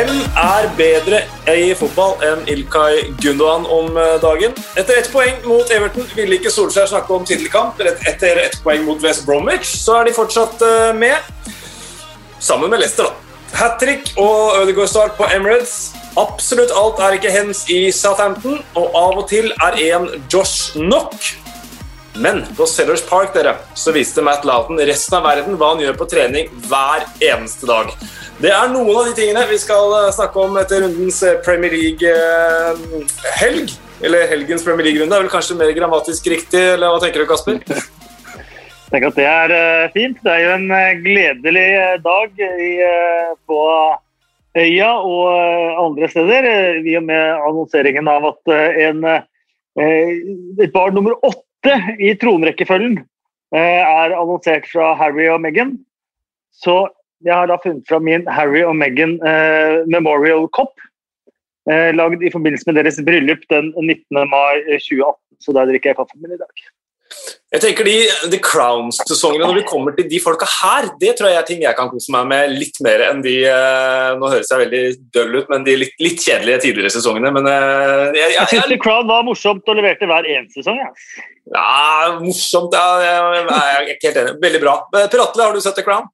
Hvem 0.00 0.20
er 0.40 0.68
bedre 0.78 1.18
i 1.52 1.74
fotball 1.76 2.14
enn 2.24 2.46
Ilkay 2.48 3.02
Gundogan 3.20 3.66
om 3.68 3.98
eh, 4.00 4.14
dagen? 4.22 4.54
Etter 4.80 4.96
ett 4.96 5.10
poeng 5.12 5.42
mot 5.44 5.68
Everton 5.74 6.06
ville 6.16 6.38
ikke 6.38 6.48
Solskjær 6.54 6.88
snakke 6.88 7.12
om 7.12 7.26
tittelkamp. 7.28 7.82
Etter 8.08 8.40
ett 8.46 8.56
poeng 8.64 8.86
mot 8.86 9.02
West 9.04 9.26
Bromwich 9.26 9.74
så 9.82 9.98
er 9.98 10.08
de 10.08 10.14
fortsatt 10.16 10.64
eh, 10.64 10.94
med. 10.96 11.52
Sammen 12.40 12.72
med 12.72 12.80
Leicester, 12.80 13.10
da. 13.10 13.58
Hat 13.60 13.76
trick 13.82 14.14
og 14.16 14.62
Ødegaard-start 14.62 15.20
på 15.20 15.28
Emirates. 15.36 15.90
Absolutt 16.16 16.72
alt 16.72 17.04
er 17.04 17.18
ikke 17.18 17.36
hens 17.36 17.66
i 17.68 17.82
Southampton, 17.92 18.62
og 18.80 18.96
av 18.96 19.20
og 19.20 19.28
til 19.28 19.52
er 19.60 19.76
en 19.90 20.08
Josh 20.32 20.80
nok. 20.80 21.18
Men 22.18 22.42
på 22.56 22.66
Sellers 22.66 23.02
Park 23.06 23.34
dere, 23.34 23.54
så 23.78 23.92
viste 23.94 24.22
Matt 24.24 24.44
Loughton 24.44 24.80
resten 24.88 25.14
av 25.20 25.28
verden 25.28 25.54
hva 25.60 25.74
han 25.74 25.82
gjør 25.84 25.98
på 26.00 26.08
trening 26.10 26.48
hver 26.66 27.06
eneste 27.22 27.68
dag. 27.70 27.92
Det 28.40 28.50
er 28.50 28.70
noen 28.72 28.96
av 28.96 29.04
de 29.06 29.14
tingene 29.14 29.44
vi 29.50 29.58
skal 29.60 29.92
eh, 29.98 30.12
snakke 30.16 30.42
om 30.42 30.54
etter 30.58 30.82
rundens 30.82 31.20
eh, 31.28 31.38
Premier 31.44 31.74
League-helg. 31.76 33.66
Eh, 33.70 34.04
eller 34.06 34.30
helgens 34.30 34.64
Premier 34.64 34.88
League-runde 34.88 35.12
er 35.12 35.26
vel 35.26 35.32
kanskje 35.32 35.58
mer 35.60 35.70
grammatisk 35.76 36.30
riktig, 36.32 36.62
eller 36.74 36.88
hva 36.88 37.02
tenker 37.02 37.20
du, 37.22 37.26
Kasper? 37.28 37.60
Jeg 37.60 38.90
tenker 38.94 39.10
at 39.10 39.18
det 39.20 39.26
er 39.28 39.92
fint. 39.92 40.16
Det 40.24 40.32
er 40.32 40.46
jo 40.46 40.54
en 40.56 41.04
gledelig 41.04 41.66
dag 42.06 42.40
på 43.46 43.60
Øya 44.60 44.90
og 45.04 45.28
andre 45.84 46.08
steder, 46.10 46.48
i 46.80 46.96
og 46.98 47.04
med 47.06 47.44
annonseringen 47.44 48.08
av 48.10 48.24
at 48.32 48.56
en, 48.88 49.04
et 49.78 50.72
barn 50.74 50.96
nummer 50.96 51.14
åtte 51.20 51.44
i 52.08 52.14
tronrekkefølgen 52.20 53.00
er 53.56 54.14
annonsert 54.14 54.68
fra 54.70 54.94
Harry 54.98 55.26
og 55.28 55.40
Meghan. 55.42 55.74
Så 56.54 56.86
jeg 57.26 57.34
har 57.34 57.50
da 57.50 57.58
funnet 57.62 57.88
fra 57.88 57.98
min 58.02 58.26
Harry 58.30 58.62
og 58.64 58.76
Meghan 58.78 59.18
eh, 59.26 59.82
Memorial 59.90 60.46
Cop. 60.56 60.72
Eh, 61.70 61.90
lagd 61.94 62.22
i 62.24 62.32
forbindelse 62.32 62.68
med 62.68 62.80
deres 62.80 63.00
bryllup 63.06 63.42
den 63.52 63.72
19. 63.76 64.22
mai 64.30 64.62
2018. 64.78 65.18
Så 65.40 65.56
der 65.56 65.68
drikker 65.70 65.90
jeg 65.90 65.98
kaffen 65.98 66.22
min 66.22 66.36
i 66.36 66.40
dag. 66.40 66.69
Jeg 67.50 67.62
tenker 67.64 67.86
de 67.88 67.94
The 68.30 68.38
Crowns-sesongene 68.38 69.42
når 69.42 69.56
vi 69.58 69.62
kommer 69.66 69.94
til 69.96 70.06
de 70.06 70.20
folka 70.22 70.46
her, 70.46 70.86
det 71.00 71.16
tror 71.18 71.32
jeg 71.32 71.38
er 71.40 71.46
ting 71.48 71.64
jeg 71.64 71.74
kan 71.74 71.88
kose 71.90 72.12
meg 72.14 72.28
med 72.30 72.52
litt 72.54 72.76
mer 72.86 73.02
enn 73.08 73.24
de 73.24 73.32
uh, 73.42 74.12
Nå 74.20 74.30
høres 74.30 74.52
jeg 74.52 74.60
veldig 74.60 74.82
døll 75.16 75.40
ut, 75.40 75.48
men 75.50 75.64
de 75.66 75.74
litt, 75.80 75.96
litt 75.98 76.22
kjedelige 76.22 76.60
tidligere 76.68 76.92
sesongene. 76.94 77.32
Men 77.34 77.48
uh, 77.50 78.14
jeg, 78.14 78.20
jeg, 78.20 78.36
jeg 78.36 78.52
syns 78.52 78.70
The 78.70 78.78
Crown 78.84 79.10
var 79.10 79.26
morsomt 79.26 79.66
og 79.66 79.80
leverte 79.80 80.06
hver 80.06 80.30
eneste 80.30 80.62
sesong. 80.62 80.78
Ja, 80.78 80.92
ja 81.56 82.14
morsomt 82.20 82.78
ja, 82.78 82.86
jeg, 83.02 83.42
er 83.58 83.92
ikke 83.96 84.12
helt 84.12 84.22
enig. 84.22 84.38
Veldig 84.46 84.62
bra. 84.62 84.76
Per 84.94 85.26
Atle, 85.26 85.48
har 85.48 85.58
du 85.58 85.64
sett 85.66 85.78
The 85.80 85.86
Crown? 85.88 86.06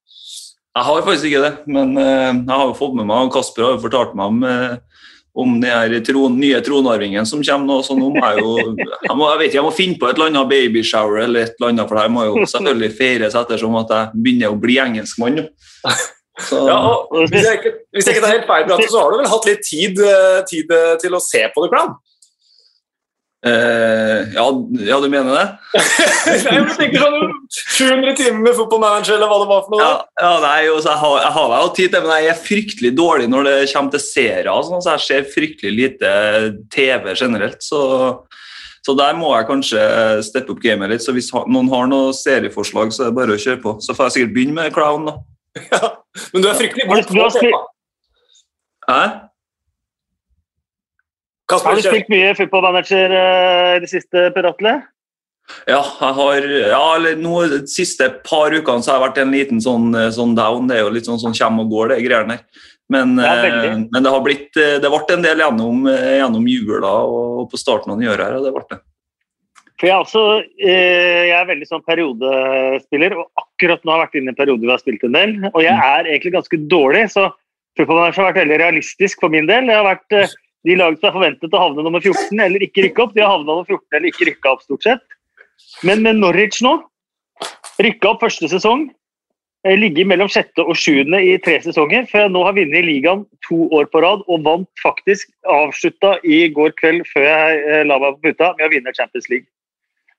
Jeg 0.77 0.89
har 0.89 1.05
faktisk 1.05 1.28
ikke 1.28 1.45
det, 1.45 1.53
men 1.73 1.93
jeg 1.97 2.53
har 2.53 2.65
jo 2.69 2.77
fått 2.77 2.97
med 2.97 3.09
meg 3.09 3.28
og 3.28 3.37
Kasper 3.37 3.65
har 3.65 3.77
jo 3.77 3.84
fortalt 3.84 4.17
meg 4.17 4.33
om, 4.33 4.43
om 5.37 5.56
den 5.61 6.05
tron, 6.05 6.39
nye 6.41 6.61
tronarvingen 6.65 7.27
som 7.29 7.42
kommer 7.45 7.69
nå. 7.69 7.79
så 7.84 7.97
nå 7.98 8.09
må 8.15 8.23
jeg 8.25 8.41
jo 8.41 8.55
jeg, 8.79 9.15
må, 9.15 9.29
jeg 9.29 9.41
vet 9.43 9.56
jeg 9.59 9.65
må 9.67 9.73
finne 9.75 9.98
på 10.01 10.09
et 10.09 10.17
eller 10.17 10.31
annet 10.33 10.51
babyshower 10.53 11.25
eller 11.27 11.45
et 11.45 11.59
eller 11.59 11.75
annet, 11.75 11.89
for 11.91 12.01
det 12.01 12.12
må 12.15 12.27
jo 12.28 12.45
selvfølgelig 12.45 12.93
feires 12.97 13.37
ettersom 13.37 13.77
at 13.83 13.93
jeg 13.93 14.23
begynner 14.25 14.55
å 14.55 14.61
bli 14.61 14.78
engelskmann. 14.83 15.43
Ja, 16.37 16.81
hvis 17.16 17.47
jeg, 17.47 17.61
ikke, 17.62 17.71
hvis 17.97 18.09
jeg 18.09 18.16
ikke 18.16 18.25
tar 18.27 18.34
helt 18.34 18.49
feil, 18.49 18.88
så 18.93 19.00
har 19.00 19.12
du 19.12 19.21
vel 19.22 19.31
hatt 19.33 19.47
litt 19.49 19.62
tid, 19.65 20.03
eh, 20.05 20.41
tid 20.49 20.75
til 21.00 21.16
å 21.16 21.21
se 21.25 21.41
på 21.55 21.65
det, 21.65 21.71
Crown? 21.72 21.94
Uh, 23.47 24.27
ja, 24.34 24.45
ja, 24.89 24.97
du 24.99 25.07
mener 25.07 25.29
det? 25.31 25.43
nei, 25.77 26.33
jeg 26.57 26.62
tenker 26.75 27.03
sånn 27.05 27.34
700 27.53 28.17
timer 28.19 28.41
med 28.43 28.57
fotballmanager, 28.59 29.15
eller 29.15 29.31
hva 29.31 29.37
det 29.39 29.47
var 29.53 29.61
for 29.62 29.75
noe. 29.77 29.84
Ja, 29.84 29.93
ja 30.25 30.31
nei, 30.43 30.57
også, 30.73 30.91
jeg 30.91 31.01
har, 31.03 31.19
jeg 31.23 31.34
har 31.37 31.55
jo 31.55 31.69
tid 31.77 31.95
til 31.95 32.03
men 32.03 32.15
jeg 32.17 32.33
er 32.33 32.41
fryktelig 32.49 32.91
dårlig 32.99 33.29
når 33.31 33.47
det 33.47 33.55
kommer 33.71 33.95
til 33.95 34.03
serier. 34.03 34.51
Sånn, 34.67 34.83
så 34.83 34.97
jeg 34.97 35.05
ser 35.05 35.31
fryktelig 35.37 35.73
lite 35.77 36.11
TV 36.75 37.12
generelt. 37.12 37.62
Så, 37.62 37.81
så, 38.81 38.97
der 38.99 39.15
må 39.21 39.31
jeg 39.37 39.49
kanskje 39.53 39.87
steppe 40.27 40.56
opp 40.56 40.65
gamet 40.65 40.97
litt. 40.97 41.06
Så 41.06 41.15
hvis 41.15 41.31
noen 41.37 41.71
har 41.71 41.87
noen 41.93 42.19
serieforslag, 42.19 42.91
så 42.97 43.06
er 43.06 43.12
det 43.12 43.19
bare 43.21 43.39
å 43.39 43.45
kjøre 43.47 43.62
på. 43.62 43.77
Så 43.85 43.95
får 43.95 44.11
jeg 44.11 44.17
sikkert 44.17 44.37
begynne 44.41 44.59
med 44.59 44.75
Clown, 44.75 45.06
da. 45.12 45.17
Ja, 45.71 45.95
men 46.35 46.43
du 46.43 46.51
er 46.51 46.59
fryktelig 46.59 46.91
god 46.91 47.15
på 47.15 47.31
TV. 47.39 47.55
Hæ? 48.91 49.03
Kasper, 51.47 51.71
har 51.71 51.79
du 51.79 51.87
spilt 51.87 52.09
mye 52.11 52.34
footballmanager 52.34 53.12
manager 53.12 53.77
i 53.77 53.83
det 53.84 53.91
siste, 53.91 54.29
Per 54.34 54.49
Atle? 54.51 54.77
Ja, 55.71 55.79
jeg 55.79 56.15
har 56.17 56.47
ja, 56.51 57.12
nå, 57.23 57.34
de 57.53 57.61
siste 57.71 58.09
par 58.27 58.55
ukene 58.55 58.83
så 58.83 58.93
har 58.93 58.99
jeg 58.99 59.05
vært 59.05 59.21
en 59.23 59.34
liten 59.34 59.61
sånn, 59.62 59.93
eh, 59.95 60.11
sånn 60.15 60.35
down. 60.35 60.67
Det 60.67 60.81
er 60.81 60.83
jo 60.83 60.91
litt 60.97 61.06
sånn, 61.06 61.21
sånn 61.23 61.37
kjem 61.39 61.62
og 61.62 61.71
går, 61.71 61.93
det 61.93 62.01
greiene 62.03 62.41
der. 62.41 62.65
Men, 62.91 63.15
ja, 63.19 63.35
men, 63.43 63.89
det 63.99 64.11
har 64.11 64.21
blitt 64.23 64.55
det 64.55 64.87
ble 64.87 65.01
en 65.11 65.23
del 65.25 65.41
gjennom, 65.43 65.89
gjennom 65.91 66.45
jula 66.47 66.93
og 67.03 67.49
på 67.51 67.59
starten 67.59 67.91
av 67.91 67.99
nyåret 67.99 68.23
her, 68.23 68.37
og 68.39 68.47
det 68.47 68.53
ble 68.55 68.62
det. 68.71 68.79
For 69.77 69.89
jeg, 69.89 69.93
er 69.93 70.05
også, 70.05 70.21
jeg 70.62 71.33
er 71.37 71.49
veldig 71.49 71.67
sånn 71.69 71.83
periodespiller, 71.85 73.17
og 73.19 73.43
akkurat 73.43 73.83
nå 73.83 73.93
har 73.93 73.99
jeg 73.99 74.06
vært 74.06 74.21
inne 74.21 74.31
i 74.31 74.33
en 74.33 74.39
periode 74.39 74.62
hvor 74.62 74.71
jeg 74.71 74.79
har 74.79 74.85
spilt 74.85 75.09
en 75.09 75.19
del. 75.19 75.35
Og 75.51 75.59
jeg 75.67 75.75
mm. 75.75 75.83
er 75.89 76.11
egentlig 76.12 76.33
ganske 76.39 76.61
dårlig, 76.71 77.03
så 77.12 77.27
Footballmanager 77.77 78.23
har 78.23 78.31
vært 78.31 78.41
veldig 78.41 78.59
realistisk 78.62 79.21
for 79.21 79.35
min 79.35 79.49
del. 79.51 79.67
Jeg 79.69 79.77
har 79.77 79.85
vært 79.85 80.37
de 80.66 80.77
laget 80.78 81.00
som 81.00 81.10
er 81.10 81.16
forventet 81.16 81.54
å 81.54 81.62
havne 81.62 81.84
nummer 81.87 82.03
14 82.03 82.43
eller 82.43 82.65
ikke 82.66 82.87
rykke 82.87 83.04
opp, 83.04 83.15
de 83.15 83.22
har 83.22 83.32
havna 83.32 83.49
nummer 83.53 83.66
14 83.69 83.99
eller 83.99 84.10
ikke 84.10 84.28
rykka 84.31 84.53
opp, 84.53 84.65
stort 84.66 84.87
sett. 84.87 85.04
Men 85.87 86.03
med 86.04 86.21
Norwich 86.21 86.62
nå, 86.65 86.77
rykka 87.82 88.12
opp 88.12 88.25
første 88.25 88.50
sesong, 88.50 88.88
eh, 89.66 89.76
ligge 89.78 90.06
mellom 90.09 90.31
sjette 90.32 90.65
og 90.65 90.78
sjuende 90.78 91.21
i 91.22 91.37
tre 91.43 91.59
sesonger, 91.65 92.09
for 92.10 92.25
jeg 92.25 92.32
nå 92.34 92.43
har 92.47 92.56
vunnet 92.56 92.87
ligaen 92.87 93.26
to 93.47 93.69
år 93.76 93.91
på 93.93 94.03
rad 94.05 94.25
og 94.26 94.43
vant 94.47 94.71
faktisk, 94.82 95.31
avslutta 95.44 96.16
i 96.25 96.47
går 96.56 96.75
kveld 96.81 97.06
før 97.12 97.28
jeg 97.28 97.62
eh, 97.62 97.84
la 97.87 98.00
meg 98.03 98.19
på 98.19 98.31
puta, 98.31 98.53
med 98.59 98.66
å 98.69 98.72
vinne 98.75 98.97
Champions 98.97 99.31
League. 99.32 99.49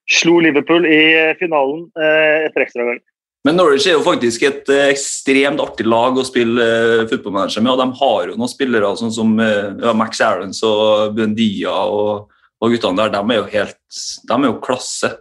Slo 0.08 0.40
Liverpool 0.40 0.88
i 0.88 1.02
eh, 1.12 1.36
finalen 1.42 1.90
etter 2.00 2.64
ekstragang. 2.64 3.04
Men 3.48 3.56
Norwich 3.56 3.86
er 3.88 3.96
jo 3.96 4.04
faktisk 4.04 4.44
et 4.44 4.68
eh, 4.74 4.90
ekstremt 4.92 5.62
artig 5.64 5.86
lag 5.88 6.18
å 6.20 6.26
spille 6.28 6.64
uh, 6.64 7.06
fotballmanager 7.08 7.64
med. 7.64 7.72
og 7.72 7.80
De 7.80 8.02
har 8.02 8.32
jo 8.32 8.40
noen 8.42 8.52
spillere 8.52 8.90
sånn 9.00 9.14
som 9.16 9.38
ja, 9.40 9.94
Max 9.96 10.20
Aarons 10.26 10.60
og 10.68 11.16
Buendia 11.16 11.72
og, 11.88 12.34
og 12.60 12.76
guttene 12.76 13.00
der. 13.00 13.14
De 13.16 13.24
er 13.24 13.40
jo 13.40 13.48
helt 13.54 14.02
de 14.28 14.36
er 14.36 14.50
jo 14.50 14.58
klasse. 14.66 15.14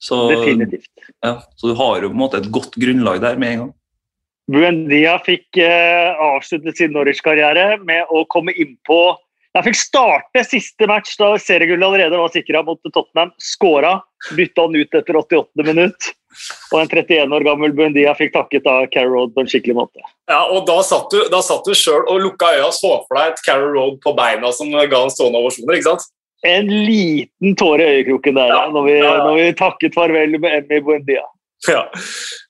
Så, 0.00 0.30
Definitivt. 0.30 0.88
Ja, 1.20 1.42
så 1.56 1.68
du 1.68 1.76
har 1.76 2.00
jo 2.00 2.08
på 2.08 2.16
en 2.16 2.22
måte 2.22 2.40
et 2.40 2.48
godt 2.52 2.76
grunnlag 2.80 3.20
der 3.20 3.36
med 3.36 3.52
en 3.52 3.62
gang. 3.64 3.72
Buendia 4.50 5.18
fikk 5.22 5.60
eh, 5.62 6.16
avsluttet 6.18 6.80
sin 6.80 6.94
Norwich-karriere 6.96 7.76
med 7.86 8.08
å 8.10 8.24
komme 8.32 8.54
innpå 8.56 9.00
Jeg 9.54 9.66
fikk 9.66 9.78
starte 9.78 10.42
siste 10.46 10.86
match 10.90 11.16
da 11.20 11.34
seriegullet 11.38 11.86
allerede 11.86 12.18
var 12.18 12.32
sikra 12.32 12.62
mot 12.66 12.80
Tottenham. 12.86 13.32
Skåra, 13.42 13.96
bytta 14.38 14.66
han 14.66 14.78
ut 14.78 14.94
etter 14.94 15.18
88. 15.18 15.64
minutt. 15.66 16.10
Og 16.70 16.78
en 16.78 16.88
31 16.88 17.34
år 17.34 17.44
gammel 17.46 17.74
Bundia 17.74 18.14
fikk 18.18 18.32
takket 18.36 18.68
av 18.70 18.86
Carrow 18.94 19.16
Road 19.16 19.34
på 19.34 19.42
en 19.42 19.50
skikkelig 19.50 19.76
måte. 19.80 20.04
Ja, 20.30 20.44
og 20.46 20.62
Da 20.68 20.78
satt 20.86 21.10
du, 21.10 21.18
da 21.32 21.42
satt 21.42 21.66
du 21.66 21.74
sjøl 21.74 22.06
og 22.06 22.22
lukka 22.22 22.52
øya 22.54 22.68
og 22.68 22.76
så 22.76 22.92
for 23.08 23.18
deg 23.18 23.34
et 23.34 23.44
Carrow 23.46 23.74
Road 23.74 23.98
på 24.04 24.14
beina 24.18 24.52
som 24.54 24.70
ga 24.70 25.02
en 25.02 25.12
stående 25.12 25.42
ovasjoner, 25.42 25.76
ikke 25.78 25.90
sant? 25.90 26.06
En 26.46 26.70
liten 26.70 27.56
tåre 27.58 27.84
i 27.84 27.98
øyekroken 27.98 28.38
der, 28.38 28.54
ja, 28.54 28.62
når, 28.72 28.86
vi, 28.86 28.94
ja, 28.96 29.10
ja. 29.10 29.24
når 29.26 29.36
vi 29.36 29.48
takket 29.58 29.96
farvel 29.98 30.38
med 30.40 30.62
Emmy 30.62 30.80
Buendia. 30.86 31.26
Ja. 31.68 31.82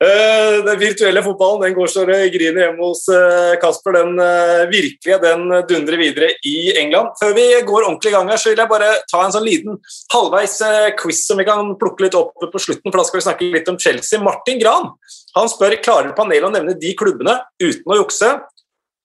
Uh, 0.05 0.61
den 0.63 0.79
virtuelle 0.79 1.23
fotballen 1.25 1.65
den 1.65 1.75
går 1.75 1.89
så 1.91 2.05
det 2.07 2.19
griner 2.31 2.69
hjemme 2.69 2.85
hos 2.85 3.03
uh, 3.11 3.57
Kasper. 3.63 3.97
Den 3.99 4.21
uh, 4.23 4.69
virkelige 4.71 5.19
den 5.25 5.49
dundrer 5.67 5.99
videre 5.99 6.29
i 6.47 6.71
England. 6.79 7.17
Før 7.19 7.35
vi 7.35 7.47
går 7.67 7.89
ordentlig 7.89 8.13
i 8.13 8.15
gang, 8.15 8.31
her, 8.31 8.39
så 8.39 8.53
vil 8.53 8.63
jeg 8.63 8.71
bare 8.71 8.93
ta 9.11 9.25
en 9.25 9.35
sånn 9.35 9.47
liten 9.47 9.81
halvveis 10.15 10.61
quiz 11.01 11.25
som 11.27 11.43
vi 11.43 11.49
kan 11.49 11.75
plukke 11.81 12.07
litt 12.07 12.19
opp 12.19 12.39
på 12.39 12.63
slutten. 12.63 12.87
for 12.87 13.01
Da 13.01 13.09
skal 13.09 13.19
vi 13.21 13.27
snakke 13.27 13.51
litt 13.57 13.73
om 13.73 13.81
Chelsea. 13.83 14.23
Martin 14.23 14.63
Gran 14.63 14.93
han 15.37 15.51
spør 15.51 15.77
klarer 15.83 16.15
panelet 16.17 16.49
å 16.49 16.55
nevne 16.55 16.79
de 16.79 16.95
klubbene 16.99 17.37
uten 17.63 17.93
å 17.93 18.01
jukse 18.01 18.33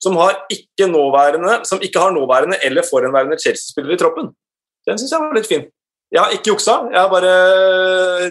som, 0.01 0.17
ikke, 0.51 0.87
som 1.65 1.81
ikke 1.81 2.01
har 2.01 2.13
nåværende 2.13 2.59
eller 2.65 2.85
forhenværende 2.85 3.39
Chelsea-spillere 3.41 3.97
i 3.97 4.01
troppen. 4.01 4.31
Den 4.85 4.99
syns 5.01 5.13
jeg 5.13 5.21
var 5.21 5.37
litt 5.37 5.49
fin. 5.49 5.65
Jeg 6.13 6.21
har 6.21 6.35
ikke 6.35 6.53
juksa, 6.53 6.75
jeg 6.93 6.99
har 7.01 7.09
bare 7.11 7.31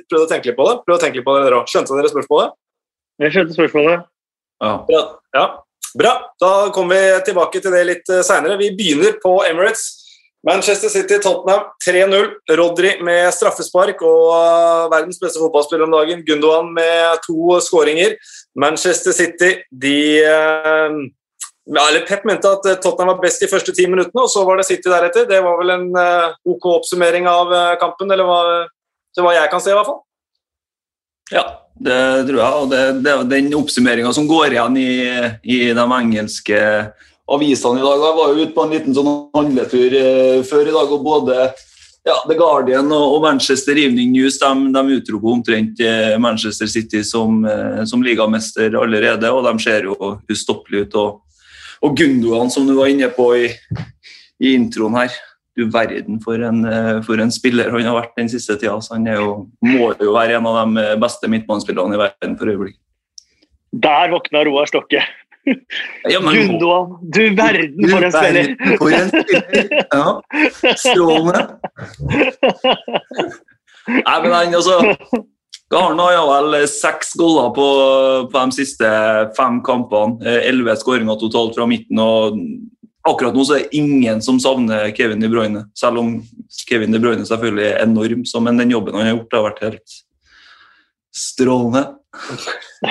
prøvd 0.07 0.25
å 0.25 0.31
tenke 0.31 0.51
litt 0.51 0.59
på 0.59 0.67
det. 0.69 0.77
Prøvd 0.87 0.97
å 0.97 1.03
tenke 1.03 1.21
litt 1.21 1.27
på 1.27 1.35
det 1.37 1.47
dere 1.49 1.65
Skjønte 1.71 1.99
dere 1.99 2.13
spørsmålet? 2.13 2.55
Jeg 3.23 3.35
skjønte 3.35 3.57
spørsmålet. 3.57 4.07
Ja. 4.63 4.73
Bra. 4.89 5.03
ja. 5.37 5.45
Bra. 5.99 6.15
Da 6.41 6.53
kommer 6.75 6.99
vi 6.99 7.21
tilbake 7.29 7.61
til 7.63 7.75
det 7.75 7.85
litt 7.87 8.09
eh, 8.11 8.25
seinere. 8.27 8.59
Vi 8.59 8.73
begynner 8.79 9.19
på 9.23 9.37
Emirates. 9.47 10.01
Manchester 10.45 10.91
City, 10.93 11.19
Tottenham 11.23 11.71
3-0. 11.87 12.27
Rodri 12.59 12.91
med 13.05 13.31
straffespark 13.33 14.03
og 14.05 14.33
eh, 14.35 14.89
verdens 14.93 15.21
beste 15.23 15.41
fotballspiller 15.41 15.87
om 15.87 15.95
dagen, 15.95 16.25
Gundogan 16.27 16.73
med 16.75 17.23
to 17.27 17.61
skåringer. 17.65 18.17
Manchester 18.59 19.15
City 19.17 19.55
de 19.71 19.99
eh, 20.27 20.99
ja, 21.65 21.83
eller 21.89 22.05
Pep 22.09 22.25
mente 22.29 22.51
at 22.51 22.67
eh, 22.69 22.79
Tottenham 22.83 23.15
var 23.15 23.23
best 23.23 23.41
de 23.41 23.49
første 23.49 23.73
ti 23.73 23.87
minuttene, 23.89 24.27
og 24.27 24.33
så 24.33 24.45
var 24.45 24.61
det 24.61 24.67
City 24.69 24.91
deretter. 24.91 25.29
Det 25.29 25.41
var 25.45 25.61
vel 25.61 25.73
en 25.73 25.87
uh, 25.97 26.35
OK 26.45 26.67
oppsummering 26.75 27.29
av 27.31 27.53
uh, 27.53 27.77
kampen, 27.81 28.13
eller 28.13 28.29
hva, 28.29 28.41
hva 29.21 29.33
jeg 29.39 29.53
kan 29.53 29.65
se, 29.65 29.73
i 29.73 29.79
hvert 29.79 29.89
fall. 29.89 30.03
Ja, 31.33 31.45
det 31.81 31.99
tror 32.29 32.41
jeg. 32.41 32.61
Og 32.61 32.71
det, 32.71 32.83
det 33.05 33.13
er 33.13 33.29
den 33.31 33.53
oppsummeringa 33.57 34.13
som 34.15 34.29
går 34.29 34.55
igjen 34.55 34.79
i, 34.81 34.91
i, 35.43 35.59
de 35.73 35.87
engelske 35.99 36.61
avisene 37.25 37.81
i 37.81 37.87
dag. 37.87 38.05
Jeg 38.05 38.19
var 38.19 38.33
jo 38.33 38.43
ute 38.43 38.55
på 38.57 38.67
en 38.67 38.75
liten 38.75 38.97
sånn 38.97 39.15
handletur 39.35 39.97
eh, 40.01 40.43
før 40.45 40.69
i 40.69 40.75
dag, 40.75 40.93
og 40.93 41.07
både 41.07 41.39
ja, 42.05 42.19
The 42.29 42.37
Guardian 42.37 42.93
og, 42.93 43.23
Manchester 43.25 43.79
Evening 43.81 44.13
News 44.13 44.37
de, 44.43 44.51
de 44.75 44.99
utroper 44.99 45.33
omtrent 45.33 45.81
eh, 45.81 46.17
Manchester 46.21 46.69
City 46.69 47.01
som, 47.07 47.41
eh, 47.49 47.85
som 47.89 48.05
ligamester 48.05 48.77
allerede, 48.77 49.33
og 49.33 49.47
de 49.49 49.55
ser 49.65 49.89
jo 49.89 50.19
ustoppelig 50.29 50.85
ut. 50.85 50.99
Og, 51.01 51.24
og 51.85 51.97
Gundogan, 51.99 52.51
som 52.51 52.67
du 52.69 52.75
var 52.79 52.91
inne 52.93 53.11
på 53.13 53.29
i, 53.37 53.49
i 54.41 54.55
introen 54.57 54.97
her, 54.97 55.15
du 55.55 55.69
verden 55.71 56.17
for 56.23 56.41
en, 56.43 56.65
for 57.07 57.21
en, 57.23 57.31
spiller 57.31 57.71
han 57.71 57.87
har 57.87 57.99
vært 58.01 58.17
den 58.19 58.31
siste 58.33 58.57
tida. 58.59 58.75
Så 58.83 58.97
han 58.97 59.07
jo, 59.07 59.35
må 59.63 59.93
jo 60.01 60.15
være 60.17 60.41
en 60.41 60.49
av 60.51 60.65
de 60.65 60.87
beste 61.03 61.31
midtbanespillerne 61.31 61.95
i 61.95 62.01
verden 62.01 62.39
for 62.41 62.51
øyeblikket. 62.51 62.81
Der 63.85 64.11
våkna 64.11 64.45
Roar 64.47 64.71
Stokke. 64.71 65.03
Ja, 66.09 66.21
men, 66.25 66.35
Gundogan, 66.35 66.97
du 67.03 67.23
verden 67.37 67.91
for 67.91 68.07
en 68.07 68.15
spiller! 68.15 68.55
For 68.81 68.91
en 68.97 69.09
spiller! 69.13 69.65
Ja. 69.93 70.07
Strålende. 70.81 71.43
Nei, 73.85 74.17
men 74.25 74.33
han 74.33 74.55
altså 74.57 74.79
han 75.81 75.99
har 75.99 76.29
vel 76.29 76.69
seks 76.71 77.15
goller 77.19 77.51
på, 77.57 77.67
på, 78.31 78.45
de 78.45 78.57
siste 78.59 78.89
fem 79.37 79.61
kampene. 79.67 80.21
Elleve 80.45 80.77
skåringer 80.81 81.19
totalt 81.21 81.57
fra 81.57 81.67
midten. 81.71 82.01
og 82.03 82.39
Akkurat 83.05 83.37
nå 83.37 83.45
så 83.45 83.59
er 83.59 83.67
det 83.67 83.77
ingen 83.77 84.23
som 84.25 84.39
savner 84.41 84.89
Kevin 84.97 85.21
De 85.21 85.29
Bruyne, 85.29 85.67
selv 85.77 86.01
om 86.01 86.15
Kevin 86.65 86.95
De 86.95 87.01
Bruyne 87.03 87.27
selvfølgelig 87.29 87.67
er 87.67 87.83
enorm. 87.85 88.25
Så, 88.25 88.41
men 88.41 88.61
den 88.61 88.73
jobben 88.73 88.97
han 88.97 89.05
har 89.05 89.17
gjort, 89.19 89.37
har 89.37 89.47
vært 89.51 89.65
helt 89.67 89.99
strålende. 91.15 91.85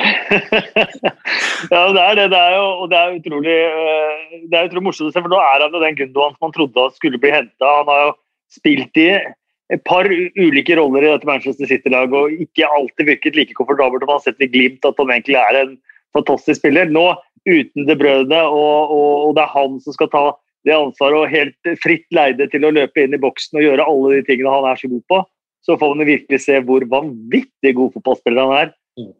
ja, 1.74 1.82
det 1.96 2.04
er 2.04 2.16
det. 2.20 2.28
Det 2.30 2.40
er 2.40 2.54
jo 2.60 2.68
og 2.84 2.92
det 2.92 3.00
er 3.00 3.18
utrolig, 3.18 3.58
eh, 3.58 4.36
det 4.52 4.60
er 4.60 4.70
utrolig 4.70 4.86
morsomt 4.90 5.10
å 5.10 5.16
se, 5.16 5.24
for 5.24 5.34
nå 5.34 5.40
er 5.42 5.66
han 5.66 5.74
jo 5.74 5.82
den 5.84 5.98
Gundogan 5.98 6.36
som 6.36 6.46
man 6.46 6.56
trodde 6.60 6.86
skulle 7.00 7.22
bli 7.24 7.34
henta. 7.34 7.74
Han 7.80 7.90
har 7.90 8.06
jo 8.06 8.14
spilt 8.54 9.02
i 9.02 9.10
et 9.72 9.84
par 9.88 10.08
ulike 10.10 10.76
roller 10.76 11.06
i 11.06 11.12
dette 11.12 11.28
Manchester 11.28 11.70
City-laget 11.70 12.16
og 12.18 12.42
ikke 12.46 12.68
alltid 12.68 13.08
virket 13.08 13.38
like 13.40 13.56
komfortabelt. 13.58 14.04
Man 14.04 14.18
har 14.18 14.26
sett 14.26 14.44
i 14.44 14.50
glimt 14.52 14.86
at 14.86 15.00
han 15.00 15.14
egentlig 15.14 15.38
er 15.40 15.60
en 15.62 15.78
fantastisk 16.16 16.60
spiller. 16.60 16.92
Nå 16.92 17.14
uten 17.48 17.88
det 17.88 17.98
brødet, 18.00 18.44
og, 18.44 18.92
og, 18.92 19.14
og, 19.28 19.32
det 19.36 19.44
er 19.44 19.56
han 19.56 19.80
som 19.84 19.96
skal 19.96 20.10
ta 20.12 20.24
det 20.64 20.76
ansvaret 20.76 21.20
og 21.20 21.32
helt 21.32 21.72
fritt 21.84 22.06
leide 22.16 22.48
til 22.52 22.64
å 22.64 22.72
løpe 22.72 23.04
inn 23.04 23.16
i 23.16 23.20
boksen 23.20 23.60
og 23.60 23.66
gjøre 23.66 23.88
alle 23.88 24.14
de 24.14 24.22
tingene 24.30 24.54
han 24.54 24.68
er 24.70 24.80
så 24.80 24.88
god 24.92 25.04
på, 25.12 25.20
så 25.64 25.76
får 25.80 25.98
man 25.98 26.08
virkelig 26.08 26.40
se 26.44 26.60
hvor 26.64 26.86
vanvittig 26.92 27.74
god 27.76 27.92
fotballspiller 27.98 28.48
han 28.48 28.62
er. 28.62 28.72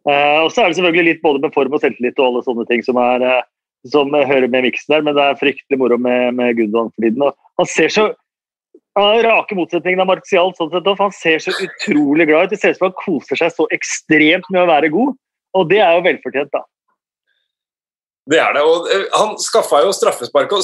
Uh, 0.06 0.46
og 0.46 0.52
så 0.54 0.62
er 0.62 0.70
det 0.70 0.78
selvfølgelig 0.78 1.08
litt 1.10 1.24
både 1.24 1.42
med 1.42 1.52
form 1.56 1.74
og 1.74 1.82
selvtillit 1.82 2.20
og 2.20 2.28
alle 2.28 2.44
sånne 2.46 2.66
ting 2.70 2.84
som, 2.86 3.00
er, 3.02 3.24
uh, 3.26 3.42
som 3.90 4.12
hører 4.14 4.48
med 4.48 4.68
miksen 4.68 4.94
der, 4.94 5.04
men 5.04 5.16
det 5.18 5.24
er 5.24 5.40
fryktelig 5.40 5.80
moro 5.80 5.98
med, 6.00 6.36
med 6.38 6.56
Gundogan 6.60 6.92
for 6.94 7.04
tiden. 7.04 7.26
Og 7.26 7.60
han 7.60 7.70
ser 7.74 7.92
så 7.92 8.06
rake 8.96 9.56
motsetningen 9.58 10.02
av 10.04 10.10
Martial, 10.12 10.52
sånn 10.54 10.70
sett, 10.70 10.92
han 11.00 11.16
ser 11.16 11.42
så 11.42 11.54
utrolig 11.64 12.28
glad 12.30 12.46
ut. 12.46 12.54
Det 12.54 12.60
ser 12.62 12.74
ut 12.74 12.78
som 12.78 12.90
han 12.90 13.00
koser 13.00 13.40
seg 13.40 13.56
så 13.56 13.66
ekstremt 13.74 14.46
med 14.50 14.62
å 14.62 14.70
være 14.70 14.92
god, 14.94 15.16
og 15.58 15.68
det 15.70 15.82
er 15.82 15.98
jo 15.98 16.06
velfortjent, 16.06 16.54
da. 16.54 16.62
Det 18.24 18.38
er 18.40 18.54
det. 18.56 18.62
og 18.64 18.86
eh, 18.88 19.04
Han 19.12 19.34
skaffa 19.40 19.82
jo 19.84 19.92
straffespark. 19.92 20.52
og 20.52 20.62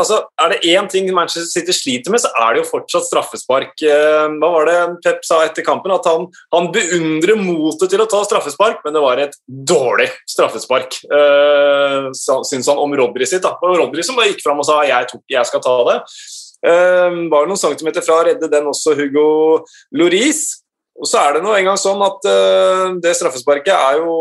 altså, 0.00 0.22
Er 0.40 0.54
det 0.54 0.62
én 0.72 0.88
ting 0.88 1.10
Manchester 1.14 1.44
City 1.44 1.74
sliter 1.76 2.10
med, 2.10 2.22
så 2.22 2.30
er 2.32 2.54
det 2.54 2.62
jo 2.62 2.70
fortsatt 2.70 3.04
straffespark. 3.04 3.74
Eh, 3.84 4.28
hva 4.40 4.52
var 4.54 4.68
det 4.68 4.78
Pep 5.04 5.26
sa 5.28 5.42
etter 5.44 5.66
kampen? 5.66 5.92
At 5.92 6.08
han, 6.08 6.30
han 6.54 6.70
beundrer 6.72 7.36
motet 7.36 7.92
til 7.92 8.00
å 8.00 8.08
ta 8.08 8.22
straffespark, 8.24 8.80
men 8.84 8.96
det 8.96 9.04
var 9.04 9.20
et 9.20 9.36
dårlig 9.46 10.08
straffespark, 10.30 11.02
uh, 11.12 12.08
syns 12.16 12.68
han 12.70 12.80
om 12.80 12.96
Rodry 12.96 13.28
sitt. 13.28 13.44
da. 13.44 13.58
Og 13.60 13.76
Rodry 13.76 14.04
som 14.06 14.16
bare 14.16 14.32
gikk 14.32 14.40
fram 14.46 14.62
og 14.62 14.68
sa 14.68 14.80
jeg, 14.88 15.10
tok, 15.12 15.24
jeg 15.36 15.50
skal 15.50 15.64
ta 15.64 15.76
det. 15.90 15.98
Uh, 16.62 17.26
var 17.32 17.48
noen 17.48 17.58
centimeter 17.58 18.04
fra 18.06 18.20
å 18.20 18.26
redde 18.28 18.50
den 18.50 18.68
også 18.70 18.94
Hugo 18.98 19.64
Loris. 19.98 20.62
Og 21.00 21.08
så 21.08 21.22
er 21.22 21.36
det 21.36 21.42
nå 21.42 21.54
engang 21.56 21.78
sånn 21.80 22.02
at 22.04 22.26
uh, 22.28 22.92
det 23.02 23.14
straffesparket 23.18 23.72
er 23.72 24.02
jo 24.02 24.12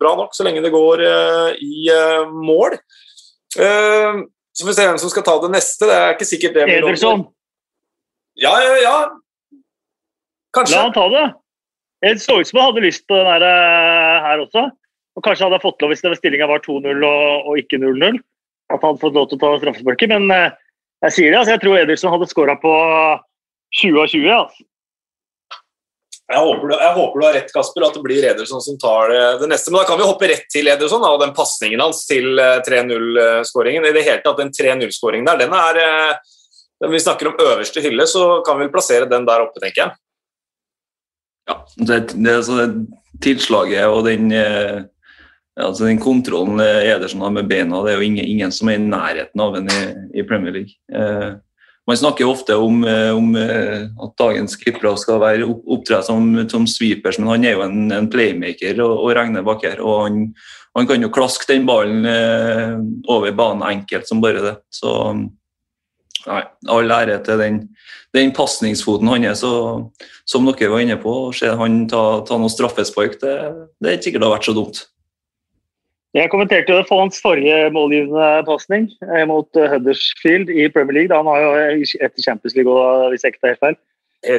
bra 0.00 0.16
nok 0.18 0.32
så 0.34 0.46
lenge 0.46 0.62
det 0.64 0.72
går 0.74 1.04
uh, 1.04 1.50
i 1.54 1.90
uh, 1.92 2.30
mål. 2.32 2.78
så 3.50 4.62
får 4.62 4.68
vi 4.70 4.74
se 4.76 4.86
hvem 4.86 4.98
som 5.02 5.10
skal 5.12 5.26
ta 5.26 5.36
det 5.42 5.50
neste. 5.52 5.86
Det 5.86 5.98
er 5.98 6.14
ikke 6.14 6.28
sikkert 6.28 6.56
det 6.56 6.66
Ederson. 6.78 7.26
Ja, 8.40 8.54
ja, 8.62 8.74
ja. 8.80 8.96
Kanskje. 10.54 10.76
La 10.76 10.86
han 10.88 10.94
ta 10.94 11.06
det. 11.12 11.24
Det 12.00 12.14
så 12.22 12.38
ut 12.40 12.48
som 12.48 12.58
han 12.58 12.70
hadde 12.70 12.86
lyst 12.86 13.04
på 13.10 13.18
den 13.18 13.28
her, 13.28 13.44
her 14.24 14.42
også. 14.46 14.70
Og 15.18 15.24
kanskje 15.26 15.46
hadde 15.46 15.60
fått 15.62 15.82
lov 15.82 15.92
hvis 15.92 16.02
stillinga 16.18 16.48
var 16.48 16.62
2-0 16.64 17.04
og, 17.04 17.46
og, 17.50 17.58
ikke 17.60 17.78
0-0. 17.82 18.18
At 18.70 18.78
han 18.78 18.86
hadde 18.94 19.02
fått 19.02 19.18
lov 19.18 19.28
til 19.28 19.38
å 19.38 19.42
ta 19.42 19.50
straffesparket. 19.60 20.14
Men 20.14 20.54
jeg 21.06 21.14
sier 21.16 21.30
det, 21.30 21.38
altså, 21.38 21.54
jeg 21.54 21.62
tror 21.62 21.78
Ederson 21.80 22.12
hadde 22.14 22.28
skåra 22.30 22.56
på 22.60 22.74
20 23.80 24.02
av 24.02 24.10
20. 24.12 24.34
Altså. 24.34 24.66
Jeg 26.30 26.42
håper, 26.46 26.68
du, 26.70 26.74
jeg 26.78 26.94
håper, 26.94 27.18
du, 27.18 27.24
har 27.26 27.32
rett, 27.34 27.52
Kasper, 27.54 27.86
at 27.88 27.96
det 27.96 28.02
blir 28.04 28.26
Ederson 28.28 28.62
som 28.62 28.76
tar 28.78 29.10
det, 29.10 29.22
det, 29.40 29.48
neste. 29.50 29.72
Men 29.72 29.80
da 29.80 29.88
kan 29.88 29.98
vi 29.98 30.06
hoppe 30.06 30.28
rett 30.30 30.44
til 30.52 30.70
Ederson 30.70 31.06
og 31.06 31.18
den 31.24 31.32
pasningen 31.34 31.82
hans 31.82 32.04
til 32.06 32.38
3-0-skåringen. 32.38 33.82
Eh, 33.82 33.90
I 33.90 33.96
det 33.96 34.04
hele 34.06 34.22
tatt, 34.22 34.38
Den 34.38 34.52
3-0-skåringen 34.54 35.26
der, 35.26 35.40
den 35.42 35.56
er 35.58 35.80
eh, 35.82 36.36
Når 36.84 36.94
vi 36.94 37.02
snakker 37.02 37.32
om 37.32 37.42
øverste 37.42 37.82
hylle, 37.82 38.06
så 38.06 38.28
kan 38.46 38.60
vi 38.60 38.68
vel 38.68 38.72
plassere 38.72 39.10
den 39.10 39.26
der 39.26 39.42
oppe, 39.42 39.58
tenker 39.60 39.82
jeg. 39.82 39.98
Ja, 41.50 41.56
det, 41.76 41.98
det, 42.14 42.36
altså, 42.36 42.60
det 42.62 43.00
tilslaget 43.20 43.90
og 43.90 44.04
den, 44.06 44.30
eh, 44.32 44.82
altså 45.58 45.88
den 45.88 45.98
kontrollen 46.02 46.60
Ederson 46.60 47.24
har 47.24 47.32
med 47.34 47.48
beina, 47.50 47.82
det 47.84 47.94
er 47.94 48.00
jo 48.00 48.06
ingen, 48.06 48.26
ingen 48.26 48.52
som 48.54 48.70
er 48.70 48.78
i 48.78 48.84
nærheten 48.84 49.42
av 49.42 49.56
den 49.56 49.70
i, 49.72 49.80
i 50.20 50.26
Premier 50.26 50.54
League. 50.60 50.76
Eh, 50.94 51.38
man 51.90 51.96
snakker 51.96 52.24
ofte 52.24 52.54
om, 52.56 52.84
eh, 52.84 53.10
om 53.16 53.36
eh, 53.36 53.82
at 53.82 54.12
dagens 54.18 54.54
keepere 54.60 54.92
skal 55.00 55.18
være 55.18 55.48
opptre 55.48 55.98
som, 56.06 56.28
som, 56.50 56.66
sweepers, 56.68 57.18
men 57.18 57.32
han 57.32 57.46
er 57.48 57.56
jo 57.56 57.64
en, 57.64 57.90
en 57.96 58.06
playmaker 58.12 58.78
og, 58.84 58.92
og 59.06 59.14
regner 59.18 59.42
bak 59.46 59.64
her. 59.66 59.80
og 59.82 60.04
han, 60.04 60.20
han, 60.78 60.86
kan 60.86 61.02
jo 61.02 61.10
klaske 61.10 61.48
den 61.50 61.66
ballen 61.66 62.06
eh, 62.06 62.76
over 63.10 63.34
banen 63.34 63.66
enkelt 63.66 64.06
som 64.06 64.22
bare 64.22 64.44
det. 64.44 64.54
Så 64.70 64.92
nei, 66.28 66.44
all 66.70 66.94
ære 66.94 67.18
til 67.26 67.42
den, 67.42 67.60
den 68.14 68.30
pasningsfoten 68.38 69.10
hans. 69.10 69.42
Som 70.30 70.46
dere 70.46 70.70
var 70.70 70.86
inne 70.86 71.00
på, 71.00 71.16
å 71.26 71.34
se 71.34 71.50
han 71.50 71.86
ta, 71.90 72.04
ta 72.22 72.38
noen 72.38 72.54
straffespark, 72.54 73.18
det, 73.24 73.36
det 73.80 73.90
er 73.90 73.98
ikke 73.98 74.12
sikkert 74.12 74.22
det 74.22 74.30
har 74.30 74.38
vært 74.38 74.50
så 74.52 74.58
dumt. 74.62 74.84
Jeg 76.18 76.30
kommenterte 76.32 76.74
jo 76.74 76.82
hans 76.90 77.20
forrige 77.22 77.68
målgivende 77.70 78.42
pasning 78.48 78.88
eh, 79.06 79.22
mot 79.30 79.46
eh, 79.58 79.68
Huddersfield 79.70 80.50
i 80.50 80.66
Premier 80.74 80.96
League. 80.96 81.10
da 81.12 81.20
Han 81.22 81.30
har 81.30 81.44
jo 81.44 81.84
etter 82.02 82.24
Champions 82.24 82.56
League, 82.58 82.72
òg, 82.72 83.10
hvis 83.12 83.22
jeg 83.22 83.34
ikke 83.34 83.42
tar 83.44 83.54
helt 83.54 83.64
feil. 83.66 83.78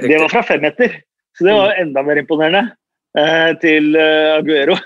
Det 0.04 0.20
var 0.20 0.34
fra 0.34 0.44
femmeter, 0.46 1.00
så 1.38 1.48
det 1.48 1.56
var 1.56 1.80
enda 1.80 2.04
mer 2.06 2.20
imponerende. 2.22 2.75
Eh, 3.18 3.51
til 3.63 3.96
Aguero. 3.98 4.78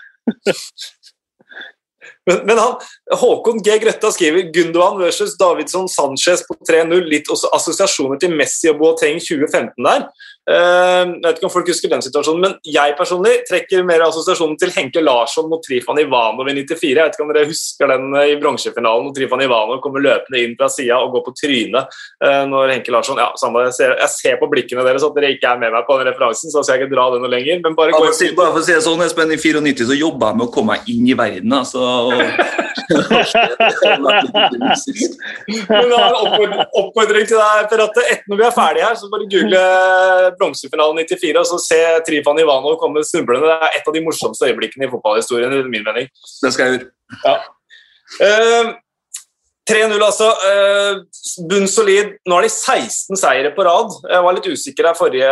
Men, 2.26 2.40
men 2.46 2.58
han, 2.58 2.80
Håkon 3.22 3.60
G. 3.62 3.76
Grøtta 3.82 4.10
skriver 4.14 4.48
Gundogan 4.54 4.98
versus 4.98 5.36
Davidsson 5.38 5.86
Sanchez 5.90 6.42
på 6.48 6.56
3-0. 6.66 7.04
Litt 7.06 7.30
også 7.30 7.52
assosiasjoner 7.54 8.18
til 8.22 8.34
Messi 8.34 8.72
og 8.72 8.80
Boateng 8.80 9.20
2015 9.22 9.86
der. 9.86 10.08
Uh, 10.46 11.10
jeg 11.10 11.24
vet 11.24 11.40
ikke 11.40 11.48
om 11.48 11.54
folk 11.54 11.70
husker 11.72 11.90
den 11.90 12.04
situasjonen, 12.06 12.44
men 12.44 12.52
jeg 12.70 12.94
personlig 13.00 13.32
trekker 13.50 13.86
mer 13.88 14.04
assosiasjonen 14.06 14.60
til 14.62 14.70
Henke 14.76 15.02
Larsson 15.02 15.48
mot 15.50 15.64
Trifan 15.66 15.98
Ivanov 16.04 16.52
i 16.52 16.54
94. 16.54 16.92
Jeg 16.92 17.00
vet 17.00 17.18
ikke 17.18 17.26
om 17.26 17.32
dere 17.34 17.50
husker 17.50 17.90
den 17.90 18.14
eh, 18.14 18.34
i 18.36 18.38
bronsefinalen 18.42 19.08
hvor 19.08 19.16
Trifan 19.18 19.42
Ivanov 19.42 19.82
kommer 19.82 20.06
løpende 20.06 20.44
inn 20.44 20.54
fra 20.60 20.70
sida 20.70 21.00
og 21.02 21.16
går 21.16 21.24
på 21.26 21.34
trynet 21.42 21.98
uh, 22.22 22.44
når 22.52 22.76
Henke 22.76 22.94
Larsson 22.94 23.18
ja, 23.18 23.32
samme, 23.42 23.64
jeg, 23.66 23.74
ser, 23.80 23.96
jeg 24.04 24.14
ser 24.14 24.38
på 24.42 24.52
blikkene 24.52 24.86
deres 24.86 25.08
at 25.08 25.18
dere 25.18 25.34
ikke 25.34 25.50
er 25.50 25.64
med 25.64 25.74
meg 25.74 25.90
på 25.90 25.98
den 25.98 26.12
referansen, 26.12 26.54
så 26.54 26.62
skal 26.62 26.78
jeg 26.78 26.86
ikke 26.86 26.94
dra 26.94 27.08
den 27.16 27.26
noe 27.26 27.34
lenger. 27.34 27.64
Men 27.66 27.80
bare, 27.80 27.96
ja, 27.96 28.04
for, 28.06 28.38
bare 28.38 28.54
for 28.54 28.62
å 28.62 28.68
si 28.68 28.76
det 28.76 28.86
sånn, 28.86 29.02
Espen, 29.08 29.34
i 29.34 29.42
94 29.42 29.90
så 29.90 29.98
jobba 29.98 30.30
jeg 30.30 30.44
med 30.44 30.46
å 30.46 30.54
komme 30.54 30.78
meg 30.78 30.94
inn 30.94 31.10
i 31.10 31.18
verden. 31.18 31.58
altså 31.58 31.82
men 32.86 33.02
oppfordring 36.76 37.26
til 37.26 37.40
deg, 37.40 37.70
Per 37.72 37.82
Atte. 37.86 38.02
Etter 38.12 38.28
når 38.30 38.38
vi 38.40 38.46
er 38.46 38.56
ferdige 38.56 38.88
her, 38.88 38.96
så 39.00 39.06
bare 39.12 39.32
google 39.32 39.62
bronsefinalen 40.40 41.02
94 41.04 41.42
og 41.42 41.50
så 41.50 41.60
se 41.64 41.82
Trifan 42.08 42.40
Ivanov 42.42 42.78
komme 42.82 43.04
snublende. 43.08 43.50
Det 43.50 43.70
er 43.70 43.78
et 43.80 43.90
av 43.90 43.96
de 43.96 44.04
morsomste 44.06 44.50
øyeblikkene 44.50 44.88
i 44.88 44.92
fotballhistorien. 44.94 45.54
i 45.54 45.64
min 45.70 45.86
mening. 45.88 46.10
Det 46.44 46.54
skal 46.54 46.66
jeg 46.66 46.80
gjøre. 46.80 46.90
Ja. 47.26 47.36
Uh, 48.22 48.74
3-0, 49.66 49.98
altså. 49.98 50.28
Bunn 51.42 51.50
Bunnsolid. 51.50 52.12
Nå 52.30 52.38
har 52.38 52.46
de 52.46 52.52
16 52.52 53.18
seire 53.18 53.50
på 53.56 53.64
rad. 53.66 53.94
Jeg 54.12 54.22
var 54.22 54.36
litt 54.38 54.50
usikker 54.52 54.86
her 54.86 54.98
forrige 54.98 55.32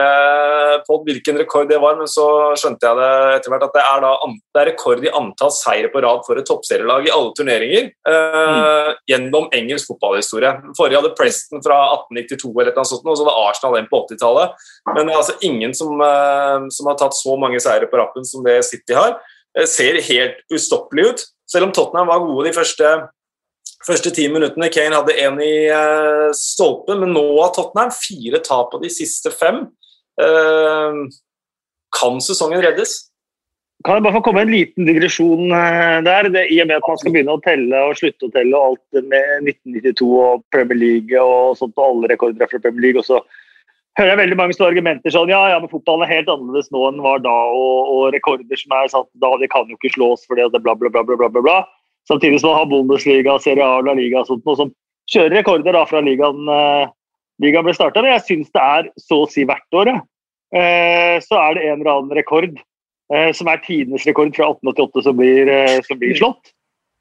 pod 0.87 1.05
hvilken 1.05 1.37
rekord 1.37 1.69
det 1.69 1.77
var, 1.81 1.99
men 1.99 2.09
så 2.09 2.25
skjønte 2.57 2.87
jeg 2.89 2.97
det 2.97 3.11
etter 3.37 3.53
hvert 3.53 3.65
at 3.67 3.75
det 3.77 3.83
er, 3.83 4.01
da, 4.03 4.31
det 4.55 4.61
er 4.63 4.69
rekord 4.71 5.05
i 5.05 5.13
antall 5.13 5.53
seire 5.53 5.91
på 5.93 6.01
rad 6.03 6.25
for 6.25 6.41
et 6.41 6.49
toppserielag 6.49 7.07
i 7.07 7.13
alle 7.13 7.33
turneringer 7.37 7.91
eh, 8.09 8.39
mm. 8.49 8.99
gjennom 9.13 9.47
engelsk 9.53 9.93
fotballhistorie. 9.93 10.55
Forrige 10.79 11.01
hadde 11.01 11.13
Preston 11.19 11.63
fra 11.65 11.79
1892 11.93 12.53
eller 12.55 12.73
noe 12.73 12.89
sånt, 12.89 13.05
og 13.05 13.19
så 13.19 13.27
hadde 13.27 13.39
Arsenal 13.45 13.79
en 13.79 13.89
på 13.91 14.03
80-tallet. 14.07 14.67
Men 14.91 15.01
det 15.03 15.13
er 15.13 15.21
altså 15.21 15.37
ingen 15.45 15.77
som, 15.77 15.93
eh, 16.09 16.69
som, 16.73 16.89
har 16.89 16.99
tatt 16.99 17.17
så 17.21 17.37
mange 17.39 17.61
seire 17.63 17.89
på 17.91 18.01
rappen 18.01 18.25
som 18.27 18.45
det 18.45 18.63
City 18.65 18.97
har. 18.97 19.19
Det 19.53 19.69
ser 19.69 20.01
helt 20.09 20.41
ustoppelig 20.53 21.11
ut. 21.11 21.27
Selv 21.49 21.69
om 21.69 21.75
Tottenham 21.75 22.09
var 22.09 22.25
gode 22.25 22.47
de 22.49 22.55
første 22.55 22.95
første 23.87 24.13
ti 24.15 24.27
minuttene. 24.31 24.71
Kane 24.73 24.97
hadde 24.97 25.15
én 25.19 25.39
i 25.43 25.53
uh, 25.69 26.29
stolpen, 26.37 27.03
men 27.03 27.15
nå 27.15 27.23
har 27.39 27.53
Tottenham 27.55 27.93
fire 27.95 28.41
tap 28.45 28.71
på 28.73 28.81
de 28.83 28.91
siste 28.93 29.33
fem. 29.33 29.65
Uh, 30.19 31.09
kan 31.93 32.21
sesongen 32.23 32.63
reddes? 32.63 32.95
Kan 33.83 33.97
jeg 33.97 34.05
bare 34.05 34.15
få 34.15 34.23
komme 34.23 34.45
en 34.45 34.51
liten 34.53 34.87
digresjon 34.87 35.49
der? 35.51 36.29
Det, 36.31 36.45
I 36.55 36.61
og 36.63 36.69
med 36.69 36.77
at 36.77 36.85
man 36.87 36.99
skal 37.01 37.11
begynne 37.11 37.33
å 37.35 37.41
telle 37.43 37.81
og 37.89 37.97
slutte 37.99 38.29
å 38.29 38.31
telle 38.31 38.55
og 38.55 38.77
alt 38.77 39.07
med 39.11 39.49
1992 39.49 40.07
og 40.23 40.45
Premier 40.55 40.79
League 40.79 41.19
og 41.19 41.57
sånt, 41.59 41.75
og 41.75 41.89
alle 41.89 42.13
rekorder 42.13 42.47
fra 42.47 42.61
Premier 42.63 42.87
League. 42.87 43.03
og 43.03 43.09
så 43.09 43.19
hører 43.99 44.13
jeg 44.13 44.21
veldig 44.23 44.37
mange 44.39 44.55
store 44.57 44.71
argumenter 44.73 45.13
sånn 45.13 45.31
ja, 45.31 45.41
ja, 45.51 45.59
men 45.61 45.71
fotballen 45.71 46.05
er 46.07 46.13
helt 46.15 46.31
annerledes 46.31 46.71
nå 46.73 46.81
enn 46.89 47.03
var 47.03 47.21
da, 47.25 47.33
og, 47.53 47.91
og 47.93 48.15
rekorder 48.15 48.59
som 48.59 48.73
er 48.79 48.89
satt 48.93 49.09
da, 49.21 49.33
de 49.41 49.49
kan 49.51 49.69
jo 49.69 49.77
ikke 49.77 49.93
slås 49.97 50.25
fordi 50.29 50.47
det 50.53 50.63
bla, 50.65 50.75
bla, 50.79 50.89
bla, 50.93 51.03
bla, 51.05 51.27
bla, 51.27 51.43
bla. 51.43 51.57
Samtidig 52.09 52.41
som 52.41 52.51
man 52.51 52.59
har 52.59 52.71
Bundesliga, 52.71 53.37
Serie 53.39 53.63
A, 53.63 53.79
La 53.81 53.95
Liga 53.95 54.21
og 54.21 54.27
sånt, 54.27 54.43
noe 54.47 54.59
som 54.59 54.73
kjører 55.11 55.37
rekorder 55.39 55.75
da 55.75 55.83
fra 55.87 56.01
ligaen, 56.03 56.43
eh, 56.51 56.91
ligaen 57.43 57.65
ble 57.65 57.75
starta. 57.75 58.03
Men 58.03 58.15
jeg 58.15 58.25
syns 58.27 58.51
det 58.51 58.63
er 58.63 58.89
så 58.99 59.23
å 59.23 59.29
si 59.29 59.45
hvert 59.47 59.79
år. 59.79 59.93
eh, 60.53 61.17
så 61.23 61.39
er 61.39 61.55
det 61.55 61.63
en 61.65 61.81
eller 61.81 61.91
annen 61.91 62.15
rekord 62.15 62.59
eh, 63.11 63.31
som 63.33 63.47
er 63.47 63.63
tidenes 63.65 64.05
rekord 64.05 64.35
fra 64.35 64.51
1888 64.51 65.03
som 65.03 65.17
blir, 65.17 65.49
som 65.87 65.97
blir 65.97 66.13
slått. 66.15 66.53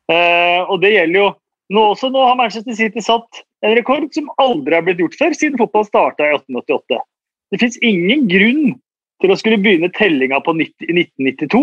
og 0.09 0.81
det 0.81 0.93
gjelder 0.93 1.19
jo 1.19 1.29
nå 1.73 1.83
også. 1.93 2.09
Nå 2.13 2.23
har 2.25 2.37
Manchester 2.37 2.75
City 2.75 3.01
satt 3.01 3.43
en 3.63 3.77
rekord 3.77 4.09
som 4.15 4.31
aldri 4.39 4.75
har 4.75 4.83
blitt 4.87 5.01
gjort 5.01 5.19
før 5.19 5.37
siden 5.37 5.61
fotball 5.61 5.87
starta 5.87 6.27
i 6.27 6.35
1888. 6.35 6.99
Det 7.53 7.61
fins 7.61 7.79
ingen 7.85 8.27
grunn 8.29 8.75
til 9.23 9.33
å 9.33 9.39
skulle 9.39 9.61
begynne 9.63 9.93
tellinga 9.95 10.41
på 10.45 10.55
90, 10.59 10.89
1992. 10.89 11.63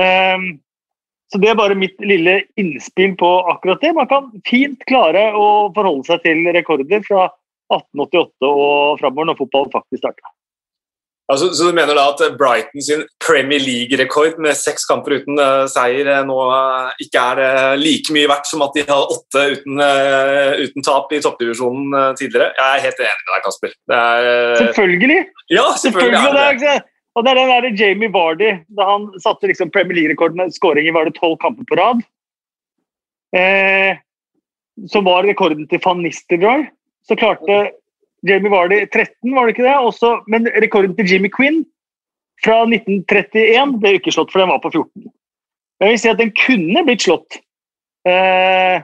Um, 0.00 0.46
så 1.32 1.38
Det 1.40 1.48
er 1.48 1.56
bare 1.56 1.78
mitt 1.78 1.96
lille 2.04 2.42
innspill 2.60 3.14
på 3.16 3.30
akkurat 3.48 3.80
det. 3.80 3.94
Man 3.96 4.08
kan 4.10 4.28
fint 4.44 4.82
klare 4.84 5.30
å 5.32 5.72
forholde 5.72 6.04
seg 6.10 6.20
til 6.26 6.44
rekorder 6.52 7.00
fra 7.06 7.30
1888 7.72 8.50
og 8.50 9.00
framover, 9.00 9.30
når 9.30 9.38
fotballen 9.40 9.72
faktisk 9.72 10.02
starta. 10.02 10.34
Altså, 11.32 11.48
så 11.56 11.70
du 11.70 11.76
mener 11.76 11.96
da 11.96 12.04
at 12.10 12.20
Brighton 12.36 12.84
sin 12.84 13.04
Premier 13.22 13.62
League-rekord 13.62 14.36
med 14.42 14.58
seks 14.58 14.84
kamper 14.84 15.14
uten 15.22 15.38
uh, 15.40 15.64
seier 15.70 16.10
uh, 16.10 16.20
nå 16.28 16.36
uh, 16.50 16.90
ikke 17.00 17.22
er 17.22 17.78
like 17.80 18.12
mye 18.12 18.28
verdt 18.28 18.50
som 18.50 18.64
at 18.66 18.76
de 18.76 18.84
hadde 18.84 19.16
åtte 19.16 19.44
uten, 19.54 19.80
uten 20.60 20.84
tap 20.84 21.14
i 21.14 21.22
toppdivisjonen 21.24 22.18
tidligere? 22.18 22.50
Jeg 22.58 22.68
er 22.68 22.84
helt 22.88 23.04
enig 23.06 23.24
med 23.24 23.32
deg, 23.32 23.44
Kasper. 23.46 23.76
Er, 23.96 24.30
selvfølgelig! 24.66 25.20
Ja, 25.54 25.70
selvfølgelig, 25.80 26.24
selvfølgelig 26.26 26.66
det. 26.66 26.80
Og 27.12 27.24
det 27.24 27.32
er 27.32 27.40
den 27.40 27.50
der 27.52 27.76
Jamie 27.76 28.12
Vardy, 28.12 28.54
da 28.72 28.86
han 28.88 29.10
satte 29.20 29.50
liksom 29.50 29.70
Premier 29.72 29.98
League-rekord 29.98 30.36
med 30.38 30.54
skåring 30.54 30.88
i 30.88 30.94
tolv 31.18 31.36
kamper 31.42 31.66
på 31.68 31.76
rad. 31.76 32.00
Eh, 33.36 33.98
som 34.88 35.04
var 35.04 35.26
rekorden 35.28 35.66
til 35.68 35.80
van 35.84 36.00
Nistelrooy. 36.00 36.64
Så 37.04 37.16
klarte 37.18 37.72
Jamie 38.24 38.52
Vardy 38.52 38.86
13, 38.86 39.34
var 39.34 39.46
det 39.46 39.56
ikke 39.56 39.66
det? 39.66 39.76
Også, 39.76 40.14
men 40.26 40.48
rekorden 40.62 40.96
til 40.96 41.10
Jimmy 41.10 41.28
Quinn 41.32 41.64
fra 42.42 42.62
1931 42.64 43.76
ble 43.82 43.96
ikke 43.98 44.14
slått, 44.14 44.32
for 44.32 44.42
den 44.42 44.52
var 44.52 44.62
på 44.62 44.72
14. 44.72 45.10
Men 45.82 45.90
jeg 45.90 45.96
vil 45.96 46.02
si 46.02 46.12
at 46.12 46.22
den 46.22 46.32
kunne 46.38 46.84
blitt 46.86 47.04
slått. 47.04 47.40
Eh, 48.08 48.82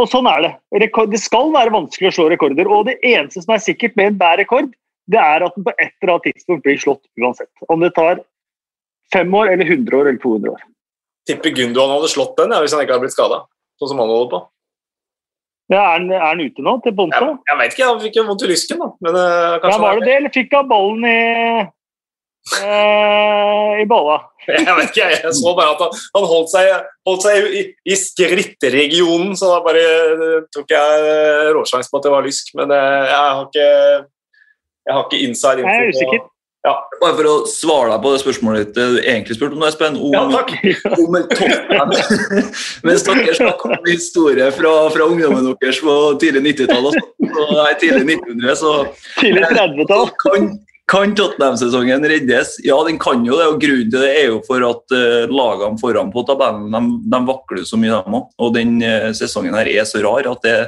og 0.00 0.08
sånn 0.08 0.28
er 0.30 0.44
det. 0.44 0.52
Rekord, 0.82 1.12
det 1.12 1.20
skal 1.20 1.52
være 1.52 1.74
vanskelig 1.74 2.10
å 2.10 2.16
slå 2.16 2.28
rekorder. 2.32 2.68
Og 2.68 2.86
det 2.88 2.98
eneste 3.04 3.42
som 3.44 3.54
er 3.54 3.62
sikkert 3.64 3.96
med 4.00 4.14
enhver 4.14 4.40
rekord, 4.40 4.70
det 5.10 5.20
er 5.20 5.46
at 5.46 5.56
den 5.56 5.66
på 5.66 5.74
et 5.74 5.94
eller 6.00 6.14
annet 6.14 6.28
tidspunkt 6.30 6.66
blir 6.66 6.78
slått 6.80 7.02
uansett. 7.18 7.50
Om 7.68 7.82
det 7.82 7.92
tar 7.96 8.22
fem 9.12 9.34
år, 9.34 9.52
eller 9.54 9.66
100 9.66 9.96
år, 9.96 10.08
eller 10.10 10.22
200 10.22 10.54
år. 10.54 10.62
Tipper 11.28 11.50
Gundogan 11.56 11.96
hadde 11.96 12.10
slått 12.12 12.38
den 12.38 12.54
ja, 12.54 12.60
hvis 12.62 12.74
han 12.74 12.82
ikke 12.84 12.96
hadde 12.96 13.06
blitt 13.06 13.16
skada, 13.16 13.42
sånn 13.80 13.92
som 13.92 14.02
han 14.02 14.12
holder 14.12 14.30
på. 14.32 14.40
Ja, 15.70 15.82
er, 15.82 15.90
han, 15.98 16.08
er 16.10 16.24
han 16.24 16.40
ute 16.42 16.62
nå, 16.66 16.72
til 16.82 16.94
Bonte? 16.98 17.18
Jeg, 17.18 17.42
jeg 17.46 17.58
vet 17.60 17.74
ikke, 17.76 17.90
han 17.90 18.00
fikk 18.02 18.16
jo 18.18 18.24
vondt 18.26 18.42
i 18.42 18.48
lysken, 18.50 18.80
da. 18.82 18.88
Men, 19.06 19.18
uh, 19.18 19.58
ja, 19.62 19.76
var 19.78 20.00
det 20.00 20.08
det, 20.08 20.16
eller 20.18 20.34
fikk 20.34 20.56
han 20.56 20.70
ballen 20.70 21.04
i 21.06 21.20
uh, 22.56 23.78
i 23.78 23.86
balla? 23.90 24.16
jeg 24.50 24.66
vet 24.66 24.88
ikke, 24.90 25.10
jeg 25.14 25.34
så 25.38 25.52
bare 25.54 25.76
at 25.76 25.84
han, 25.84 26.00
han 26.16 26.26
holdt 26.32 26.50
seg, 26.54 26.72
holdt 27.06 27.26
seg 27.26 27.58
i, 27.60 27.62
i 27.86 27.98
skritteregionen, 27.98 29.36
så 29.38 29.52
da 29.52 29.60
bare 29.66 29.84
uh, 30.16 30.40
tok 30.54 30.74
jeg 30.74 31.54
råsjanse 31.54 31.92
på 31.92 32.00
at 32.00 32.08
det 32.08 32.14
var 32.16 32.26
lysk. 32.26 32.50
Men 32.58 32.74
jeg 32.74 33.20
har 33.20 33.44
ikke 33.46 33.68
jeg 34.86 34.96
har 34.96 35.08
ikke 35.08 35.24
inside 35.28 35.62
info. 35.62 35.72
Jeg 35.72 35.88
er 35.88 35.96
usikker. 35.96 36.28
Ja. 36.60 36.74
Bare 37.00 37.16
for 37.16 37.26
å 37.30 37.34
svare 37.48 37.88
deg 37.94 38.02
på 38.04 38.10
det 38.12 38.20
spørsmålet 38.20 38.66
ditt 38.66 38.76
du 38.76 38.98
egentlig 39.00 39.36
spurte 39.38 39.56
om, 39.56 39.62
Espen. 39.64 39.94
Om, 39.96 40.12
ja, 40.12 40.24
om 40.92 41.14
Tottenham. 41.32 41.94
Mens 42.86 43.04
dere 43.06 43.36
snakker 43.38 43.76
om 43.78 43.86
historie 43.88 44.50
fra, 44.52 44.74
fra 44.92 45.06
ungdommen 45.08 45.54
deres 45.62 45.80
på 45.80 45.94
tidlig 46.20 46.44
90-tall 46.50 46.90
nei, 46.90 47.70
tidlig 47.80 48.18
1900, 48.18 48.58
så 48.60 48.74
Tidlig 49.22 49.46
30-tall. 49.54 50.12
Kan, 50.20 50.50
kan 50.90 51.16
Tottenham-sesongen 51.16 52.04
reddes? 52.12 52.58
Ja, 52.66 52.76
den 52.84 53.00
kan 53.00 53.24
jo 53.24 53.40
det. 53.40 53.48
og 53.54 53.64
Grunnen 53.64 53.88
til 53.88 54.04
det 54.04 54.12
er 54.18 54.28
jo 54.34 54.44
for 54.44 54.68
at 54.68 54.96
uh, 54.96 55.32
lagene 55.32 55.80
foran 55.80 56.12
på 56.12 56.26
tabellen 56.28 56.68
de, 56.76 56.84
de 57.14 57.24
vakler 57.30 57.64
så 57.64 57.80
mye, 57.80 58.02
dem 58.04 58.20
òg. 58.20 58.28
Og 58.36 58.52
den 58.58 58.76
uh, 58.84 59.08
sesongen 59.16 59.56
her 59.56 59.70
er 59.78 59.88
så 59.88 60.04
rar 60.04 60.28
at 60.34 60.44
det 60.44 60.58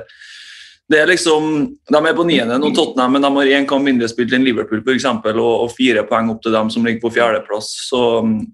det 0.90 0.98
er 1.00 1.08
liksom, 1.08 1.44
De 1.88 2.00
er 2.00 2.16
på 2.16 2.24
niende 2.26 2.58
nå, 2.60 2.72
Tottenham, 2.74 3.14
men 3.14 3.24
de 3.24 3.30
har 3.36 3.52
én 3.58 3.68
kamp 3.68 3.86
mindre 3.86 4.08
spilt 4.10 4.34
enn 4.34 4.44
Liverpool 4.44 4.82
for 4.82 4.94
eksempel, 4.94 5.38
og, 5.40 5.66
og 5.66 5.74
fire 5.76 6.04
poeng 6.08 6.30
opp 6.32 6.42
til 6.44 6.54
dem 6.54 6.70
som 6.74 6.86
ligger 6.86 7.02
på 7.04 7.12
fjerdeplass. 7.14 7.70
Så, 7.88 8.02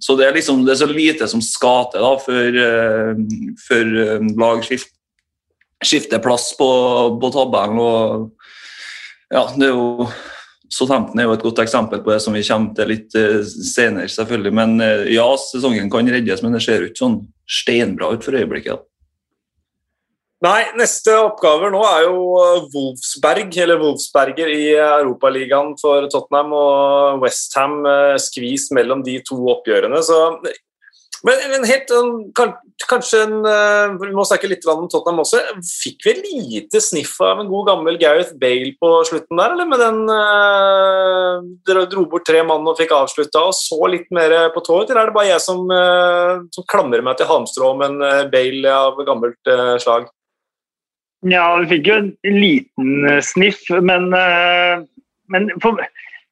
så 0.05 0.17
det, 0.19 0.29
er 0.29 0.39
liksom, 0.39 0.63
det 0.67 0.75
er 0.75 0.81
så 0.83 0.91
lite 0.91 1.29
som 1.31 1.43
skal 1.45 1.89
til 1.93 2.05
da, 2.05 2.15
før, 2.23 2.59
uh, 2.63 3.93
uh, 3.99 4.33
lag 4.39 4.65
skift, 4.67 4.93
skifter 5.85 6.23
plass 6.23 6.51
på, 6.59 6.69
på 7.23 7.31
tabellen. 7.35 7.81
og 7.81 9.33
ja, 9.35 9.45
det 9.57 9.71
er 9.71 9.75
jo 9.75 10.09
Southampton 10.73 11.21
er 11.21 11.25
jo 11.25 11.33
et 11.33 11.43
godt 11.47 11.63
eksempel 11.63 12.03
på 12.05 12.13
det 12.13 12.19
som 12.21 12.35
vi 12.37 12.45
kommer 12.45 12.75
til 12.77 12.91
litt 12.93 13.17
uh, 13.17 13.41
senere, 13.43 14.11
selvfølgelig. 14.13 14.53
Men 14.55 14.77
ja, 15.11 15.27
sesongen 15.41 15.91
kan 15.91 16.13
reddes, 16.13 16.45
men 16.45 16.55
det 16.55 16.63
ser 16.67 16.85
jo 16.85 16.93
ikke 16.93 17.03
sånn 17.07 17.19
steinbra 17.49 18.13
ut 18.15 18.27
for 18.27 18.37
øyeblikket. 18.37 18.85
Nei, 20.39 20.69
neste 20.79 21.17
oppgaver 21.19 21.73
nå 21.75 21.81
er 21.83 22.05
jo 22.05 22.19
eh, 22.39 22.67
Wolfsberg, 22.71 23.51
eller 23.59 23.81
Wolfsberger 23.81 24.47
i 24.55 24.69
Europaligaen 24.79 25.73
for 25.81 26.07
Tottenham 26.13 26.53
og 26.55 27.25
Westham 27.25 27.81
eh, 27.83 28.15
skvis 28.23 28.69
mellom 28.77 29.03
de 29.03 29.17
to 29.27 29.41
oppgjørene. 29.51 29.99
Så, 30.07 30.19
men, 31.27 31.41
men 31.51 31.67
helt, 31.67 31.91
kanskje 32.87 33.25
en, 33.25 33.35
eh, 33.51 33.97
Vi 33.99 34.13
må 34.15 34.23
snakke 34.29 34.47
litt 34.47 34.63
om 34.71 34.85
Tottenham 34.87 35.25
også. 35.25 35.41
Fikk 35.67 36.07
vi 36.07 36.15
lite 36.21 36.79
sniff 36.87 37.17
av 37.19 37.43
en 37.43 37.51
god 37.51 37.73
gammel 37.73 37.99
Gareth 37.99 38.37
Bale 38.39 38.77
på 38.79 38.91
slutten 39.09 39.43
der, 39.43 39.57
eller 39.57 39.67
med 39.67 39.83
den 39.83 39.99
Dere 41.67 41.83
dro 41.91 42.05
bort 42.13 42.29
tre 42.29 42.45
mann 42.47 42.63
og 42.63 42.79
fikk 42.79 42.95
avslutta 42.95 43.43
og 43.49 43.57
så 43.59 43.91
litt 43.91 44.07
mer 44.15 44.37
på 44.55 44.63
tået, 44.63 44.95
eller 44.95 45.03
er 45.03 45.11
det 45.11 45.17
bare 45.19 45.33
jeg 45.33 45.43
som, 45.43 45.67
som 46.55 46.69
klamrer 46.71 47.03
meg 47.03 47.19
til 47.19 47.27
halmstrå 47.27 47.73
om 47.75 47.85
en 47.89 47.99
Bale 48.31 48.79
av 48.85 49.03
gammelt 49.11 49.53
slag? 49.83 50.07
Ja, 51.27 51.45
vi 51.59 51.71
fikk 51.73 51.89
jo 51.89 51.97
en 51.99 52.13
liten 52.23 53.09
eh, 53.09 53.23
sniff, 53.27 53.65
men, 53.83 54.13
eh, 54.15 54.85
men 55.35 55.49
for, 55.63 55.81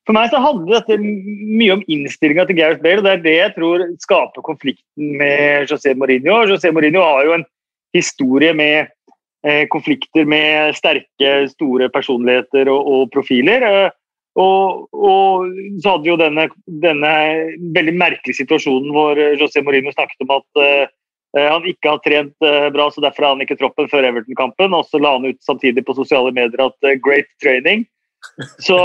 for, 0.07 0.15
meg 0.15 0.31
så 0.31 0.43
handler 0.43 0.79
dette 0.79 1.01
mye 1.03 1.75
om 1.75 1.83
innstillinga 1.91 2.47
til 2.47 2.61
Gareth 2.61 2.85
Bale. 2.85 3.03
og 3.03 3.09
Det 3.09 3.15
er 3.17 3.25
det 3.25 3.37
jeg 3.37 3.55
tror 3.57 3.87
skaper 4.05 4.47
konflikten 4.47 5.17
med 5.19 5.73
José 5.73 5.97
Mourinho. 5.99 6.45
José 6.53 6.71
Mourinho 6.71 7.03
har 7.03 7.27
jo 7.27 7.35
en 7.39 7.47
historie 7.97 8.55
med 8.55 8.93
eh, 9.47 9.67
konflikter 9.73 10.29
med 10.29 10.79
sterke, 10.79 11.35
store 11.51 11.91
personligheter 11.91 12.71
og, 12.71 12.87
og 12.87 13.11
profiler. 13.15 13.67
Og, 14.37 14.87
og, 14.93 15.51
så 15.81 15.95
hadde 15.95 16.05
vi 16.05 16.13
jo 16.13 16.21
denne, 16.21 16.47
denne 16.85 17.13
veldig 17.75 17.95
merkelige 17.97 18.45
situasjonen 18.45 18.93
hvor 18.95 19.19
José 19.41 19.65
Mourinho 19.65 19.95
snakket 19.97 20.29
om 20.29 20.37
at 20.37 20.63
Eh, 20.63 20.87
han 21.35 21.67
ikke 21.69 21.91
har 21.91 22.01
trent 22.05 22.47
eh, 22.47 22.69
bra, 22.73 22.89
så 22.91 23.03
derfor 23.05 23.27
har 23.27 23.35
han 23.35 23.45
ikke 23.45 23.59
troppen 23.61 23.89
før 23.93 24.07
Everton-kampen. 24.09 24.75
Og 24.77 24.87
så 24.89 25.01
la 25.03 25.17
han 25.17 25.27
ut 25.29 25.41
samtidig 25.45 25.85
på 25.85 25.97
sosiale 25.99 26.33
medier 26.33 26.63
at 26.65 26.89
eh, 26.89 26.99
'great 27.03 27.29
training'. 27.45 27.85
Så, 28.59 28.77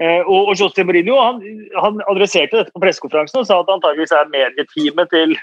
og, 0.00 0.48
og 0.48 0.54
José 0.58 0.82
Mourinho 0.82 1.14
han, 1.20 1.36
han, 1.78 2.00
adresserte 2.10 2.56
dette 2.56 2.72
på 2.74 2.80
pressekonferansen 2.82 3.38
og 3.38 3.44
sa 3.46 3.58
at 3.60 3.68
det 3.68 3.74
antakeligvis 3.76 4.14
er 4.16 4.32
medieteamet 4.32 5.12
til 5.12 5.36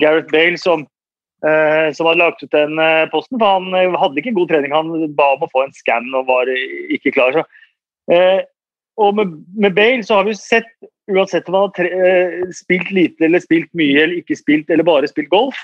Gareth 0.00 0.32
Bale 0.32 0.58
som, 0.58 0.82
som 1.44 2.08
hadde 2.08 2.18
lagt 2.18 2.42
ut 2.42 2.56
den 2.56 2.80
posten. 3.12 3.38
For 3.38 3.60
han 3.60 3.94
hadde 4.00 4.18
ikke 4.18 4.34
god 4.40 4.50
trening. 4.50 4.74
Han 4.74 5.14
ba 5.14 5.28
om 5.36 5.44
å 5.46 5.50
få 5.52 5.66
en 5.66 5.76
skann 5.76 6.08
og 6.18 6.26
var 6.32 6.50
ikke 6.96 7.12
klar. 7.14 7.36
Så. 7.36 7.44
Og 8.98 9.14
med, 9.20 9.38
med 9.54 9.76
Bale 9.76 10.02
så 10.02 10.18
har 10.18 10.26
vi 10.26 10.34
sett 10.40 10.72
uansett 11.10 11.48
om 11.50 11.58
han 11.58 11.74
har 11.76 11.90
eh, 11.90 12.46
spilt 12.54 12.90
lite 12.94 13.26
eller 13.26 13.42
spilt 13.42 13.70
mye 13.76 14.04
eller 14.04 14.20
ikke 14.20 14.38
spilt 14.38 14.70
eller 14.70 14.86
bare 14.86 15.10
spilt 15.10 15.30
golf, 15.32 15.58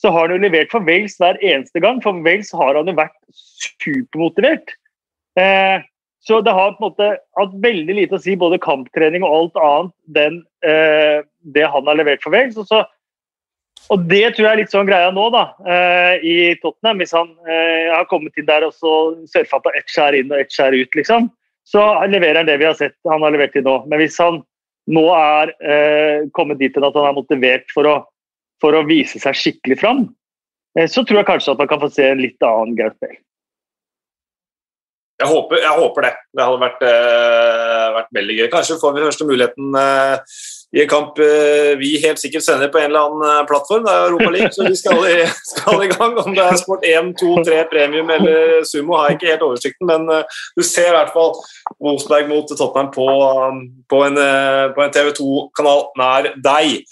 så 0.00 0.10
har 0.10 0.28
han 0.28 0.36
jo 0.36 0.44
levert 0.46 0.72
for 0.72 0.84
Wales 0.84 1.16
hver 1.20 1.38
eneste 1.40 1.80
gang. 1.82 2.00
For 2.02 2.16
Wales 2.24 2.52
har 2.54 2.78
han 2.78 2.90
jo 2.90 2.96
vært 2.98 3.16
supermotivert. 3.34 4.74
Eh, 5.40 5.84
så 6.24 6.40
det 6.40 6.54
har 6.56 6.72
på 6.72 6.80
en 6.80 6.88
måte 6.88 7.08
hatt 7.36 7.54
veldig 7.60 7.94
lite 7.98 8.16
å 8.16 8.22
si, 8.22 8.34
både 8.40 8.60
kamptrening 8.62 9.24
og 9.26 9.34
alt 9.36 9.58
annet, 9.60 9.94
den, 10.16 10.42
eh, 10.64 11.20
det 11.54 11.66
han 11.68 11.90
har 11.90 11.98
levert 12.00 12.22
for 12.24 12.32
Wales. 12.34 12.58
Og 12.60 12.68
så 12.70 12.84
Og 13.92 14.00
det 14.08 14.32
tror 14.32 14.46
jeg 14.46 14.52
er 14.54 14.56
litt 14.62 14.72
sånn 14.72 14.86
greia 14.88 15.10
nå, 15.12 15.26
da, 15.28 15.42
eh, 15.68 16.22
i 16.24 16.34
Tottenham. 16.62 17.02
Hvis 17.02 17.12
han 17.12 17.34
eh, 17.44 17.92
har 17.92 18.06
kommet 18.08 18.32
inn 18.40 18.46
der 18.48 18.64
og 18.64 18.72
så 18.72 19.12
surfa 19.28 19.60
på 19.60 19.72
ett 19.76 19.92
skjær 19.92 20.16
inn 20.16 20.32
og 20.32 20.40
ett 20.40 20.48
skjær 20.48 20.72
ut, 20.72 20.88
liksom, 20.96 21.28
så 21.68 21.82
leverer 22.08 22.40
han 22.40 22.48
det 22.48 22.56
vi 22.62 22.64
har 22.64 22.78
sett 22.78 22.96
han 23.04 23.20
har 23.20 23.34
levert 23.34 23.52
til 23.52 23.66
nå. 23.66 23.82
Men 23.84 24.00
hvis 24.00 24.16
han 24.22 24.40
nå 24.92 25.04
er 25.16 25.54
eh, 25.64 26.26
kommet 26.36 26.60
dit 26.60 26.72
til 26.74 26.84
at 26.84 26.96
han 26.98 27.08
er 27.08 27.16
motivert 27.16 27.70
for 27.72 27.88
å, 27.88 27.94
for 28.60 28.76
å 28.76 28.84
vise 28.88 29.20
seg 29.22 29.38
skikkelig 29.38 29.78
fram, 29.80 30.02
eh, 30.78 30.88
så 30.90 31.04
tror 31.04 31.22
jeg 31.22 31.30
kanskje 31.30 31.54
at 31.54 31.62
man 31.62 31.70
kan 31.70 31.80
få 31.82 31.92
se 31.92 32.08
en 32.10 32.20
litt 32.20 32.44
annen 32.44 32.76
Gareth 32.78 33.00
Bale. 33.00 33.20
Jeg 35.22 35.30
håper, 35.30 35.60
jeg 35.62 35.78
håper, 35.78 36.04
det. 36.08 36.12
Det 36.34 36.42
hadde 36.42 36.60
vært, 36.60 36.80
eh, 36.84 37.88
vært, 37.94 38.08
veldig 38.18 38.36
gøy. 38.40 38.46
Kanskje 38.52 38.80
får 38.80 38.94
vi 38.96 39.04
første 39.06 39.26
muligheten 39.28 39.76
uh, 39.78 40.38
i 40.74 40.82
en 40.82 40.90
kamp 40.90 41.18
uh, 41.22 41.72
vi 41.78 41.92
helt 42.02 42.18
sikkert 42.18 42.44
sender 42.46 42.70
på 42.72 42.80
en 42.80 42.90
eller 42.90 43.08
annen 43.08 43.48
plattform. 43.50 43.84
Det 43.86 43.94
er 43.94 44.08
Europa 44.08 44.30
League, 44.34 44.52
så 44.56 44.66
vi 44.66 44.78
skal 44.78 45.00
i, 45.10 45.16
skal 45.52 45.84
i, 45.84 45.90
gang. 45.92 46.16
Om 46.18 46.34
det 46.34 46.44
er 46.44 46.60
Sport 46.60 46.86
1, 46.88 47.12
2, 47.20 47.34
3, 47.48 47.60
Premium 47.72 48.10
eller 48.10 48.64
Sumo, 48.68 48.98
har 48.98 49.12
jeg 49.12 49.20
ikke 49.20 49.32
helt 49.32 49.46
oversikten. 49.48 49.90
Men 49.90 50.08
du 50.58 50.64
ser 50.66 50.90
i 50.90 50.96
hvert 50.96 51.14
fall 51.14 51.34
Wolfsberg 51.78 52.30
mot 52.30 52.48
Tottenham 52.50 52.90
på, 52.94 53.08
um, 53.08 53.60
på 53.90 54.02
en, 54.08 54.18
en 54.18 54.96
TV 54.98 55.14
2-kanal 55.20 55.86
nær 56.00 56.32
deg. 56.42 56.82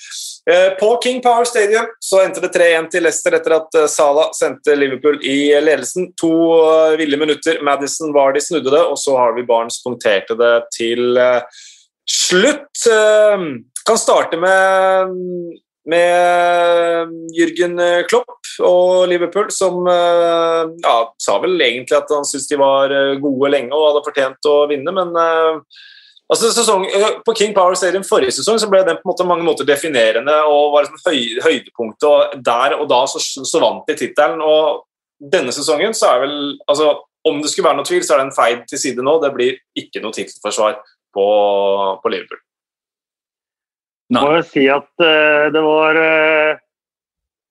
Eh, 0.50 0.70
på 0.78 1.00
King 1.02 1.22
Power 1.22 1.44
Stadium 1.44 1.86
så 1.98 2.24
endte 2.24 2.42
det 2.42 2.50
3-1 2.56 2.88
til 2.90 3.04
Leicester 3.06 3.36
etter 3.36 3.54
at 3.60 3.76
Sala 3.90 4.24
sendte 4.34 4.74
Liverpool 4.74 5.20
i 5.22 5.52
ledelsen. 5.62 6.08
To 6.18 6.32
eh, 6.66 6.96
ville 6.98 7.18
minutter. 7.20 7.60
Madison 7.62 8.10
var 8.14 8.34
de 8.34 8.42
snudde 8.42 8.72
det, 8.74 8.82
og 8.82 8.98
så 8.98 9.14
har 9.20 9.36
vi 9.36 9.46
Barnes 9.46 9.78
punkterte 9.84 10.34
det 10.38 10.56
til 10.74 11.20
slutt. 12.10 12.88
Kan 13.86 13.98
starte 13.98 14.38
med, 14.38 15.14
med 15.90 17.14
Jürgen 17.34 17.78
Klopp 18.10 18.50
og 18.62 19.08
Liverpool, 19.10 19.48
som 19.50 19.86
ja, 19.88 20.96
sa 21.18 21.38
vel 21.42 21.56
egentlig 21.58 21.96
at 21.98 22.12
han 22.14 22.26
syntes 22.28 22.46
de 22.50 22.60
var 22.60 22.92
gode 23.22 23.50
lenge 23.50 23.74
og 23.74 23.88
hadde 23.88 24.04
fortjent 24.06 24.50
å 24.52 24.58
vinne, 24.70 24.94
men 24.94 25.16
Altså, 26.32 26.48
sesong, 26.48 26.86
eh, 26.86 27.18
på 27.26 27.34
King 27.36 27.52
Power 27.54 27.74
Stadium 27.76 28.04
forrige 28.08 28.32
sesong 28.38 28.56
så 28.60 28.68
ble 28.70 28.80
den 28.86 29.00
på 29.02 29.14
mange 29.28 29.44
måter 29.44 29.68
definerende 29.68 30.32
og 30.48 30.72
var 30.72 30.86
et 30.86 31.04
høy, 31.04 31.40
høydepunkt. 31.44 32.02
og 32.08 32.38
Der 32.40 32.76
og 32.78 32.88
da 32.88 33.02
så, 33.06 33.20
så 33.20 33.60
vant 33.60 33.84
de 33.88 33.96
tittelen. 33.98 34.40
og 34.40 34.86
Denne 35.20 35.52
sesongen 35.52 35.92
så 35.94 36.14
er 36.14 36.24
vel 36.24 36.36
altså, 36.66 37.02
Om 37.22 37.42
det 37.42 37.52
skulle 37.52 37.68
være 37.68 37.78
noe 37.78 37.86
tvil, 37.86 38.02
så 38.02 38.14
er 38.14 38.18
det 38.18 38.30
en 38.30 38.34
feid 38.34 38.64
til 38.66 38.80
side 38.80 39.02
nå. 39.04 39.18
Det 39.22 39.28
blir 39.34 39.60
ikke 39.78 40.00
noe 40.02 40.16
tittelforsvar 40.16 40.80
på, 41.14 41.26
på 42.02 42.10
Liverpool. 42.10 42.40
Nei. 44.12 44.21
Må 44.21 44.37
jo 44.37 44.44
si 44.44 44.66
at 44.68 44.88
uh, 45.00 45.49
det 45.52 45.62
var 45.64 45.99
uh, 45.99 46.61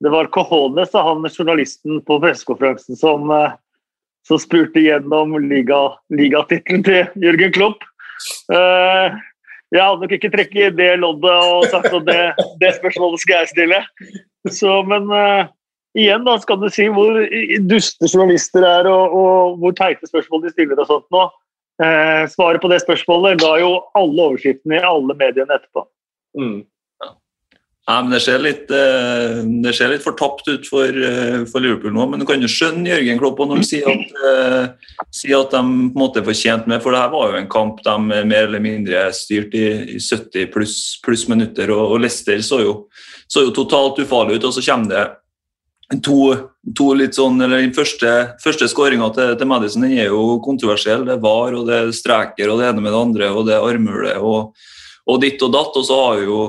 det 0.02 0.10
var 0.14 0.30
Cojones, 0.34 0.94
han 0.94 1.26
journalisten 1.30 2.02
på 2.06 2.20
pressekonferansen, 2.22 2.98
som, 2.98 3.30
uh, 3.30 3.54
som 4.28 4.42
spurte 4.42 4.82
gjennom 4.84 5.38
ligatittelen 5.46 6.20
liga 6.20 6.44
til 6.50 7.26
Jørgen 7.26 7.56
Klopp. 7.56 7.86
Uh, 8.52 9.18
jeg 9.72 9.82
hadde 9.82 10.04
nok 10.04 10.14
ikke 10.18 10.32
trekket 10.34 10.62
i 10.68 10.76
det 10.76 10.92
loddet 11.00 11.32
og 11.32 11.66
sagt 11.72 11.94
at 11.96 12.06
det, 12.10 12.22
det 12.60 12.74
spørsmålet 12.76 13.24
skal 13.24 13.40
jeg 13.40 13.52
stille. 13.54 13.80
Så, 14.52 14.82
men 14.84 15.08
igjen 15.96 16.26
da 16.28 16.34
skal 16.44 16.60
du 16.60 16.68
si 16.74 16.90
hvor 16.92 17.22
duste 17.70 18.10
journalister 18.10 18.66
er 18.68 18.90
og, 18.92 19.16
og 19.16 19.62
hvor 19.62 19.78
teite 19.78 20.10
spørsmål 20.10 20.44
de 20.44 20.52
stiller. 20.52 20.82
og 20.82 20.90
sånt 20.90 21.08
nå. 21.16 21.24
Svaret 22.34 22.60
på 22.60 22.74
det 22.74 22.82
spørsmålet 22.84 23.40
ga 23.40 23.54
jo 23.64 23.72
alle 23.96 24.28
overskriftene 24.28 24.82
i 24.82 24.84
alle 24.92 25.16
mediene 25.16 25.56
etterpå. 25.56 25.86
Mm. 26.38 26.62
Ja, 27.88 28.02
men 28.02 28.12
Det 28.14 28.22
ser 28.22 28.40
litt, 28.40 28.70
eh, 28.72 29.42
det 29.64 29.74
ser 29.76 29.90
litt 29.90 30.04
fortapt 30.04 30.48
ut 30.48 30.68
for, 30.70 30.86
eh, 30.86 31.44
for, 31.50 31.60
Liverpool 31.60 31.92
nå, 31.92 32.06
men 32.10 32.20
du 32.20 32.26
kan 32.26 32.40
jo 32.40 32.48
skjønne 32.48 32.88
Jørgen 32.88 33.20
Klopp 33.20 33.40
når 33.40 33.56
han 33.56 33.66
sier 33.68 33.90
at, 33.90 34.12
uh, 34.22 34.68
sier 35.12 35.42
at 35.42 35.52
de 35.52 35.58
på 35.58 35.98
en 35.98 36.00
måte 36.00 36.22
er 36.22 36.28
fortjent 36.28 36.68
med, 36.68 36.82
for 36.82 36.94
det 36.94 37.02
her 37.02 37.10
var 37.10 37.32
jo 37.32 37.40
en 37.42 37.50
kamp 37.50 37.82
de 37.84 37.98
mer 38.00 38.46
eller 38.46 38.62
mindre 38.62 39.10
styrte 39.12 39.58
i, 39.58 39.96
i 39.96 40.00
70 40.00 40.52
pluss 40.54 40.76
plus 41.04 41.28
minutter, 41.28 41.74
og, 41.74 41.96
og 41.96 42.04
Leicester 42.06 42.38
så 42.46 42.62
jo, 42.62 42.76
så 43.28 43.48
jo, 43.48 43.52
totalt 43.52 44.00
ufarlig 44.00 44.38
ut. 44.38 44.46
og 44.46 44.54
Så 44.54 44.64
kommer 44.64 44.88
det 44.94 46.02
to, 46.06 46.20
to 46.78 46.94
litt 46.94 47.18
sånn, 47.18 47.42
eller 47.42 47.66
Den 47.66 47.74
første, 47.74 48.38
første 48.44 48.70
skåringa 48.72 49.10
til, 49.16 49.34
til, 49.36 49.50
Madison 49.50 49.84
den 49.84 49.98
er 49.98 50.14
jo 50.14 50.38
kontroversiell. 50.46 51.04
Det 51.08 51.18
er 51.18 51.26
var, 51.26 51.58
og 51.58 51.66
det 51.68 51.80
er 51.80 51.92
streker, 51.92 52.52
og 52.52 52.62
det 52.62 52.70
ene 52.70 52.86
med 52.86 52.94
det 52.94 53.02
andre, 53.02 53.32
og 53.34 53.50
det 53.50 53.58
er 53.58 53.68
armhule 53.68 54.16
og, 54.22 54.54
og 55.08 55.22
ditt 55.24 55.42
og 55.42 55.54
datt. 55.54 55.78
og 55.78 55.86
så 55.88 56.00
har 56.06 56.24
jo 56.26 56.40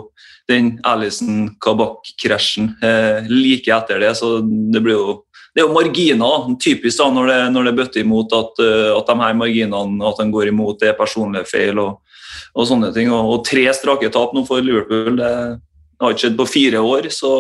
den 0.51 0.75
Alison 0.85 1.51
Kabak-krasjen 1.63 2.73
eh, 2.83 3.29
like 3.31 3.73
etter 3.73 4.01
det. 4.03 4.15
Så 4.19 4.41
det 4.43 4.83
blir 4.83 4.99
jo 4.99 5.21
det 5.53 5.61
er 5.61 5.67
jo 5.67 5.75
marginer, 5.77 6.47
typisk 6.65 6.97
da 6.97 7.11
når 7.13 7.27
det, 7.29 7.41
når 7.53 7.67
det 7.67 7.73
bøtter 7.77 8.01
imot 8.01 8.33
at, 8.33 8.61
uh, 8.65 8.95
at 8.97 9.11
de 9.11 9.17
her 9.21 9.35
marginene 9.37 10.07
at 10.09 10.23
de 10.23 10.33
går 10.33 10.49
imot, 10.49 10.79
det 10.81 10.89
er 10.89 10.97
personlige 10.97 11.45
feil 11.51 11.81
og, 11.83 11.99
og 12.57 12.69
sånne 12.71 12.89
ting. 12.97 13.11
Og, 13.13 13.35
og, 13.35 13.43
tre 13.45 13.67
strake 13.77 14.09
tap 14.15 14.33
nå 14.33 14.47
for 14.49 14.65
Liverpool 14.65 15.19
det 15.21 15.33
har 16.01 16.15
ikke 16.15 16.25
skjedd 16.25 16.39
på 16.41 16.49
fire 16.49 16.81
år. 16.81 17.11
Så 17.13 17.35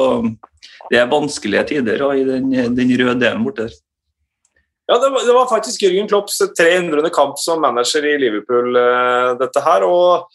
det 0.92 1.00
er 1.00 1.08
vanskelige 1.08 1.64
tider 1.72 2.04
da, 2.04 2.10
i 2.12 2.26
den, 2.28 2.52
den 2.76 2.92
røde 3.00 3.16
delen 3.24 3.48
borte 3.48 3.70
der. 3.70 3.80
Ja, 4.90 4.98
det 5.00 5.08
var, 5.14 5.24
det 5.24 5.32
var, 5.32 5.48
faktisk 5.48 5.86
Jørgen 5.86 6.08
Klopps 6.10 6.36
300. 6.58 7.08
kamp 7.16 7.38
som 7.40 7.62
manager 7.64 8.04
i 8.04 8.16
Liverpool, 8.20 8.76
uh, 8.76 9.32
dette 9.40 9.64
her. 9.64 9.88
og 9.88 10.28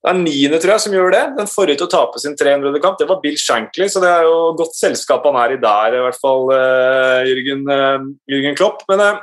det 0.00 0.08
er 0.08 0.16
niende 0.16 0.58
tror 0.60 0.72
jeg, 0.72 0.82
som 0.86 0.94
gjør 0.96 1.10
det. 1.12 1.22
Den 1.36 1.48
forrige 1.50 1.80
til 1.80 1.86
å 1.86 1.92
tape 1.92 2.20
sin 2.22 2.36
300. 2.38 2.78
kamp, 2.80 2.96
det 2.96 3.08
var 3.08 3.20
Bill 3.20 3.36
Shankly, 3.36 3.88
så 3.92 4.00
det 4.00 4.08
er 4.08 4.24
jo 4.24 4.36
godt 4.56 4.78
selskap 4.78 5.26
han 5.28 5.36
er 5.42 5.56
i 5.56 5.60
der, 5.60 5.96
i 5.98 6.04
hvert 6.06 6.20
fall, 6.22 6.46
uh, 6.48 7.20
Jürgen, 7.28 7.66
uh, 7.68 8.06
Jürgen, 8.30 8.56
Klopp. 8.56 8.86
Men 8.88 9.02
uh, 9.04 9.18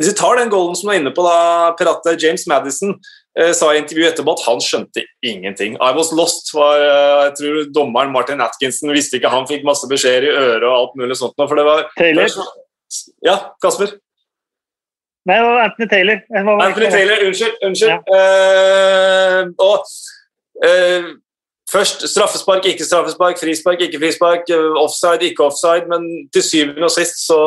hvis 0.00 0.08
vi 0.08 0.16
tar 0.16 0.40
den 0.40 0.52
golden 0.52 0.78
som 0.78 0.88
du 0.88 0.94
er 0.94 1.02
inne 1.02 1.12
på, 1.12 1.24
da, 1.26 1.74
Piratte 1.76 2.16
James 2.16 2.46
Madison 2.48 2.96
sa 3.54 3.68
i 3.70 3.78
intervjuet 3.78 4.10
etterpå 4.10 4.32
at 4.34 4.40
han 4.42 4.58
skjønte 4.64 5.04
ingenting. 5.24 5.76
I 5.78 5.92
was 5.94 6.08
lost, 6.16 6.48
var 6.56 6.80
jeg 6.82 7.34
tror 7.38 7.58
dommeren 7.76 8.10
Martin 8.12 8.42
Atkinson 8.42 8.90
visste 8.92 9.20
ikke 9.20 9.30
han 9.32 9.46
fikk 9.48 9.62
masse 9.68 9.86
beskjeder 9.88 10.26
i 10.26 10.32
øret 10.32 10.66
og 10.66 10.74
alt 10.74 10.96
mulig 10.98 11.16
sånt. 11.20 11.36
For 11.38 11.60
det 11.60 11.64
var, 11.68 11.84
Taylor? 11.94 12.26
Ja, 13.24 13.36
Kasper? 13.62 13.94
Nei, 15.28 15.36
det 15.36 15.44
var 15.44 15.64
Anthony 15.66 15.88
Taylor. 15.88 16.20
Var 16.30 16.62
Anthony 16.66 16.90
Taylor, 16.90 17.26
Unnskyld. 17.26 17.56
unnskyld. 17.66 17.90
Ja. 17.90 17.98
Uh, 18.16 19.50
og 19.58 19.84
uh, 20.66 21.10
Først 21.70 22.08
straffespark, 22.10 22.64
ikke 22.66 22.84
straffespark, 22.84 23.36
frispark, 23.38 23.80
ikke 23.80 23.98
frispark, 24.02 24.48
eh, 24.50 24.72
offside, 24.84 25.22
ikke 25.22 25.44
offside. 25.44 25.86
Men 25.86 26.02
til 26.34 26.42
syvende 26.42 26.82
og 26.82 26.90
sist 26.90 27.20
så, 27.26 27.38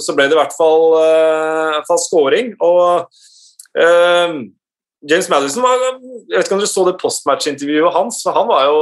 så 0.00 0.14
ble 0.16 0.24
det 0.30 0.32
i 0.32 0.38
hvert 0.40 0.56
fall, 0.56 0.84
uh, 0.96 1.82
fall 1.84 2.00
scoring. 2.06 2.54
Og 2.64 3.04
James 5.04 5.26
Madison 5.28 5.60
var, 5.60 5.76
jeg 5.76 6.38
vet 6.38 6.46
ikke 6.46 6.56
om 6.56 6.60
dere 6.62 6.70
så 6.70 6.82
det 6.86 6.94
postmatch-intervjuet 7.02 7.92
hans. 7.92 8.22
Han, 8.32 8.46
var 8.48 8.62
jo, 8.64 8.78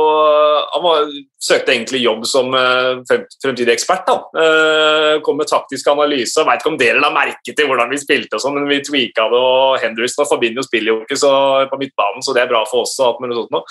han 0.71 0.85
var, 0.85 1.09
søkte 1.43 1.75
egentlig 1.75 2.05
jobb 2.05 2.23
som 2.31 2.55
uh, 2.55 3.03
fremtidig 3.43 3.75
ekspert. 3.75 4.07
Da. 4.07 4.15
Uh, 4.31 5.19
kom 5.27 5.41
med 5.41 5.51
taktisk 5.51 5.91
analyse. 5.91 6.37
Jeg 6.39 6.47
vet 6.47 6.63
ikke 6.63 6.71
om 6.71 6.79
dere 6.79 7.03
la 7.03 7.11
merke 7.15 7.51
til 7.51 7.67
hvordan 7.67 7.91
vi 7.91 7.99
spilte, 7.99 8.39
og 8.39 8.45
sånn, 8.45 8.55
men 8.61 8.71
vi 8.71 8.79
tweaka 8.87 9.27
det. 9.33 9.43
og 9.43 9.83
Henderson 9.83 10.23
og 10.25 10.31
Fabinho 10.31 10.65
spiller 10.65 10.93
jo 10.93 10.97
ikke 11.03 11.19
så, 11.19 11.35
på 11.73 11.81
midtbanen, 11.83 12.23
så 12.23 12.37
det 12.37 12.45
er 12.45 12.51
bra 12.55 12.63
for 12.71 12.87
oss. 12.87 12.95
og 13.03 13.19
alt 13.19 13.37
sånt 13.43 13.59
nå. 13.59 13.65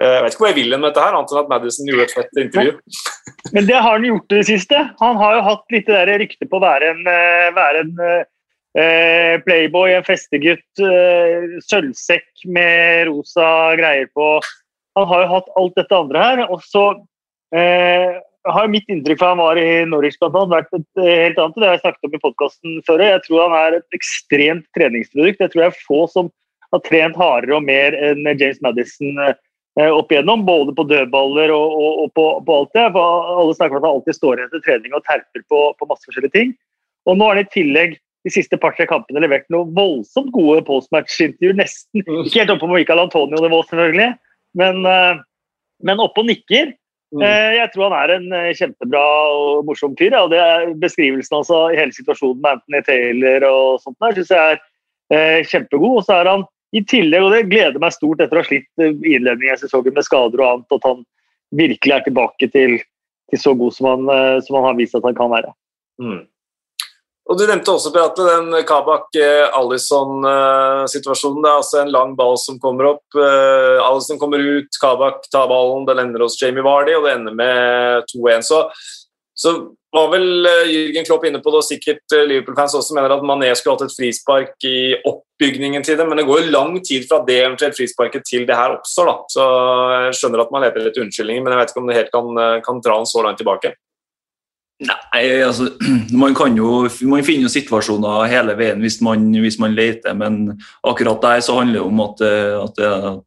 Jeg 0.00 0.24
vet 0.24 0.32
ikke 0.32 0.46
hvor 0.46 0.52
jeg 0.54 0.60
vil 0.62 0.76
med 0.78 0.88
dette, 0.88 1.04
her, 1.04 1.20
annet 1.20 1.36
enn 1.36 1.44
at 1.44 1.52
Madison 1.52 1.92
gjorde 1.92 2.08
et 2.08 2.16
fett 2.16 2.44
intervju. 2.46 2.76
Men 3.52 3.68
det 3.68 3.76
har 3.76 3.92
han 3.92 4.08
gjort 4.08 4.28
det 4.32 4.42
siste. 4.48 4.82
Han 5.04 5.20
har 5.20 5.36
jo 5.36 5.48
hatt 5.52 5.72
litt 5.76 5.88
det 5.88 6.00
der 6.00 6.16
ryktet 6.24 6.48
på 6.48 6.58
å 6.58 6.64
være 6.64 6.94
en, 6.94 7.08
være 7.60 7.84
en 7.84 7.96
Eh, 8.78 9.40
Playboy, 9.42 9.90
en 9.96 10.06
festegutt, 10.06 10.78
eh, 10.78 11.58
sølvsekk 11.66 12.44
med 12.46 13.08
rosa 13.08 13.74
greier 13.80 14.06
på. 14.14 14.38
Han 14.98 15.06
har 15.10 15.24
jo 15.24 15.30
hatt 15.32 15.54
alt 15.58 15.78
dette 15.78 15.96
andre 15.96 16.22
her. 16.22 16.42
Og 16.50 16.62
så 16.62 16.84
eh, 17.54 18.20
har 18.46 18.70
mitt 18.70 18.88
inntrykk 18.90 19.18
fra 19.20 19.32
han 19.34 19.42
var 19.42 19.58
i 19.58 19.84
Norwich 19.90 20.18
blant 20.20 20.38
annet, 20.38 20.54
vært 20.54 20.78
et 20.78 21.02
eh, 21.02 21.22
helt 21.26 21.40
annet. 21.42 21.58
Det 21.58 21.66
har 21.66 21.76
jeg 21.76 21.84
snakket 21.84 22.08
om 22.08 22.14
i 22.14 22.22
podkasten 22.22 22.80
før. 22.86 23.04
Jeg 23.04 23.22
tror 23.26 23.42
han 23.46 23.56
er 23.58 23.78
et 23.80 23.98
ekstremt 23.98 24.66
treningsprodukt. 24.78 25.42
Jeg 25.42 25.52
tror 25.52 25.64
jeg 25.64 25.72
er 25.72 25.86
få 25.86 26.02
som 26.12 26.30
har 26.70 26.82
trent 26.86 27.18
hardere 27.18 27.56
og 27.56 27.66
mer 27.66 27.96
enn 27.98 28.22
James 28.30 28.60
Madison 28.62 29.18
eh, 29.26 29.90
opp 29.90 30.14
igjennom. 30.14 30.46
Både 30.46 30.76
på 30.76 30.86
dødballer 30.86 31.50
og, 31.56 31.74
og, 31.74 32.04
og 32.04 32.14
på, 32.14 32.28
på, 32.46 32.60
alt 32.60 32.78
det. 32.78 32.86
For 32.94 33.34
alle 33.42 33.58
snakker 33.58 33.78
om 33.78 33.82
at 33.82 33.88
han 33.88 33.98
alltid 33.98 34.20
står 34.20 34.38
igjen 34.38 34.54
til 34.54 34.64
trening 34.68 34.94
og 34.94 35.02
terper 35.10 35.44
på, 35.50 35.64
på 35.74 35.90
masse 35.90 36.06
forskjellige 36.06 36.36
ting. 36.38 36.54
Og 37.10 37.18
nå 37.18 37.26
er 37.26 37.40
han 37.40 37.48
i 37.48 37.52
tillegg 37.56 37.98
de 38.26 38.32
siste 38.32 38.58
par-tre 38.60 38.86
kampene 38.88 39.22
levert 39.22 39.46
noen 39.52 39.72
voldsomt 39.76 40.28
gode 40.34 40.60
postmatch-intervjuer. 40.66 41.56
Nesten 41.60 42.04
mm. 42.04 42.26
ikke 42.26 42.42
helt 42.42 42.52
oppe 42.54 42.66
på 42.66 42.74
Michael 42.74 43.04
Antonio-nivå, 43.06 43.62
selvfølgelig, 43.70 44.10
men, 44.60 44.84
uh, 44.84 45.22
men 45.86 46.02
oppe 46.04 46.22
og 46.22 46.28
nikker. 46.28 46.74
Mm. 47.10 47.24
Uh, 47.24 47.50
jeg 47.56 47.72
tror 47.72 47.88
han 47.88 47.96
er 47.98 48.14
en 48.18 48.28
uh, 48.34 48.50
kjempebra 48.58 49.04
og 49.34 49.64
morsom 49.68 49.96
fyr. 49.98 50.12
Ja, 50.12 50.26
det 50.30 50.40
er 50.44 50.74
Beskrivelsen 50.82 51.40
altså, 51.40 51.64
i 51.72 51.80
hele 51.80 51.96
situasjonen 51.96 52.42
med 52.42 52.58
Anthony 52.58 52.82
Taylor 52.86 53.46
og 53.48 53.84
sånt 53.84 53.98
der, 54.04 54.18
syns 54.18 54.34
jeg 54.36 54.60
er 55.16 55.48
kjempegod. 55.48 56.02
Og 56.02 56.04
så 56.06 56.20
er 56.20 56.34
han 56.34 56.44
i 56.76 56.84
tillegg, 56.86 57.24
og 57.24 57.32
det 57.34 57.48
gleder 57.50 57.80
meg 57.82 57.96
stort 57.96 58.20
etter 58.20 58.38
å 58.38 58.44
ha 58.44 58.46
slitt 58.46 58.68
innledningen 58.84 59.56
i 59.56 59.58
sesongen 59.58 59.96
med 59.96 60.06
skader 60.06 60.44
og 60.44 60.50
annet, 60.52 60.76
at 60.76 60.86
han 60.86 61.00
virkelig 61.56 61.96
er 61.96 62.04
tilbake 62.06 62.52
til 62.52 62.78
til 63.30 63.38
så 63.38 63.52
god 63.54 63.70
som 63.70 63.86
han, 63.86 64.08
som 64.42 64.56
han, 64.58 64.64
har 64.66 64.74
vist 64.74 64.96
at 64.98 65.04
han 65.06 65.14
kan 65.14 65.28
være. 65.30 65.52
Mm. 66.02 66.24
Og 67.30 67.38
Du 67.38 67.44
nevnte 67.46 67.70
også 67.70 67.92
Beate, 67.94 68.24
den 68.26 68.50
Kabak-Alison-situasjonen. 68.66 71.44
Det 71.44 71.50
er 71.50 71.58
altså 71.60 71.78
en 71.78 71.92
lang 71.94 72.16
ball 72.18 72.34
som 72.42 72.58
kommer 72.58 72.88
opp. 72.88 73.06
Alison 73.14 74.18
kommer 74.18 74.42
ut, 74.42 74.66
Kabak 74.82 75.30
tar 75.30 75.46
ballen, 75.50 75.84
den 75.86 75.98
ender 76.02 76.22
hos 76.26 76.38
Jamie 76.42 76.64
Vardy, 76.66 76.92
og 76.98 77.06
det 77.06 77.12
ender 77.14 77.34
med 77.38 78.02
2-1. 78.10 78.42
Så, 78.48 78.58
så 79.38 79.48
var 79.94 80.10
vel 80.10 80.26
Jürgen 80.72 81.06
Klopp 81.06 81.22
inne 81.28 81.38
på 81.44 81.50
det, 81.54 81.60
og 81.62 81.68
sikkert 81.68 82.02
Liverpool-fans 82.18 82.74
også 82.80 82.94
mener 82.98 83.14
at 83.14 83.22
Mané 83.22 83.54
skulle 83.54 83.78
hatt 83.78 83.86
et 83.86 83.94
frispark 83.94 84.58
i 84.66 84.98
oppbygningen 84.98 85.86
til 85.86 85.94
det, 86.00 86.06
men 86.10 86.18
det 86.18 86.26
går 86.26 86.42
jo 86.42 86.54
lang 86.56 86.82
tid 86.82 87.06
fra 87.06 87.22
det 87.28 87.38
eventuelt 87.44 87.78
frisparket 87.78 88.22
til 88.26 88.42
det 88.48 88.58
her 88.58 88.74
oppstår. 88.74 89.06
da. 89.06 89.14
Så 89.30 89.42
Jeg 90.08 90.18
skjønner 90.18 90.42
at 90.42 90.50
man 90.50 90.62
leter 90.66 90.90
etter 90.90 91.02
unnskyldninger, 91.06 91.42
men 91.46 91.54
jeg 91.54 91.60
vet 91.62 91.70
ikke 91.70 91.82
om 91.84 91.88
det 91.92 92.00
helt 92.00 92.14
kan, 92.18 92.26
kan 92.66 92.82
dra 92.82 92.94
den 92.98 93.10
så 93.12 93.22
langt 93.22 93.38
tilbake. 93.38 93.70
Nei, 94.80 95.24
altså 95.44 95.66
Man 96.22 96.34
kan 96.36 96.54
jo 96.56 96.86
man 97.04 97.24
finner 97.24 97.44
jo 97.44 97.52
situasjoner 97.52 98.30
hele 98.30 98.54
veien 98.56 98.80
hvis 98.80 99.00
man, 99.04 99.26
hvis 99.42 99.58
man 99.60 99.74
leter, 99.76 100.14
men 100.16 100.54
akkurat 100.86 101.20
der 101.20 101.42
så 101.44 101.58
handler 101.58 101.80
det 101.80 101.84
om 101.84 102.00
at, 102.06 102.22
at, 102.24 102.80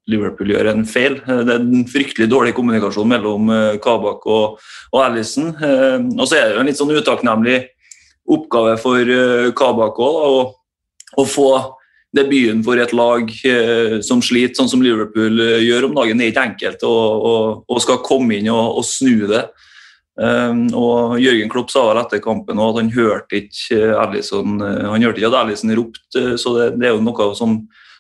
Liverpool 0.10 0.50
gjør 0.54 0.72
en 0.72 0.86
feil. 0.90 1.20
Det 1.22 1.54
er 1.54 1.62
en 1.62 1.86
fryktelig 1.90 2.30
dårlig 2.32 2.56
kommunikasjon 2.58 3.10
mellom 3.10 3.52
eh, 3.54 3.78
Kabak 3.84 4.26
og, 4.26 4.58
og 4.92 5.00
Alison. 5.04 5.52
Eh, 5.54 6.00
og 6.18 6.26
så 6.26 6.40
er 6.40 6.48
det 6.48 6.58
jo 6.58 6.64
en 6.64 6.72
litt 6.72 6.80
sånn 6.80 6.94
utakknemlig 6.96 7.60
oppgave 8.34 8.76
for 8.82 9.14
eh, 9.14 9.52
Kabak 9.58 10.02
òg 10.02 10.54
å 11.22 11.28
få 11.30 11.50
debuten 12.14 12.62
for 12.66 12.78
et 12.82 12.94
lag 12.94 13.30
som 14.06 14.20
sliter, 14.22 14.54
sånn 14.58 14.70
som 14.70 14.82
Liverpool 14.86 15.40
gjør 15.62 15.88
om 15.88 15.96
dagen. 15.98 16.20
Det 16.22 16.28
er 16.28 16.34
ikke 16.34 16.48
enkelt 16.48 16.86
å 16.86 17.80
skal 17.82 18.02
komme 18.06 18.38
inn 18.38 18.50
og, 18.54 18.82
og 18.82 18.86
snu 18.86 19.26
det. 19.30 19.48
Um, 20.14 20.68
og 20.78 21.16
Jørgen 21.18 21.50
Klopp 21.50 21.72
sa 21.74 21.88
vel 21.88 21.98
etter 22.04 22.20
kampen 22.22 22.60
at 22.62 22.76
han 22.78 22.92
hørte 22.94 23.40
ikke 23.40 23.96
Allison, 23.98 24.60
uh, 24.62 24.92
han 24.92 25.02
hørte 25.02 25.18
ikke 25.18 25.32
at 25.32 25.38
Ellison 25.40 25.74
ropte, 25.74 26.20
uh, 26.22 26.36
så 26.38 26.52
det, 26.54 26.68
det, 26.78 26.86
er 26.86 26.94
jo 26.94 27.02
noe 27.02 27.32
som, 27.34 27.56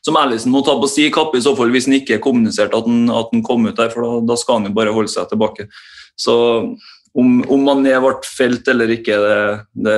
som 0.05 0.19
Ellison 0.21 0.53
må 0.53 0.61
ta 0.61 0.75
på 0.77 0.91
si 0.91 1.07
kappe 1.13 1.39
i 1.39 1.45
så 1.45 1.55
fall 1.57 1.73
hvis 1.73 1.89
han 1.89 1.97
ikke 1.97 2.19
kommuniserte 2.21 2.77
at 2.77 2.89
han, 2.89 3.07
at 3.09 3.33
han 3.33 3.41
kom 3.45 3.65
ut 3.65 3.79
der, 3.79 3.89
for 3.89 4.05
da, 4.05 4.19
da, 4.29 4.37
skal 4.37 4.59
han 4.59 4.69
jo 4.69 4.75
bare 4.77 4.93
holde 4.93 5.09
seg 5.09 5.31
tilbake. 5.31 5.65
Så 6.13 6.35
om, 7.17 7.33
om 7.49 7.65
Mané 7.65 7.95
ble 8.03 8.13
felt 8.29 8.69
eller 8.69 8.93
ikke, 8.93 9.17
det, 9.17 9.41
det 9.73 9.97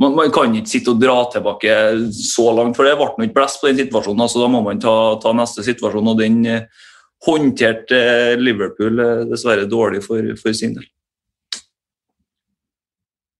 man, 0.00 0.16
man, 0.16 0.32
kan 0.32 0.56
ikke 0.56 0.72
sitte 0.72 0.94
og 0.96 1.04
dra 1.04 1.18
tilbake 1.36 1.76
så 2.16 2.48
langt, 2.56 2.80
for 2.80 2.88
det 2.88 2.96
ble 2.96 3.28
ikke 3.28 3.36
blest 3.42 3.60
på 3.60 3.68
den 3.68 3.84
situasjonen. 3.84 4.24
altså 4.24 4.40
Da 4.40 4.48
må 4.56 4.64
man 4.64 4.80
ta, 4.80 4.96
ta 5.20 5.36
neste 5.36 5.68
situasjon, 5.68 6.10
og 6.14 6.18
den 6.24 6.40
håndterte 7.28 8.00
Liverpool 8.40 9.04
dessverre 9.28 9.68
dårlig 9.68 10.00
for, 10.08 10.32
for 10.40 10.56
sin 10.56 10.74
del. 10.80 10.88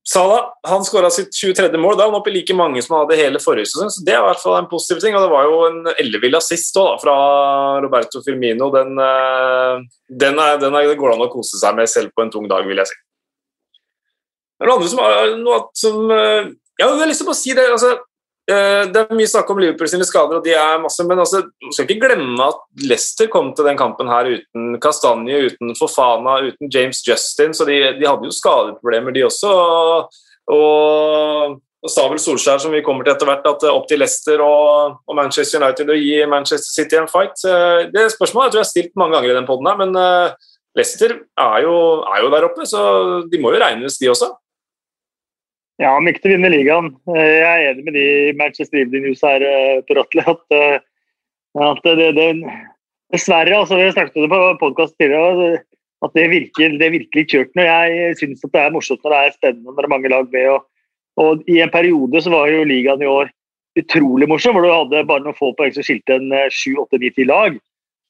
Salah 0.04 0.50
han 0.68 0.84
skåra 0.84 1.08
sitt 1.10 1.32
23. 1.32 1.78
mål. 1.80 1.96
Da 1.96 2.04
er 2.04 2.10
han 2.10 2.18
oppe 2.18 2.28
i 2.28 2.34
like 2.34 2.56
mange 2.56 2.82
som 2.84 2.96
han 2.96 3.06
hadde 3.06 3.16
hele 3.22 3.40
forrige 3.40 3.70
sesong. 3.70 3.88
så 3.90 4.04
Det 4.04 4.12
er 4.12 4.20
i 4.20 4.26
hvert 4.26 4.42
fall 4.42 4.58
en 4.58 4.68
positiv 4.68 5.00
ting. 5.00 5.16
og 5.16 5.24
Det 5.24 5.32
var 5.32 5.48
jo 5.48 5.60
en 5.68 5.92
ellevill 5.96 6.36
assist 6.36 6.74
da, 6.76 6.86
fra 7.00 7.14
Roberto 7.80 8.20
Firmino. 8.26 8.68
Den, 8.74 8.98
eh, 9.00 9.80
den, 10.10 10.38
er, 10.38 10.58
den 10.60 10.74
er, 10.74 10.88
det 10.92 11.00
går 11.00 11.14
an 11.14 11.24
å 11.24 11.32
kose 11.32 11.56
seg 11.60 11.76
med 11.76 11.88
selv 11.88 12.12
på 12.12 12.22
en 12.22 12.30
tung 12.34 12.48
dag, 12.48 12.66
vil 12.68 12.82
jeg 12.82 12.92
si. 12.92 12.98
Det 14.54 14.66
er 14.66 14.70
noe 14.70 14.76
annet 14.78 14.92
som, 14.92 15.40
noe 15.42 15.62
som 15.74 16.10
Ja, 16.74 16.88
Jeg 16.90 16.98
har 16.98 17.08
lyst 17.08 17.22
til 17.22 17.30
å 17.32 17.38
si 17.38 17.54
det. 17.54 17.64
altså 17.70 17.94
Eh, 17.94 18.00
det 18.44 19.00
er 19.00 19.16
mye 19.16 19.28
snakk 19.30 19.48
om 19.52 19.60
Liverpool 19.62 19.88
sine 19.88 20.04
skader, 20.04 20.36
og 20.36 20.44
de 20.44 20.52
er 20.52 20.82
masse, 20.82 21.04
men 21.08 21.20
altså, 21.22 21.40
man 21.64 21.72
skal 21.72 21.86
ikke 21.88 22.02
glemme 22.02 22.48
at 22.50 22.58
Leicester 22.84 23.30
kom 23.32 23.54
til 23.56 23.64
den 23.64 23.78
kampen 23.80 24.10
her 24.12 24.28
uten 24.34 24.74
Kastanje, 24.84 25.38
uten 25.48 25.72
Fofana, 25.78 26.40
uten 26.44 26.72
James 26.72 27.00
Justin, 27.06 27.56
så 27.56 27.64
de, 27.68 27.78
de 27.96 28.08
hadde 28.08 28.28
jo 28.28 28.36
skadeproblemer, 28.36 29.16
de 29.16 29.24
også. 29.24 29.54
Og, 30.52 31.56
og 31.56 31.92
sa 31.92 32.04
vel 32.12 32.20
Solskjær, 32.20 32.60
som 32.60 32.76
vi 32.76 32.84
kommer 32.84 33.08
til 33.08 33.14
etter 33.14 33.32
hvert, 33.32 33.48
at 33.48 33.64
opp 33.72 33.88
til 33.88 34.04
Leicester 34.04 34.44
og, 34.44 35.00
og, 35.08 35.16
Manchester 35.16 35.64
United 35.64 35.94
å 35.94 35.98
gi 36.02 36.20
Manchester 36.28 36.82
City 36.82 37.00
en 37.00 37.08
fight. 37.08 37.40
Det 37.96 38.10
spørsmålet 38.12 38.50
jeg 38.50 38.56
tror 38.56 38.60
jeg 38.60 38.66
har 38.66 38.72
stilt 38.74 39.00
mange 39.00 39.16
ganger 39.16 39.32
i 39.32 39.38
den 39.40 39.48
poden 39.48 39.72
her, 39.72 39.80
men 39.80 39.96
Leicester 40.76 41.16
er 41.16 41.58
jo, 41.64 41.76
er 42.12 42.24
jo 42.26 42.32
der 42.36 42.48
oppe, 42.52 42.68
så 42.68 42.80
de 43.30 43.40
må 43.40 43.54
jo 43.54 43.64
regnes, 43.64 43.96
de 44.00 44.12
også. 44.12 44.34
Ja, 45.82 45.96
om 45.96 46.06
ikke 46.06 46.22
til 46.22 46.32
å 46.32 46.36
vinne 46.36 46.52
ligaen. 46.52 46.92
Eh, 47.10 47.32
jeg 47.40 47.46
er 47.50 47.68
enig 47.72 47.84
med 47.86 47.96
de 47.98 48.04
i 48.28 48.34
Manchester 48.38 48.80
Evening 48.82 49.08
News 49.08 49.24
her, 49.26 49.42
på 49.88 49.96
Per 49.96 50.02
at, 50.30 50.44
eh, 50.54 50.76
at 51.68 51.86
det, 51.86 52.10
det, 52.18 52.28
Dessverre, 53.14 53.56
altså, 53.58 53.78
vi 53.78 53.90
snakket 53.92 54.16
om 54.18 54.24
det 54.26 54.30
på 54.32 54.42
podkast 54.62 54.94
tidligere, 54.98 55.62
at 56.04 56.14
det 56.18 56.24
virker, 56.30 56.78
det 56.80 56.90
virker 56.92 57.26
kjørt 57.30 57.52
når 57.56 57.68
jeg 57.68 58.16
syns 58.20 58.42
det 58.42 58.60
er 58.60 58.72
morsomt 58.74 59.04
når 59.04 59.12
det 59.14 59.18
er 59.20 59.36
spennende 59.36 59.70
når 59.70 59.76
det 59.76 59.86
er 59.86 59.92
mange 59.92 60.10
lag 60.12 60.32
med. 60.32 60.48
Og, 60.54 60.64
og 61.22 61.44
I 61.50 61.60
en 61.64 61.72
periode 61.72 62.22
så 62.24 62.32
var 62.34 62.50
jo 62.50 62.66
ligaen 62.68 63.04
i 63.04 63.10
år 63.10 63.30
utrolig 63.78 64.28
morsom, 64.30 64.56
hvor 64.56 64.66
du 64.66 64.72
hadde 64.72 65.06
bare 65.08 65.24
noen 65.24 65.38
få 65.38 65.52
poeng 65.58 65.72
som 65.74 65.86
skilte 65.86 66.18
en 66.18 66.34
sju, 66.54 66.74
åtte, 66.82 67.00
ni, 67.02 67.10
ti 67.14 67.26
lag. 67.28 67.56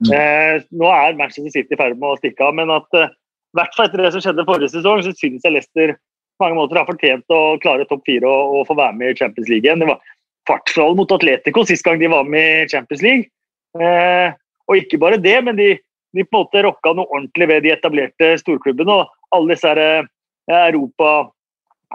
Mm. 0.02 0.10
Eh, 0.12 0.64
nå 0.74 0.88
er 0.90 1.18
Manchester 1.18 1.52
City 1.52 1.76
i 1.76 1.78
ferd 1.78 1.96
med 2.00 2.10
å 2.14 2.18
stikke 2.18 2.48
av, 2.48 2.56
men 2.58 2.72
at 2.74 2.88
i 2.96 3.04
eh, 3.04 3.12
hvert 3.54 3.76
fall 3.76 3.86
etter 3.86 4.02
det 4.02 4.10
som 4.14 4.24
skjedde 4.24 4.46
forrige 4.48 4.72
sesong, 4.72 5.04
så 5.06 5.14
synes 5.14 5.46
jeg 5.46 5.54
Leicester 5.54 5.94
mange 6.42 6.58
måter 6.58 6.80
har 6.80 6.88
fortjent 6.88 7.34
å 7.34 7.56
klare 7.62 7.86
topp 7.88 8.04
fire 8.08 8.28
og, 8.28 8.58
og, 8.58 8.66
få 8.68 8.76
være 8.78 8.96
med 8.98 9.12
i 9.12 9.18
Champions 9.18 9.50
League 9.50 9.66
igjen. 9.66 9.82
Det 9.82 9.90
var 9.90 10.00
kvartfinale 10.48 10.98
mot 10.98 11.14
Atletico 11.14 11.64
sist 11.68 11.86
gang 11.86 12.00
de 12.00 12.10
var 12.12 12.26
med 12.28 12.64
i 12.64 12.70
Champions 12.72 13.04
League. 13.04 13.30
Eh, 13.80 14.34
og 14.68 14.80
ikke 14.80 15.00
bare 15.02 15.20
det, 15.20 15.36
men 15.46 15.58
de, 15.58 15.70
de 16.16 16.24
på 16.24 16.38
en 16.38 16.44
måte 16.44 16.64
rocka 16.64 16.94
noe 16.94 17.10
ordentlig 17.10 17.48
ved 17.50 17.64
de 17.66 17.72
etablerte 17.74 18.34
storklubbene. 18.40 18.98
Og 18.98 19.36
alle 19.36 19.54
disse 19.54 19.70
her, 19.70 19.82
eh, 20.50 20.60
Europa 20.72 21.14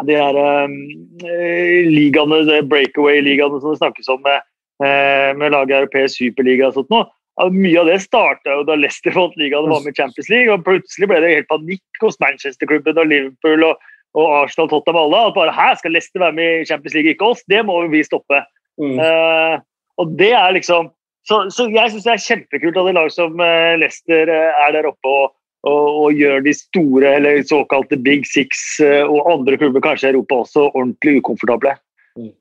de 0.07 0.15
her 0.15 0.37
eh, 0.39 1.87
ligaene, 1.89 2.61
breakaway-ligaene 2.71 3.59
som 3.59 3.73
det 3.73 3.79
snakkes 3.81 4.11
om 4.13 4.21
med, 4.23 4.45
eh, 4.85 5.31
med 5.35 5.51
laget 5.55 5.81
europeisk 5.81 6.21
superliga 6.21 6.69
og 6.69 6.79
sånt 6.79 6.93
noe. 6.93 7.09
Mye 7.55 7.79
av 7.79 7.87
det 7.87 8.01
starta 8.03 8.57
da 8.67 8.75
Leicester 8.75 9.15
vant 9.15 9.35
ligaen 9.39 9.63
og 9.63 9.71
var 9.71 9.83
med 9.85 9.93
i 9.95 9.99
Champions 10.01 10.27
League. 10.31 10.51
og 10.51 10.65
Plutselig 10.65 11.07
ble 11.07 11.21
det 11.23 11.35
helt 11.37 11.51
panikk 11.51 12.01
hos 12.03 12.19
Manchester-klubben 12.19 12.99
og 12.99 13.07
Liverpool. 13.07 13.63
og 13.63 13.77
og 14.17 14.29
Arsenal, 14.43 14.69
Tottenham 14.69 15.01
alle, 15.03 15.25
at 15.29 15.35
bare 15.37 15.55
her 15.55 15.75
skal 15.77 15.93
Leicester 15.93 16.23
være 16.23 16.37
med 16.37 16.61
i 16.61 16.65
Champions 16.65 16.95
League, 16.95 17.11
ikke 17.13 17.27
oss. 17.33 17.43
Det 17.49 17.61
må 17.65 17.75
vi 17.91 18.03
stoppe. 18.05 18.41
Mm. 18.81 18.97
Uh, 18.97 19.59
og 19.99 20.15
det 20.19 20.31
er 20.31 20.55
liksom 20.55 20.93
Så, 21.27 21.35
så 21.51 21.65
jeg 21.67 21.91
syns 21.91 22.05
det 22.07 22.13
er 22.13 22.21
kjempekult 22.23 22.77
at 22.79 22.87
et 22.89 22.95
lag 22.95 23.09
som 23.11 23.33
uh, 23.43 23.75
Leicester 23.77 24.29
uh, 24.31 24.61
er 24.63 24.71
der 24.73 24.87
oppe 24.87 25.11
og, 25.11 25.33
og, 25.67 25.83
og, 26.05 26.13
gjør 26.15 26.39
de 26.45 26.53
store, 26.55 27.11
eller 27.19 27.43
såkalte 27.45 27.99
big 28.01 28.23
six, 28.25 28.79
og 28.79 29.27
andre 29.27 29.57
klubber 29.59 29.83
kanskje 29.83 30.07
i 30.07 30.13
Europa 30.13 30.39
også, 30.45 30.69
ordentlig 30.71 31.19
ukomfortable. 31.19 31.75
Mm. 32.17 32.31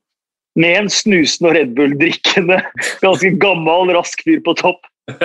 Med 0.63 0.77
en 0.79 0.89
snusende 0.89 1.51
og 1.51 1.57
Red 1.59 1.75
Bull-drikkende, 1.75 2.61
ganske 3.05 3.33
gammel, 3.43 3.91
rask 3.99 4.23
fyr 4.23 4.39
på 4.47 4.55
topp. 4.63 4.87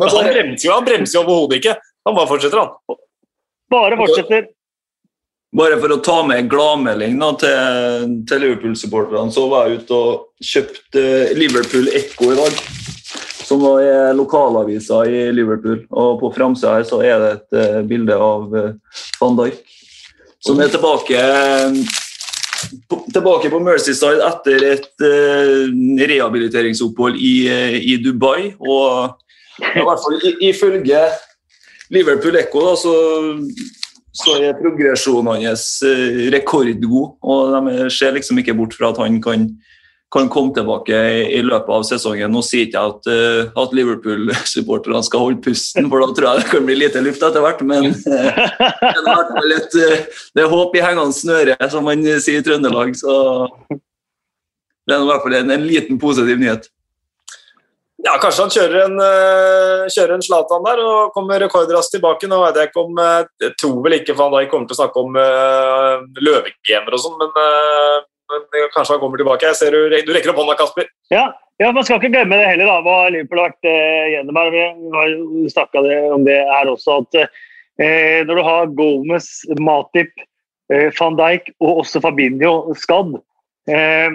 Men 0.00 0.08
han 0.08 0.32
bremser 0.32 0.66
jo, 0.66 0.72
han 0.72 0.88
bremser 0.88 1.18
jo 1.18 1.24
overhodet 1.26 1.60
ikke. 1.60 1.76
Han 2.08 2.16
bare 2.16 2.30
fortsetter, 2.32 2.64
han. 2.64 2.98
Bare 3.72 3.96
fortsetter. 3.96 4.50
Bare 5.52 5.76
for 5.80 5.92
å 5.92 6.00
ta 6.00 6.18
med 6.24 6.40
en 6.40 6.48
gladmelding 6.48 7.18
til, 7.40 8.12
til 8.28 8.40
Liverpool-supporterne, 8.40 9.32
så 9.34 9.44
var 9.50 9.68
jeg 9.68 9.82
ute 9.82 9.98
og 9.98 10.46
kjøpte 10.48 11.02
Liverpool 11.36 11.90
Echo 11.92 12.30
i 12.32 12.38
dag. 12.38 12.60
Som 13.42 13.64
er 13.76 14.14
lokalavisa 14.16 15.02
i 15.04 15.26
Liverpool. 15.34 15.82
Og 15.90 16.22
på 16.22 16.30
framsida 16.32 16.78
her 16.78 16.86
så 16.88 17.02
er 17.04 17.20
det 17.20 17.32
et 17.34 17.58
uh, 17.58 17.80
bilde 17.84 18.16
av 18.16 18.54
uh, 18.56 19.02
van 19.20 19.36
Dijk. 19.42 19.58
Som 20.42 20.62
er 20.64 20.72
tilbake, 20.72 21.18
på, 22.88 23.02
tilbake 23.12 23.50
på 23.52 23.60
Mercyside 23.60 24.24
etter 24.24 24.64
et 24.70 25.04
uh, 25.04 25.68
rehabiliteringsopphold 26.00 27.20
i, 27.20 27.34
i, 27.76 27.98
Dubai. 28.00 28.54
Og 28.56 29.20
i 29.60 29.84
hvert 29.84 30.00
fall 30.06 30.16
ifølge 30.48 31.04
Liverpool 31.92 32.36
Echo 32.40 32.62
da, 32.64 32.76
så, 32.76 32.94
så 34.16 34.38
er 34.40 34.56
progresjonen 34.60 35.44
hans 35.44 35.66
eh, 35.86 36.24
rekordgod. 36.32 37.18
Og 37.20 37.52
de 37.68 37.90
ser 37.92 38.16
liksom 38.16 38.40
ikke 38.40 38.56
bort 38.56 38.76
fra 38.78 38.92
at 38.94 39.00
han 39.02 39.20
kan, 39.24 39.46
kan 40.12 40.30
komme 40.32 40.54
tilbake 40.56 40.96
i, 41.28 41.42
løpet 41.44 41.72
av 41.76 41.86
sesongen. 41.88 42.32
Nå 42.32 42.42
sier 42.46 42.66
ikke 42.66 42.80
jeg 42.80 42.96
at, 42.96 43.12
uh, 43.12 43.62
at 43.64 43.76
Liverpool-supporterne 43.76 45.04
skal 45.04 45.26
holde 45.26 45.44
pusten, 45.44 45.88
for 45.92 46.04
da 46.04 46.10
tror 46.16 46.30
jeg 46.30 46.42
det 46.42 46.50
kan 46.54 46.68
bli 46.68 46.80
lite 46.80 47.04
luft 47.04 47.24
etter 47.28 47.44
hvert. 47.44 47.64
Men 47.68 47.92
er 47.92 49.56
et, 49.60 49.80
det 50.32 50.44
er 50.46 50.52
håp 50.52 50.76
i 50.76 50.84
hengende 50.84 51.16
snøre, 51.16 51.58
som 51.72 51.88
man 51.88 52.04
sier 52.24 52.40
i 52.40 52.46
Trøndelag. 52.46 52.96
Så 53.00 53.16
det 54.88 54.96
er 54.96 55.02
i 55.02 55.10
hvert 55.12 55.26
fall 55.26 55.42
en, 55.42 55.52
en 55.60 55.68
liten 55.68 56.00
positiv 56.00 56.40
nyhet. 56.40 56.72
Ja, 58.02 58.16
kanskje 58.18 58.42
han 58.42 58.52
kjører 58.54 58.80
en, 58.84 58.96
uh, 58.98 59.90
kjører 59.92 60.16
en 60.16 60.64
der 60.66 60.80
og 60.82 61.12
kommer 61.14 61.38
rekordraskt 61.38 61.94
tilbake. 61.94 62.26
Nå 62.30 62.40
vet 62.42 62.58
jeg 62.58 62.70
ikke 62.70 62.82
om 62.82 62.98
uh, 62.98 63.22
Jeg 63.42 63.54
tror 63.60 63.76
vel 63.84 63.98
ikke 64.00 64.16
for 64.16 64.26
han 64.26 64.34
da 64.34 64.48
kommer 64.50 64.66
til 64.66 64.74
å 64.74 64.80
snakke 64.80 65.04
om 65.04 65.14
uh, 65.18 66.02
løvegamer 66.18 66.96
og 66.96 67.04
sånn, 67.04 67.14
men, 67.20 67.30
uh, 67.38 68.02
men, 68.32 68.66
kanskje 68.74 68.96
han 68.96 69.04
kommer 69.04 69.22
tilbake. 69.22 69.52
Jeg 69.52 69.60
ser 69.60 69.78
Du, 69.78 69.94
du 69.94 70.12
rekker 70.16 70.34
opp 70.34 70.42
hånda, 70.42 70.58
Kasper. 70.58 70.90
Ja, 71.14 71.28
ja, 71.62 71.70
man 71.70 71.86
skal 71.86 72.02
ikke 72.02 72.10
glemme 72.16 72.40
det 72.40 72.50
heller, 72.50 72.72
da, 72.72 72.82
hva 72.82 72.98
Liverpool 73.14 73.44
har 73.44 73.54
vært 73.54 73.70
uh, 73.70 74.10
gjennom 74.16 74.42
her. 74.42 74.52
Vi 74.56 74.66
har 74.98 75.16
snakka 75.54 75.86
om 76.18 76.26
det 76.26 76.42
her 76.50 76.74
også. 76.74 77.00
at 77.04 77.40
Eh, 77.80 78.20
når 78.26 78.36
du 78.36 78.42
har 78.42 78.66
Gomez, 78.76 79.28
Matip, 79.60 80.12
eh, 80.72 80.90
van 80.98 81.16
Dijk 81.16 81.50
og 81.60 81.82
også 81.84 82.02
Fabinho 82.04 82.74
skadd, 82.76 83.16
eh, 83.68 84.10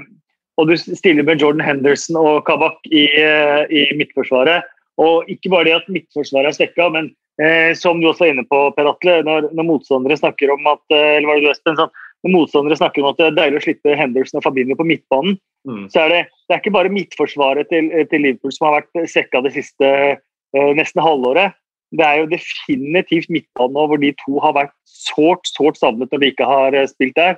og 0.57 0.71
du 0.71 0.73
stiller 0.77 1.25
med 1.25 1.41
Jordan 1.41 1.63
Henderson 1.65 2.17
og 2.19 2.43
Kabak 2.47 2.79
i, 2.89 3.05
eh, 3.21 3.63
i 3.69 3.83
midtforsvaret 3.99 4.65
Og 4.97 5.29
ikke 5.29 5.51
bare 5.53 5.67
det 5.67 5.75
at 5.77 5.89
midtforsvaret 5.93 6.49
er 6.49 6.55
svekka, 6.57 6.87
men 6.89 7.11
eh, 7.41 7.75
som 7.77 8.01
du 8.01 8.07
også 8.09 8.25
var 8.25 8.31
inne 8.33 8.47
på, 8.49 8.61
Per 8.73 8.89
Atle, 8.89 9.19
når, 9.27 9.51
når 9.53 9.67
motstandere 9.67 10.17
snakker 10.17 10.49
om 10.55 10.65
at 10.73 10.81
eh, 10.95 11.19
eller 11.19 11.29
var 11.29 11.43
det 11.43 11.51
Espen, 11.53 11.77
sånn, 11.77 11.93
når 12.25 12.33
motstandere 12.33 12.79
snakker 12.79 13.03
om 13.03 13.11
at 13.11 13.19
det 13.21 13.27
er 13.27 13.37
deilig 13.37 13.61
å 13.61 13.65
slippe 13.67 13.99
Henderson 13.99 14.41
og 14.41 14.47
Fabinho 14.47 14.79
på 14.79 14.87
midtbanen, 14.89 15.37
Mm. 15.67 15.87
så 15.91 16.05
er 16.05 16.13
det, 16.13 16.19
det 16.47 16.55
er 16.55 16.61
ikke 16.61 16.75
bare 16.77 16.93
midtforsvaret 16.93 17.67
til, 17.71 17.89
til 18.11 18.23
Liverpool 18.23 18.53
som 18.55 18.69
har 18.69 18.77
vært 18.79 19.09
svekka 19.11 19.41
det 19.43 19.53
siste 19.57 19.87
eh, 20.15 20.71
nesten 20.77 21.03
halvåret. 21.03 21.57
Det 21.95 22.03
er 22.03 22.21
jo 22.21 22.31
definitivt 22.31 23.29
midtbanen 23.31 23.89
hvor 23.91 23.99
de 23.99 24.13
to 24.23 24.39
har 24.43 24.55
vært 24.55 24.75
sårt 24.87 25.47
sårt 25.51 25.79
savnet 25.79 26.11
når 26.11 26.23
de 26.23 26.31
ikke 26.31 26.47
har 26.47 26.75
eh, 26.75 26.87
spilt 26.87 27.17
der. 27.19 27.35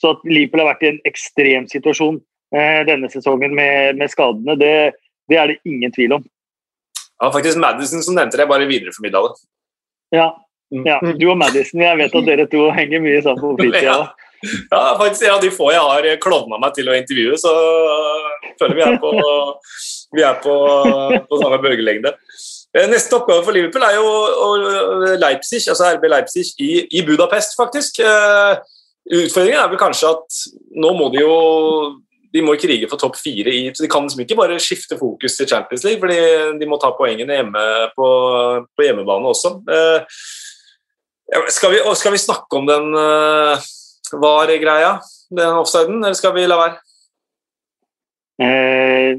Så 0.00 0.16
at 0.16 0.26
Liverpool 0.26 0.64
har 0.64 0.72
vært 0.72 0.86
i 0.86 0.90
en 0.94 1.00
ekstrem 1.06 1.68
situasjon 1.70 2.18
eh, 2.18 2.26
denne 2.88 3.10
sesongen 3.12 3.54
med, 3.54 3.96
med 4.00 4.10
skadene, 4.10 4.56
det, 4.58 4.72
det 5.30 5.38
er 5.38 5.52
det 5.52 5.58
ingen 5.68 5.92
tvil 5.94 6.16
om. 6.18 6.22
Det 6.24 7.26
var 7.28 7.34
faktisk 7.36 7.60
Madison 7.62 8.02
som 8.02 8.16
nevnte 8.16 8.40
det, 8.40 8.48
bare 8.50 8.66
videreformidla 8.70 9.26
det. 9.28 9.34
Ja, 10.18 10.30
Mm. 10.70 10.84
ja, 10.86 11.00
Du 11.18 11.24
og 11.32 11.34
Madison, 11.34 11.80
jeg 11.82 11.98
vet 11.98 12.12
at 12.14 12.26
dere 12.28 12.44
to 12.46 12.68
henger 12.70 13.00
mye 13.02 13.18
sammen 13.24 13.40
på 13.42 13.56
fritida. 13.58 13.82
Ja. 13.82 14.44
Ja, 14.70 14.82
faktisk 15.00 15.24
ja, 15.26 15.32
de 15.42 15.48
få 15.50 15.72
jeg 15.74 15.80
har 15.82 16.06
klovna 16.22 16.60
meg 16.62 16.76
til 16.76 16.86
å 16.86 16.94
intervjue, 16.94 17.34
så 17.42 17.50
føler 18.60 18.76
vi 18.78 18.84
er 18.86 18.94
på, 19.02 19.10
vi 20.16 20.22
er 20.22 20.38
på, 20.44 20.54
på 21.26 21.40
samme 21.42 21.58
bølgelengde. 21.64 22.12
Eh, 22.70 22.86
Neste 22.86 23.18
oppgave 23.18 23.42
for 23.48 23.52
Liverpool 23.58 23.82
er 23.82 23.98
jo 23.98 25.16
Leipzig, 25.18 25.64
altså 25.68 25.90
RB 25.96 26.06
Leipzig 26.14 26.46
i, 26.62 26.70
i 26.86 27.02
Budapest, 27.08 27.58
faktisk. 27.58 27.98
Eh, 28.06 28.62
Utfordringen 29.10 29.58
er 29.64 29.72
vel 29.74 29.82
kanskje 29.82 30.14
at 30.14 30.38
nå 30.78 30.94
må 30.94 31.10
de 31.10 31.24
jo 31.24 31.34
de 32.32 32.42
må 32.46 32.54
krige 32.60 32.86
for 32.90 33.00
topp 33.00 33.16
fire 33.18 33.50
i 33.50 33.62
så 33.74 33.82
De 33.82 33.88
kan 33.90 34.04
liksom 34.06 34.22
ikke 34.22 34.36
bare 34.38 34.58
skifte 34.62 34.98
fokus 34.98 35.34
til 35.36 35.48
Champions 35.50 35.84
League, 35.84 36.00
fordi 36.02 36.58
de 36.60 36.68
må 36.70 36.78
ta 36.78 36.92
poengene 36.94 37.40
hjemme 37.40 37.64
på, 37.96 38.08
på 38.76 38.86
hjemmebane 38.86 39.32
også. 39.32 39.56
Eh, 39.70 40.20
Skal 41.54 41.70
vi, 41.70 41.78
skal 41.94 42.12
vi 42.12 42.18
snakke 42.18 42.58
om 42.58 42.64
den 42.66 42.88
uh, 42.98 43.54
VAR-greia, 44.18 44.96
den 45.30 45.58
offsiden, 45.60 46.00
eller 46.02 46.18
skal 46.18 46.34
vi 46.34 46.42
la 46.50 46.56
være? 46.58 46.80
Eh, 48.42 49.12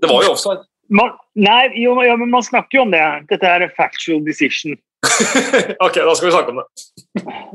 Det 0.00 0.08
var 0.08 0.24
jo 0.24 0.30
offside. 0.32 0.64
man, 0.88 1.12
nei, 1.36 1.66
jo, 1.82 1.92
ja, 2.06 2.16
men 2.16 2.30
man 2.32 2.42
snakker 2.46 2.78
jo 2.78 2.86
om 2.86 2.94
det. 2.94 3.04
Dette 3.28 3.46
er 3.50 3.66
a 3.66 3.70
factual 3.76 4.24
decision. 4.24 4.78
ok, 5.84 5.94
da 5.94 6.14
skal 6.16 6.26
vi 6.26 6.32
snakke 6.34 6.52
om 6.52 6.60
det. 6.60 6.66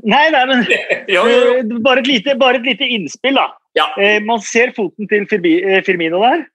Nei, 0.04 0.26
nei, 0.32 0.44
men 0.50 0.64
Ja, 1.12 1.24
ja, 1.24 1.24
ja. 1.28 1.58
eh, 1.60 1.78
bare, 1.84 2.04
et 2.04 2.10
lite, 2.10 2.36
bare 2.40 2.62
et 2.62 2.68
lite 2.72 2.88
innspill, 2.88 3.38
da. 3.40 3.50
Ja. 3.78 3.90
Eh, 4.00 4.20
man 4.24 4.42
ser 4.44 4.74
foten 4.76 5.10
til 5.10 5.26
eh, 5.28 5.82
Firmino 5.86 6.22
der. 6.24 6.46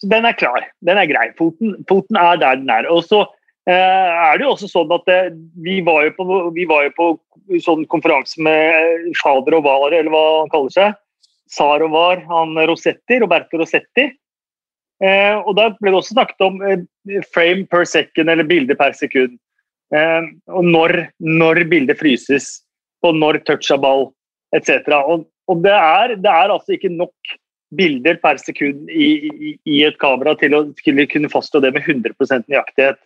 Så 0.00 0.08
den 0.10 0.26
er 0.26 0.36
klar. 0.38 0.64
Den 0.86 0.98
er 0.98 1.08
grei. 1.10 1.28
Foten, 1.38 1.76
foten 1.88 2.18
er 2.18 2.40
der 2.40 2.58
den 2.58 2.72
er. 2.72 2.88
Og 2.90 3.04
så 3.04 3.22
eh, 3.68 3.74
er 3.74 4.38
det 4.38 4.46
jo 4.46 4.54
også 4.54 4.70
sånn 4.70 4.94
at 4.96 5.04
det, 5.10 5.20
vi 5.62 5.80
var 5.86 6.06
jo 6.08 6.14
på, 6.16 6.40
vi 6.56 6.66
var 6.68 6.88
jo 6.88 6.94
på 6.96 7.10
sånn 7.62 7.84
konferanse 7.90 8.40
med 8.42 9.10
fader 9.20 9.58
og 9.58 9.66
var, 9.66 9.92
eller 9.92 10.10
hva 10.12 10.24
han 10.40 10.52
kaller 10.52 10.74
seg. 10.74 10.98
Sar 11.50 11.82
og 11.82 11.92
var, 11.92 12.22
han 12.30 12.54
Rosetti, 12.70 13.18
Roberto 13.20 13.58
Rosetti. 13.60 14.06
Eh, 15.00 15.36
og 15.38 15.54
da 15.56 15.70
ble 15.78 15.92
det 15.92 15.98
også 15.98 16.14
snakket 16.14 16.44
om 16.44 16.60
eh, 16.64 16.82
frame 17.34 17.64
per 17.70 17.86
second, 17.88 18.30
eller 18.30 18.46
bilde 18.46 18.76
per 18.78 18.94
sekund. 18.96 19.38
Eh, 19.90 20.30
og 20.54 20.66
når, 20.66 20.96
når 21.18 21.64
bildet 21.70 21.98
fryses, 21.98 22.60
og 23.06 23.16
når 23.18 23.40
touch 23.48 23.70
av 23.74 23.82
ball, 23.82 24.08
etc. 24.56 24.82
Og, 25.00 25.26
og 25.50 25.62
det, 25.64 25.74
er, 25.74 26.16
det 26.20 26.30
er 26.30 26.52
altså 26.54 26.76
ikke 26.76 26.92
nok 26.92 27.36
bilder 27.76 28.18
per 28.22 28.38
sekund 28.42 28.90
i, 28.90 29.08
i, 29.30 29.52
i 29.66 29.78
et 29.86 29.98
kamera 30.02 30.34
til 30.38 30.56
å 30.56 30.64
kunne 30.82 31.30
fastslå 31.30 31.62
det 31.62 31.72
med 31.76 31.86
100% 31.86 32.50
nøyaktighet. 32.50 32.98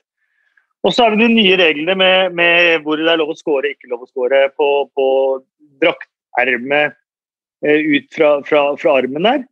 Og 0.84 0.92
så 0.92 1.06
er 1.06 1.14
det 1.14 1.24
de 1.24 1.32
nye 1.32 1.56
reglene 1.56 1.96
med, 1.96 2.34
med 2.36 2.84
hvor 2.84 3.00
det 3.00 3.08
er 3.08 3.20
lov 3.20 3.32
å 3.32 3.38
score 3.38 3.72
ikke 3.72 3.88
lov 3.92 4.04
å 4.04 4.10
score 4.10 4.42
på, 4.56 4.68
på 4.92 5.06
draktermet 5.80 6.96
eh, 7.64 7.80
ut 7.80 8.08
fra, 8.12 8.36
fra, 8.44 8.66
fra 8.80 8.98
armen 9.00 9.24
der. 9.24 9.46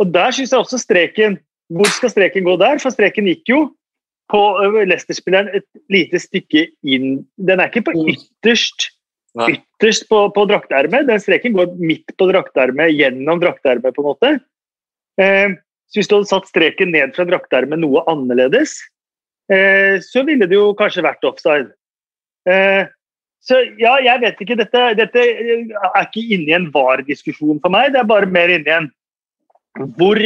Og 0.00 0.12
der 0.14 0.32
syns 0.32 0.54
jeg 0.54 0.62
også 0.62 0.78
streken 0.78 1.40
Hvor 1.74 1.88
skal 1.90 2.12
streken 2.12 2.46
gå 2.46 2.54
der? 2.60 2.78
For 2.80 2.94
streken 2.94 3.26
gikk 3.28 3.50
jo 3.50 3.58
på 4.28 4.40
Leicester-spilleren 4.84 5.50
et 5.56 5.66
lite 5.92 6.20
stykke 6.20 6.66
inn. 6.84 7.24
Den 7.36 7.60
er 7.60 7.70
ikke 7.70 7.86
på 7.88 7.96
Mm. 7.96 8.14
ytterst 8.14 8.90
ytterst 9.46 10.08
på, 10.08 10.20
på 10.34 10.44
draktermet. 10.48 11.06
Den 11.06 11.20
streken 11.22 11.54
går 11.56 11.74
midt 11.78 12.14
på 12.18 12.28
draktermet, 12.30 12.94
gjennom 12.96 13.40
draktermet, 13.42 13.94
på 13.94 14.02
en 14.02 14.08
måte. 14.08 14.30
Eh, 15.20 15.54
så 15.88 16.00
hvis 16.00 16.10
du 16.10 16.16
hadde 16.16 16.30
satt 16.30 16.48
streken 16.50 16.92
ned 16.94 17.14
fra 17.16 17.26
draktermet 17.28 17.80
noe 17.80 18.02
annerledes, 18.10 18.74
eh, 19.52 20.00
så 20.04 20.24
ville 20.26 20.48
det 20.48 20.58
jo 20.58 20.72
kanskje 20.78 21.06
vært 21.06 21.28
offside. 21.28 21.70
Eh, 22.48 22.88
så 23.44 23.60
ja, 23.80 23.94
jeg 24.02 24.20
vet 24.24 24.42
ikke. 24.42 24.58
Dette, 24.58 24.84
dette 24.98 25.22
er 25.22 26.02
ikke 26.02 26.24
inni 26.34 26.52
en 26.56 26.68
VAR-diskusjon 26.74 27.60
for 27.62 27.72
meg. 27.72 27.92
Det 27.94 28.02
er 28.02 28.08
bare 28.10 28.28
mer 28.28 28.50
inni 28.52 28.72
en 28.74 28.90
Hvor 29.94 30.18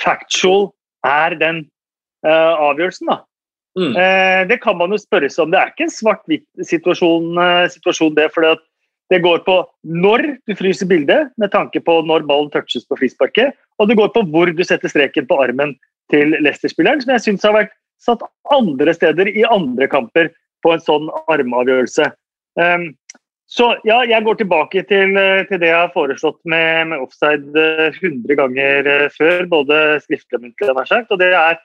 factual 0.00 0.70
er 1.04 1.34
den 1.36 1.58
uh, 2.24 2.54
avgjørelsen, 2.70 3.10
da? 3.10 3.18
Mm. 3.76 3.92
Eh, 3.92 4.42
det 4.48 4.60
kan 4.62 4.78
man 4.78 4.94
jo 4.94 5.00
spørre 5.00 5.28
seg 5.32 5.44
om. 5.44 5.52
Det 5.52 5.60
er 5.60 5.72
ikke 5.72 5.86
en 5.86 5.92
svart-hvitt-situasjon, 5.92 7.26
eh, 7.42 8.14
det. 8.16 8.28
For 8.34 8.56
det 9.12 9.22
går 9.22 9.42
på 9.46 9.56
når 9.84 10.24
du 10.48 10.54
fryser 10.58 10.88
bildet, 10.90 11.30
med 11.36 11.52
tanke 11.52 11.80
på 11.80 12.00
når 12.06 12.26
ballen 12.26 12.50
touches 12.50 12.86
på 12.88 12.98
frisparket, 12.98 13.54
og 13.78 13.88
det 13.88 13.98
går 13.98 14.08
på 14.14 14.24
hvor 14.32 14.50
du 14.50 14.64
setter 14.64 14.88
streken 14.88 15.28
på 15.28 15.40
armen 15.42 15.76
til 16.10 16.36
Leicester-spilleren, 16.40 17.02
som 17.02 17.12
jeg 17.14 17.24
syns 17.26 17.44
har 17.46 17.54
vært 17.56 17.76
satt 18.02 18.24
andre 18.52 18.94
steder 18.94 19.28
i 19.28 19.44
andre 19.48 19.88
kamper 19.90 20.32
på 20.64 20.72
en 20.74 20.82
sånn 20.82 21.08
armavgjørelse. 21.30 22.10
Um, 22.56 22.90
så 23.46 23.68
ja, 23.86 24.00
jeg 24.08 24.24
går 24.26 24.40
tilbake 24.40 24.82
til, 24.90 25.14
eh, 25.14 25.44
til 25.46 25.60
det 25.62 25.68
jeg 25.70 25.78
har 25.78 25.92
foreslått 25.94 26.38
med, 26.50 26.88
med 26.90 27.02
offside 27.04 27.54
eh, 27.54 27.94
100 28.02 28.34
ganger 28.40 28.88
eh, 28.90 29.12
før, 29.14 29.46
både 29.52 29.76
skriftlig 30.02 30.40
og 30.40 30.46
muntlig, 30.48 31.04
og 31.14 31.20
det 31.20 31.28
er 31.30 31.60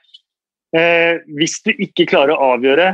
Eh, 0.78 1.20
hvis 1.36 1.58
du 1.66 1.74
ikke 1.74 2.08
klarer 2.08 2.32
å 2.36 2.54
avgjøre 2.56 2.88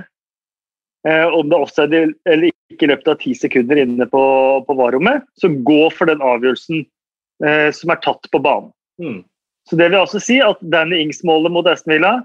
eh, 1.07 1.25
om 1.29 1.49
det 1.49 1.57
er 1.57 1.65
offside 1.65 1.99
eller 2.25 2.49
ikke 2.73 2.87
i 2.87 2.91
løpet 2.91 3.11
av 3.11 3.19
ti 3.21 3.33
sekunder 3.37 3.81
inne 3.83 4.07
på, 4.09 4.23
på 4.65 4.77
varrommet, 4.79 5.25
så 5.37 5.51
gå 5.51 5.83
for 5.93 6.09
den 6.09 6.23
avgjørelsen 6.25 6.81
eh, 7.45 7.69
som 7.75 7.93
er 7.93 8.01
tatt 8.05 8.29
på 8.33 8.41
banen. 8.41 8.71
Mm. 9.01 9.21
Så 9.69 9.77
det 9.77 9.91
vil 9.91 9.99
altså 9.99 10.21
si 10.23 10.39
at 10.41 10.61
Danny 10.73 11.03
Ings-målet 11.03 11.53
mot 11.53 11.67
Aston 11.69 11.93
Villa, 11.93 12.15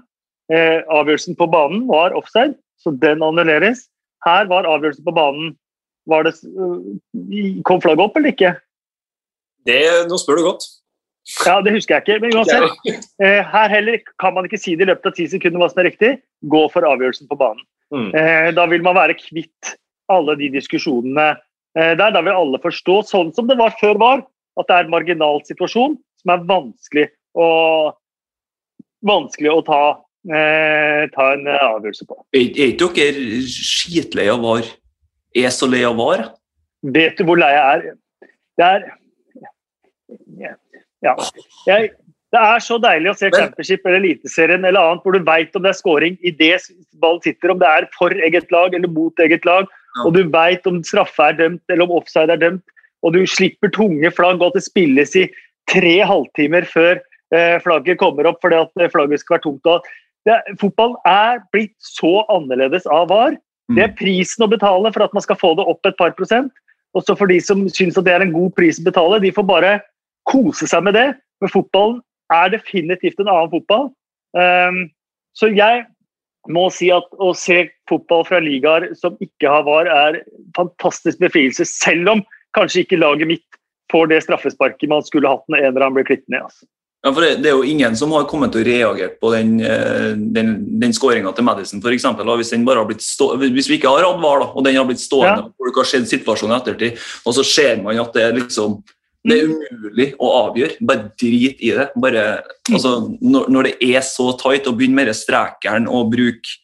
eh, 0.53 0.79
avgjørelsen 0.87 1.37
på 1.39 1.49
banen 1.51 1.85
var 1.89 2.15
offside, 2.17 2.55
så 2.81 2.95
den 3.03 3.23
annulleres. 3.25 3.85
Her 4.25 4.47
var 4.49 4.67
avgjørelsen 4.69 5.05
på 5.05 5.15
banen 5.15 5.53
var 6.09 6.25
det, 6.27 6.33
øh, 6.43 7.61
Kom 7.63 7.81
flagget 7.83 8.03
opp 8.03 8.17
eller 8.17 8.33
ikke? 8.33 8.55
Det, 9.67 9.79
nå 10.09 10.17
spør 10.19 10.39
du 10.39 10.47
godt. 10.49 10.65
Ja, 11.45 11.61
Det 11.63 11.71
husker 11.71 11.95
jeg 11.95 12.03
ikke. 12.03 12.19
Men 12.23 12.35
uansett, 12.37 12.89
eh, 13.23 13.39
her 13.47 13.71
heller 13.71 14.01
kan 14.19 14.35
man 14.35 14.47
ikke 14.47 14.59
si 14.59 14.75
det 14.75 14.87
i 14.87 14.91
løpet 14.91 15.11
av 15.11 15.15
ti 15.17 15.27
sekunder 15.31 15.61
hva 15.61 15.69
som 15.71 15.81
er 15.83 15.89
riktig. 15.91 16.11
Gå 16.51 16.65
for 16.73 16.87
avgjørelsen 16.87 17.29
på 17.29 17.39
banen. 17.39 17.63
Mm. 17.93 18.11
Eh, 18.17 18.49
da 18.57 18.67
vil 18.71 18.83
man 18.85 18.97
være 18.97 19.15
kvitt 19.19 19.75
alle 20.11 20.35
de 20.39 20.49
diskusjonene 20.53 21.29
eh, 21.31 21.93
der. 21.95 22.13
Da 22.15 22.21
vil 22.21 22.35
alle 22.35 22.61
forstå, 22.63 23.01
sånn 23.07 23.33
som 23.35 23.47
det 23.49 23.59
var 23.59 23.75
før 23.79 23.99
var, 24.01 24.23
at 24.59 24.69
det 24.69 24.77
er 24.77 24.87
en 24.87 24.93
marginal 24.93 25.41
situasjon 25.47 25.97
som 26.21 26.33
er 26.33 26.47
vanskelig 26.49 27.05
å, 27.39 27.47
vanskelig 29.07 29.51
å 29.53 29.61
ta, 29.67 29.83
eh, 30.29 31.05
ta 31.15 31.29
en 31.37 31.47
avgjørelse 31.53 32.07
på. 32.09 32.19
Er 32.35 32.49
er 32.51 32.73
ikke 32.73 32.91
dere 32.99 33.43
skitlei 33.49 34.27
av 34.33 34.43
VAR? 34.43 34.67
Er 35.33 35.53
så 35.55 35.69
lei 35.69 35.81
av 35.87 35.97
VAR? 35.97 36.27
Vet 36.83 37.17
du 37.17 37.25
hvor 37.25 37.39
lei 37.39 37.53
jeg 37.55 37.63
er? 37.77 37.95
Det 38.59 38.67
er 38.67 38.91
Ja. 40.37 40.53
Jeg, 41.67 41.91
det 42.33 42.41
er 42.41 42.63
så 42.65 42.79
deilig 42.81 43.11
å 43.11 43.15
se 43.17 43.29
Championship 43.33 43.85
eller 43.85 43.99
Eliteserien 43.99 44.65
eller 44.65 44.81
annet 44.81 45.05
hvor 45.05 45.13
du 45.13 45.25
veit 45.27 45.55
om 45.55 45.65
det 45.65 45.69
er 45.73 45.77
scoring 45.77 46.15
idet 46.25 46.65
ballen 47.01 47.21
sitter, 47.25 47.53
om 47.53 47.59
det 47.61 47.69
er 47.69 47.87
for 47.93 48.15
eget 48.25 48.53
lag 48.53 48.73
eller 48.73 48.89
mot 48.89 49.19
eget 49.21 49.45
lag, 49.45 49.67
Ja. 49.69 50.05
og 50.07 50.15
du 50.15 50.23
veit 50.33 50.65
om 50.65 50.81
straffe 50.81 51.27
er 51.29 51.37
dømt 51.37 51.61
eller 51.69 51.85
om 51.85 51.99
offside 51.99 52.33
er 52.33 52.41
dømt, 52.41 52.63
og 53.03 53.13
du 53.13 53.25
slipper 53.27 53.69
tunge 53.69 54.09
flagg, 54.09 54.41
og 54.41 54.47
at 54.49 54.57
det 54.57 54.65
spilles 54.65 55.13
i 55.19 55.27
tre 55.69 55.99
halvtimer 56.01 56.65
før 56.65 56.97
eh, 57.35 57.59
flagget 57.61 57.99
kommer 58.01 58.25
opp 58.31 58.41
fordi 58.41 58.57
at 58.63 58.81
eh, 58.81 58.89
flagget 58.89 59.21
skal 59.21 59.37
være 59.37 59.45
tomt. 59.45 59.69
Og 59.69 59.85
det, 60.25 60.39
fotball 60.59 60.95
er 61.05 61.43
blitt 61.53 61.75
så 61.77 62.23
annerledes 62.31 62.87
av 62.87 63.11
VAR. 63.11 63.37
Mm. 63.69 63.77
Det 63.77 63.83
er 63.85 63.95
prisen 63.99 64.45
å 64.45 64.49
betale 64.49 64.91
for 64.95 65.05
at 65.05 65.13
man 65.13 65.23
skal 65.25 65.37
få 65.39 65.53
det 65.59 65.67
opp 65.69 65.85
et 65.85 65.99
par 65.99 66.15
prosent. 66.17 66.51
Og 66.93 67.05
så 67.05 67.15
for 67.17 67.29
de 67.29 67.39
som 67.41 67.65
syns 67.69 67.97
at 67.97 68.05
det 68.07 68.13
er 68.15 68.25
en 68.25 68.33
god 68.33 68.53
pris 68.57 68.79
å 68.79 68.87
betale, 68.87 69.21
de 69.21 69.33
får 69.35 69.45
bare 69.49 69.77
kose 70.29 70.67
seg 70.69 70.85
med 70.85 70.97
det. 70.97 71.07
Men 71.43 71.51
fotballen 71.51 72.01
er 72.33 72.53
definitivt 72.53 73.19
en 73.21 73.31
annen 73.31 73.51
fotball. 73.51 73.89
Um, 74.37 74.85
så 75.37 75.49
jeg 75.53 75.83
må 76.51 76.67
si 76.73 76.89
at 76.91 77.07
å 77.23 77.31
se 77.37 77.65
fotball 77.89 78.25
fra 78.27 78.41
ligaer 78.43 78.89
som 78.99 79.15
ikke 79.23 79.49
har 79.49 79.65
VAR, 79.67 79.87
er 79.87 80.21
fantastisk 80.57 81.21
befrielse. 81.23 81.67
Selv 81.69 82.17
om 82.17 82.23
kanskje 82.57 82.83
ikke 82.83 83.01
laget 83.01 83.29
mitt 83.29 83.59
får 83.91 84.09
det 84.11 84.23
straffesparket 84.25 84.91
man 84.91 85.05
skulle 85.05 85.29
hatt 85.29 85.45
når 85.51 85.61
en 85.61 85.69
eller 85.71 85.85
annen 85.85 85.99
ble 85.99 86.07
klippet 86.07 86.31
ned. 86.33 86.47
Altså. 86.47 86.65
Ja, 87.03 87.11
for 87.11 87.19
det, 87.19 87.31
det, 87.43 87.49
er 87.51 87.57
jo 87.59 87.67
ingen 87.67 87.95
som 87.99 88.13
har 88.15 88.23
kommet 88.31 88.53
til 88.55 88.63
å 88.63 88.67
reagere 88.67 89.11
på 89.19 89.29
den, 89.33 89.57
eh, 89.59 90.13
den, 90.15 90.53
den 90.79 90.93
skåringa 90.95 91.33
til 91.35 91.43
Madison, 91.43 91.81
f.eks. 91.83 92.05
Hvis, 92.87 93.09
hvis 93.43 93.67
vi 93.67 93.75
ikke 93.75 93.91
har 93.91 94.07
hatt 94.07 94.21
VAR, 94.23 94.45
da, 94.45 94.47
og 94.53 94.63
den 94.63 94.77
har 94.79 94.87
blitt 94.87 95.03
stående, 95.03 95.49
ja. 95.49 95.65
folk 95.65 95.81
har 95.81 95.89
sett 95.89 96.07
situasjonen 96.07 96.55
i 96.55 96.61
ettertid, 96.61 97.01
og 97.27 97.35
så 97.35 97.43
ser 97.47 97.83
man 97.83 97.99
at 97.99 98.15
det 98.15 98.23
er 98.23 98.37
liksom 98.39 98.79
det 99.23 99.37
er 99.39 99.51
umulig 99.51 100.09
å 100.19 100.31
avgjøre. 100.41 100.77
Bare 100.83 101.11
drit 101.19 101.61
i 101.63 101.71
det. 101.77 101.87
Bare, 102.03 102.25
altså, 102.71 102.91
når, 103.21 103.47
når, 103.53 103.69
det 103.69 103.93
er 103.95 104.03
så 104.05 104.33
tight, 104.39 104.67
og 104.67 104.77
begynn 104.79 104.97
med 104.97 105.07
det 105.07 105.15
strekeren 105.19 105.87
og 105.87 106.11
bruke 106.11 106.59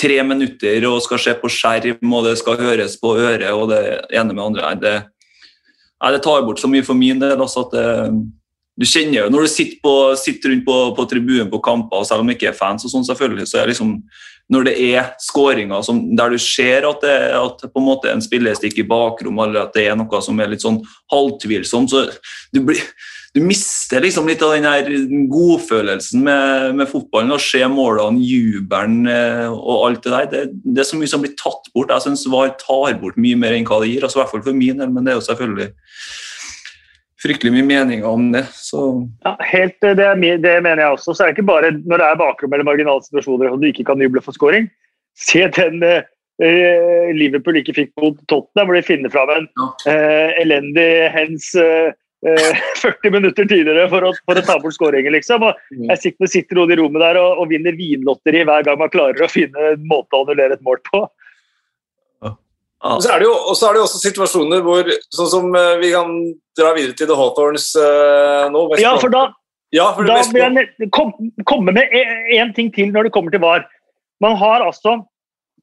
tre 0.00 0.18
minutter 0.26 0.84
og 0.88 1.00
skal 1.04 1.22
se 1.22 1.34
på 1.38 1.48
skjerm, 1.52 2.12
og 2.12 2.28
det 2.28 2.36
skal 2.40 2.60
høres 2.60 2.98
på 3.00 3.14
øret 3.14 3.50
og 3.54 3.70
det 3.70 3.82
ene 4.12 4.34
med 4.34 4.42
andre 4.42 4.72
det, 4.82 4.94
det 6.12 6.22
tar 6.24 6.42
bort 6.44 6.60
så 6.60 6.68
mye 6.68 6.84
for 6.84 6.98
min 6.98 7.22
del. 7.22 7.38
Altså, 7.38 7.64
at 7.64 7.76
det, 7.76 7.86
du 8.74 8.86
kjenner 8.88 9.20
jo 9.20 9.30
når 9.30 9.46
du 9.46 9.52
sitter, 9.52 9.80
på, 9.84 9.94
sitter 10.18 10.50
rundt 10.50 10.66
på, 10.66 10.78
på, 10.96 11.08
tribunen 11.10 11.50
på 11.52 11.62
kamper, 11.64 12.02
og 12.02 12.08
selv 12.08 12.24
om 12.24 12.30
du 12.30 12.34
ikke 12.34 12.50
er 12.50 12.58
fans, 12.58 12.86
og 12.86 12.92
sånn 12.92 13.06
selvfølgelig, 13.06 13.48
så 13.50 13.62
er 13.62 13.70
liksom 13.70 13.98
når 14.52 14.66
det 14.68 14.74
er 14.92 15.12
skåringer 15.24 15.86
der 16.18 16.34
du 16.34 16.40
ser 16.42 16.84
at 16.84 17.00
det 17.00 17.16
at 17.38 17.62
på 17.64 17.80
en 17.80 17.86
måte 17.86 18.10
en 18.12 18.20
spiller 18.20 18.56
stikker 18.58 18.82
i 18.82 18.88
bakrommet, 18.88 19.48
eller 19.48 19.64
at 19.64 19.76
det 19.76 19.86
er 19.88 19.96
noe 19.96 20.20
som 20.24 20.40
er 20.40 20.50
litt 20.52 20.64
sånn 20.64 20.82
halvtvilsomt, 21.12 21.94
så 21.94 22.02
du, 22.52 22.60
blir, 22.66 22.82
du 23.32 23.40
mister 23.40 24.04
liksom 24.04 24.28
litt 24.28 24.44
av 24.44 24.52
den 24.52 24.68
her 24.68 24.90
godfølelsen 25.32 26.26
med, 26.26 26.74
med 26.82 26.90
fotballen. 26.90 27.32
Å 27.32 27.40
se 27.40 27.62
målene, 27.72 28.20
jubelen 28.20 29.08
eh, 29.08 29.48
og 29.48 29.88
alt 29.88 30.04
det 30.04 30.12
der. 30.12 30.28
Det, 30.34 30.44
det, 30.66 30.76
er 30.82 30.90
så 30.90 31.00
mye 31.00 31.14
som 31.14 31.24
blir 31.24 31.32
tatt 31.40 31.72
bort. 31.72 31.94
Jeg 31.94 32.04
syns 32.04 32.28
VAR 32.28 32.52
tar 32.60 33.00
bort 33.00 33.16
mye 33.16 33.40
mer 33.40 33.56
enn 33.56 33.64
hva 33.64 33.80
det 33.80 33.94
gir, 33.94 34.04
altså 34.04 34.20
i 34.20 34.24
hvert 34.24 34.36
fall 34.36 34.44
for 34.50 34.60
min 34.60 34.84
del, 34.84 34.92
men 34.92 35.08
det 35.08 35.14
er 35.14 35.20
jo 35.22 35.26
selvfølgelig 35.30 35.72
fryktelig 37.24 37.52
mye 37.54 37.66
meninger 37.66 38.08
om 38.08 38.30
det. 38.34 38.44
Så. 38.54 38.84
Ja, 39.24 39.34
helt, 39.50 39.76
det, 39.80 40.08
det, 40.44 40.54
mener 40.64 40.82
jeg 40.84 40.96
også. 40.96 41.14
Så 41.14 41.24
er 41.24 41.30
det 41.30 41.38
ikke 41.38 41.50
bare 41.52 41.72
når 41.80 42.02
det 42.02 42.08
er 42.08 42.20
bakrom 42.20 42.54
eller 42.54 42.68
marginale 42.68 43.04
situasjoner 43.06 43.52
og 43.52 43.62
du 43.62 43.70
ikke 43.70 43.86
kan 43.88 44.02
juble 44.02 44.22
for 44.24 44.36
scoring. 44.36 44.68
Se 45.18 45.46
den 45.56 45.82
eh, 45.84 47.10
Liverpool 47.14 47.60
ikke 47.60 47.76
fikk 47.76 47.92
mot 48.02 48.16
Tottenham, 48.30 48.70
hvor 48.70 48.78
de 48.78 48.86
finner 48.86 49.12
fram 49.12 49.32
en 49.34 49.50
ja. 49.50 49.68
eh, 49.92 50.40
elendig 50.42 50.88
hens 51.14 51.52
eh, 51.58 51.92
40 52.24 53.08
eh, 53.08 53.12
minutter 53.16 53.44
tidligere 53.44 53.88
for 53.92 54.08
å, 54.08 54.12
for 54.24 54.40
å 54.40 54.44
ta 54.44 54.56
bort 54.62 54.76
skåringen, 54.76 55.12
liksom. 55.14 55.44
Og 55.44 55.60
mm. 55.74 55.90
jeg 55.92 56.02
sitter 56.02 56.30
sitter 56.30 56.60
sitter 56.60 56.72
i 56.76 56.80
rommet 56.80 57.04
der 57.04 57.20
og, 57.20 57.42
og 57.42 57.52
vinner 57.52 57.76
vinlotteri 57.78 58.44
hver 58.48 58.64
gang 58.66 58.80
man 58.80 58.92
klarer 58.92 59.24
å 59.24 59.30
finne 59.30 59.74
en 59.74 59.86
måte 59.90 60.16
å 60.16 60.24
annullere 60.24 60.58
et 60.58 60.66
mål 60.66 60.80
på. 60.90 61.04
Og 62.84 63.00
så 63.00 63.14
er 63.14 63.22
det 63.22 63.28
jo, 63.28 63.36
er 63.54 63.76
det 63.76 63.80
også 63.80 64.00
situasjoner 64.02 64.64
hvor 64.64 64.88
sånn 65.14 65.30
som 65.32 65.46
uh, 65.56 65.78
Vi 65.80 65.94
kan 65.94 66.10
dra 66.58 66.74
videre 66.76 66.96
til 66.98 67.08
The 67.08 67.16
Hawthorns 67.16 67.70
uh, 67.80 68.50
nå. 68.52 68.66
Ja, 68.82 68.92
for 69.00 69.12
da, 69.12 69.28
ja, 69.74 69.88
for 69.96 70.06
da 70.08 70.20
vil 70.28 70.60
jeg 70.60 70.90
kom, 70.94 71.14
komme 71.48 71.74
med 71.74 71.94
én 72.34 72.52
ting 72.56 72.68
til 72.74 72.92
når 72.92 73.08
det 73.08 73.14
kommer 73.16 73.34
til 73.34 73.42
VAR. 73.42 73.64
Man 74.22 74.36
har 74.38 74.62
altså 74.66 74.98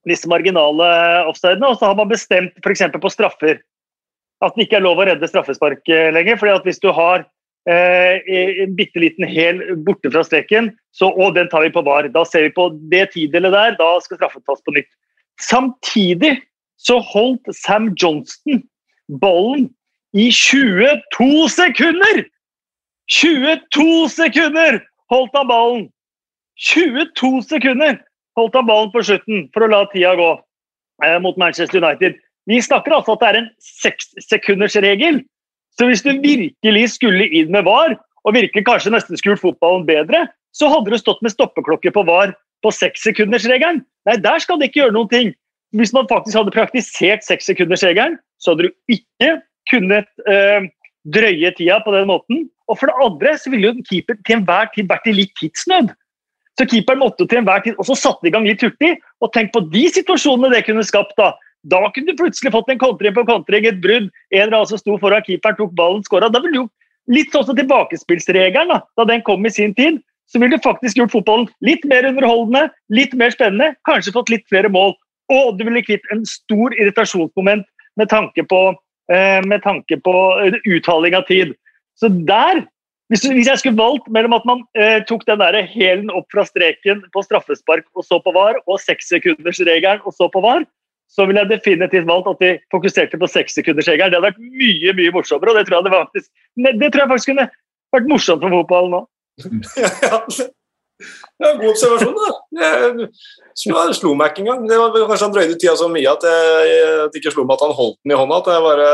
disse 0.10 0.30
marginale 0.30 0.88
offsidene, 1.30 1.70
og 1.70 1.78
så 1.78 1.92
har 1.92 2.00
man 2.00 2.10
bestemt 2.10 2.58
f.eks. 2.64 2.88
på 2.98 3.14
straffer 3.14 3.62
at 4.42 4.58
det 4.58 4.66
ikke 4.66 4.80
er 4.80 4.86
lov 4.88 5.00
å 5.00 5.06
redde 5.06 5.30
straffespark 5.30 5.86
eh, 5.94 6.10
lenger. 6.14 6.40
fordi 6.42 6.56
at 6.58 6.66
hvis 6.66 6.82
du 6.82 6.90
har 6.98 7.24
eh, 7.70 8.32
en 8.66 8.76
bitte 8.78 9.02
liten 9.04 9.28
hæl 9.30 9.62
borte 9.86 10.10
fra 10.10 10.24
streken, 10.26 10.72
så 10.98 11.12
og 11.12 11.36
den 11.38 11.50
tar 11.52 11.62
vi 11.68 11.74
på 11.74 11.84
VAR. 11.86 12.10
Da 12.10 12.26
ser 12.26 12.48
vi 12.48 12.56
på 12.56 12.72
det 12.92 13.12
tidelet 13.14 13.54
der, 13.54 13.78
da 13.78 13.92
skal 14.02 14.18
straffen 14.18 14.44
tas 14.48 14.64
på 14.66 14.74
nytt. 14.76 14.90
Samtidig 15.42 16.40
så 16.82 17.00
holdt 17.12 17.50
Sam 17.56 17.91
Johnston 18.02 18.63
ballen 19.22 19.70
i 20.17 20.30
22 20.34 21.50
sekunder! 21.54 22.24
22 23.12 24.10
sekunder 24.12 24.80
holdt 25.12 25.36
han 25.38 25.50
ballen! 25.52 25.89
22 26.62 27.41
sekunder 27.48 28.00
holdt 28.38 28.58
han 28.58 28.67
ballen 28.70 28.91
på 28.94 29.04
slutten 29.06 29.48
for 29.54 29.65
å 29.65 29.72
la 29.72 29.86
tida 29.94 30.13
gå 30.20 30.32
eh, 31.06 31.17
mot 31.24 31.38
Manchester 31.41 31.82
United. 31.82 32.17
Vi 32.50 32.62
snakker 32.63 32.96
altså 32.98 33.15
at 33.15 33.24
det 33.24 33.30
er 33.30 33.39
en 33.41 33.52
sekssekundersregel. 33.62 35.22
Så 35.78 35.88
hvis 35.88 36.04
du 36.04 36.12
virkelig 36.20 36.86
skulle 36.98 37.28
inn 37.30 37.52
med 37.54 37.67
VAR, 37.67 37.96
og 38.28 38.36
virkelig 38.36 38.65
kanskje 38.67 38.94
nesten 38.94 39.17
skulle 39.17 39.38
gjort 39.38 39.46
fotballen 39.46 39.86
bedre, 39.88 40.26
så 40.54 40.67
hadde 40.70 40.91
du 40.91 41.00
stått 41.00 41.22
med 41.24 41.34
stoppeklokke 41.34 41.94
på 41.96 42.04
VAR 42.06 42.34
på 42.62 42.74
sekssekundersregelen. 42.76 43.82
Nei, 44.10 44.17
der 44.22 44.41
skal 44.44 44.60
de 44.60 44.67
ikke 44.67 44.84
gjøre 44.84 44.98
noen 44.98 45.12
ting. 45.13 45.32
Hvis 45.78 45.94
man 45.96 46.10
faktisk 46.10 46.36
hadde 46.38 46.54
praktisert 46.54 47.24
sekssekundersregelen, 47.24 48.18
så 48.42 48.54
hadde 48.54 48.68
du 48.68 48.96
ikke 48.96 49.38
kunnet 49.72 50.10
eh, 50.28 50.68
drøye 51.16 51.54
tida 51.58 51.80
på 51.86 51.94
den 51.96 52.10
måten. 52.10 52.46
Og 52.68 52.80
for 52.80 52.92
det 52.92 53.04
andre 53.04 53.36
så 53.40 53.52
ville 53.54 53.70
jo 53.70 53.76
en 53.78 53.88
keeper 53.88 54.18
til 54.26 54.40
enhver 54.40 54.72
tid 54.76 54.90
vært 54.90 55.08
i 55.08 55.16
litt 55.16 55.32
tidsnød. 55.40 55.94
Så 56.60 56.68
keeperen 56.68 57.00
måtte 57.02 57.26
til 57.28 57.40
enhver 57.40 57.64
tid 57.64 57.80
også 57.80 57.96
satte 57.98 58.28
i 58.28 58.34
gang 58.34 58.46
litt 58.48 58.64
hurtig. 58.64 58.98
Og 59.24 59.32
tenk 59.36 59.54
på 59.56 59.64
de 59.72 59.86
situasjonene 59.96 60.52
det 60.54 60.66
kunne 60.68 60.86
skapt. 60.88 61.16
Da 61.20 61.34
Da 61.62 61.78
kunne 61.94 62.10
du 62.10 62.18
plutselig 62.18 62.52
fått 62.52 62.70
en 62.74 62.80
kontring 62.82 63.14
på 63.14 63.24
kontring, 63.26 63.66
et 63.70 63.82
brudd. 63.82 64.08
En 64.34 64.48
eller 64.48 64.56
annen 64.58 64.70
som 64.72 64.80
sto 64.82 64.96
foran 64.98 65.22
keeperen, 65.22 65.60
tok 65.60 65.76
ballen, 65.78 66.02
skåra. 66.04 66.32
Da 66.34 66.42
ville 66.42 66.64
jo 66.64 66.70
litt 67.12 67.32
sånn 67.32 67.46
som 67.46 67.58
tilbakespillsregelen, 67.58 68.72
da, 68.74 68.80
da 68.98 69.06
den 69.06 69.22
kom 69.22 69.46
i 69.46 69.52
sin 69.54 69.76
tid, 69.78 70.00
så 70.32 70.40
ville 70.40 70.58
du 70.58 70.64
faktisk 70.64 70.98
gjort 70.98 71.14
fotballen 71.14 71.48
litt 71.62 71.84
mer 71.86 72.08
underholdende, 72.08 72.70
litt 72.90 73.14
mer 73.14 73.34
spennende, 73.34 73.76
kanskje 73.86 74.14
fått 74.16 74.32
litt 74.34 74.46
flere 74.50 74.72
mål. 74.72 74.96
Og 75.32 75.58
du 75.58 75.65
ville 75.67 75.84
kvitt 75.86 76.06
en 76.13 76.24
stor 76.28 76.76
irritasjonsmoment 76.76 77.65
med 78.00 78.12
tanke 78.12 78.44
på, 78.48 78.62
eh, 79.13 79.39
med 79.48 79.63
tanke 79.63 79.98
på 80.04 80.15
eh, 80.44 80.60
uttaling 80.67 81.15
av 81.15 81.28
tid. 81.30 81.56
Så 82.00 82.10
der 82.28 82.65
hvis, 83.12 83.26
hvis, 83.28 83.48
jeg 83.48 83.60
skulle 83.60 83.80
valgt 83.80 84.06
mellom 84.08 84.34
at 84.38 84.46
man 84.48 84.62
eh, 84.80 85.02
tok 85.04 85.26
den 85.28 85.41
der 85.41 85.58
hælen 85.67 86.12
opp 86.15 86.30
fra 86.32 86.46
streken 86.48 87.02
på 87.12 87.24
straffespark 87.26 87.84
og 88.00 88.06
så 88.08 88.22
på 88.24 88.32
VAR, 88.32 88.56
og 88.72 88.80
sekssekundersregelen 88.80 90.06
og 90.08 90.15
så 90.15 90.30
på 90.32 90.39
VAR, 90.44 90.63
så 91.12 91.26
ville 91.28 91.44
jeg 91.44 91.52
definitivt 91.52 92.08
valgt 92.08 92.30
at 92.32 92.39
de 92.39 92.54
fokuserte 92.72 93.20
på 93.20 93.28
sekssekundersregelen. 93.28 94.13
Det 94.13 94.22
hadde 94.22 94.30
vært 94.30 94.39
mye 94.39 94.96
mye 94.96 95.12
morsommere, 95.17 95.52
og 95.52 95.60
det 95.60 95.65
tror 95.67 95.82
jeg, 95.82 95.89
det 95.89 95.98
faktisk, 95.98 96.32
det 96.80 96.88
tror 96.88 97.04
jeg 97.04 97.12
faktisk 97.12 97.34
kunne 97.34 97.48
vært 97.98 98.10
morsomt 98.13 98.48
for 98.48 98.56
fotballen 98.56 98.96
nå. 98.96 99.04
Ja, 100.08 100.24
god 101.42 101.68
observasjon, 101.72 102.16
da. 102.18 102.30
Jeg 103.62 103.98
slo 103.98 104.14
meg 104.18 104.32
ikke 104.32 104.44
engang. 104.46 104.62
Det 104.70 104.78
var 104.80 104.96
Kanskje 105.10 105.28
han 105.28 105.36
drøyde 105.36 105.58
tida 105.58 105.76
så 105.80 105.88
mye 105.92 106.10
at 106.12 106.24
det 106.26 107.22
ikke 107.22 107.34
slo 107.34 107.46
meg 107.48 107.58
at 107.58 107.66
han 107.68 107.76
holdt 107.78 108.00
den 108.02 108.14
i 108.14 108.20
hånda. 108.22 108.40
At 108.42 108.48
jeg 108.56 108.66
bare 108.68 108.90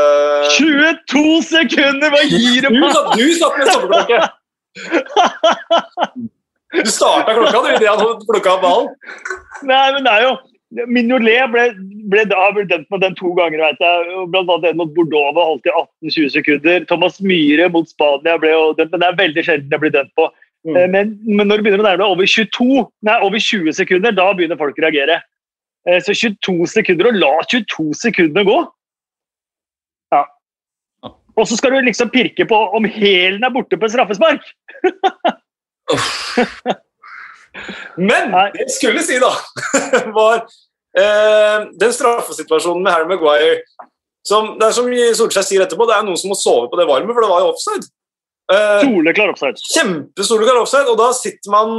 22 0.56 1.38
sekunder! 1.52 2.08
Hva 2.14 2.22
gir 2.26 2.66
det 2.66 2.72
meg? 2.74 2.90
Du 3.18 3.26
satt 3.38 3.54
med 3.60 3.66
stoppeklokke! 3.72 4.18
Du 6.68 6.84
starta 6.84 7.32
klokka 7.32 7.60
du 7.64 7.68
idet 7.72 7.88
han 7.88 8.22
plukka 8.28 8.54
opp 8.58 8.62
ballen. 8.64 8.88
Nei, 9.66 9.86
men 9.94 10.04
det 10.04 10.12
er 10.12 10.26
jo 10.28 10.36
Mignolet 10.68 11.48
ble, 11.48 11.62
ble, 12.12 12.26
ble 12.28 12.64
dømt 12.68 12.90
med 12.92 13.00
den 13.00 13.14
to 13.16 13.30
ganger, 13.38 13.62
vet 13.62 13.78
jeg. 13.80 14.18
Blant 14.34 14.50
annet 14.52 14.66
en 14.68 14.80
mot 14.82 14.90
Bordeaux 14.92 15.32
var 15.32 15.48
holdt 15.48 15.64
i 15.64 15.72
18-20 15.72 16.34
sekunder. 16.34 16.84
Thomas 16.90 17.16
Myhre 17.24 17.70
mot 17.72 17.88
Spania 17.88 18.36
ble 18.36 18.52
jo 18.52 18.74
dømt, 18.76 18.92
men 18.92 19.00
det 19.00 19.08
er 19.08 19.16
veldig 19.22 19.44
sjelden 19.46 19.70
det 19.72 19.80
blir 19.80 19.94
dømt 19.94 20.12
på. 20.18 20.28
Mm. 20.66 20.76
Eh, 20.76 20.88
men, 20.90 21.18
men, 21.26 21.46
når 21.46 21.60
det 21.60 21.66
begynner 21.66 21.84
å 21.84 21.88
nærme 21.88 22.08
over 22.14 22.26
22, 22.26 22.86
nei, 23.06 23.18
over 23.24 23.42
20 23.42 23.76
sekunder, 23.78 24.14
da 24.16 24.26
begynner 24.34 24.58
folk 24.60 24.78
å 24.80 24.84
reagere. 24.86 25.20
Eh, 25.88 26.00
så 26.04 26.14
22 26.16 26.66
sekunder, 26.72 27.10
og 27.10 27.20
la 27.22 27.34
22 27.52 27.88
sekunder 28.02 28.46
gå 28.48 28.58
Ja. 30.14 30.24
Og 31.38 31.46
så 31.46 31.58
skal 31.58 31.76
du 31.76 31.86
liksom 31.86 32.10
pirke 32.10 32.48
på 32.48 32.58
om 32.74 32.88
hælen 32.88 33.44
er 33.46 33.54
borte 33.54 33.78
på 33.78 33.86
en 33.86 33.94
straffespark! 33.94 34.42
men 38.08 38.34
det 38.34 38.64
jeg 38.64 38.74
skulle 38.74 39.02
si, 39.06 39.16
da, 39.22 39.30
var 40.18 40.42
eh, 40.98 41.68
den 41.80 41.94
straffesituasjonen 41.94 42.82
med 42.82 42.92
Harry 42.92 43.08
Maguire 43.08 43.62
som, 44.26 44.58
Det 44.58 44.66
er 44.66 44.74
som 44.76 44.90
Solskjær 45.22 45.46
sier 45.46 45.62
etterpå, 45.64 45.86
det 45.88 45.94
er 45.96 46.04
noen 46.04 46.18
som 46.20 46.28
må 46.32 46.36
sove 46.36 46.66
på 46.68 46.76
det 46.76 46.88
varme, 46.90 47.14
for 47.14 47.24
det 47.24 47.30
var 47.30 47.40
jo 47.46 47.52
offside. 47.54 47.86
Uh, 48.48 48.80
soleklar 48.80 49.34
offside. 49.34 49.60
Kjempesoleklar 49.74 50.62
offside, 50.62 50.88
og 50.88 50.96
da 51.00 51.10
sitter 51.16 51.52
man, 51.52 51.74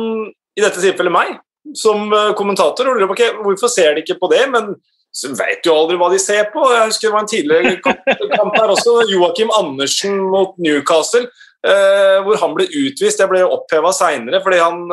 i 0.57 0.61
dette 0.61 0.81
tilfellet 0.83 1.13
meg, 1.13 1.33
som 1.77 2.11
uh, 2.13 2.29
kommentator 2.37 2.85
og 2.85 2.97
lurer 2.97 3.09
på 3.09 3.17
okay, 3.17 3.33
hvorfor 3.41 3.71
ser 3.73 3.95
de 3.95 4.03
ikke 4.05 4.19
på 4.21 4.29
det, 4.33 4.43
men 4.53 4.75
så 5.09 5.31
vet 5.33 5.65
jo 5.65 5.73
aldri 5.73 5.97
hva 5.97 6.11
de 6.13 6.19
ser 6.21 6.51
på. 6.53 6.61
Jeg 6.69 6.91
husker 6.91 7.09
det 7.09 7.15
var 7.15 7.25
en 7.25 7.31
tidligere 7.31 7.75
kamp 8.37 8.57
her 8.59 8.73
også, 8.75 8.99
Joakim 9.09 9.49
Andersen 9.57 10.19
mot 10.29 10.53
Newcastle, 10.61 11.25
uh, 11.65 12.19
hvor 12.27 12.37
han 12.43 12.53
ble 12.53 12.69
utvist. 12.69 13.23
Jeg 13.23 13.31
ble 13.31 13.41
oppheva 13.47 13.93
seinere 13.95 14.43
fordi 14.45 14.61
han 14.61 14.85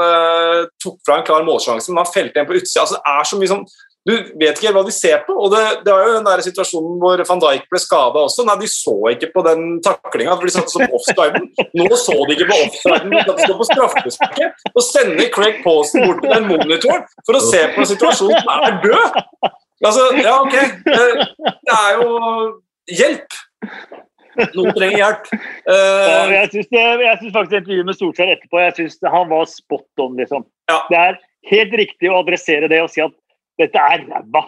tok 0.81 0.97
fra 1.05 1.21
en 1.21 1.29
klar 1.29 1.45
målsjanse, 1.45 1.93
men 1.93 2.07
han 2.07 2.15
felte 2.15 2.41
en 2.41 2.49
på 2.49 2.57
utsida. 2.57 2.87
Altså, 2.87 2.97
det 2.97 3.19
er 3.19 3.29
så 3.29 3.43
mye 3.43 3.53
sånn 3.53 3.69
du 4.07 4.13
vet 4.39 4.61
ikke 4.61 4.71
hva 4.77 4.85
de 4.87 4.93
ser 4.95 5.25
på. 5.27 5.35
og 5.35 5.51
Det, 5.51 5.63
det 5.83 5.91
var 5.91 6.05
jo 6.07 6.15
den 6.15 6.29
der 6.29 6.43
situasjonen 6.45 6.99
hvor 7.03 7.23
van 7.27 7.41
Dijk 7.43 7.65
ble 7.73 7.81
skada 7.83 8.23
også. 8.23 8.45
Nei, 8.47 8.55
De 8.61 8.69
så 8.71 8.95
ikke 9.11 9.33
på 9.35 9.43
den 9.47 9.65
taklinga, 9.83 10.37
de 10.43 10.53
satte 10.55 10.87
på 10.87 11.01
offsiden. 11.01 11.49
Nå 11.75 11.89
så 11.99 12.15
de 12.15 12.37
ikke 12.37 12.47
på 12.53 12.61
offsiden, 12.69 13.11
de 13.17 13.25
satt 13.27 13.43
så 13.43 13.59
på 13.59 13.69
straffesparket. 13.73 14.65
Og 14.73 14.87
sender 14.87 15.33
Craig 15.35 15.59
Pawson 15.65 16.07
bort 16.07 16.23
til 16.23 16.37
den 16.37 16.49
monitoren 16.53 17.03
for 17.27 17.41
å 17.41 17.43
se 17.49 17.65
på 17.75 17.83
en 17.83 17.91
situasjon 17.95 18.35
som 18.39 18.55
er 18.71 18.81
død! 18.87 19.21
Altså, 19.85 20.07
ja, 20.23 20.39
ok. 20.41 20.55
Det 20.87 21.75
er 21.77 21.99
jo 21.99 22.09
hjelp. 22.97 23.37
Noen 24.55 24.75
trenger 24.77 24.99
hjelp. 25.01 25.29
Uh, 25.67 26.33
jeg 26.33 26.51
syns 26.55 27.35
faktisk 27.35 27.59
intervjuet 27.59 27.89
med 27.89 27.99
Solskjær 27.99 28.33
etterpå 28.37 28.63
jeg 28.63 28.75
synes 28.79 28.99
han 29.17 29.31
var 29.33 29.47
spot 29.51 30.05
on. 30.05 30.17
liksom. 30.21 30.47
Ja. 30.71 30.81
Det 30.91 31.03
er 31.03 31.23
helt 31.51 31.79
riktig 31.83 32.11
å 32.13 32.21
adressere 32.23 32.71
det 32.73 32.83
og 32.85 32.93
si 32.93 33.03
at 33.05 33.15
dette 33.61 33.89
er 33.95 34.05
ræva. 34.07 34.47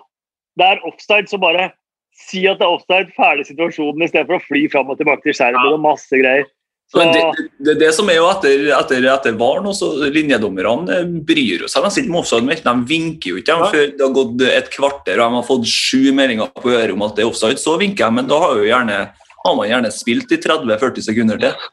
Det 0.59 0.67
er 0.67 0.87
offside, 0.89 1.29
så 1.31 1.41
bare 1.41 1.71
si 2.19 2.45
at 2.51 2.61
det 2.61 2.67
er 2.67 2.77
offside, 2.77 3.13
ferdig 3.17 3.47
situasjonen, 3.49 4.05
istedenfor 4.07 4.39
å 4.39 4.47
fly 4.47 4.65
fram 4.73 4.91
og 4.93 4.99
tilbake 4.99 5.27
til 5.27 5.37
skjermen 5.39 5.77
og 5.77 5.85
masse 5.85 6.19
greier. 6.19 6.49
Så... 6.89 7.03
Det, 7.05 7.23
det, 7.61 7.75
det, 7.83 7.89
som 7.93 8.09
er 8.09 8.17
jo 8.17 8.29
etter, 8.31 8.63
etter, 8.73 9.05
etter 9.13 9.35
VAR 9.37 9.61
nå, 9.61 9.75
så 9.77 9.91
linjedommerne 10.09 11.03
bryr 11.29 11.67
seg 11.69 11.85
De 11.85 11.91
sitter 11.93 12.09
med 12.09 12.23
offside. 12.23 12.57
De 12.65 12.75
vinker 12.89 13.35
jo 13.35 13.41
ikke 13.43 13.57
ja. 13.61 13.69
før 13.75 13.91
det 13.93 14.07
har 14.07 14.15
gått 14.17 14.45
et 14.49 14.71
kvarter 14.73 15.21
og 15.21 15.27
de 15.27 15.37
har 15.37 15.45
fått 15.51 15.69
sju 15.69 16.15
meldinger 16.17 16.49
på 16.57 16.73
øret 16.73 16.95
om 16.97 17.05
at 17.05 17.19
det 17.19 17.27
er 17.27 17.29
offside. 17.29 17.61
Så 17.61 17.77
vinker 17.81 18.09
de, 18.09 18.17
men 18.17 18.31
da 18.31 18.41
har, 18.41 18.63
gjerne, 18.65 18.99
har 19.45 19.59
man 19.59 19.69
gjerne 19.69 19.93
spilt 19.93 20.33
i 20.33 20.41
30-40 20.41 21.05
sekunder 21.11 21.43
til. 21.45 21.69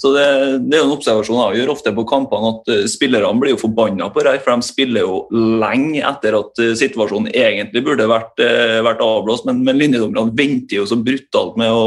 Så 0.00 0.14
det, 0.14 0.26
det, 0.64 0.78
er 0.78 0.80
jo 0.80 0.86
en 0.86 0.94
observasjon 0.94 1.40
jeg 1.52 1.60
gjør 1.60 1.72
ofte 1.74 1.92
på 1.92 2.06
kampene, 2.08 2.54
at 2.54 2.70
uh, 2.72 2.84
spillerne 2.88 3.36
blir 3.40 3.52
jo 3.52 3.60
forbanna 3.60 4.08
på 4.12 4.22
det. 4.24 4.38
For 4.40 4.56
de 4.56 4.64
spiller 4.64 5.04
jo 5.04 5.18
lenge 5.60 6.00
etter 6.08 6.38
at 6.38 6.62
uh, 6.62 6.70
situasjonen 6.80 7.28
egentlig 7.36 7.82
burde 7.84 8.06
vært, 8.08 8.40
uh, 8.40 8.78
vært 8.86 9.02
avblåst. 9.04 9.44
Men, 9.48 9.60
men 9.66 9.76
linjedommerne 9.80 10.32
venter 10.38 10.80
jo 10.80 10.86
så 10.88 10.96
brutalt 10.96 11.58
med 11.60 11.74
å, 11.76 11.84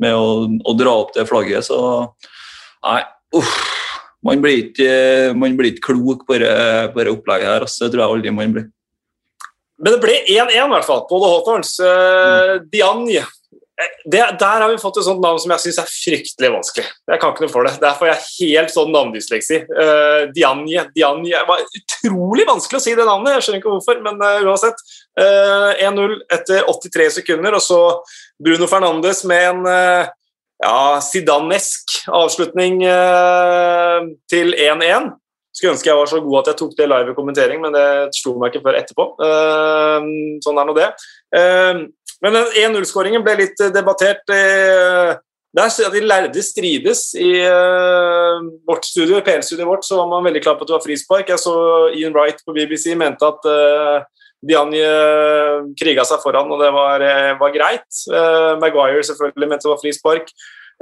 med 0.00 0.16
å, 0.16 0.30
å 0.48 0.74
dra 0.78 0.96
opp 1.02 1.12
det 1.18 1.26
flagget. 1.28 1.68
Så 1.68 1.80
nei, 2.86 3.02
uff. 3.36 3.58
Man 4.24 4.40
blir 4.44 4.66
ikke, 4.66 4.90
man 5.32 5.54
blir 5.56 5.70
ikke 5.72 5.94
klok 5.94 6.26
på 6.28 6.36
det 6.40 7.08
opplegget 7.08 7.48
her. 7.48 7.64
Altså. 7.64 7.86
Det 7.86 7.94
tror 7.94 8.02
jeg 8.02 8.16
aldri 8.16 8.32
man 8.36 8.56
blir. 8.56 8.66
Men 9.80 9.94
det 9.94 10.00
ble 10.02 10.16
1-1 10.28 10.56
i 10.56 10.72
hvert 10.74 10.88
fall 10.88 11.06
på 11.08 11.20
The 11.20 11.30
Hawthorns. 11.34 11.76
Uh, 11.80 12.56
Diagne 12.72 13.24
det, 14.04 14.20
der 14.40 14.62
har 14.62 14.68
vi 14.68 14.78
fått 14.80 14.98
et 15.00 15.06
sånt 15.06 15.22
navn 15.22 15.38
som 15.40 15.52
jeg 15.54 15.62
syns 15.62 15.78
er 15.82 15.90
fryktelig 15.90 16.50
vanskelig. 16.52 16.86
Jeg 17.10 17.20
kan 17.20 17.32
ikke 17.32 17.44
noe 17.44 17.52
for 17.52 17.66
det. 17.66 17.74
Derfor 17.82 18.08
er 18.08 18.16
jeg 18.16 18.54
helt 18.54 18.72
sånn 18.72 18.92
navndysleksi. 18.94 19.60
Uh, 19.70 20.22
Dianje, 20.34 20.86
Dianje 20.96 21.42
var 21.48 21.62
utrolig 21.64 22.46
vanskelig 22.48 22.80
å 22.80 22.84
si 22.84 22.96
det 22.96 23.06
navnet, 23.08 23.36
jeg 23.36 23.46
skjønner 23.46 23.62
ikke 23.62 23.74
hvorfor, 23.74 24.00
men 24.04 24.20
uh, 24.24 24.48
uansett. 24.48 24.80
Uh, 25.18 25.76
eh, 25.76 25.86
1-0 25.88 26.16
etter 26.32 26.64
83 26.68 27.08
sekunder, 27.20 27.56
og 27.58 27.64
så 27.64 27.80
Bruno 28.40 28.68
Fernandes 28.70 29.22
med 29.28 29.46
en 29.50 29.62
uh, 29.68 30.10
ja, 30.60 30.76
Zidane-esk 31.04 32.02
avslutning 32.16 32.82
til 34.30 34.52
1-1. 34.56 35.08
Skulle 35.56 35.72
ønske 35.74 35.88
jeg 35.88 35.98
var 35.98 36.10
så 36.10 36.20
god 36.22 36.42
at 36.42 36.50
jeg 36.52 36.58
tok 36.60 36.74
det 36.78 36.88
live 36.88 37.12
i 37.12 37.16
kommentering, 37.16 37.62
men 37.64 37.72
det 37.74 37.86
slo 38.18 38.36
meg 38.38 38.52
ikke 38.52 38.66
før 38.68 38.76
etterpå. 38.78 39.06
sånn 40.44 40.60
er 40.60 40.68
nå 40.68 40.76
det. 40.76 40.90
Men 42.24 42.36
den 42.36 42.54
1-0-skåringen 42.68 43.24
ble 43.24 43.36
litt 43.40 43.60
eh, 43.64 43.72
debattert. 43.74 44.22
Eh, 44.34 45.16
der 45.56 45.90
de 45.90 46.02
lærde 46.04 46.42
strides. 46.46 47.08
I 47.18 47.32
uh, 47.42 48.38
vårt 48.68 48.84
studio, 48.86 49.18
PL-studioet 49.18 49.66
vårt 49.66 49.82
så 49.82 49.96
var 49.98 50.06
man 50.12 50.28
veldig 50.28 50.42
klar 50.44 50.54
på 50.54 50.62
at 50.62 50.70
det 50.70 50.76
var 50.76 50.84
frispark. 50.84 51.32
Jeg 51.32 51.42
så 51.42 51.54
Ian 51.98 52.14
Wright 52.14 52.38
på 52.46 52.54
BBC 52.54 52.94
mente 52.94 53.26
at 53.26 53.48
Dianje 54.46 54.92
kriga 55.74 56.04
seg 56.06 56.22
foran, 56.22 56.52
og 56.54 56.62
det 56.62 56.70
var, 56.70 57.02
var 57.42 57.56
greit. 57.56 57.98
Maguire 58.62 59.02
selvfølgelig 59.08 59.50
mente 59.50 59.66
det 59.66 59.72
var 59.72 59.82
frispark. 59.82 60.30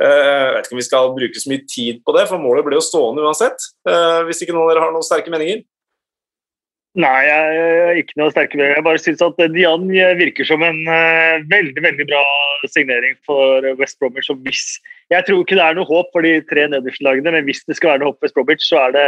jeg 0.05 0.53
vet 0.59 0.68
ikke 0.68 0.76
om 0.76 0.82
vi 0.82 0.86
skal 0.91 1.11
bruke 1.16 1.41
så 1.41 1.55
mye 1.55 1.64
tid 1.64 2.05
på 2.05 2.18
det, 2.18 2.28
for 2.28 2.45
målet 2.45 2.68
ble 2.68 2.76
jo 2.76 2.84
stående 2.84 3.24
uansett. 3.24 3.70
hvis 4.28 4.45
ikke 4.45 4.53
noen 4.53 4.68
av 4.68 4.74
dere 4.74 4.84
har 4.84 4.93
noen 4.93 5.09
sterke 5.09 5.32
meninger? 5.32 5.64
Nei, 6.97 7.18
jeg 7.26 7.57
er 7.61 7.99
ikke 8.01 8.16
noe 8.16 8.32
sterke 8.32 8.57
meninger. 8.57 8.78
Jeg 8.78 8.84
bare 8.86 9.01
syns 9.03 9.22
at 9.22 9.41
Dian 9.53 9.84
virker 10.18 10.47
som 10.49 10.62
en 10.64 10.78
uh, 10.89 11.45
veldig 11.51 11.82
veldig 11.84 12.07
bra 12.09 12.22
signering 12.72 13.18
for 13.28 13.66
West 13.78 13.99
Bromwich. 14.01 14.30
Og 14.32 14.41
hvis, 14.47 14.78
jeg 15.12 15.26
tror 15.26 15.45
ikke 15.45 15.59
det 15.59 15.66
er 15.66 15.76
noe 15.76 15.89
håp 15.89 16.09
for 16.14 16.24
de 16.24 16.39
tre 16.49 16.64
nederste 16.72 17.05
lagene, 17.05 17.34
men 17.36 17.45
hvis 17.47 17.61
det 17.68 17.76
skal 17.76 17.93
være 17.93 18.03
noe 18.03 18.11
håp 18.12 18.18
for 18.18 18.26
West 18.26 18.39
Bromwich, 18.39 18.64
så 18.64 18.80
er 18.86 18.97
det 18.97 19.05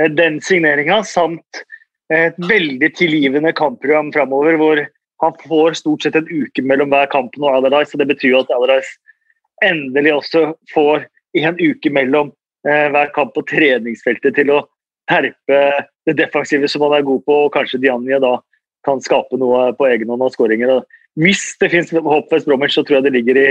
uh, 0.00 0.08
den 0.16 0.40
signeringa 0.44 1.02
samt 1.06 1.62
et 2.10 2.40
veldig 2.42 2.88
tilgivende 2.98 3.52
kampprogram 3.54 4.08
framover, 4.10 4.56
hvor 4.58 4.80
han 5.22 5.36
får 5.44 5.76
stort 5.78 6.02
sett 6.02 6.16
en 6.18 6.26
uke 6.26 6.64
mellom 6.66 6.90
hver 6.90 7.06
kamp 7.12 7.36
og 7.38 7.52
Allardyce. 7.52 7.94
Og 7.94 8.02
det 8.02 8.08
betyr 8.10 8.32
jo 8.32 8.42
at 8.42 8.50
Allardyce 8.56 8.96
endelig 9.62 10.16
også 10.16 10.48
får 10.72 11.04
en 11.38 11.60
uke 11.60 11.92
mellom 11.94 12.32
uh, 12.66 12.86
hver 12.96 13.12
kamp 13.14 13.36
på 13.36 13.46
treningsfeltet 13.52 14.40
til 14.40 14.56
å 14.56 14.64
terpe 15.10 15.62
det 16.06 16.16
defensive 16.18 16.68
som 16.70 16.86
han 16.86 17.00
er 17.00 17.06
god 17.06 17.24
på, 17.26 17.40
og 17.46 17.52
kanskje 17.54 17.82
Dianje 17.82 18.20
da 18.22 18.36
kan 18.86 19.02
skape 19.04 19.38
noe 19.40 19.70
på 19.76 19.88
egen 19.90 20.08
hånd 20.08 20.24
av 20.24 20.32
skåringer. 20.34 20.80
Hvis 21.20 21.42
det 21.60 21.72
finnes 21.72 21.90
håp 21.92 22.30
for 22.30 22.46
Bromwich, 22.46 22.76
så 22.78 22.84
tror 22.86 23.00
jeg 23.00 23.08
det 23.08 23.16
ligger 23.18 23.40
i, 23.40 23.48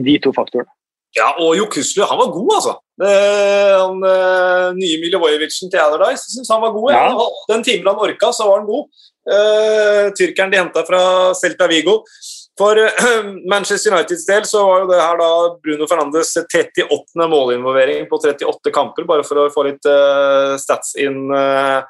de 0.00 0.16
to 0.24 0.32
faktorene. 0.32 0.70
Ja, 1.12 1.26
og 1.44 1.52
Jo 1.58 1.66
Kuslu, 1.68 2.00
han 2.08 2.16
var 2.16 2.30
god, 2.32 2.52
altså. 2.56 2.72
han 3.02 3.98
uh, 4.00 4.70
nye 4.78 5.00
Milivojevicen 5.02 5.68
til 5.68 5.82
Allardyce 5.82 6.30
syns 6.32 6.48
han 6.48 6.62
var 6.62 6.72
god. 6.72 6.94
Ja. 6.94 7.26
Den 7.50 7.64
timen 7.66 7.90
han 7.90 8.00
orka, 8.00 8.30
så 8.32 8.46
var 8.48 8.62
han 8.62 8.70
god. 8.70 8.86
Uh, 9.28 10.06
tyrkeren 10.16 10.54
de 10.54 10.62
henta 10.62 10.86
fra 10.88 11.02
Celta 11.36 11.68
Vigo. 11.68 11.98
For 12.58 12.76
uh, 12.76 13.32
Manchester 13.52 13.94
Uniteds 13.94 14.26
del 14.28 14.44
så 14.48 14.64
var 14.66 14.82
jo 14.82 14.90
det 14.90 15.00
her 15.00 15.18
da 15.20 15.30
Bruno 15.64 15.88
Fernandes 15.88 16.34
38. 16.36 16.88
målinvolvering 17.16 18.06
på 18.10 18.20
38 18.20 18.74
kamper, 18.74 19.08
bare 19.08 19.24
for 19.26 19.40
å 19.40 19.50
få 19.54 19.66
litt 19.70 19.88
uh, 19.88 20.58
stats 20.60 20.94
inn 21.00 21.32
uh, 21.32 21.80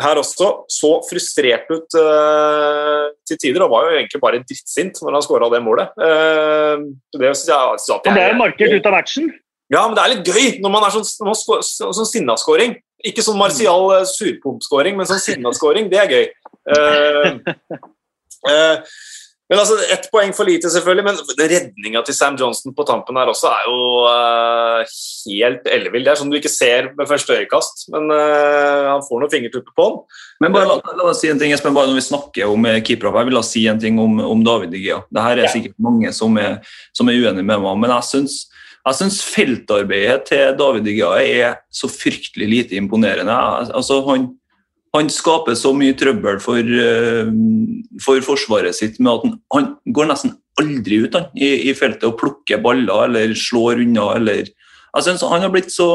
her 0.00 0.20
også. 0.22 0.50
Så 0.70 0.92
frustrert 1.06 1.70
ut 1.70 1.86
til 1.90 3.38
tider, 3.42 3.64
og 3.64 3.72
var 3.74 3.88
jo 3.88 3.96
egentlig 3.98 4.20
bare 4.22 4.42
drittsint 4.42 5.00
når 5.02 5.18
han 5.18 5.24
skåra 5.26 5.48
det 5.50 5.58
målet. 5.66 5.90
det 5.98 7.32
synes 7.32 7.48
jeg, 7.50 7.80
så 7.82 7.96
det 8.04 8.12
er 8.14 8.30
jo 8.30 8.38
markert 8.38 8.76
ut 8.76 8.86
av 8.86 8.94
matchen. 8.94 9.32
Ja, 9.70 9.82
men 9.86 9.96
det 9.98 10.04
er 10.04 10.12
litt 10.12 10.30
gøy 10.30 10.62
når 10.62 10.72
man 10.76 10.86
er 10.86 10.94
sånn, 10.94 11.06
sånn, 11.06 11.66
sånn 11.90 12.10
sinnaskåring. 12.12 12.76
Ikke 13.06 13.24
sånn 13.26 13.38
Martial 13.40 13.90
surpumpskåring, 14.12 14.94
men 14.98 15.10
sånn 15.10 15.22
sinnaskåring, 15.22 15.90
det 15.90 16.04
er 16.04 16.14
gøy. 16.14 16.24
Uh, 16.70 17.42
uh, 18.46 18.78
men 19.50 19.58
altså, 19.58 19.76
Ett 19.90 20.06
poeng 20.12 20.30
for 20.36 20.46
lite, 20.46 20.70
selvfølgelig, 20.70 21.04
men 21.08 21.48
redninga 21.50 22.02
til 22.06 22.14
Sam 22.14 22.36
Johnson 22.38 22.74
på 22.76 22.86
tampen 22.86 23.18
her 23.18 23.30
også 23.32 23.50
er 23.50 23.64
jo 23.66 23.80
uh, 24.06 24.92
helt 25.26 25.66
ellevill. 25.66 26.06
Det 26.06 26.12
er 26.12 26.20
sånn 26.20 26.30
du 26.30 26.38
ikke 26.38 26.52
ser 26.52 26.92
med 26.98 27.10
første 27.10 27.34
øyekast, 27.40 27.88
men 27.90 28.06
uh, 28.14 28.92
han 28.92 29.02
får 29.08 29.24
noen 29.24 29.32
fingertupper 29.32 29.74
på 29.74 29.88
den. 29.88 29.98
Men 30.46 30.54
bare 30.54 30.70
la, 30.70 30.78
la, 30.86 31.08
meg 31.08 31.18
si 31.18 31.32
en 31.32 31.42
ting, 31.42 31.52
Espen, 31.56 31.74
bare 31.76 31.90
når 31.90 31.98
vi 31.98 32.06
snakker 32.06 32.52
om 32.54 32.70
eh. 32.70 32.78
Jeg 32.80 33.02
vil 33.02 33.36
la 33.36 33.42
si 33.44 33.66
en 33.68 33.82
ting 33.82 33.98
om, 34.00 34.22
om 34.22 34.46
David 34.46 34.72
Digia. 34.76 35.02
Det 35.10 35.26
her 35.26 35.42
er 35.42 35.52
sikkert 35.52 35.76
mange 35.82 36.14
som 36.16 36.38
er, 36.40 36.60
som 36.96 37.10
er 37.10 37.18
uenige 37.18 37.44
med 37.44 37.58
meg, 37.66 37.82
men 37.82 37.94
jeg 37.98 38.08
syns 38.12 38.40
jeg 38.80 38.96
syns 38.96 39.18
feltarbeidet 39.20 40.22
til 40.30 40.54
David 40.56 40.86
Digia 40.88 41.10
er 41.20 41.58
så 41.74 41.90
fryktelig 41.90 42.46
lite 42.48 42.78
imponerende. 42.80 43.34
Altså, 43.76 43.98
han, 44.06 44.30
han 44.96 45.10
skaper 45.12 45.54
så 45.58 45.70
mye 45.76 45.94
trøbbel 45.98 46.40
for, 46.42 46.66
uh, 46.66 47.30
for 48.02 48.22
forsvaret 48.26 48.74
sitt 48.74 48.98
med 48.98 49.12
at 49.12 49.26
han, 49.26 49.36
han, 49.54 49.68
går 49.94 50.10
nesten 50.10 50.34
aldri 50.60 51.04
ut 51.04 51.14
han, 51.14 51.28
i, 51.38 51.70
i, 51.70 51.74
feltet 51.78 52.08
og 52.08 52.18
plukker 52.20 52.62
baller 52.64 53.06
eller 53.06 53.36
slår 53.38 53.84
unna. 53.84 54.10
eller 54.18 54.50
jeg 54.90 55.06
synes 55.06 55.22
Han 55.22 55.44
har 55.44 55.52
blitt 55.54 55.70
så 55.70 55.86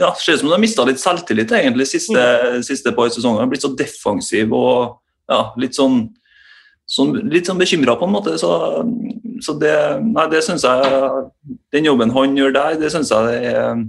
ja, 0.00 0.10
Ser 0.18 0.34
ut 0.34 0.40
som 0.40 0.48
han 0.48 0.56
har 0.56 0.62
mista 0.64 0.84
litt 0.86 0.98
selvtillit 1.00 1.52
egentlig 1.54 1.86
siste, 1.86 2.18
mm. 2.18 2.62
siste 2.66 2.90
par 2.96 3.12
sesonger. 3.14 3.38
Han 3.38 3.46
har 3.46 3.52
blitt 3.52 3.62
så 3.62 3.70
defensiv 3.78 4.54
og 4.56 4.96
ja, 5.30 5.52
litt 5.58 5.78
sånn, 5.78 6.08
sånn 6.90 7.14
litt 7.30 7.46
sånn 7.46 7.60
bekymra 7.60 7.94
på 7.98 8.08
en 8.08 8.14
måte. 8.16 8.34
Så, 8.42 8.50
så 9.46 9.54
det, 9.62 9.76
nei, 10.02 10.26
det 10.34 10.42
synes 10.46 10.66
jeg 10.66 11.54
Den 11.74 11.86
jobben 11.86 12.14
han 12.16 12.34
gjør 12.38 12.58
der, 12.58 12.80
det 12.82 12.90
syns 12.94 13.14
jeg 13.14 13.30
det 13.30 13.54
er 13.54 13.86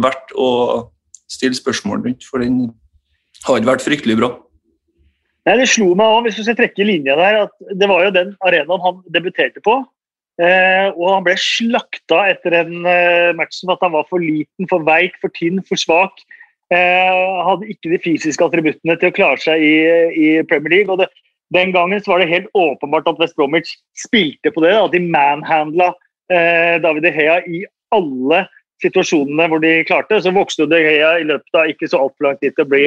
verdt 0.00 0.32
å 0.32 0.50
stille 1.28 1.56
spørsmål 1.58 2.06
rundt. 2.06 2.24
for 2.24 2.40
den 2.40 2.70
har 3.46 3.60
ikke 3.60 3.72
vært 3.72 3.86
fryktelig 3.86 4.18
bra. 4.18 4.32
Nei, 5.48 5.56
Det 5.62 5.68
slo 5.70 5.94
meg 5.96 6.06
òg, 6.12 6.26
hvis 6.26 6.36
du 6.36 6.44
skal 6.44 6.58
trekke 6.58 6.84
linja 6.84 7.14
der, 7.16 7.44
at 7.46 7.78
det 7.80 7.88
var 7.88 8.04
jo 8.04 8.16
den 8.16 8.34
arenaen 8.44 8.84
han 8.84 8.98
debuterte 9.14 9.62
på. 9.64 9.80
Eh, 10.38 10.88
og 10.94 11.06
han 11.10 11.24
ble 11.26 11.34
slakta 11.40 12.20
etter 12.30 12.54
en 12.60 12.84
eh, 12.86 13.30
match 13.38 13.58
som 13.58 13.72
at 13.74 13.80
han 13.82 13.94
var 13.96 14.04
for 14.10 14.22
liten, 14.22 14.68
for 14.70 14.84
veik, 14.86 15.16
for 15.22 15.34
tynn, 15.34 15.62
for 15.66 15.80
svak. 15.80 16.20
Eh, 16.70 17.38
hadde 17.48 17.70
ikke 17.72 17.90
de 17.94 18.02
fysiske 18.04 18.44
attributtene 18.44 18.94
til 19.00 19.10
å 19.10 19.16
klare 19.16 19.40
seg 19.42 19.64
i, 19.64 19.72
i 20.14 20.28
Premier 20.50 20.76
League. 20.76 20.92
og 20.92 21.02
det, 21.02 21.08
Den 21.56 21.72
gangen 21.74 22.04
så 22.04 22.12
var 22.12 22.22
det 22.22 22.30
helt 22.30 22.52
åpenbart 22.54 23.08
at 23.10 23.18
West 23.22 23.34
Bromwich 23.40 23.72
spilte 23.98 24.52
på 24.54 24.62
det. 24.62 24.76
At 24.76 24.94
de 24.94 25.02
manhandla 25.02 25.94
David 26.28 27.06
De 27.06 27.10
Hea 27.14 27.38
i 27.48 27.62
alle 27.96 28.42
situasjonene 28.84 29.46
hvor 29.48 29.62
de 29.64 29.78
klarte. 29.88 30.20
Så 30.20 30.34
vokste 30.36 30.68
De 30.68 30.82
Hea 30.84 31.14
i 31.22 31.26
løpet 31.26 31.56
av 31.56 31.72
ikke 31.72 31.88
så 31.88 32.02
altfor 32.04 32.28
lang 32.28 32.36
tid 32.42 32.52
til 32.52 32.66
å 32.66 32.72
bli 32.74 32.82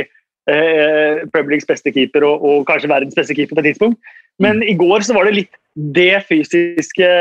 eh, 0.49 1.21
Premier 1.33 1.55
Leagues 1.55 1.69
beste 1.69 1.93
keeper 1.93 2.25
og, 2.27 2.45
og, 2.45 2.65
kanskje 2.69 2.91
verdens 2.91 3.17
beste 3.17 3.35
keeper 3.37 3.57
på 3.57 3.63
et 3.63 3.71
tidspunkt. 3.71 3.99
Men 4.41 4.63
i 4.63 4.73
går 4.77 5.05
så 5.05 5.13
var 5.17 5.27
det 5.27 5.37
litt 5.37 5.59
det 5.95 6.23
fysiske 6.27 7.11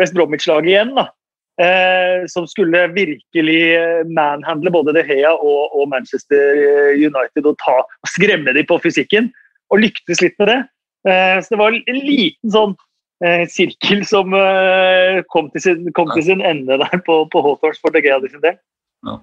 West 0.00 0.16
Bromwich-laget 0.16 0.72
igjen. 0.72 0.94
da. 0.96 1.08
Eh, 1.60 2.24
som 2.26 2.48
skulle 2.50 2.80
virkelig 2.96 3.60
manhandle 4.10 4.72
både 4.74 4.94
De 4.96 5.04
Hea 5.06 5.30
og, 5.30 5.76
og 5.76 5.86
Manchester 5.92 6.56
United 6.98 7.46
og, 7.46 7.54
ta, 7.62 7.76
og 7.84 8.10
skremme 8.10 8.56
dem 8.56 8.66
på 8.66 8.80
fysikken. 8.82 9.30
Og 9.72 9.84
lyktes 9.84 10.22
litt 10.22 10.38
med 10.40 10.50
det. 10.50 10.60
Eh, 11.08 11.38
så 11.42 11.54
det 11.54 11.60
var 11.60 11.76
en 11.76 12.00
liten 12.00 12.52
sånn 12.52 12.74
eh, 13.24 13.44
sirkel 13.52 14.04
som 14.08 14.32
eh, 14.36 15.20
kom 15.32 15.50
til, 15.52 15.64
sin, 15.66 15.92
kom, 15.96 16.08
til 16.16 16.24
sin, 16.30 16.44
ende 16.44 16.78
der 16.80 17.02
på, 17.06 17.24
på 17.32 17.44
Hawthorns 17.44 17.80
for 17.82 17.94
De 17.94 18.02
Gea 18.04 18.20
sin 18.24 18.44
del. 18.44 18.56
Ja. 19.04 19.18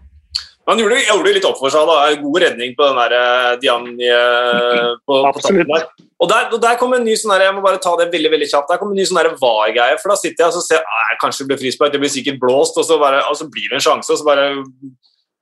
Han 0.69 0.79
gjorde, 0.79 0.99
gjorde 1.07 1.33
litt 1.35 1.45
opp 1.47 1.57
for 1.57 1.73
seg. 1.73 1.89
da, 1.89 2.11
God 2.21 2.41
redning 2.43 2.75
på 2.77 2.85
den 2.85 2.99
der 3.01 3.15
eh, 3.17 3.51
Diani 3.61 4.07
eh, 4.07 4.91
på, 5.07 5.19
på 5.33 5.53
der. 5.57 5.87
Og 6.21 6.29
der, 6.29 6.51
og 6.53 6.59
der 6.61 6.75
kom 6.77 6.91
en 6.93 7.05
ny 7.05 7.15
sånn 7.17 7.33
der, 7.33 7.47
jeg 7.47 7.55
må 7.57 7.63
bare 7.65 7.81
ta 7.81 7.95
det 7.97 8.11
veldig 8.13 8.29
veldig 8.35 8.49
kjapt, 8.51 8.69
der 8.69 8.77
kom 8.77 8.91
en 8.93 8.99
ny 8.99 9.05
sånn 9.09 9.17
VAR-greie. 9.41 9.97
for 9.97 10.13
Da 10.13 10.19
sitter 10.21 10.45
jeg 10.45 10.53
og 10.53 10.57
så 10.59 10.65
ser 10.67 10.83
jeg 10.83 11.21
kanskje 11.23 11.43
det 11.43 11.49
blir 11.49 11.61
frispark, 11.63 11.93
det 11.95 12.01
blir 12.03 12.13
sikkert 12.13 12.37
blåst, 12.43 12.77
og 12.77 12.85
så, 12.85 12.99
bare, 13.01 13.23
og 13.25 13.39
så 13.39 13.49
blir 13.49 13.71
det 13.71 13.79
en 13.79 13.87
sjanse. 13.87 14.13
og 14.13 14.21
så 14.21 14.27
bare 14.27 14.51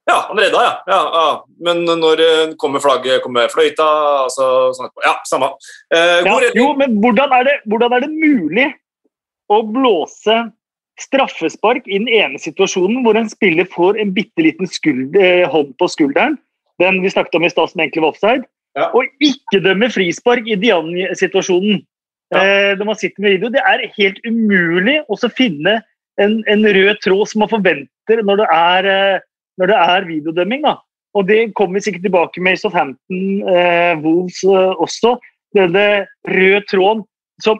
ja, 0.09 0.25
han 0.27 0.39
redda, 0.39 0.61
ja. 0.63 0.83
ja, 0.87 1.01
ja. 1.13 1.45
Men 1.67 1.83
når 1.85 2.21
eh, 2.23 2.53
kommer 2.57 2.81
flagget, 2.81 3.19
kommer 3.21 3.51
fløyta 3.51 3.85
altså, 4.23 4.45
sånn, 4.77 4.89
Ja, 5.05 5.17
samme. 5.27 5.51
Eh, 5.93 6.21
ja, 6.25 6.37
jo, 6.57 6.71
men 6.79 6.95
hvordan 7.03 7.35
er, 7.37 7.45
det, 7.45 7.57
hvordan 7.69 7.97
er 7.97 8.07
det 8.07 8.09
mulig 8.15 8.69
å 9.51 9.59
blåse 9.67 10.39
straffespark 11.03 11.87
i 11.87 11.99
den 11.99 12.09
ene 12.11 12.39
situasjonen 12.41 13.03
hvor 13.05 13.17
en 13.19 13.29
spiller 13.31 13.67
får 13.69 13.99
en 14.01 14.13
bitte 14.15 14.43
liten 14.45 14.69
eh, 15.19 15.45
hånd 15.49 15.75
på 15.79 15.89
skulderen, 15.91 16.37
den 16.79 17.01
vi 17.03 17.11
snakket 17.11 17.35
om 17.39 17.45
i 17.45 17.51
stad 17.51 17.71
som 17.71 17.81
egentlig 17.81 18.03
var 18.03 18.13
offside, 18.13 18.43
ja. 18.77 18.89
og 18.93 19.07
ikke 19.23 19.61
dømme 19.63 19.89
frispark 19.91 20.47
i 20.47 20.57
Dian-situasjonen. 20.59 21.81
Ja. 22.29 22.43
Eh, 22.43 22.73
når 22.77 22.91
man 22.91 22.99
sitter 22.99 23.21
med 23.21 23.37
video, 23.37 23.49
Det 23.49 23.61
er 23.65 23.89
helt 23.97 24.19
umulig 24.27 24.99
å 25.09 25.17
finne 25.33 25.79
en, 26.21 26.43
en, 26.45 26.67
rød 26.67 26.99
tråd 27.03 27.31
som 27.31 27.43
man 27.43 27.49
forventer 27.49 28.21
når 28.25 28.43
det 28.43 28.47
er, 28.53 28.89
eh, 28.91 29.25
når 29.57 29.71
det 29.71 29.79
er 29.79 30.07
videodømming. 30.09 30.61
Da. 30.67 30.75
Og 31.17 31.27
Det 31.27 31.53
kommer 31.57 31.79
vi 31.79 31.87
sikkert 31.87 32.05
tilbake 32.05 32.41
med 32.41 32.57
i 32.57 32.61
Southampton 32.61 33.23
eh, 33.49 33.95
Wolves 34.03 34.43
eh, 34.43 34.73
også. 34.77 35.17
Denne 35.57 36.05
røde 36.29 36.61
tråden 36.69 37.03
som 37.41 37.57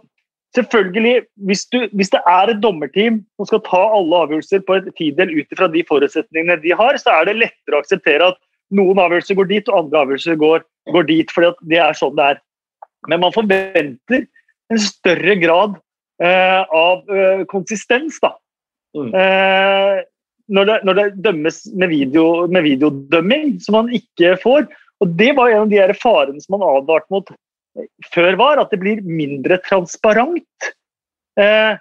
Selvfølgelig, 0.58 1.28
hvis, 1.45 1.68
du, 1.70 1.84
hvis, 1.93 2.10
det 2.10 2.22
er 2.26 2.50
et 2.50 2.62
dommerteam 2.64 3.20
som 3.38 3.45
skal 3.45 3.62
ta 3.68 3.82
alle 4.00 4.22
avgjørelser 4.26 4.64
på 4.66 4.80
et 4.80 4.88
tidel 4.97 5.34
ut 5.38 5.58
fra 5.58 5.68
de 5.70 5.84
forutsetningene 5.86 6.58
de 6.64 6.74
har, 6.74 6.97
så 6.97 7.20
er 7.20 7.30
det 7.30 7.36
lettere 7.38 7.78
å 7.78 7.84
akseptere 7.84 8.32
at 8.32 8.39
noen 8.74 9.02
avgjørelser 9.02 9.38
går 9.38 9.50
dit, 9.52 9.70
og 9.70 9.84
andre 9.84 10.04
avgjørelser 10.04 10.39
går, 10.41 10.66
går 10.95 11.06
dit. 11.10 11.34
fordi 11.34 11.52
det 11.70 11.82
er 11.86 11.97
sånn 11.97 12.18
det 12.18 12.32
er. 12.34 12.41
Men 13.08 13.22
man 13.24 13.36
forventer 13.36 14.26
en 14.74 14.82
større 14.82 15.36
grad 15.41 15.78
eh, 16.22 16.62
av 16.66 17.06
eh, 17.14 17.43
konsistens 17.50 18.18
da. 18.24 18.34
Mm. 18.97 19.12
Eh, 19.14 20.02
når, 20.50 20.66
det, 20.66 20.78
når, 20.89 20.97
det, 20.97 21.08
dømmes 21.30 21.62
med, 21.78 21.93
video, 21.93 22.26
med 22.50 22.66
videodømming, 22.66 23.60
som 23.62 23.78
man 23.78 23.93
ikke 23.93 24.34
får. 24.41 24.66
Og 25.00 25.14
Det 25.20 25.30
var 25.38 25.54
en 25.54 25.68
av 25.68 25.72
de 25.72 26.00
farene 26.02 26.41
som 26.41 26.58
man 26.58 26.66
advarte 26.68 27.14
mot 27.14 27.30
før 28.13 28.38
var, 28.39 28.61
at 28.61 28.72
det 28.74 28.82
blir 28.82 29.03
mindre 29.05 29.59
transparent. 29.67 30.70
Eh, 31.39 31.78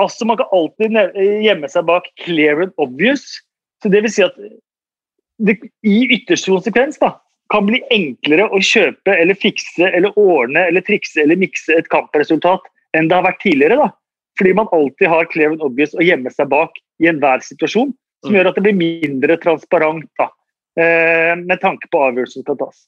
altså 0.00 0.26
Man 0.28 0.38
kan 0.40 0.52
alltid 0.54 0.96
gjemme 1.44 1.68
seg 1.68 1.86
bak 1.88 2.08
'clear 2.22 2.62
and 2.62 2.72
obvious'. 2.78 3.40
så 3.82 3.88
det 3.88 4.02
vil 4.02 4.10
si 4.10 4.22
at 4.22 4.34
det 5.38 5.54
i 5.86 5.98
ytterste 6.16 6.50
konsekvens 6.50 6.98
da, 6.98 7.12
kan 7.52 7.66
bli 7.68 7.78
enklere 7.94 8.48
å 8.50 8.58
kjøpe 8.58 9.14
eller 9.14 9.38
fikse 9.38 9.86
eller 9.86 10.16
ordne 10.18 10.66
eller 10.68 10.84
trikse 10.84 11.22
eller 11.22 11.38
mikse 11.38 11.72
et 11.78 11.88
kampresultat 11.88 12.64
enn 12.96 13.08
det 13.08 13.16
har 13.16 13.24
vært 13.24 13.40
tidligere. 13.44 13.76
da. 13.76 13.88
Fordi 14.38 14.52
man 14.54 14.68
alltid 14.72 15.08
har 15.08 15.30
clear 15.32 15.54
and 15.54 15.62
obvious 15.62 15.94
å 15.94 16.04
gjemme 16.04 16.30
seg 16.30 16.50
bak 16.50 16.74
i 17.02 17.08
enhver 17.10 17.42
situasjon. 17.44 17.94
Som 18.24 18.34
mm. 18.34 18.36
gjør 18.38 18.50
at 18.50 18.58
det 18.58 18.64
blir 18.66 18.78
mindre 18.78 19.38
transparent 19.38 20.08
da, 20.18 20.28
eh, 20.80 21.34
med 21.38 21.60
tanke 21.62 21.90
på 21.92 22.02
avgjørelsen 22.02 22.42
som 22.42 22.46
skal 22.46 22.60
tas. 22.64 22.86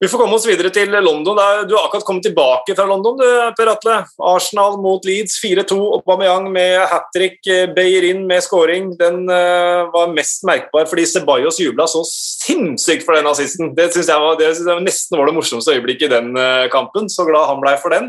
Vi 0.00 0.08
får 0.08 0.18
komme 0.22 0.36
oss 0.38 0.46
videre 0.48 0.70
til 0.72 0.94
London. 1.04 1.36
Du 1.68 1.74
har 1.76 1.82
akkurat 1.84 2.06
kommet 2.08 2.24
tilbake 2.24 2.72
fra 2.72 2.86
London, 2.88 3.18
du, 3.20 3.24
Per 3.56 3.68
Atle. 3.68 3.98
Arsenal 4.30 4.78
mot 4.80 5.04
Leeds 5.04 5.34
4-2. 5.42 5.76
Aubameyang 5.98 6.46
med 6.54 6.78
hat 6.88 7.10
trick. 7.12 7.36
Eh, 7.44 7.66
Beyerin 7.76 8.22
med 8.28 8.40
scoring. 8.40 8.94
Den 8.96 9.26
uh, 9.28 9.90
var 9.92 10.14
mest 10.14 10.46
merkbar 10.48 10.88
fordi 10.88 11.04
Ceballos 11.10 11.60
jubla 11.60 11.84
så 11.84 12.00
sinnssykt 12.08 13.04
for 13.04 13.18
den 13.18 13.28
assisten. 13.28 13.74
Det 13.76 13.90
syns 13.92 14.08
jeg, 14.08 14.22
var, 14.24 14.80
nesten 14.80 15.20
var 15.20 15.28
det 15.28 15.34
morsomste 15.36 15.74
øyeblikket 15.76 16.08
i 16.08 16.14
den 16.14 16.32
uh, 16.32 16.64
kampen. 16.72 17.10
Så 17.12 17.26
glad 17.28 17.50
han 17.50 17.60
blei 17.60 17.74
for 17.82 17.92
den. 17.92 18.08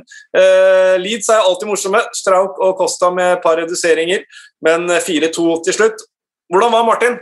Leeds 1.03 1.27
er 1.27 1.43
alltid 1.43 1.67
morsomme. 1.73 2.05
Strauk 2.15 2.55
og 2.63 2.79
Costa 2.79 3.11
med 3.11 3.33
et 3.33 3.43
par 3.43 3.59
reduseringer, 3.59 4.23
men 4.63 4.87
4-2 4.87 5.59
til 5.67 5.75
slutt. 5.75 6.07
Hvordan 6.51 6.71
var 6.71 6.87
Martin? 6.87 7.19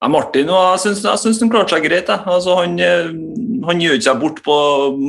Ja, 0.00 0.08
Martin 0.08 0.48
jeg 0.48 0.80
syns, 0.80 1.40
han 1.42 1.50
klarte 1.52 1.74
seg 1.74 1.84
greit. 1.84 2.08
Altså, 2.08 2.54
han, 2.56 2.78
eh, 2.80 3.10
han 3.70 3.82
gjør 3.82 3.98
ikke 3.98 4.08
seg 4.08 4.22
bort 4.22 4.40
på, 4.44 4.56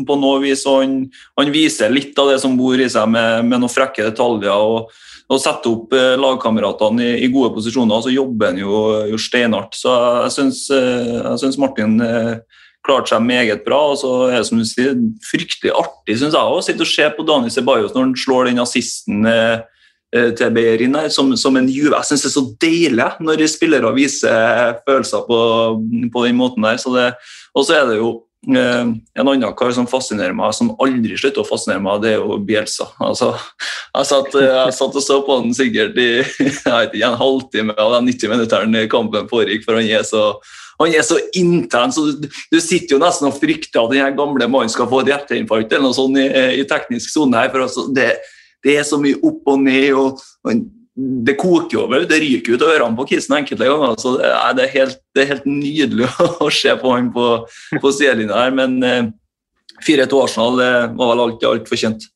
på 0.07 0.17
noe 0.21 0.41
vis. 0.43 0.65
og 0.69 0.83
han, 0.83 0.97
han, 1.39 1.53
viser 1.53 1.93
litt 1.93 2.17
av 2.21 2.31
det 2.31 2.39
som 2.43 2.57
bor 2.59 2.79
i 2.79 2.89
seg, 2.89 3.09
med, 3.11 3.47
med 3.49 3.61
noen 3.61 3.71
frekke 3.71 4.09
detaljer. 4.09 4.53
og, 4.53 4.91
og 5.31 5.39
setter 5.39 5.71
opp 5.71 5.93
eh, 5.95 6.17
lagkameratene 6.19 7.05
i, 7.05 7.11
i, 7.25 7.31
gode 7.33 7.53
posisjoner. 7.55 7.97
og 7.97 8.07
Så 8.07 8.15
jobber 8.15 8.51
han 8.51 8.61
jo, 8.61 8.81
jo 9.11 9.19
steinhardt. 9.21 9.77
Så 9.79 9.93
jeg 10.25 10.35
syns, 10.37 10.65
eh, 10.75 11.17
jeg 11.19 11.43
syns 11.43 11.59
Martin 11.61 11.99
klarte 12.81 13.13
seg 13.13 13.25
meget 13.25 13.65
bra. 13.65 13.81
og 13.91 13.99
så 14.01 14.15
er 14.29 14.39
det 14.39 14.47
som 14.49 14.59
du 14.59 14.65
sier, 14.67 14.95
fryktelig 15.27 15.75
artig 15.77 16.17
synes 16.17 16.33
jeg, 16.37 16.41
å 16.41 16.63
sitte 16.65 16.87
og 16.87 16.89
se 16.89 17.11
på 17.15 17.27
Daniel 17.27 17.53
Ceballos 17.53 17.93
når 17.93 18.09
han 18.09 18.17
slår 18.23 18.49
den 18.51 18.63
assisten. 18.63 19.27
Eh, 19.29 19.59
Eh, 20.11 20.33
til 20.35 20.51
Beirin 20.51 20.97
som, 21.07 21.29
som, 21.39 21.55
en 21.55 21.69
juve. 21.71 21.95
Jeg 21.95 22.09
syns 22.09 22.25
det 22.25 22.27
er 22.27 22.33
så 22.33 22.41
deilig 22.59 23.05
når 23.23 23.45
spillere 23.47 23.93
viser 23.95 24.73
følelser 24.83 25.23
på, 25.23 25.37
på 26.11 26.23
den 26.25 26.35
måten 26.35 26.67
der. 26.67 27.15
Og 27.55 27.63
så 27.63 27.77
er 27.77 27.85
det 27.87 27.95
jo 28.01 28.09
eh, 28.11 28.25
en 28.47 29.01
annen 29.21 29.53
kar 29.57 29.73
som 29.75 29.85
fascinerer 29.89 30.33
meg, 30.33 30.53
som 30.57 30.71
aldri 30.81 31.17
slutter 31.19 31.43
å 31.43 31.47
fascinere 31.47 31.83
meg, 31.83 32.01
det 32.01 32.15
er 32.15 32.23
jo 32.23 32.39
Bielsa. 32.41 32.87
Altså, 33.03 33.35
jeg, 33.93 34.07
satt, 34.09 34.39
jeg 34.41 34.73
satt 34.77 34.97
og 34.97 35.05
så 35.05 35.19
på 35.27 35.37
han 35.37 35.53
sikkert 35.53 35.99
i 36.01 36.09
vet, 36.47 36.97
en 37.05 37.19
halvtime 37.19 37.77
av 37.77 37.99
de 37.99 38.01
90 38.09 38.33
minuttene 38.33 38.83
kampen 38.91 39.29
foregikk, 39.29 39.67
for 39.67 39.77
han 39.77 39.89
er 39.89 40.07
så 40.07 40.33
han 40.81 40.95
er 40.97 41.03
så 41.05 41.19
intens, 41.37 41.99
du, 42.01 42.23
du, 42.49 42.57
sitter 42.57 42.95
jo 42.95 43.01
nesten 43.03 43.27
og 43.27 43.35
frykter 43.37 43.83
at 43.83 43.91
den 43.93 44.15
gamle 44.17 44.47
mannen 44.49 44.71
skal 44.73 44.87
få 44.89 45.03
et 45.03 45.11
hjerteinfarkt 45.11 45.75
eller 45.75 45.91
noe 45.91 45.93
sånt 45.93 46.17
i, 46.17 46.25
i 46.57 46.63
teknisk 46.65 47.11
sone 47.13 47.37
her. 47.37 47.51
for 47.53 47.67
altså, 47.67 47.83
det 47.93 48.15
det 48.63 48.77
er 48.77 48.85
så 48.85 48.99
mye 49.01 49.17
opp 49.25 49.49
og 49.51 49.59
ned. 49.63 49.89
og, 49.97 50.21
og 50.45 50.63
det 50.95 51.37
koker 51.39 51.85
over, 51.85 52.03
det 52.07 52.19
ryker 52.19 52.57
ut 52.57 52.63
av 52.65 52.73
ørene 52.73 52.97
på 52.97 53.07
Kisen 53.13 53.37
enkelte 53.37 53.67
ganger. 53.67 53.95
så 54.01 54.17
Det 54.17 54.27
er, 54.27 54.55
det 54.57 54.63
er, 54.63 54.71
helt, 54.75 54.97
det 55.15 55.23
er 55.23 55.29
helt, 55.33 55.45
nydelig 55.47 56.09
å 56.43 56.49
se 56.51 56.73
på 56.79 56.95
han 56.95 57.11
på, 57.15 57.27
på 57.79 57.91
sidelinja 57.95 58.39
her. 58.43 58.55
Men 58.55 58.79
eh, 58.83 59.05
4-2 59.87 60.23
Arsenal 60.25 60.59
det 60.59 60.71
var 60.99 61.13
vel 61.13 61.23
alt 61.25 61.45
i 61.45 61.49
alt 61.49 61.71
fortjent. 61.71 62.09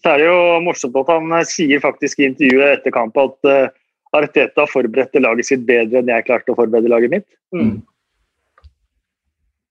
Så 0.00 0.12
er 0.12 0.22
det 0.22 0.30
jo 0.30 0.40
morsomt 0.64 0.96
at 1.02 1.12
han 1.12 1.36
eh, 1.36 1.44
sier 1.50 1.82
faktisk 1.84 2.22
i 2.22 2.30
intervjuet 2.30 2.78
etter 2.78 2.94
kamp 2.94 3.16
at 3.20 3.50
uh, 3.50 3.68
Arteta 4.16 4.64
forberedte 4.70 5.20
laget 5.20 5.50
sitt 5.50 5.66
bedre 5.68 6.00
enn 6.00 6.12
jeg 6.12 6.26
klarte 6.28 6.54
å 6.54 6.58
forberede 6.58 6.90
laget 6.92 7.12
mitt. 7.12 7.28
Mm. 7.52 7.80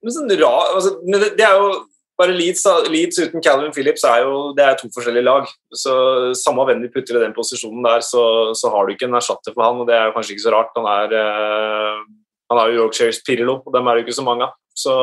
Men, 0.04 0.14
sånn 0.14 0.30
rar, 0.38 0.74
altså, 0.76 0.92
men 1.02 1.18
det, 1.18 1.32
det, 1.40 1.46
er 1.48 1.56
jo 1.58 1.70
bare 2.16 2.32
Leeds, 2.32 2.64
Leeds, 2.88 3.18
uten 3.20 3.42
Calvin 3.44 3.72
Phillips 3.74 4.04
er 4.08 4.22
jo 4.24 4.52
det 4.56 4.64
er 4.64 4.76
to 4.78 4.88
forskjellige 4.94 5.26
lag. 5.26 5.48
så 5.74 5.94
Samme 6.38 6.64
hvem 6.68 6.80
de 6.82 6.92
putter 6.92 7.18
i 7.18 7.24
den 7.24 7.34
posisjonen 7.36 7.84
der, 7.84 8.04
så, 8.04 8.54
så, 8.56 8.70
har 8.72 8.86
du 8.86 8.94
ikke 8.94 9.08
en 9.08 9.18
erstatter 9.18 9.52
for 9.52 9.66
han. 9.66 9.82
og 9.82 9.88
Det 9.88 9.96
er 9.96 10.14
kanskje 10.14 10.36
ikke 10.36 10.46
så 10.46 10.54
rart. 10.54 10.72
Han 10.78 10.88
er, 10.88 11.12
uh, 11.12 12.00
han 12.52 12.62
er 12.62 12.72
jo 12.72 12.86
Yorkshires 12.86 13.20
Pirlo, 13.26 13.60
og 13.64 13.74
dem 13.74 13.86
er 13.86 13.96
det 13.96 14.04
jo 14.04 14.06
ikke 14.06 14.20
så 14.20 14.26
mange 14.26 14.48
av. 14.48 14.56
Så, 14.76 14.94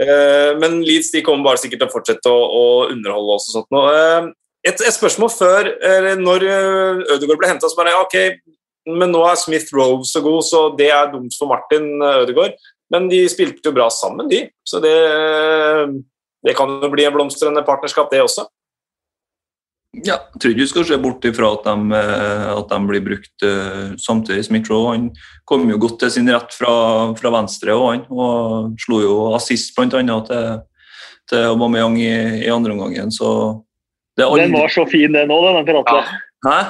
uh, 0.00 0.50
men 0.60 0.80
Leeds 0.84 1.12
de 1.12 1.24
kommer 1.26 1.50
bare 1.50 1.60
sikkert 1.60 1.84
til 1.84 1.90
å 1.90 1.96
fortsette 1.96 2.32
å, 2.32 2.40
å 2.48 2.64
underholde 2.88 3.36
oss. 3.36 3.50
og 3.50 3.58
sånt. 3.58 3.70
Nå, 3.74 3.84
uh, 3.92 4.32
et, 4.64 4.80
et, 4.80 4.94
spørsmål 4.96 5.30
før, 5.32 5.68
når 6.18 6.44
Ødegaard 7.14 7.38
ble 7.40 7.52
henta, 7.52 7.68
så 7.70 7.78
bare 7.78 7.94
ok, 8.02 8.16
men 8.88 9.12
nå 9.12 9.20
er 9.28 9.38
Smith 9.38 9.70
Rove 9.76 10.02
så 10.08 10.20
god, 10.24 10.42
så 10.44 10.64
det 10.76 10.88
er 10.92 11.12
dumt 11.12 11.36
for 11.38 11.48
Martin 11.52 11.92
Ødegaard. 12.02 12.56
Men 12.92 13.08
de 13.10 13.24
spilte 13.28 13.68
jo 13.68 13.74
bra 13.76 13.88
sammen, 13.92 14.28
de. 14.30 14.46
Så 14.64 14.80
det, 14.80 14.94
det 16.46 16.54
kan 16.56 16.70
jo 16.82 16.90
bli 16.92 17.04
en 17.04 17.16
blomstrende 17.16 17.64
partnerskap, 17.66 18.10
det 18.12 18.22
også. 18.24 18.46
Ja, 19.96 20.18
jeg 20.34 20.40
tror 20.40 20.52
ikke 20.52 20.60
du 20.60 20.70
skal 20.70 20.84
se 20.84 20.98
bort 21.00 21.24
ifra 21.24 21.48
at 21.56 21.64
de, 21.64 21.96
eh, 21.96 22.48
at 22.52 22.70
de 22.70 22.78
blir 22.90 23.04
brukt 23.06 23.44
uh, 23.46 23.94
samtidig. 23.98 24.44
Smith-Roe 24.46 24.92
han 24.92 25.06
kom 25.48 25.64
jo 25.70 25.78
godt 25.80 25.96
til 26.02 26.12
sin 26.12 26.28
rett 26.28 26.52
fra, 26.54 26.74
fra 27.18 27.32
venstre, 27.32 27.72
og 27.72 27.88
han 27.94 28.04
og 28.12 28.76
slo 28.84 29.00
jo 29.02 29.16
assist 29.38 29.72
bl.a. 29.76 29.88
til, 30.28 30.60
til 31.32 31.48
Aubameyang 31.54 31.96
i, 32.02 32.12
i 32.44 32.52
andre 32.52 32.76
omgangen. 32.76 33.10
Så 33.14 33.30
aldri... 34.20 34.44
Den 34.44 34.58
var 34.58 34.72
så 34.76 34.84
fin, 34.92 35.16
den 35.16 35.32
òg, 35.32 35.48
den, 35.48 35.66
Per 35.66 35.80
Atle. 35.80 36.04
Hæ? 36.46 36.60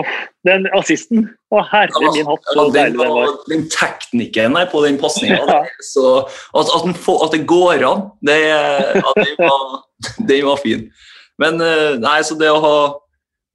Oh, 0.00 0.12
den 0.46 0.66
assisten 0.76 1.26
Å, 1.54 1.62
herre 1.70 2.10
min 2.12 2.28
hatt, 2.28 2.52
så 2.52 2.66
deilig 2.74 2.98
den 2.98 3.14
var. 3.14 3.34
Den 3.50 3.64
teknikken 3.72 4.56
der 4.58 4.68
på 4.70 4.82
den 4.84 4.98
pasninga 5.00 5.40
at, 5.46 5.72
at, 5.86 6.70
at, 6.74 7.34
det 7.34 7.42
går 7.48 7.84
an, 7.86 8.06
det, 8.26 8.38
ja, 8.50 9.12
det, 9.16 9.28
var, 9.38 9.66
det 10.30 10.40
var 10.46 10.62
fin. 10.62 10.86
Men 11.40 11.60
eh, 11.62 11.98
nei, 12.02 12.18
så 12.26 12.38
det 12.38 12.50
å 12.52 12.62
ha 12.62 12.78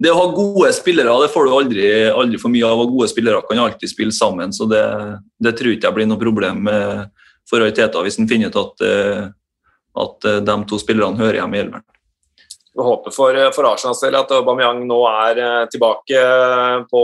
det 0.01 0.09
å 0.09 0.17
ha 0.17 0.29
gode 0.33 0.71
spillere 0.73 1.13
det 1.21 1.27
får 1.29 1.45
du 1.45 1.51
aldri, 1.53 1.83
aldri 2.09 2.39
for 2.41 2.49
mye 2.49 2.65
av. 2.65 2.79
og 2.81 2.95
Gode 2.95 3.11
spillere 3.11 3.43
kan 3.45 3.59
alltid 3.61 3.91
spille 3.91 4.15
sammen, 4.15 4.49
så 4.55 4.65
det, 4.69 4.81
det 5.37 5.53
tror 5.59 5.75
ikke 5.75 5.91
jeg 5.91 5.97
blir 5.99 6.09
noe 6.09 6.21
problem 6.21 6.65
for 7.49 7.67
Teta 7.75 8.01
hvis 8.01 8.17
han 8.17 8.29
finner 8.31 8.49
ut 8.49 8.57
at, 8.63 8.83
eh, 8.87 9.27
at 10.01 10.29
de 10.47 10.57
to 10.69 10.79
spillerne 10.81 11.21
hører 11.21 11.41
hjemme 11.41 11.59
i 11.59 11.63
elveren. 11.65 11.85
Håper 12.79 13.11
for, 13.11 13.35
for 13.51 13.67
Arsenals 13.67 13.99
del 13.99 14.15
at 14.15 14.29
Aubameyang 14.31 14.85
nå 14.87 15.01
er 15.09 15.39
eh, 15.43 15.63
tilbake 15.73 16.21
på, 16.87 17.01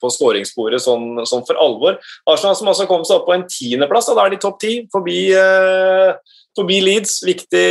på 0.00 0.10
skåringssporet 0.14 0.80
sånn, 0.80 1.20
sånn, 1.28 1.44
for 1.44 1.60
alvor. 1.60 1.98
Arsenal 2.24 2.56
som 2.56 2.70
også 2.72 2.86
kom 2.88 3.04
seg 3.04 3.18
opp 3.18 3.26
på 3.28 3.34
en 3.36 3.44
tiendeplass, 3.44 4.08
da 4.16 4.24
er 4.24 4.32
de 4.32 4.40
topp 4.40 4.56
ti, 4.64 4.72
forbi, 4.94 5.18
eh, 5.36 6.38
forbi 6.56 6.80
Leeds. 6.86 7.18
Viktig, 7.28 7.66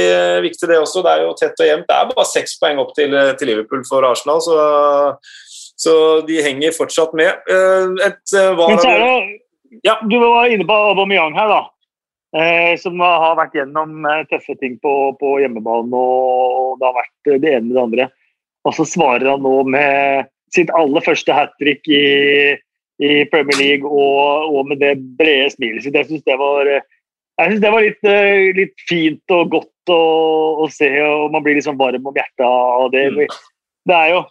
viktig, 0.46 0.70
det 0.70 0.78
også. 0.78 1.02
Det 1.02 1.16
er 1.16 1.26
jo 1.26 1.34
tett 1.42 1.66
og 1.66 1.72
jevnt. 1.72 1.90
Det 1.90 1.98
er 1.98 2.14
bare 2.14 2.30
seks 2.30 2.54
poeng 2.62 2.86
opp 2.86 2.94
til, 2.94 3.18
til 3.42 3.50
Liverpool 3.50 3.82
for 3.90 4.06
Arsenal, 4.06 4.46
så, 4.46 4.62
så, 5.74 5.96
de 6.30 6.38
henger 6.46 6.78
fortsatt 6.78 7.18
med. 7.18 7.34
Et, 7.50 8.08
et, 8.12 8.40
var, 8.62 8.68
Men 8.68 8.86
så 8.86 8.94
er 8.94 9.06
det, 9.08 9.38
ja. 9.90 9.98
Du 10.06 10.20
var 10.22 10.54
inne 10.54 10.70
på 10.70 10.82
Aubameyang 10.94 11.34
her, 11.34 11.50
da 11.50 11.64
eh, 12.38 12.74
som 12.80 13.00
har 13.04 13.38
vært 13.40 13.56
gjennom 13.60 14.06
eh, 14.08 14.24
tøffe 14.32 14.56
ting 14.62 14.78
på, 14.84 14.96
på 15.20 15.38
hjemmebane, 15.44 15.92
og, 15.92 16.80
det 16.80 16.88
har 16.88 17.00
vært 17.00 17.32
det 17.44 17.54
ene 17.56 17.68
med 17.68 17.76
det 17.76 17.86
andre. 17.86 18.10
Og 18.68 18.78
så 18.78 18.86
svarer 18.86 19.30
han 19.32 19.44
nå 19.46 19.56
med 19.74 20.30
sitt 20.54 20.72
aller 20.78 21.04
første 21.04 21.34
hat 21.34 21.54
trick 21.62 21.88
i, 21.90 22.04
i, 23.02 23.12
Premier 23.32 23.58
League 23.58 23.88
og, 23.88 24.52
og, 24.52 24.66
med 24.70 24.82
det 24.84 24.96
brede 25.20 25.50
smilet 25.56 25.86
sitt. 25.86 25.98
Jeg 25.98 26.10
syns 26.10 26.28
det 26.28 26.38
var, 26.42 26.70
synes 27.42 27.64
det 27.64 27.74
var 27.74 27.86
litt, 27.88 28.04
eh, 28.08 28.52
litt, 28.58 28.76
fint 28.90 29.36
og 29.38 29.56
godt 29.56 29.94
å, 29.94 30.02
å, 30.66 30.70
se, 30.74 30.92
og 31.06 31.32
man 31.34 31.46
blir 31.46 31.58
liksom 31.58 31.80
varm 31.80 32.06
om 32.06 32.18
hjertet 32.18 32.46
av 32.46 32.92
det. 32.94 33.08
Mm. 33.16 33.40
Det 33.90 33.98
er 33.98 34.14
jo 34.14 34.22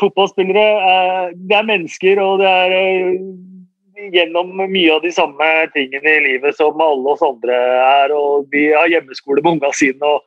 fotballspillere, 0.00 0.66
eh, 0.92 1.24
det 1.48 1.58
er 1.58 1.68
mennesker, 1.68 2.22
og 2.22 2.40
det 2.42 2.48
er 2.50 2.76
gjennom 4.10 4.50
mye 4.56 4.94
av 4.94 5.02
de 5.04 5.12
samme 5.14 5.48
tingene 5.74 6.16
i 6.16 6.24
livet 6.26 6.56
som 6.56 6.80
alle 6.80 7.14
oss 7.14 7.22
andre 7.24 7.58
er. 7.82 8.14
og 8.16 8.48
De 8.52 8.68
har 8.72 8.90
hjemmeskole 8.90 9.42
med 9.42 9.56
ungene 9.56 9.76
sine. 9.76 10.02
og 10.02 10.22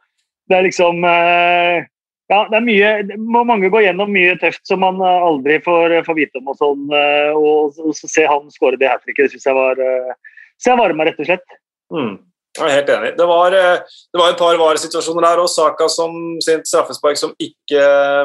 Det 0.49 0.57
er 0.57 0.67
liksom 0.67 1.03
eh, 1.03 1.87
ja, 2.31 2.39
det 2.49 2.57
er 2.57 2.65
mye, 2.65 3.17
Mange 3.45 3.69
går 3.69 3.87
gjennom 3.87 4.13
mye 4.13 4.37
tøft 4.41 4.63
som 4.65 4.81
man 4.81 5.01
aldri 5.01 5.59
får, 5.65 5.99
får 6.05 6.19
vite 6.21 6.41
om. 6.41 6.53
Og 6.53 6.61
sånn, 6.61 6.85
eh, 6.93 7.33
og, 7.35 7.75
så 7.97 8.11
se 8.11 8.29
han 8.29 8.47
skåre 8.53 8.79
det 8.81 8.89
hat 8.91 9.03
tricket, 9.03 9.27
det 9.27 9.35
syns 9.35 9.49
jeg 9.49 9.57
var 9.57 9.81
eh, 9.81 10.15
så 10.55 10.71
jeg 10.71 10.79
varma, 10.79 11.05
rett 11.05 11.19
og 11.19 11.27
slett. 11.27 11.59
Mm. 11.91 12.15
Jeg 12.55 12.69
er 12.69 12.77
helt 12.77 12.89
enig. 12.93 13.09
Det 13.17 13.25
var, 13.27 13.51
det 13.51 14.19
var 14.21 14.31
et 14.31 14.39
par 14.39 14.55
varesituasjoner 14.55 15.25
der, 15.27 15.41
og 15.43 15.49
Saka 15.51 15.89
som 15.91 16.13
sitt 16.39 16.63
straffespark 16.69 17.19
som 17.19 17.33
ikke 17.35 17.81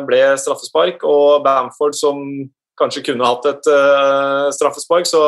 ble 0.06 0.20
straffespark, 0.38 1.02
og 1.02 1.42
Bamford 1.42 1.98
som 1.98 2.20
kanskje 2.80 3.04
kunne 3.10 3.28
hatt 3.28 3.48
et 3.50 3.70
uh, 3.70 4.50
straffespark. 4.56 5.08
Så 5.08 5.24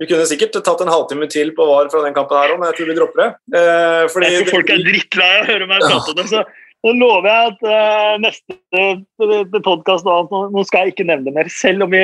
vi 0.00 0.08
kunne 0.10 0.26
sikkert 0.28 0.60
tatt 0.60 0.84
en 0.84 0.92
halvtime 0.92 1.30
til 1.32 1.54
på 1.56 1.68
VAR 1.68 1.90
fra 1.92 2.04
den 2.06 2.16
kampen 2.16 2.38
her 2.38 2.54
òg, 2.54 2.60
men 2.60 2.70
jeg 2.70 2.80
tror 2.80 2.92
vi 2.92 2.98
dropper 3.00 3.24
det. 3.24 3.30
Uh, 3.56 4.02
fordi 4.12 4.34
jeg 4.34 4.44
tror 4.44 4.60
folk 4.60 4.74
er 4.76 4.84
drittlei 4.90 5.32
av 5.32 5.40
å 5.42 5.48
høre 5.52 5.72
meg 5.72 5.88
prate 5.88 6.14
om 6.14 6.20
det. 6.20 6.28
så 6.32 6.44
nå 6.82 6.92
lover 6.98 7.28
jeg 7.30 7.50
at 7.52 7.60
uh, 7.70 8.14
neste 8.18 9.60
podkast 9.62 10.06
nå, 10.06 10.64
skal 10.66 10.88
jeg 10.88 10.96
ikke 10.96 11.06
nevne 11.06 11.28
det 11.28 11.34
mer, 11.36 11.50
selv 11.54 11.86
om 11.86 11.92
vi 11.94 12.02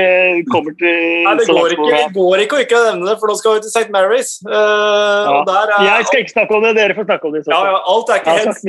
kommer 0.53 0.77
til 0.79 1.25
Nei, 1.27 1.35
Det 1.41 1.49
går 1.51 1.75
ikke, 1.75 1.89
det 1.91 2.15
går 2.15 2.45
ikke 2.45 2.61
å 2.61 2.63
ikke 2.63 2.83
nevne 2.85 3.09
det, 3.11 3.17
for 3.19 3.33
nå 3.33 3.35
skal 3.41 3.57
vi 3.57 3.65
til 3.67 3.75
St. 3.75 3.91
Mary's. 3.95 4.37
Uh, 4.47 4.55
ja. 4.55 5.43
er, 5.43 5.75
jeg 5.89 6.09
skal 6.11 6.23
ikke 6.23 6.37
snakke 6.37 6.59
om 6.59 6.67
det, 6.69 6.75
dere 6.79 6.95
får 6.95 7.09
snakke 7.11 7.27
om 7.27 7.35
det. 7.35 7.43
Ja, 7.51 7.61
ja, 7.73 7.81
alt 7.91 8.15
er 8.15 8.23
ikke 8.23 8.37
hens. 8.39 8.63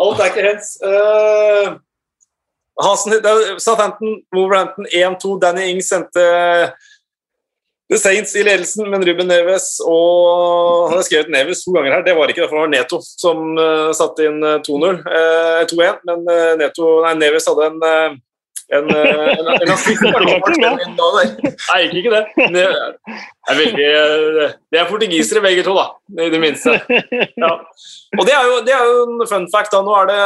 Alt 0.00 0.22
er 0.24 0.32
ikke 0.32 0.46
hens. 0.48 0.72
Uh, 0.80 1.76
Southampton, 2.80 4.22
Wolverhampton 4.34 4.86
1-2. 4.86 5.40
Danny 5.40 5.70
Ings 5.70 5.88
sendte 5.88 6.24
The 7.92 7.98
Saints 7.98 8.36
i 8.36 8.42
ledelsen, 8.42 8.88
men 8.90 9.04
Ruben 9.04 9.28
Neves 9.28 9.74
og 9.84 10.88
Han 10.88 10.96
har 10.96 11.04
skrevet 11.04 11.32
Neves 11.32 11.60
to 11.64 11.74
ganger 11.74 11.98
her, 11.98 12.04
det 12.06 12.14
var 12.16 12.30
ikke 12.32 12.40
det, 12.40 12.48
for 12.48 12.56
det 12.56 12.64
var 12.64 12.72
Neto 12.72 13.00
som 13.04 13.50
uh, 13.58 13.90
satte 13.96 14.24
inn 14.30 14.40
2-0. 14.40 15.02
Uh, 15.04 15.62
2-1, 15.68 15.98
men 16.08 16.22
uh, 16.24 16.52
Neto, 16.60 16.94
nei, 17.04 17.16
Neves 17.20 17.48
hadde 17.50 17.68
en 17.68 17.82
uh, 17.84 18.20
en, 18.72 18.88
en, 18.88 19.48
en 19.52 19.70
assist 19.74 20.00
Nei, 20.00 21.80
ikke 21.92 22.12
det. 22.14 22.22
Det 22.54 22.62
er, 22.64 23.56
veldig, 23.58 23.88
det 24.72 24.80
er 24.80 24.88
portugisere 24.88 25.42
begge 25.44 25.64
to, 25.66 25.74
da, 25.76 25.90
i 26.24 26.30
det 26.32 26.40
minste. 26.40 26.78
Ja. 27.42 27.52
Og 28.16 28.24
det 28.24 28.32
er, 28.32 28.46
jo, 28.48 28.62
det 28.64 28.72
er 28.72 28.86
jo 28.88 29.02
en 29.04 29.26
fun 29.28 29.44
fact. 29.52 29.74
da, 29.74 29.82
Nå 29.84 29.92
er 30.00 30.08
det 30.08 30.22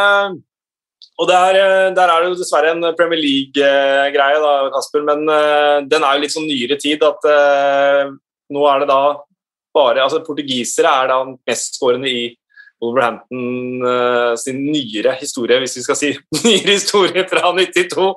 og 1.17 1.29
der, 1.31 1.57
eh, 1.57 1.91
der, 1.97 2.11
er 2.13 2.23
det 2.23 2.31
jo 2.31 2.39
dessverre 2.41 2.75
en 2.75 2.85
Premier 2.97 3.21
League-greie, 3.21 4.41
da, 4.43 4.55
Kasper, 4.75 5.05
men 5.07 5.25
uh, 5.31 5.79
den 5.89 6.05
er 6.05 6.17
jo 6.17 6.25
litt 6.25 6.35
sånn 6.35 6.49
nyere 6.49 6.77
tid 6.81 7.05
at 7.07 7.25
uh, 7.25 8.11
nå 8.53 8.67
er 8.69 8.83
det 8.83 8.91
da 8.91 9.01
bare 9.77 10.03
altså 10.05 10.23
Portugisere 10.25 10.93
er 10.93 11.09
da 11.13 11.23
mestskårende 11.27 12.11
i 12.11 12.27
Wolverhampton 12.85 13.81
uh, 13.81 14.35
sin 14.37 14.59
nyere 14.69 15.15
historie, 15.17 15.57
hvis 15.63 15.79
vi 15.79 15.85
skal 15.87 15.97
si 15.97 16.11
nyere 16.45 16.75
historie 16.77 17.25
fra 17.31 17.49
92. 17.49 18.11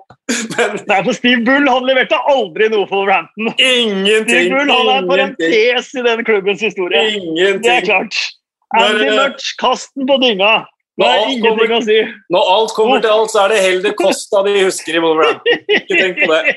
Men, 0.58 0.76
Nei, 0.90 1.00
for 1.06 1.16
Steve 1.16 1.40
Bull 1.48 1.70
han 1.72 1.88
leverte 1.88 2.20
aldri 2.34 2.68
noe 2.74 2.84
for 2.90 3.06
Wolverhampton. 3.06 3.54
Ingenting! 3.56 4.28
Steve 4.28 4.58
Bull 4.58 4.74
han 4.76 4.92
er 4.98 5.08
parentes 5.14 5.94
i 5.96 6.04
den 6.10 6.26
klubbens 6.28 6.66
historie. 6.68 7.06
Ingenting. 7.16 7.64
Det 7.64 7.78
er 7.78 7.88
klart. 7.88 8.20
Andy 8.76 9.08
Mutch, 9.16 9.56
kast 9.62 9.96
den 9.96 10.10
på 10.10 10.20
dynga! 10.22 10.60
Når 11.00 11.14
alt, 11.16 11.44
kommer, 11.46 11.82
si. 11.86 11.98
når 12.34 12.50
alt, 12.54 12.74
kommer, 12.76 13.00
til 13.00 13.14
alt, 13.14 13.32
så 13.32 13.46
er 13.46 13.54
det 13.54 13.60
Helder 13.64 13.94
Costa 13.96 14.42
de 14.44 14.56
husker 14.66 14.98
i 14.98 15.04
Wolverhampton. 15.04 15.62
Ikke 15.78 15.96
tenk 15.96 16.20
på 16.20 16.28
det. 16.34 16.56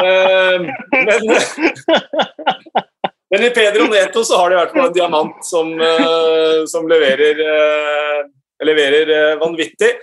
Uh, 0.00 0.64
men, 1.06 1.28
men, 3.30 3.46
i 3.46 3.52
Pedro 3.54 3.86
Neto 3.92 4.24
så 4.26 4.40
har 4.40 4.50
de 4.50 4.56
i 4.56 4.60
hvert 4.60 4.74
fall 4.74 4.88
en 4.88 4.98
diamant 4.98 5.46
som, 5.46 5.70
uh, 5.78 6.64
som 6.70 6.90
leverer, 6.90 7.38
leverer 8.66 9.38
vanvittig. 9.42 9.94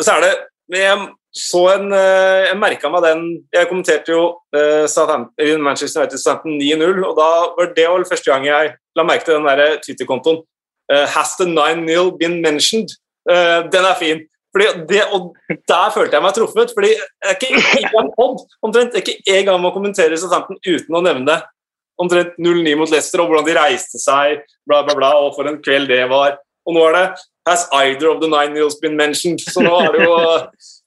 så 0.00 0.16
er 0.16 0.24
det 0.24 0.34
Jeg 0.72 0.96
så 1.36 1.62
en 1.74 1.92
Jeg 1.92 2.56
merka 2.58 2.88
meg 2.88 3.02
den 3.04 3.22
Jeg 3.52 3.68
kommenterte 3.68 4.12
jo 4.12 4.22
Manchester 5.60 6.00
United 6.00 6.18
Southampton 6.18 6.56
9-0, 6.56 7.04
og 7.04 7.16
da 7.18 7.30
var 7.58 7.72
det 7.76 7.88
vel 7.92 8.08
første 8.08 8.32
gang 8.32 8.48
jeg 8.48 8.76
la 8.96 9.04
merke 9.04 9.28
til 9.28 9.36
den 9.36 9.80
Twitter-kontoen 9.84 10.44
has 10.88 11.36
the 11.38 11.44
9-0 11.44 12.18
been 12.18 12.40
mentioned? 12.42 12.88
Uh, 13.28 13.66
den 13.72 13.84
er 13.84 13.98
fin. 13.98 14.24
Det, 14.88 15.02
og 15.12 15.34
Der 15.68 15.90
følte 15.92 16.16
jeg 16.16 16.22
meg 16.24 16.34
truffet. 16.34 16.70
fordi 16.74 16.88
jeg 16.88 17.28
er 17.28 17.34
ikke 17.36 18.00
en 18.00 18.12
pod, 18.16 18.46
omtrent 18.62 18.94
ikke 18.96 19.18
en 19.26 19.44
gang 19.44 19.60
man 19.60 19.74
kommentere 19.74 20.16
Southampton 20.16 20.56
uten 20.64 20.96
å 20.96 21.02
nevne 21.04 21.26
det. 21.28 21.40
Omtrent 22.00 22.38
0-9 22.40 22.76
mot 22.80 22.90
Leicester 22.92 23.20
og 23.20 23.28
hvordan 23.28 23.46
de 23.48 23.56
reiste 23.56 24.00
seg, 24.00 24.42
bla, 24.68 24.82
bla, 24.84 24.96
bla, 24.96 25.12
og 25.20 25.34
for 25.36 25.48
en 25.48 25.60
kveld 25.60 25.90
det 25.92 26.04
var. 26.08 26.38
Og 26.66 26.76
nå 26.76 26.86
er 26.88 27.00
det 27.00 27.06
Has 27.46 27.68
either 27.72 28.08
of 28.10 28.18
the 28.20 28.26
nine 28.26 28.54
nils 28.54 28.74
been 28.80 28.96
mentioned? 28.96 29.38
Så 29.38 29.62
nå 29.62 29.70
er 29.84 29.92
det 29.94 30.08
jo 30.08 30.16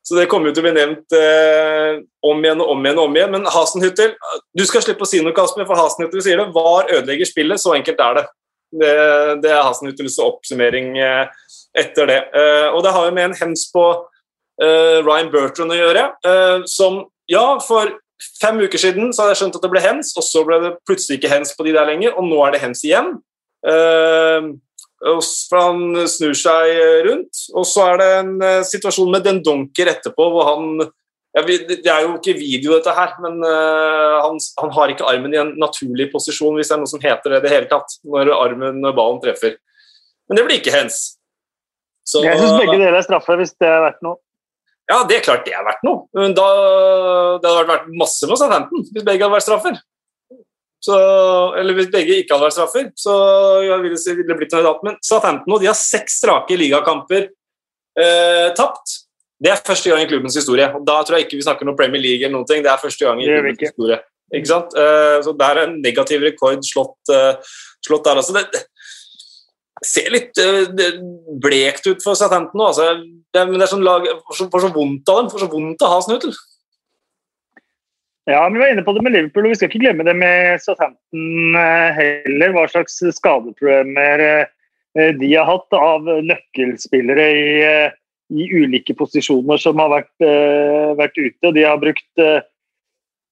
så 0.10 0.16
det 0.18 0.26
kommer 0.26 0.50
jo 0.50 0.56
til 0.58 0.64
å 0.64 0.66
bli 0.66 0.72
nevnt 0.74 1.14
eh, 1.14 2.00
om 2.26 2.40
igjen 2.42 2.62
og 2.64 2.72
om 2.74 2.80
igjen. 2.82 2.98
og 2.98 3.12
om 3.12 3.18
igjen, 3.18 3.30
Men 3.36 3.44
Hasenhüttel 3.54 4.16
Du 4.58 4.64
skal 4.66 4.82
slippe 4.82 5.06
å 5.06 5.10
si 5.10 5.20
noe, 5.22 5.36
Kasper, 5.38 5.68
for 5.70 5.78
Hasenhüttel 5.78 6.24
sier 6.26 6.42
det. 6.42 6.48
VAR 6.56 6.90
ødelegger 6.96 7.30
spillet. 7.30 7.62
Så 7.62 7.76
enkelt 7.78 8.02
er 8.02 8.18
det. 8.18 8.24
Det, 8.70 8.94
det 9.42 9.50
er 9.50 9.66
Hasenhüttels 9.66 10.20
oppsummering 10.22 10.94
eh, 11.02 11.26
etter 11.78 12.10
det. 12.10 12.20
Eh, 12.38 12.68
og 12.70 12.84
det 12.86 12.94
har 12.94 13.08
jo 13.08 13.16
med 13.16 13.30
en 13.30 13.40
hems 13.40 13.66
på 13.74 13.86
eh, 14.62 15.00
Ryan 15.02 15.32
Bertrand 15.34 15.74
å 15.74 15.80
gjøre, 15.80 16.06
som 16.70 17.04
ja, 17.30 17.44
for 17.66 17.92
fem 18.42 18.62
uker 18.62 18.82
siden 18.82 19.14
så 19.14 19.24
hadde 19.24 19.36
jeg 19.36 19.42
skjønt 19.44 19.60
at 19.60 19.66
det 19.66 19.74
ble 19.74 19.84
hens, 19.84 20.14
og 20.18 20.26
så 20.26 20.46
ble 20.48 20.62
det 20.64 20.78
plutselig 20.88 21.20
ikke 21.20 21.34
hens 21.34 21.54
på 21.58 21.66
de 21.68 21.76
der 21.76 21.88
lenger, 21.90 22.16
og 22.18 22.28
nå 22.28 22.40
er 22.46 22.56
det 22.56 22.64
hens 22.64 22.82
igjen. 22.86 23.14
For 25.00 25.56
han 25.56 26.08
snur 26.12 26.36
seg 26.36 26.74
rundt, 27.06 27.44
og 27.56 27.68
så 27.70 27.86
er 27.94 28.02
det 28.02 28.10
en 28.18 28.34
situasjon 28.68 29.14
med 29.14 29.24
Den 29.24 29.40
Donker 29.46 29.94
etterpå, 29.94 30.26
hvor 30.34 30.50
han 30.50 30.90
ja, 31.38 31.44
Det 31.46 31.86
er 31.86 32.06
jo 32.08 32.16
ikke 32.16 32.38
video, 32.40 32.74
dette 32.74 32.94
her, 32.96 33.12
men 33.22 33.38
uh, 33.46 34.18
han, 34.26 34.40
han, 34.62 34.72
har 34.74 34.94
ikke 34.94 35.06
armen 35.08 35.36
i 35.36 35.42
en 35.42 35.52
naturlig 35.62 36.10
posisjon, 36.14 36.56
hvis 36.58 36.72
det 36.72 36.78
er 36.78 36.82
noe 36.82 36.90
som 36.90 37.04
heter 37.04 37.36
det 37.36 37.42
i 37.42 37.46
det 37.46 37.54
hele 37.54 37.70
tatt, 37.70 38.00
når 38.08 38.34
armen 38.34 38.82
når 38.82 38.96
ballen 38.98 39.22
treffer. 39.24 39.60
Men 40.30 40.40
det 40.40 40.48
blir 40.48 40.62
ikke 40.62 40.74
hens. 40.74 41.20
Så, 42.10 42.24
jeg 42.26 42.40
syns 42.40 42.58
begge 42.58 42.80
deler 42.80 42.98
er 42.98 43.06
straffe, 43.06 43.38
hvis 43.38 43.54
det 43.62 43.70
er 43.70 43.84
verdt 43.86 44.02
noe. 44.06 44.18
Ja, 44.90 45.04
det 45.06 45.20
er 45.20 45.26
klart 45.26 45.46
det 45.46 45.54
er 45.54 45.66
verdt 45.66 45.86
noe. 45.86 46.08
Men 46.18 46.34
da, 46.38 46.48
det 47.42 47.50
hadde 47.52 47.70
vært 47.70 47.90
masse 47.94 48.30
med 48.30 48.40
Southampton 48.42 48.88
hvis 48.88 49.06
begge 49.06 49.22
hadde 49.22 49.36
vært 49.36 49.46
straffer. 49.46 49.78
Så, 50.80 50.96
eller 51.60 51.76
hvis 51.76 51.92
begge 51.94 52.16
ikke 52.22 52.34
hadde 52.34 52.48
vært 52.48 52.56
straffer, 52.56 52.88
så 52.98 53.14
ville 53.84 54.00
det 54.00 54.38
blitt 54.40 54.56
noe 54.56 54.64
annet. 54.64 54.88
Men 54.88 54.98
Southampton 55.06 55.54
og 55.54 55.62
de 55.62 55.70
har 55.70 55.78
seks 55.78 56.18
strake 56.24 56.58
ligakamper 56.58 57.28
eh, 57.28 58.48
tapt. 58.58 58.96
Det 59.40 59.52
er 59.54 59.62
første 59.64 59.92
gang 59.92 60.04
i 60.04 60.08
klubbens 60.10 60.36
historie. 60.36 60.68
og 60.76 60.86
Da 60.88 61.00
tror 61.04 61.18
jeg 61.18 61.28
ikke 61.28 61.40
vi 61.40 61.46
snakker 61.46 61.68
noe 61.68 61.78
Premier 61.80 62.02
League 62.04 62.26
eller 62.26 62.36
noen 62.36 62.48
ting. 62.50 62.64
Det 62.64 62.72
er 62.72 62.82
første 62.82 63.06
gang 63.08 63.22
i 63.24 63.28
klubbens 63.30 63.56
ikke. 63.56 63.72
historie. 63.72 64.00
Ikke 64.36 64.50
sant? 64.50 64.76
Eh, 64.78 65.18
så 65.26 65.34
det 65.38 65.48
er 65.48 65.62
en 65.64 65.80
negativ 65.82 66.26
rekord 66.28 66.66
slått, 66.66 67.14
eh, 67.14 67.56
slått 67.86 68.06
der 68.06 68.22
også. 68.22 68.36
Det, 68.36 68.66
ser 69.88 70.12
litt 70.12 70.36
eh, 70.44 71.00
blekt 71.40 71.88
ut 71.88 72.04
for 72.04 72.20
Southampton 72.20 72.60
nå. 72.60 72.68
Altså. 72.68 72.92
Det, 73.32 73.46
men 73.48 73.56
det 73.56 73.66
er 73.66 73.72
sånn 73.72 73.86
lag 73.86 74.06
for, 74.28 74.36
så, 74.36 74.50
for 74.52 74.66
så 74.66 74.72
vondt 74.76 75.10
av 75.10 75.22
dem. 75.22 75.32
For 75.32 75.46
så 75.46 75.50
vondt 75.52 75.86
å 75.86 75.92
ha 75.94 76.02
Snutel. 76.04 76.36
Ja, 78.30 78.44
men 78.46 78.60
Vi 78.60 78.62
var 78.62 78.76
inne 78.76 78.86
på 78.86 78.94
det 78.94 79.02
med 79.02 79.16
Liverpool, 79.16 79.48
og 79.48 79.56
vi 79.56 79.58
skal 79.58 79.72
ikke 79.72 79.82
glemme 79.88 80.06
det 80.06 80.14
med 80.20 80.60
Southampton 80.62 81.56
heller. 81.96 82.52
Hva 82.54 82.68
slags 82.70 83.00
skadeproblemer 83.18 84.46
de 85.18 85.30
har 85.32 85.48
hatt 85.48 85.74
av 85.78 86.06
nøkkelspillere 86.28 87.26
i, 87.40 87.50
i 88.30 88.46
ulike 88.54 88.94
posisjoner 88.98 89.58
som 89.62 89.80
har 89.82 89.90
vært, 89.90 90.14
eh, 90.22 90.94
vært 91.00 91.18
ute. 91.18 91.54
De 91.56 91.66
har 91.66 91.78
brukt, 91.82 92.10
eh, 92.18 92.42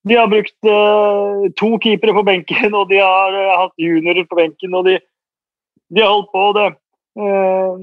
de 0.07 0.15
har 0.15 0.27
brukt 0.31 0.55
uh, 0.63 1.49
to 1.59 1.77
keepere 1.83 2.13
på 2.15 2.23
benken, 2.23 2.73
og 2.73 2.87
de 2.89 3.01
har 3.01 3.33
uh, 3.33 3.57
hatt 3.59 3.73
juniorer 3.75 4.23
på 4.29 4.37
benken. 4.39 4.73
og 4.73 4.85
de, 4.85 4.99
de 5.91 6.01
har 6.01 6.13
holdt 6.13 6.31
på. 6.31 6.45
det, 6.55 6.67
uh, 7.19 7.75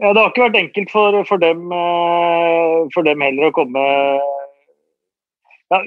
ja, 0.00 0.12
det 0.12 0.22
har 0.22 0.30
ikke 0.30 0.46
vært 0.46 0.56
enkelt 0.62 0.90
for, 0.90 1.18
for, 1.28 1.36
dem, 1.36 1.68
for 2.94 3.04
dem 3.04 3.20
heller 3.20 3.48
å 3.48 3.54
komme 3.56 3.84
ja, 5.72 5.80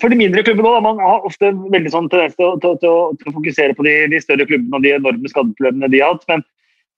for 0.00 0.12
de 0.12 0.18
mindre 0.18 0.42
klubbene 0.44 0.68
òg. 0.68 0.82
Man 0.84 1.02
har 1.02 1.26
ofte 1.26 1.52
veldig 1.74 1.92
sånn 1.92 2.08
tendens 2.12 2.34
til, 2.36 2.58
til, 2.62 2.74
til, 2.82 2.96
til 3.22 3.30
å 3.30 3.36
fokusere 3.38 3.76
på 3.78 3.86
de, 3.86 3.94
de 4.12 4.20
større 4.22 4.46
klubbene 4.48 4.78
og 4.78 4.84
de 4.84 4.94
enorme 4.96 5.30
skadeproblemene 5.32 5.90
de 5.92 6.02
har 6.02 6.16
hatt. 6.16 6.26
Men 6.30 6.44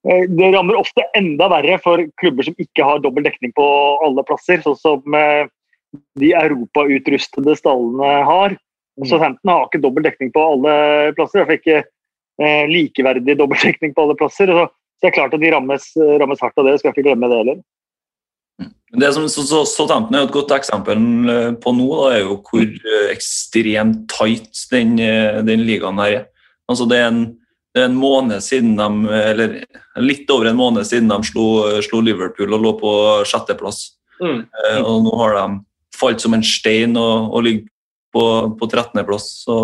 det 0.04 0.50
rammer 0.52 0.76
ofte 0.76 1.04
enda 1.16 1.48
verre 1.48 1.78
for 1.80 2.02
klubber 2.20 2.44
som 2.44 2.56
ikke 2.60 2.84
har 2.84 3.00
dobbel 3.00 3.24
dekning 3.24 3.54
på 3.56 3.66
alle 4.04 4.24
plasser. 4.28 4.60
Sånn 4.64 4.76
som 4.80 5.16
eh, 5.16 5.46
de 6.20 6.32
europautrustede 6.36 7.56
stallene 7.56 8.14
har. 8.28 8.56
Southampton 9.02 9.50
har 9.50 9.66
ikke 9.66 9.82
dobbel 9.82 10.06
dekning 10.06 10.32
på 10.34 10.42
alle 10.54 10.74
plasser. 11.16 11.40
Iallfall 11.40 11.60
ikke 11.60 11.78
eh, 11.80 12.64
likeverdig 12.70 13.38
dobbel 13.40 13.62
dekning 13.70 13.96
på 13.96 14.04
alle 14.04 14.18
plasser. 14.20 14.52
Så, 14.52 14.66
så 14.68 15.06
det 15.06 15.12
er 15.12 15.16
klart 15.20 15.38
at 15.38 15.44
de 15.44 15.54
rammes, 15.54 15.88
rammes 16.20 16.44
hardt 16.44 16.60
av 16.60 16.68
det. 16.68 16.76
Skal 16.82 16.92
ikke 16.92 17.08
glemme 17.08 17.32
det 17.32 17.40
heller. 17.40 17.62
Det 18.94 19.10
som 19.14 19.26
så, 19.28 19.42
så, 19.42 19.64
Southampton 19.66 20.14
er 20.14 20.26
et 20.28 20.34
godt 20.34 20.52
eksempel 20.54 21.30
eh, 21.30 21.48
på 21.58 21.72
nå, 21.74 21.86
da, 21.98 22.10
er 22.14 22.20
jo 22.22 22.36
hvor 22.46 22.62
eh, 22.62 23.08
ekstremt 23.10 24.04
tight 24.12 24.60
den, 24.70 24.94
eh, 25.02 25.40
den 25.46 25.64
ligaen 25.66 25.98
her 25.98 26.18
er. 26.20 26.28
Altså 26.70 26.86
det 26.88 27.00
er 27.00 27.08
en, 27.10 27.24
en 27.78 27.94
måned 27.98 28.42
siden 28.44 28.76
de, 28.78 28.88
eller 29.18 29.54
litt 29.98 30.30
over 30.30 30.50
en 30.50 30.58
måned 30.58 30.86
siden 30.86 31.10
de 31.10 31.18
slo, 31.26 31.46
slo 31.82 32.00
Liverpool 32.06 32.54
og 32.54 32.62
lå 32.62 32.72
på 32.78 32.92
sjetteplass. 33.26 33.88
Mm. 34.22 34.44
Eh, 34.46 34.80
Og 34.82 35.02
nå 35.06 35.14
har 35.18 35.34
de 35.40 35.46
falt 35.94 36.22
som 36.22 36.34
en 36.36 36.44
stein 36.46 36.94
og, 36.98 37.32
og 37.34 37.46
ligger 37.46 37.66
på, 38.14 38.24
på 38.60 38.68
13.-plass. 38.70 39.26
Så 39.44 39.56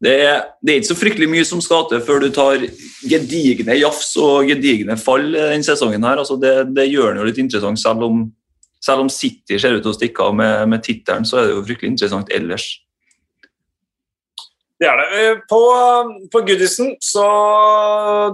det 0.00 0.12
er, 0.24 0.44
det 0.62 0.72
er 0.72 0.78
ikke 0.80 0.92
så 0.92 0.96
fryktelig 0.96 1.28
mye 1.28 1.46
som 1.46 1.60
skal 1.60 1.88
til 1.90 2.00
før 2.06 2.22
du 2.22 2.30
tar 2.32 2.62
gedigne 3.10 3.74
jafs 3.76 4.14
og 4.20 4.48
gedigne 4.48 4.96
fall 4.96 5.26
denne 5.34 5.66
sesongen. 5.66 6.06
her. 6.06 6.22
Altså 6.22 6.38
det, 6.40 6.54
det 6.76 6.88
gjør 6.88 7.12
den 7.12 7.20
jo 7.20 7.26
litt 7.28 7.40
interessant, 7.42 7.82
selv 7.82 8.06
om, 8.06 8.22
selv 8.80 9.04
om 9.04 9.10
City 9.12 9.58
ser 9.60 9.76
ut 9.76 9.82
til 9.84 9.92
å 9.92 9.98
stikke 9.98 10.30
av 10.30 10.38
med, 10.38 10.70
med 10.72 10.86
tittelen, 10.86 11.26
så 11.28 11.42
er 11.42 11.50
det 11.50 11.58
jo 11.58 11.66
fryktelig 11.66 11.92
interessant 11.92 12.32
ellers. 12.32 12.70
Det 14.80 14.88
er 14.88 14.96
det. 14.96 15.08
Eh, 15.20 15.38
På, 15.48 15.60
på 16.32 16.40
Goodison 16.40 16.94
så 17.04 17.24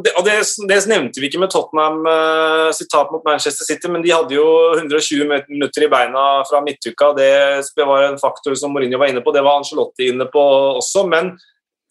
det, 0.04 0.12
Og 0.18 0.24
det, 0.26 0.36
det 0.70 0.78
nevnte 0.86 1.20
vi 1.20 1.26
ikke 1.26 1.40
med 1.42 1.50
Tottenham 1.50 2.06
eh, 2.06 2.68
sitt 2.76 2.90
tap 2.92 3.10
mot 3.10 3.26
Manchester 3.26 3.66
City, 3.66 3.90
men 3.90 4.04
de 4.04 4.14
hadde 4.14 4.36
jo 4.36 4.46
120 4.76 5.26
minutter 5.26 5.86
i 5.86 5.90
beina 5.90 6.28
fra 6.46 6.62
midtuka. 6.62 7.10
Det 7.18 7.82
var 7.82 8.06
en 8.06 8.22
faktor 8.22 8.54
som 8.54 8.74
Mourinho 8.74 9.02
var 9.02 9.10
inne 9.10 9.24
på. 9.26 9.34
Det 9.34 9.42
var 9.42 9.58
Angelotti 9.58 10.12
inne 10.12 10.28
på 10.30 10.46
også. 10.78 11.02
Men 11.10 11.34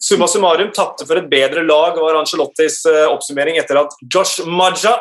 summa 0.00 0.28
summarum 0.28 0.72
tapte 0.72 1.04
for 1.04 1.20
et 1.20 1.28
bedre 1.28 1.60
lag, 1.66 2.00
var 2.00 2.22
Angelottis 2.22 2.80
eh, 2.88 3.04
oppsummering 3.12 3.60
etter 3.60 3.84
at 3.84 4.00
Josh 4.08 4.48
Maja 4.48 4.96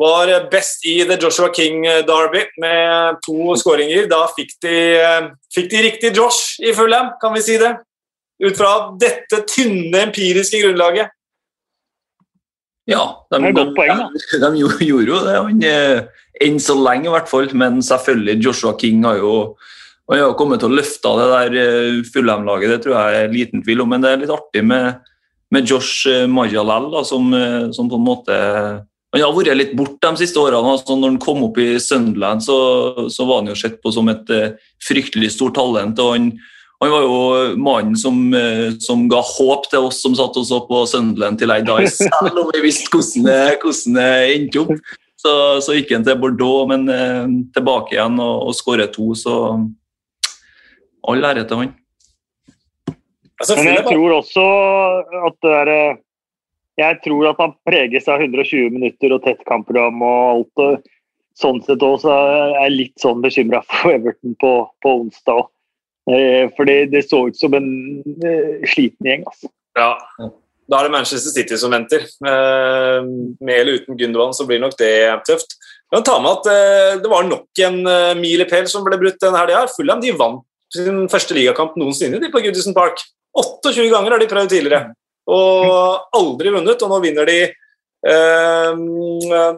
var 0.00 0.30
best 0.52 0.84
i 0.88 1.00
The 1.04 1.16
Joshua 1.20 1.50
King 1.52 1.82
Derby 2.08 2.46
med 2.60 3.18
to 3.24 3.56
skåringer. 3.60 4.06
Da 4.08 4.26
fikk 4.32 4.54
de, 4.64 4.78
fikk 5.52 5.68
de 5.72 5.82
riktig 5.84 6.16
Josh 6.16 6.60
i 6.64 6.72
Fulham, 6.76 7.16
kan 7.20 7.36
vi 7.36 7.42
si 7.44 7.58
det? 7.60 7.74
Ut 8.40 8.56
fra 8.56 8.74
dette 9.00 9.42
tynne 9.50 10.06
empiriske 10.06 10.62
grunnlaget. 10.62 11.12
Ja, 12.88 13.02
de, 13.30 13.36
Det 13.36 13.44
er 13.44 13.50
et 13.50 13.58
godt 13.58 13.76
poeng, 13.76 14.00
da. 14.00 14.06
de, 14.32 14.48
de 14.50 14.88
gjorde 14.88 15.12
jo 15.12 15.20
det, 15.26 15.36
han, 15.36 15.60
eh, 15.68 16.24
enn 16.46 16.56
så 16.62 16.74
lenge 16.78 17.10
i 17.10 17.12
hvert 17.12 17.28
fall. 17.30 17.50
Men 17.54 17.78
selvfølgelig, 17.84 18.40
Joshua 18.44 18.74
King 18.80 19.04
har 19.06 19.20
jo 19.20 19.34
han 20.10 20.24
har 20.24 20.32
kommet 20.34 20.58
til 20.58 20.72
å 20.72 20.74
løfte 20.74 21.10
det 21.20 21.26
der 21.30 21.56
eh, 21.60 21.98
Fulham-laget, 22.10 22.72
det 22.72 22.80
tror 22.82 22.96
jeg 22.96 23.18
er 23.18 23.34
liten 23.34 23.62
tvil 23.62 23.84
om. 23.84 23.92
Men 23.92 24.02
det 24.02 24.10
er 24.10 24.22
litt 24.24 24.32
artig 24.34 24.64
med, 24.66 25.04
med 25.54 25.70
Josh 25.70 26.08
Majalel, 26.26 26.88
da, 26.96 27.04
som, 27.06 27.28
eh, 27.36 27.68
som 27.76 27.90
på 27.90 28.00
en 28.00 28.08
måte 28.08 28.38
Han 29.10 29.22
har 29.24 29.34
vært 29.34 29.58
litt 29.58 29.72
borte 29.78 30.06
de 30.06 30.22
siste 30.22 30.38
årene. 30.38 30.74
Altså 30.74 30.96
når 30.98 31.12
han 31.12 31.22
kom 31.22 31.44
opp 31.46 31.56
i 31.62 31.72
Sunderland, 31.82 32.42
så, 32.42 32.56
så 33.10 33.26
var 33.26 33.42
han 33.42 33.50
jo 33.50 33.58
sett 33.58 33.78
på 33.82 33.90
som 33.94 34.10
et 34.10 34.34
eh, 34.34 34.52
fryktelig 34.82 35.32
stort 35.36 35.56
talent. 35.58 35.98
og 36.02 36.16
han 36.16 36.32
han 36.80 36.92
var 36.94 37.02
jo 37.04 37.16
mannen 37.60 37.96
som, 37.98 38.22
eh, 38.34 38.70
som 38.80 39.04
ga 39.10 39.20
håp 39.20 39.66
til 39.68 39.90
oss 39.90 39.98
som 40.00 40.14
satt 40.16 40.38
og 40.40 40.46
så 40.48 40.62
på 40.64 40.84
Sunderland 40.88 41.36
til 41.40 41.52
ei 41.52 41.60
dag, 41.66 41.84
selv 41.98 42.40
om 42.40 42.48
vi 42.54 42.62
visste 42.64 42.88
hvordan 42.94 43.26
det, 43.28 43.42
hvordan 43.60 43.98
det 43.98 44.12
endte 44.36 44.62
opp. 44.64 44.94
Så, 45.20 45.32
så 45.60 45.76
gikk 45.76 45.92
han 45.92 46.06
til 46.06 46.16
Bordeaux, 46.16 46.64
men 46.70 46.88
eh, 46.88 47.26
tilbake 47.52 47.98
igjen 47.98 48.16
og, 48.16 48.48
og 48.48 48.56
skåret 48.56 48.94
to, 48.94 49.10
så 49.12 49.34
all 51.10 51.28
ære 51.28 51.44
til 51.44 51.66
han. 51.66 51.74
Altså, 53.40 53.56
Men 53.56 53.74
jeg 53.74 53.84
tror 53.88 54.16
også 54.18 54.46
at 55.28 55.36
det 55.44 55.52
er 55.56 55.72
eh, 55.72 56.00
Jeg 56.80 56.96
tror 57.04 57.28
at 57.30 57.40
han 57.40 57.54
preges 57.68 58.08
av 58.08 58.22
120 58.24 58.72
minutter 58.72 59.12
og 59.12 59.24
tett 59.24 59.40
kampprogram 59.48 60.00
og 60.00 60.18
alt. 60.32 60.64
og 60.64 60.90
Sånn 61.36 61.60
sett 61.64 61.84
også 61.84 62.08
er 62.08 62.54
jeg 62.56 62.76
litt 62.78 63.00
sånn 63.00 63.20
bekymra 63.20 63.60
for 63.68 63.92
Everton 63.92 64.32
på, 64.40 64.52
på 64.80 64.92
onsdag 65.04 65.42
òg. 65.42 65.50
Fordi 66.56 66.76
det 66.90 67.04
så 67.06 67.26
ut 67.28 67.38
som 67.38 67.54
en 67.54 67.70
eh, 68.24 68.68
sliten 68.68 69.06
gjeng. 69.06 69.24
altså. 69.26 69.50
Ja. 69.78 70.30
Da 70.70 70.78
er 70.78 70.86
det 70.86 70.94
Manchester 70.94 71.32
City 71.34 71.56
som 71.58 71.72
venter. 71.74 72.04
Eh, 72.06 73.08
med 73.42 73.54
eller 73.56 73.80
uten 73.80 73.98
Gundogan 73.98 74.34
så 74.36 74.46
blir 74.46 74.62
nok 74.62 74.76
det 74.78 74.92
tøft. 75.26 75.56
Men 75.90 76.04
ta 76.06 76.20
med 76.22 76.30
at 76.38 76.50
eh, 76.52 76.98
det 77.02 77.10
var 77.10 77.26
nok 77.26 77.62
en 77.66 77.80
eh, 77.90 78.12
milepæl 78.18 78.68
som 78.70 78.84
ble 78.86 78.98
brutt 79.00 79.18
denne 79.22 79.40
helga. 79.40 79.64
Fulham 79.74 80.02
de 80.02 80.14
vant 80.14 80.44
sin 80.70 81.08
første 81.10 81.34
ligakamp 81.34 81.74
noensinne 81.80 82.20
de 82.22 82.30
på 82.30 82.42
Goodison 82.44 82.76
Park. 82.76 83.02
28 83.34 83.88
ganger 83.90 84.14
har 84.14 84.22
de 84.22 84.28
prøvd 84.30 84.50
tidligere, 84.50 84.92
og 85.30 86.06
aldri 86.18 86.50
vunnet. 86.54 86.82
Og 86.82 86.90
nå 86.90 87.00
vinner 87.02 87.26
de 87.26 87.40
eh, 87.46 88.80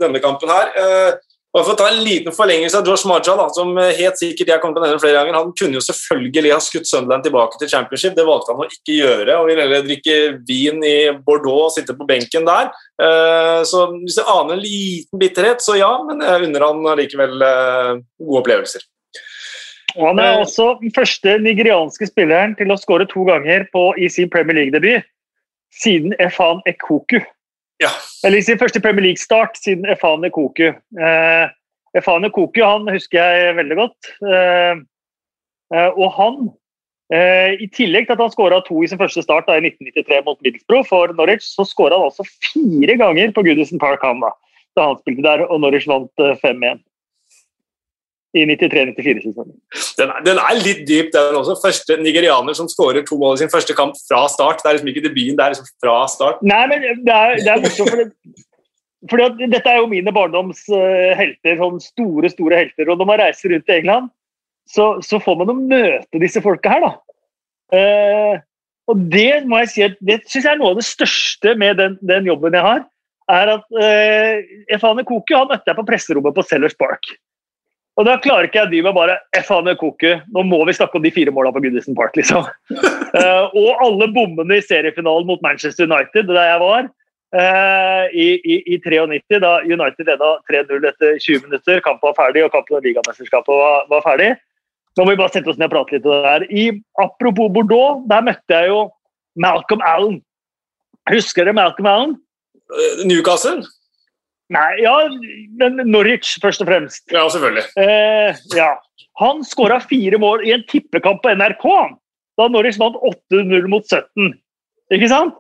denne 0.01 0.25
kampen 0.25 0.53
her. 0.53 0.73
Eh, 1.53 1.59
bare 1.59 1.65
for 1.67 1.75
å 1.75 1.77
ta 1.77 1.89
en 1.91 2.03
liten 2.05 2.33
forlengelse 2.33 2.79
av 2.79 2.87
Josh 2.87 3.05
Maja, 3.09 3.35
da, 3.37 3.49
som 3.53 3.77
helt 3.77 4.17
sikkert 4.17 4.49
jeg 4.49 4.61
kommer 4.63 4.79
til 4.79 4.83
å 4.83 4.87
nevne 4.87 5.03
flere 5.03 5.19
ganger. 5.19 5.37
Han 5.37 5.53
kunne 5.53 5.77
jo 5.77 5.85
selvfølgelig 5.85 6.53
ha 6.53 6.61
skutt 6.65 6.89
Sunderland 6.89 7.27
tilbake 7.27 7.59
til 7.61 7.69
championship, 7.69 8.15
det 8.17 8.25
valgte 8.25 8.55
han 8.55 8.65
å 8.65 8.69
ikke 8.71 8.97
gjøre. 8.97 9.37
og 9.37 9.51
Vil 9.51 9.61
heller 9.61 9.85
drikke 9.85 10.17
vin 10.49 10.81
i 10.85 10.97
Bordeaux 11.13 11.67
og 11.67 11.75
sitte 11.77 11.97
på 11.99 12.09
benken 12.09 12.49
der. 12.49 12.73
Eh, 13.01 13.61
Så 13.69 13.85
hvis 14.01 14.17
jeg 14.17 14.27
aner 14.27 14.55
en 14.55 14.65
liten 14.65 15.19
bitterhet, 15.19 15.61
så 15.61 15.77
ja, 15.77 15.93
men 16.03 16.21
jeg 16.21 16.49
unner 16.49 16.67
han 16.67 16.83
allikevel 16.95 17.45
eh, 17.45 18.01
gode 18.19 18.41
opplevelser. 18.43 18.89
Og 19.97 20.07
han 20.09 20.19
er 20.25 20.41
også 20.41 20.79
den 20.81 20.93
første 20.97 21.37
nigerianske 21.45 22.09
spilleren 22.09 22.57
til 22.57 22.73
å 22.73 22.79
skåre 22.81 23.05
to 23.11 23.27
ganger 23.29 23.67
på, 23.73 23.93
i 24.01 24.09
sin 24.09 24.31
Premier 24.33 24.57
League-debut 24.57 25.05
siden 25.83 26.15
Efan 26.19 26.63
Ekoku. 26.69 27.21
Ja. 27.83 27.91
Eller 28.27 28.45
sin 28.45 28.61
første 28.61 28.81
Premier 28.83 29.09
League-start 29.09 29.59
siden 29.59 29.89
Efane 29.91 30.31
Koku. 30.31 30.69
Eh, 30.71 31.47
Efane 31.99 32.31
Koku 32.33 32.63
han 32.65 32.89
husker 32.93 33.19
jeg 33.21 33.57
veldig 33.59 33.79
godt. 33.81 34.11
Eh, 34.23 34.83
eh, 35.75 35.91
og 35.91 36.15
han, 36.19 36.39
eh, 37.13 37.59
i 37.59 37.69
tillegg 37.75 38.07
til 38.07 38.17
at 38.17 38.23
han 38.25 38.33
skåra 38.35 38.63
to 38.67 38.83
i 38.83 38.91
sin 38.91 39.01
første 39.01 39.25
start 39.25 39.51
da, 39.51 39.59
i 39.59 39.67
1993 39.67 40.23
mot 40.29 40.41
Middlesbrough 40.45 40.89
for 40.89 41.13
Norwich, 41.19 41.49
så 41.57 41.67
skåra 41.69 41.99
han 41.99 42.09
altså 42.09 42.29
fire 42.53 42.97
ganger 43.01 43.35
på 43.35 43.45
Goodison 43.49 43.83
Park 43.83 44.07
han 44.07 44.23
da, 44.23 44.33
da 44.79 44.93
han 44.93 45.03
spilte 45.03 45.27
der, 45.27 45.47
og 45.49 45.61
Norwich 45.65 45.91
vant 45.91 46.25
eh, 46.25 46.39
5-1 46.45 46.81
i 48.33 48.45
93-94-sesongen. 48.49 49.57
Den 49.99 50.13
den 50.25 50.39
er 50.41 50.61
litt 50.63 50.87
dyp, 50.89 51.11
den 51.15 51.37
også. 51.37 51.59
Første 51.61 51.99
nigerianer 52.01 52.57
som 52.57 52.69
skårer 52.71 53.05
to 53.07 53.19
mål 53.21 53.37
i 53.37 53.43
sin 53.43 53.53
første 53.53 53.77
kamp 53.77 53.99
fra 54.09 54.25
start. 54.33 54.63
Det 54.63 54.71
er 54.71 54.79
liksom 54.79 54.93
ikke 54.93 55.05
debuten, 55.09 55.37
det 55.37 55.45
er 55.45 55.55
liksom 55.55 55.69
fra 55.83 55.99
start. 56.09 56.41
Nei, 56.47 56.63
men 56.71 56.87
det 57.05 57.17
er, 57.17 57.37
det 57.43 57.53
er 57.53 57.63
morsomt, 57.65 57.93
for, 57.93 58.01
det, 58.01 58.47
for 59.11 59.23
det, 59.23 59.51
dette 59.53 59.73
er 59.73 59.83
jo 59.83 59.91
mine 59.91 60.15
barndoms 60.17 60.65
uh, 60.73 61.13
helter, 61.19 61.59
sånn 61.61 61.83
store, 61.85 62.31
store 62.33 62.63
helter. 62.63 62.89
Og 62.89 63.01
når 63.01 63.11
man 63.11 63.21
reiser 63.21 63.53
rundt 63.53 63.69
i 63.69 63.77
England, 63.81 64.09
så, 64.73 64.95
så 65.05 65.21
får 65.21 65.43
man 65.43 65.53
jo 65.53 65.59
møte 65.59 66.23
disse 66.23 66.41
folka 66.45 66.73
her, 66.73 66.87
da. 66.87 66.95
Uh, 67.73 68.41
og 68.91 69.05
det 69.13 69.45
må 69.49 69.61
jeg 69.63 69.71
si 69.73 69.85
at 69.85 70.01
det 70.05 70.23
syns 70.25 70.47
jeg 70.47 70.55
er 70.55 70.59
noe 70.61 70.73
av 70.73 70.81
det 70.81 70.89
største 70.89 71.55
med 71.61 71.79
den, 71.81 72.01
den 72.09 72.27
jobben 72.29 72.57
jeg 72.57 72.65
har. 72.65 72.81
Er 73.33 73.53
at 73.59 73.69
uh, 73.77 74.57
Efane 74.73 75.05
Koku 75.07 75.37
han 75.37 75.53
møtte 75.53 75.69
jeg 75.69 75.79
på 75.79 75.87
presserommet 75.87 76.35
på 76.37 76.45
Sellers 76.49 76.75
Park. 76.81 77.13
Og 78.01 78.07
da 78.09 78.15
klarer 78.25 78.49
ikke 78.49 78.63
jeg 78.63 78.71
dy 78.73 78.81
meg 78.87 78.95
bare 78.97 79.19
F 79.37 79.51
faen 79.51 79.67
med 79.67 79.77
koke. 79.81 80.15
Nå 80.33 80.45
må 80.49 80.63
vi 80.65 80.75
snakke 80.77 80.97
om 80.97 81.05
de 81.05 81.13
fire 81.13 81.33
måla 81.35 81.53
på 81.53 81.61
Goodison 81.65 81.97
Park, 81.97 82.17
liksom. 82.17 82.47
uh, 82.73 83.45
og 83.63 83.83
alle 83.85 84.09
bommene 84.15 84.59
i 84.59 84.65
seriefinalen 84.65 85.29
mot 85.29 85.43
Manchester 85.45 85.89
United, 85.91 86.31
der 86.31 86.49
jeg 86.49 86.63
var, 86.63 86.89
uh, 87.37 88.07
i, 88.17 88.29
i, 88.41 88.57
i, 88.65 88.79
93, 88.81 89.43
da 89.45 89.59
United 89.67 90.09
leda 90.09 90.31
3-0 90.49 90.89
etter 90.89 91.21
20 91.21 91.45
minutter. 91.51 91.85
Kampen 91.85 92.09
var 92.09 92.17
ferdig, 92.17 92.47
og 92.47 92.57
kampen 92.57 92.81
om 92.81 92.89
ligamesterskapet 92.89 93.61
var, 93.61 93.85
var, 93.93 94.05
ferdig. 94.09 94.33
Nå 94.97 95.05
må 95.05 95.13
vi 95.13 95.21
bare 95.21 95.37
sette 95.37 95.53
oss 95.53 95.61
ned 95.61 95.69
og 95.69 95.77
prate 95.77 95.99
litt 95.99 96.09
om 96.09 96.17
det 96.17 96.25
der. 96.31 96.49
I, 96.49 96.65
apropos 97.01 97.53
Bordeaux, 97.53 98.03
der 98.09 98.25
møtte 98.25 98.57
jeg 98.57 98.73
jo 98.73 98.87
Malcolm 99.41 99.85
Allen. 99.85 100.19
Husker 101.13 101.45
dere 101.45 101.57
Malcolm 101.61 101.89
Allen? 101.93 102.19
Eh, 102.73 103.05
Newcastle? 103.09 103.61
Nei, 104.53 104.71
ja, 104.83 104.95
men 105.61 105.81
Norwich 105.89 106.37
først 106.43 106.65
og 106.65 106.69
fremst. 106.69 107.05
Ja, 107.13 107.25
selvfølgelig. 107.33 107.65
Eh, 107.81 108.41
ja. 108.59 108.71
Han 109.21 109.43
skåra 109.47 109.79
fire 109.85 110.19
mål 110.21 110.45
i 110.47 110.55
en 110.55 110.65
tippekamp 110.69 111.23
på 111.25 111.35
NRK 111.37 111.67
da 112.41 112.49
Norwich 112.49 112.79
vant 112.81 112.97
8-0 112.97 113.69
mot 113.71 113.85
17. 113.87 114.33
Ikke 114.93 115.09
sant? 115.11 115.37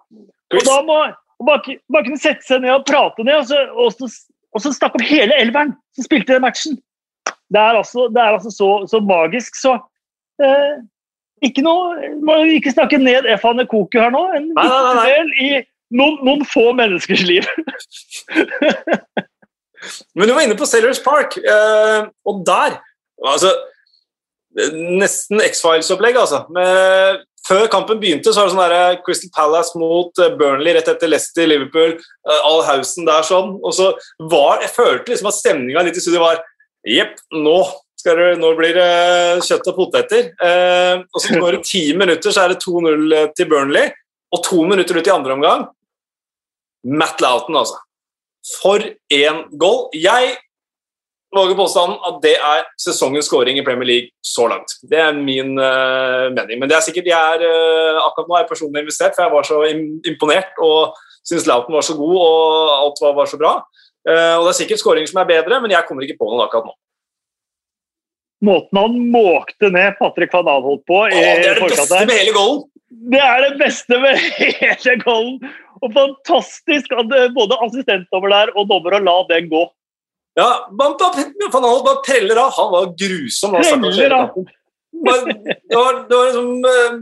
Og 0.52 0.64
da 0.68 0.78
må 0.86 0.98
bare, 1.46 1.76
bare 1.92 2.06
kunne 2.06 2.20
sette 2.20 2.44
seg 2.46 2.62
ned 2.62 2.74
og 2.74 2.86
prate 2.88 3.24
ned, 3.26 3.40
og 3.40 3.48
så, 3.48 3.60
og 3.72 3.92
så, 3.96 4.08
og 4.52 4.64
så 4.64 4.72
snakke 4.76 5.00
om 5.00 5.06
hele 5.08 5.36
elveren 5.40 5.74
som 5.96 6.06
spilte 6.06 6.34
den 6.34 6.44
matchen. 6.44 6.78
Det 7.52 7.60
er 7.60 7.78
altså, 7.80 8.06
det 8.12 8.20
er 8.22 8.36
altså 8.36 8.52
så, 8.52 8.70
så, 8.88 9.00
magisk, 9.04 9.56
så 9.60 9.74
eh, 10.40 10.80
Ikke 11.44 11.60
noe 11.60 12.08
Må 12.24 12.38
ikke 12.48 12.72
snakke 12.72 12.96
ned 12.96 13.28
Efane 13.28 13.66
Koku 13.68 13.98
her 14.00 14.12
nå. 14.14 14.22
En 14.38 14.46
nei, 14.56 14.64
nei, 14.64 15.04
del 15.10 15.32
i 15.36 15.48
noen, 15.92 16.18
noen 16.26 16.46
få 16.48 16.70
menneskers 16.78 17.22
liv. 17.28 17.46
Men 20.14 20.28
du 20.28 20.34
var 20.34 20.44
inne 20.44 20.56
på 20.58 20.68
Sailors 20.68 21.02
Park, 21.02 21.36
eh, 21.38 22.08
og 22.28 22.42
der 22.46 22.78
altså, 23.26 23.52
Nesten 24.52 25.40
X-Files-opplegg, 25.40 26.18
altså. 26.20 26.42
Med, 26.52 27.22
før 27.48 27.66
kampen 27.72 28.00
begynte, 28.02 28.30
så 28.30 28.42
var 28.42 28.48
det 28.48 28.54
sånn 28.54 28.72
der 28.72 28.98
Crystal 29.06 29.32
Palace 29.34 29.78
mot 29.80 30.20
eh, 30.20 30.34
Burnley 30.38 30.76
rett 30.76 30.90
etter 30.92 31.10
Leicester, 31.10 31.48
Liverpool, 31.48 31.96
eh, 31.96 32.42
all 32.48 32.60
hausen 32.68 33.08
der 33.08 33.24
sånn. 33.26 33.56
Og 33.64 33.74
så 33.76 33.92
var 34.30 34.62
Jeg 34.62 34.74
følte 34.76 35.14
liksom 35.14 35.30
at 35.32 35.38
stemninga 35.40 35.86
litt 35.86 35.98
i 35.98 36.04
studio 36.04 36.24
var 36.26 36.42
Jepp, 36.82 37.14
nå, 37.30 37.58
det, 38.02 38.30
nå 38.42 38.48
blir 38.58 38.74
det 38.74 39.42
kjøtt 39.46 39.68
og 39.70 39.76
poteter. 39.78 40.32
Eh, 40.42 41.02
og 41.02 41.22
så 41.22 41.38
går 41.38 41.56
det 41.56 41.66
ti 41.70 41.84
minutter, 41.98 42.34
så 42.34 42.44
er 42.44 42.52
det 42.52 42.62
2-0 42.64 43.32
til 43.38 43.50
Burnley. 43.50 43.92
Og 44.32 44.42
to 44.44 44.64
minutter 44.68 44.98
ut 44.98 45.08
i 45.08 45.14
andre 45.14 45.36
omgang 45.38 45.70
Matt 46.84 47.20
Loughton, 47.22 47.56
altså. 47.56 47.78
For 48.58 48.82
en 49.14 49.44
goal. 49.58 49.86
Jeg 49.94 50.36
våger 51.36 51.56
påstanden 51.56 52.00
at 52.08 52.18
det 52.24 52.34
er 52.36 52.66
sesongens 52.80 53.28
scoring 53.30 53.58
i 53.58 53.64
Premier 53.64 53.88
League 53.88 54.10
så 54.24 54.48
langt. 54.50 54.74
Det 54.90 54.98
er 55.00 55.14
min 55.16 55.54
uh, 55.56 56.28
mening. 56.34 56.60
Men 56.60 56.68
det 56.68 56.76
er 56.76 56.84
sikkert 56.84 57.08
jeg 57.08 57.36
er, 57.36 57.46
uh, 57.46 58.02
akkurat 58.02 58.28
nå 58.28 58.36
er 58.36 58.44
jeg 58.44 58.52
personlig 58.52 58.84
investert, 58.84 59.16
for 59.16 59.24
jeg 59.24 59.34
var 59.36 59.48
så 59.48 59.62
imponert 60.10 60.60
og 60.60 60.98
syntes 61.22 61.48
Loughton 61.48 61.78
var 61.78 61.86
så 61.86 61.96
god 61.96 62.16
og 62.18 62.74
alt 62.82 63.02
var, 63.06 63.16
var 63.22 63.30
så 63.30 63.40
bra. 63.40 63.56
Uh, 64.02 64.36
og 64.40 64.48
Det 64.48 64.52
er 64.52 64.60
sikkert 64.60 64.82
skåringer 64.82 65.12
som 65.12 65.22
er 65.22 65.30
bedre, 65.30 65.62
men 65.62 65.74
jeg 65.74 65.86
kommer 65.88 66.04
ikke 66.04 66.18
på 66.20 66.28
noen 66.28 66.44
akkurat 66.44 66.68
nå. 66.68 66.76
Måten 68.42 68.78
han 68.80 68.94
måkte 69.14 69.70
ned 69.70 69.94
Patrick 70.00 70.32
van 70.34 70.48
Anholt 70.50 70.82
på 70.90 71.04
Åh, 71.04 71.12
Det 71.14 71.46
er 71.46 71.60
det 71.60 71.68
beste 71.70 72.00
med 72.02 72.16
hele 72.18 72.34
goalen! 72.34 72.64
Det 73.12 73.20
er 73.24 73.44
det 73.46 73.52
beste 73.60 73.98
med 74.02 74.18
hele 74.42 74.96
goalen! 75.04 75.36
Og 75.82 75.94
fantastisk 75.94 76.92
at 76.94 77.14
både 77.34 77.58
assistentdommer 77.66 78.52
og 78.54 78.68
dommer 78.70 79.00
la 79.02 79.16
den 79.30 79.48
gå. 79.50 79.62
Ja, 80.38 80.68
man 80.72 80.94
Aanholt 80.96 81.84
bare 81.84 82.02
preller 82.06 82.38
av. 82.40 82.52
Han 82.56 82.70
var 82.72 82.92
grusom. 82.96 83.56
Preller 83.58 84.14
av. 84.16 84.36
Det 84.92 85.76
var, 85.76 86.06
det 86.08 86.16
var 86.16 86.26
liksom 86.28 86.64
eh, 86.68 86.96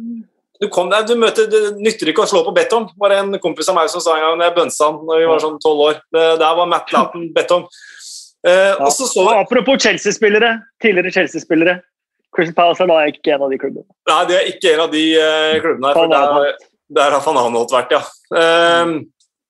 du, 0.60 0.68
kom 0.68 0.90
du 1.08 1.14
møter, 1.18 1.46
Det 1.50 1.60
nytter 1.80 2.10
ikke 2.12 2.24
å 2.24 2.30
slå 2.30 2.42
på 2.46 2.54
betong. 2.56 2.88
var 3.00 3.14
en 3.16 3.34
kompis 3.42 3.68
av 3.70 3.76
meg 3.78 3.90
som 3.92 4.02
sa 4.04 4.16
en 4.16 4.24
gang 4.24 4.40
da 4.40 4.48
jeg 4.48 4.56
bønsa 4.58 4.90
han 4.90 5.06
da 5.08 5.20
vi 5.20 5.28
var 5.30 5.42
sånn 5.42 5.60
tolv 5.62 5.86
år. 5.88 6.02
Det, 6.12 6.24
der 6.42 6.58
var 6.58 6.70
Matt 6.70 6.92
Lappen 6.94 7.30
betong. 7.36 7.68
Eh, 8.46 8.72
ja. 8.78 8.90
så, 8.94 9.08
apropos 9.34 9.82
Chelsea-spillere. 9.82 10.56
Tidligere 10.82 11.14
Chelsea-spillere. 11.18 11.78
Crystal 12.36 12.54
Palace 12.54 12.84
er 12.84 12.90
da 12.90 12.98
ikke 13.10 13.34
en 13.34 13.46
av 13.46 13.52
de 13.52 13.58
klubbene. 13.58 13.86
Nei, 14.10 14.20
det 14.30 14.36
er 14.38 14.50
ikke 14.52 14.74
en 14.74 14.84
av 14.84 14.92
de 14.92 15.06
uh, 15.18 15.54
klubbene. 15.64 15.88
her, 15.88 15.96
for 15.98 16.12
der, 16.14 16.69
der 16.96 17.14
har 17.14 17.22
van 17.24 17.38
Anholt 17.40 17.72
vært, 17.72 17.94
ja. 17.94 18.02
Um, 18.34 18.98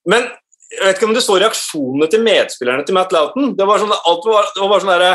men 0.09 0.29
jeg 0.71 0.85
vet 0.85 0.99
ikke 0.99 1.09
om 1.09 1.17
du 1.17 1.23
så 1.25 1.37
reaksjonene 1.41 2.07
til 2.11 2.23
medspillerne 2.23 2.85
til 2.87 2.95
Matt 2.95 3.13
Loughton. 3.15 3.55
Det 3.59 3.67
var 3.67 3.81
sånn, 3.83 3.93
alt 3.93 4.27
var, 4.29 4.51
det 4.55 4.63
var 4.63 4.71
bare 4.71 4.85
sånn 4.85 4.93
derre 4.93 5.15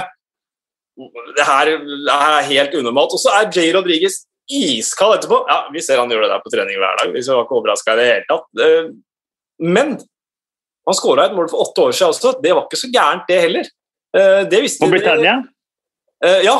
det, 1.35 1.43
her, 1.43 1.71
det 1.79 2.17
her 2.21 2.37
er 2.37 2.49
helt 2.49 2.75
unormalt. 2.79 3.15
Og 3.15 3.21
så 3.21 3.31
er 3.37 3.51
Jay 3.53 3.71
Rodriguez 3.75 4.23
iskald 4.51 5.17
etterpå. 5.17 5.41
Ja, 5.49 5.61
vi 5.73 5.83
ser 5.83 6.01
han 6.01 6.11
gjør 6.11 6.25
det 6.25 6.33
der 6.33 6.43
på 6.43 6.51
trening 6.53 6.79
hver 6.81 6.99
dag. 6.99 7.13
Hvis 7.15 7.29
vi 7.29 7.35
var 7.35 7.47
ikke 7.47 7.57
overraska 7.59 7.95
i 7.95 7.99
det 8.01 8.07
hele 8.09 8.27
tatt. 8.29 8.47
Ehm, 8.65 8.91
men 9.63 9.95
han 10.85 10.97
skåra 10.97 11.29
et 11.29 11.35
mål 11.35 11.49
for 11.51 11.65
åtte 11.65 11.87
år 11.87 11.95
siden 11.95 12.13
også. 12.13 12.35
Det 12.43 12.53
var 12.53 12.67
ikke 12.67 12.81
så 12.83 12.91
gærent, 12.93 13.27
det 13.31 13.41
heller. 13.47 13.71
Ehm, 14.15 14.49
det 14.51 14.63
visste 14.67 14.85
På 14.85 14.91
Britannia? 14.91 15.39
Ja, 16.45 16.55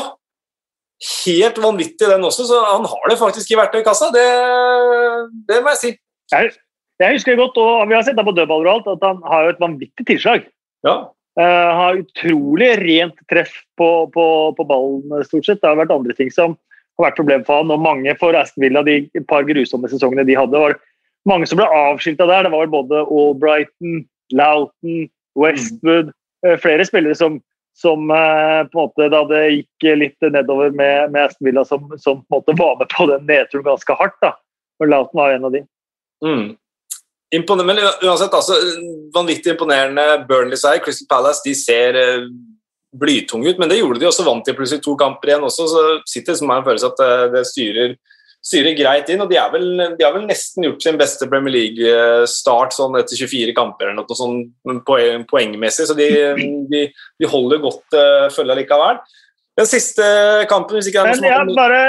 helt 1.02 1.58
vanvittig, 1.60 2.08
den 2.08 2.24
også. 2.24 2.46
Så 2.48 2.60
han 2.64 2.86
har 2.88 3.10
det 3.10 3.18
faktisk 3.20 3.50
i 3.52 3.58
verktøykassa. 3.58 4.10
Det, 4.14 4.28
det 5.50 5.60
må 5.62 5.74
jeg 5.74 5.82
si. 5.82 5.92
Jeg, 6.32 6.54
jeg 7.02 7.18
husker 7.18 7.38
godt, 7.38 7.58
og 7.60 7.88
vi 7.90 7.96
har 7.96 8.06
sett 8.06 8.16
det 8.18 8.24
på 8.26 8.34
dødballer 8.36 8.70
og 8.70 8.78
alt, 8.78 8.88
at 8.96 9.04
han 9.04 9.20
har 9.28 9.44
jo 9.44 9.54
et 9.54 9.62
vanvittig 9.62 10.08
tilslag. 10.08 10.46
Ja. 10.86 10.96
Uh, 11.36 11.70
har 11.76 11.98
utrolig 12.00 12.70
rent 12.80 13.18
treff 13.28 13.52
på, 13.76 13.88
på, 14.14 14.26
på, 14.56 14.64
ballen, 14.64 15.24
stort 15.28 15.48
sett. 15.48 15.60
Det 15.60 15.68
har 15.68 15.76
vært 15.82 15.92
andre 15.92 16.16
ting 16.16 16.32
som 16.32 16.56
har 16.96 17.10
vært 17.10 17.18
problem 17.18 17.44
for 17.44 17.60
han, 17.60 17.72
og 17.74 17.82
mange 17.84 18.14
for 18.16 18.36
Aston 18.38 18.64
Villa 18.64 18.80
de 18.86 19.02
par 19.28 19.44
grusomme 19.44 19.90
sesongene 19.92 20.24
de 20.24 20.38
hadde. 20.38 20.62
var 20.62 20.78
mange 21.28 21.48
som 21.50 21.60
ble 21.60 21.66
avskilta 21.68 22.24
der. 22.30 22.46
Det 22.46 22.54
var 22.54 22.72
både 22.72 23.02
Albrighton, 23.04 24.06
Loughton, 24.32 25.10
Westwood, 25.36 26.14
mm. 26.40 26.56
flere 26.62 26.88
spillere 26.88 27.18
som 27.18 27.36
som 27.76 28.10
eh, 28.10 28.62
på 28.72 28.78
en 28.80 28.82
måte 28.86 29.08
da 29.12 29.22
det 29.28 29.42
gikk 29.52 29.86
litt 30.00 30.28
nedover 30.32 30.70
med, 30.72 31.12
med 31.12 31.28
Aston 31.28 31.48
Villa, 31.48 31.64
som, 31.68 31.90
som, 32.00 32.22
på 32.24 32.38
en 32.38 32.38
måte 32.38 32.54
var 32.56 32.78
med 32.80 32.92
på 32.94 33.06
den 33.10 33.26
nedturen 33.28 33.66
ganske 33.66 33.96
hardt. 33.98 34.16
da. 34.24 34.32
Og 34.80 34.88
Lauten 34.88 35.20
var 35.20 35.34
en 35.34 35.44
av 35.44 35.52
de. 35.52 35.60
Mm. 36.24 36.46
Men 37.36 37.82
uansett, 38.02 38.32
altså, 38.32 38.56
vanvittig 39.14 39.52
imponerende 39.52 40.24
Burnley-seier. 40.28 40.80
Crystal 40.84 41.10
Palace 41.10 41.44
de 41.44 41.52
ser 41.58 41.98
eh, 42.00 42.28
blytunge 42.96 43.52
ut, 43.52 43.60
men 43.60 43.68
det 43.68 43.82
gjorde 43.82 44.00
de 44.00 44.08
også 44.08 44.24
vant 44.24 44.46
til 44.46 44.56
plutselig 44.56 44.84
to 44.84 44.96
kamper 44.96 45.34
igjen 45.34 45.44
også. 45.44 45.68
Så 45.68 45.86
sitter 46.08 46.32
det 46.32 46.40
som 46.40 46.54
en 46.54 46.64
følelse 46.64 46.92
at 46.94 47.02
det, 47.02 47.12
det 47.36 47.44
styrer 47.50 47.96
styrer 48.46 48.76
greit 48.78 49.10
inn. 49.10 49.22
og 49.24 49.30
de, 49.30 49.38
vel, 49.52 49.68
de, 49.98 50.04
har 50.04 50.14
vel 50.14 50.26
nesten 50.28 50.66
gjort 50.66 50.84
sin 50.84 50.98
beste 51.00 51.28
Premier 51.30 51.54
League-start 51.56 52.76
sånn 52.76 52.98
etter 53.00 53.18
24 53.18 53.54
kamper 53.56 53.90
eller 53.90 53.98
noe 53.98 54.18
sånn 54.18 54.82
poeng, 54.86 55.26
poengmessig, 55.30 55.88
så 55.88 55.96
de, 55.98 56.08
de, 56.70 56.86
de 56.92 57.30
holder 57.30 57.62
godt 57.64 57.98
uh, 57.98 58.26
følge 58.34 58.60
likevel. 58.60 59.02
Den 59.56 59.68
siste 59.70 60.06
kampen 60.50 60.78
hvis 60.78 60.90
ikke 60.90 61.06
det 61.06 61.16
Men 61.16 61.30
ja, 61.30 61.40
bare 61.56 61.82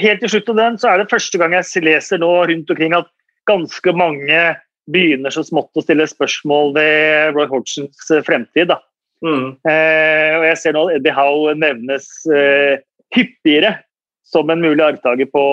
Helt 0.00 0.18
til 0.18 0.32
slutt 0.32 0.48
av 0.50 0.56
den, 0.58 0.76
så 0.82 0.88
er 0.90 0.98
det 0.98 1.12
første 1.12 1.38
gang 1.38 1.52
jeg 1.54 1.84
leser 1.86 2.18
nå 2.18 2.28
rundt 2.50 2.70
omkring 2.74 2.96
at 2.96 3.06
ganske 3.46 3.92
mange 3.94 4.40
begynner 4.90 5.30
så 5.30 5.44
smått 5.46 5.78
å 5.78 5.84
stille 5.84 6.08
spørsmål 6.10 6.74
ved 6.74 7.36
Roy 7.36 7.46
Hodgsons 7.52 8.10
eh, 8.10 8.24
fremtid. 8.26 8.72
da. 8.72 8.80
Mm. 9.24 9.54
Eh, 9.62 10.32
og 10.40 10.46
jeg 10.48 10.58
ser 10.60 10.74
nå 10.74 10.82
at 10.88 10.98
Eddie 10.98 11.14
Howe 11.14 11.54
nevnes 11.54 12.08
eh, 12.34 12.82
hyppigere 13.14 13.76
som 14.24 14.50
en 14.50 14.62
mulig 14.62 14.82
arvtaker 14.84 15.28
på, 15.30 15.44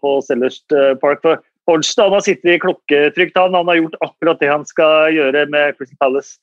på 0.00 0.16
Sellers 0.26 0.60
eh, 0.74 0.94
Park. 1.02 1.22
For 1.22 1.40
Hodgson 1.70 2.14
har 2.14 2.24
sittet 2.24 2.54
i 2.54 2.60
klokketrygt, 2.62 3.38
han. 3.38 3.54
Han 3.54 3.68
har 3.70 3.80
gjort 3.80 3.98
akkurat 4.06 4.40
det 4.42 4.50
han 4.50 4.66
skal 4.66 5.14
gjøre 5.14 5.46
med 5.52 5.76
Crystal 5.78 5.98
Palace 6.00 6.38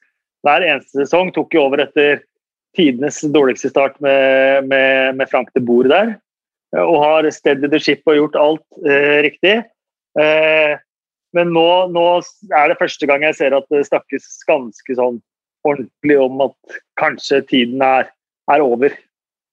hver 0.45 0.65
eneste 0.65 1.01
sesong. 1.01 1.33
Tok 1.35 1.55
jo 1.55 1.65
over 1.67 1.83
etter 1.83 2.21
tidenes 2.77 3.19
dårligste 3.33 3.71
start 3.73 3.97
med, 4.03 4.67
med, 4.69 5.17
med 5.17 5.31
Frank 5.31 5.49
de 5.55 5.63
Boer 5.63 5.89
der. 5.91 6.13
Og 6.77 6.99
har 7.01 7.29
steady 7.31 7.69
the 7.71 7.79
ship 7.81 8.03
og 8.07 8.19
gjort 8.19 8.37
alt 8.39 8.83
eh, 8.85 9.23
riktig. 9.25 9.55
Eh, 10.19 10.75
men 11.35 11.51
nå, 11.55 11.67
nå, 11.93 12.05
er 12.55 12.71
det 12.71 12.79
første 12.79 13.07
gang 13.09 13.25
jeg 13.27 13.37
ser 13.39 13.55
at 13.57 13.67
det 13.73 13.85
snakkes 13.87 14.27
ganske 14.47 14.95
sånn 14.99 15.19
ordentlig 15.67 16.17
om 16.21 16.39
at 16.47 16.79
kanskje 16.99 17.41
tiden 17.49 17.83
er, 17.83 18.07
er 18.51 18.63
over. 18.63 18.93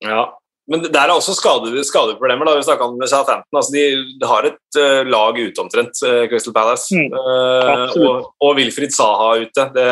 Ja, 0.04 0.28
men 0.70 0.80
der 0.88 1.02
er 1.02 1.12
også 1.12 1.34
skade, 1.36 1.68
skadeproblemer. 1.84 2.48
da, 2.48 2.54
vi 2.56 2.76
om 2.86 2.94
med 2.96 3.10
Southampton. 3.10 3.58
Altså, 3.58 3.72
de, 3.74 3.82
de, 4.20 4.28
har 4.28 4.46
et 4.48 4.78
uh, 4.80 5.02
lag 5.04 5.36
ute 5.36 5.60
omtrent, 5.60 6.00
uh, 6.06 6.24
Crystal 6.30 6.54
Palace. 6.56 6.88
Mm, 6.94 7.12
uh, 7.12 7.92
og, 8.00 8.30
og 8.40 8.56
Wilfried 8.56 8.94
Saha 8.96 9.34
ute. 9.44 9.66
Det, 9.74 9.86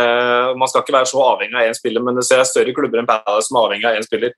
man 0.57 0.71
skal 0.71 0.85
ikke 0.85 0.97
være 0.97 1.11
så 1.13 1.21
avhengig 1.27 1.59
av 1.61 1.69
én 1.69 1.77
spiller, 1.77 2.05
men 2.05 2.17
det 2.17 2.25
ser 2.29 2.45
større 2.49 2.73
klubber 2.77 3.03
enn 3.03 3.11
Palace 3.11 3.51
som 3.51 3.61
er 3.61 3.69
avhengig 3.69 3.91
av 3.91 4.01
én 4.01 4.09
spiller. 4.09 4.33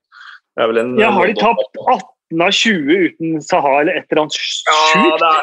En, 0.59 0.93
ja, 0.99 1.11
har 1.11 1.31
de 1.31 1.35
tapt 1.39 1.79
18 1.83 2.43
av 2.43 2.51
20 2.55 3.07
uten 3.07 3.39
Saha 3.43 3.73
eller 3.81 3.99
et 3.99 4.07
eller 4.09 4.25
annet 4.25 4.39
sjukt? 4.39 4.67
Ja, 4.71 5.33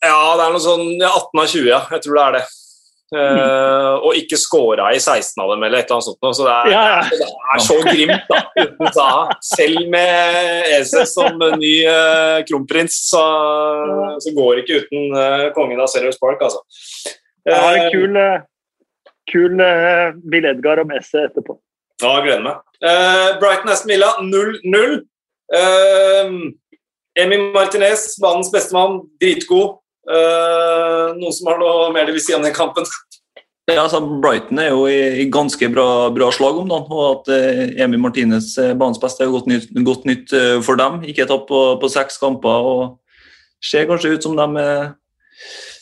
ja, 0.00 0.18
det 0.38 0.44
er 0.46 0.54
noe 0.54 0.62
sånn 0.64 0.86
ja, 0.96 1.10
18 1.10 1.42
av 1.42 1.48
20, 1.54 1.70
ja. 1.70 1.80
Jeg 1.94 2.04
tror 2.06 2.18
det 2.18 2.26
er 2.26 2.36
det. 2.38 2.44
Uh, 3.10 3.96
og 4.06 4.14
ikke 4.14 4.38
scora 4.38 4.92
i 4.94 5.00
16 5.00 5.40
av 5.42 5.48
dem, 5.50 5.64
eller 5.66 5.80
et 5.80 5.88
eller 5.88 5.96
annet 5.98 6.06
sånt. 6.06 6.36
Så 6.38 6.44
det 6.46 6.52
er, 6.54 6.68
Ja, 6.70 6.82
ja. 6.92 7.00
det 7.10 7.30
er 7.56 7.64
så 7.64 7.78
grimt, 7.82 8.28
da, 8.30 8.42
uten 8.60 8.92
Zaha. 8.94 9.24
Selv 9.48 9.88
med 9.90 10.68
Eze 10.76 11.02
som 11.10 11.42
ny 11.58 11.72
uh, 11.90 12.38
kronprins, 12.46 13.00
så, 13.10 13.24
så 14.22 14.34
går 14.36 14.52
det 14.54 14.64
ikke 14.64 14.84
uten 14.84 15.16
uh, 15.16 15.48
kongen 15.56 15.82
av 15.82 15.90
Serious 15.90 16.20
Park, 16.22 16.44
altså. 16.46 16.62
Jeg 17.46 17.56
har 17.56 17.74
en 17.74 17.86
Eh, 17.86 17.90
kul, 17.90 18.16
eh, 18.16 18.40
kul 19.32 19.60
eh, 19.60 20.14
Bill 20.30 20.44
Edgar 20.44 20.78
om 20.78 20.90
Esse 20.94 21.26
etterpå. 21.26 21.58
Ja, 22.00 22.14
jeg 22.16 22.30
gleder 22.30 22.44
meg. 22.46 22.60
Uh, 22.80 23.36
Brighton 23.42 23.68
Aston 23.68 23.90
Villa 23.92 24.08
0-0. 24.24 24.94
Uh, 25.52 26.30
Emi 27.20 27.36
Martinez, 27.52 28.14
banens 28.22 28.48
bestemann, 28.54 29.02
dritgod. 29.20 29.79
Uh, 30.08 31.12
noen 31.18 31.34
som 31.36 31.50
har 31.50 31.58
noe 31.60 31.90
mer 31.94 32.08
de 32.08 32.14
vil 32.16 32.22
si 32.24 32.34
om 32.36 32.44
den 32.44 32.56
kampen? 32.56 32.86
Ja, 33.70 33.84
altså 33.84 34.00
Brighton 34.02 34.58
er 34.58 34.72
jo 34.72 34.86
i, 34.90 34.96
i 35.22 35.26
ganske 35.30 35.68
bra, 35.70 36.10
bra 36.14 36.30
slag 36.34 36.56
om 36.58 36.70
dagen, 36.70 36.90
og 36.90 37.04
at 37.10 37.28
eh, 37.36 37.82
Emi 37.84 38.00
Martinez 38.02 38.48
eh, 38.58 38.72
banens 38.74 38.98
beste 38.98 39.22
er 39.22 39.28
jo 39.28 39.36
godt 39.36 39.50
nytt, 39.50 39.68
godt 39.86 40.08
nytt 40.08 40.32
eh, 40.34 40.56
for 40.66 40.80
dem. 40.80 41.04
Ikke 41.06 41.26
tapt 41.28 41.46
på, 41.46 41.60
på 41.78 41.90
seks 41.92 42.18
kamper 42.18 42.66
og 42.66 42.82
ser 43.62 43.86
kanskje 43.86 44.16
ut 44.16 44.26
som 44.26 44.34
de 44.38 44.64
er 44.64 44.90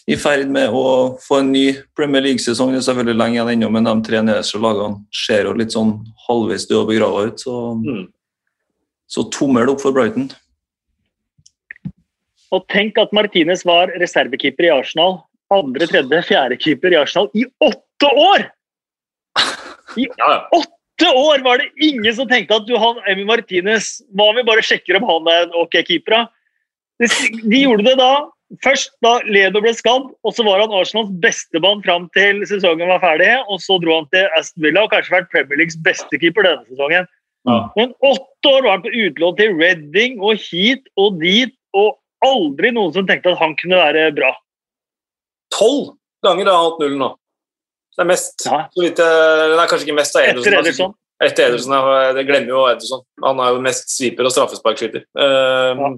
i 0.08 0.16
ferd 0.20 0.52
med 0.52 0.72
å 0.74 0.82
få 1.20 1.40
en 1.42 1.50
ny 1.52 1.64
Premier 1.96 2.24
League-sesong. 2.24 2.74
Det 2.74 2.82
er 2.82 2.86
selvfølgelig 2.90 3.20
lenge 3.20 3.38
igjen 3.38 3.52
ennå, 3.54 3.72
men 3.72 3.88
de 3.88 3.96
tre 4.04 4.20
nederste 4.24 4.60
lagene 4.60 5.02
ser 5.24 5.48
jo 5.48 5.56
litt 5.56 5.72
sånn 5.76 5.94
halvveis 6.26 6.68
døde 6.68 6.82
og 6.82 6.92
begrava 6.92 7.26
ut. 7.30 7.40
Så, 7.44 7.56
Mm. 7.78 8.06
så 9.08 9.24
tommel 9.32 9.72
opp 9.72 9.80
for 9.84 9.96
Brighton. 9.96 10.28
Og 12.54 12.64
tenk 12.72 12.98
at 13.00 13.12
Martinez 13.16 13.64
var 13.68 13.92
reservekeeper 14.00 14.68
i 14.68 14.72
Arsenal. 14.72 15.20
Andre, 15.52 15.88
tredje, 15.88 16.22
fjerde 16.28 16.58
keeper 16.60 16.92
i 16.92 17.00
Arsenal 17.00 17.30
i 17.36 17.44
åtte 17.64 18.12
år! 18.12 18.48
Ja. 19.96 20.32
Åtte 20.52 21.08
år 21.16 21.40
var 21.44 21.62
det 21.62 21.70
ingen 21.80 22.14
som 22.14 22.28
tenkte 22.28 22.58
at 22.58 22.66
du, 22.68 22.74
han, 22.76 22.98
Emi 23.08 23.24
Martinez 23.24 24.02
Hva 24.12 24.26
om 24.28 24.36
vi 24.36 24.44
bare 24.44 24.64
sjekker 24.66 24.98
om 24.98 25.06
han 25.08 25.30
er 25.32 25.46
en 25.46 25.54
ok 25.56 25.78
keeper? 25.86 26.12
da? 26.12 26.20
De, 27.00 27.08
de 27.48 27.62
gjorde 27.62 27.86
det 27.86 27.94
da. 28.00 28.10
Først 28.64 28.94
da 29.04 29.18
Ledo 29.28 29.60
ble 29.60 29.74
skadd, 29.76 30.08
og 30.24 30.32
så 30.34 30.44
var 30.46 30.62
han 30.62 30.72
Arsenals 30.72 31.10
beste 31.22 31.60
mann 31.60 31.82
fram 31.84 32.08
til 32.16 32.40
sesongen 32.48 32.88
var 32.88 33.02
ferdig. 33.04 33.30
Og 33.52 33.60
så 33.64 33.76
dro 33.82 34.00
han 34.00 34.08
til 34.14 34.28
Aston 34.38 34.64
Villa 34.64 34.86
og 34.86 34.92
kanskje 34.92 35.18
vært 35.18 35.30
Premier 35.32 35.60
Leagues 35.60 35.78
beste 35.84 36.20
keeper 36.20 36.48
denne 36.48 36.64
sesongen. 36.70 37.08
Ja. 37.48 37.58
Men 37.76 37.92
åtte 38.04 38.50
år 38.50 38.64
var 38.64 38.76
han 38.76 38.84
på 38.84 38.92
utlån 38.92 39.36
til 39.38 39.56
Reading 39.60 40.18
og 40.24 40.40
hit 40.48 40.88
og 41.00 41.20
dit, 41.22 41.54
og 41.76 41.94
aldri 42.26 42.72
noen 42.74 42.94
som 42.94 43.06
tenkte 43.08 43.32
at 43.34 43.40
han 43.42 43.56
kunne 43.60 43.80
være 43.80 44.08
bra. 44.16 44.32
Tolv 45.54 45.94
ganger 46.26 46.50
har 46.50 46.58
han 46.58 46.70
hatt 46.70 46.82
nullen 46.82 47.02
nå. 47.02 47.10
Det 47.98 48.04
er 48.04 48.10
mest. 48.12 48.34
Ja. 48.46 48.60
Så 48.74 48.84
vidt 48.84 49.00
det 49.00 49.08
er 49.08 49.70
kanskje 49.70 49.88
ikke 49.88 49.98
mest 49.98 50.18
av 50.18 50.26
Ederson. 50.26 50.44
Etter 50.46 50.58
Ederson. 50.60 50.92
Etter 51.24 51.48
Ederson, 51.48 51.74
ja, 51.74 52.12
det 52.14 52.26
glemmer 52.28 52.54
jo 52.54 52.66
Ederson. 52.70 53.02
Han 53.24 53.42
er 53.42 53.56
jo 53.56 53.64
mest 53.64 53.90
sviper 53.90 54.28
og 54.28 54.34
straffesparkskytter. 54.34 55.06
Um, 55.18 55.82
Ja. 55.82 55.90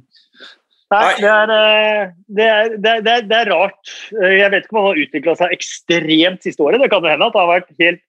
Nei, 0.90 1.00
Nei. 1.06 1.18
det 1.22 1.30
er, 1.30 1.50
eh, 1.54 2.08
det, 2.26 2.46
er, 2.50 2.72
det, 2.74 2.90
er, 2.90 3.02
det, 3.06 3.12
er, 3.14 3.26
er 3.44 3.50
rart. 3.52 3.90
Eh, 4.10 4.32
Jeg 4.40 4.50
vet 4.50 4.64
ikke 4.64 4.74
om 4.74 4.80
han 4.80 4.88
har 4.88 5.02
utvikla 5.04 5.34
seg 5.38 5.52
ekstremt 5.54 6.42
siste 6.42 6.64
året. 6.66 6.82
Det 6.82 6.88
kan 6.90 7.04
jo 7.04 7.12
hende 7.12 7.28
at 7.28 7.36
han 7.38 7.46
har 7.46 7.60
vært 7.60 7.70
helt 7.78 8.00
eh, 8.00 8.08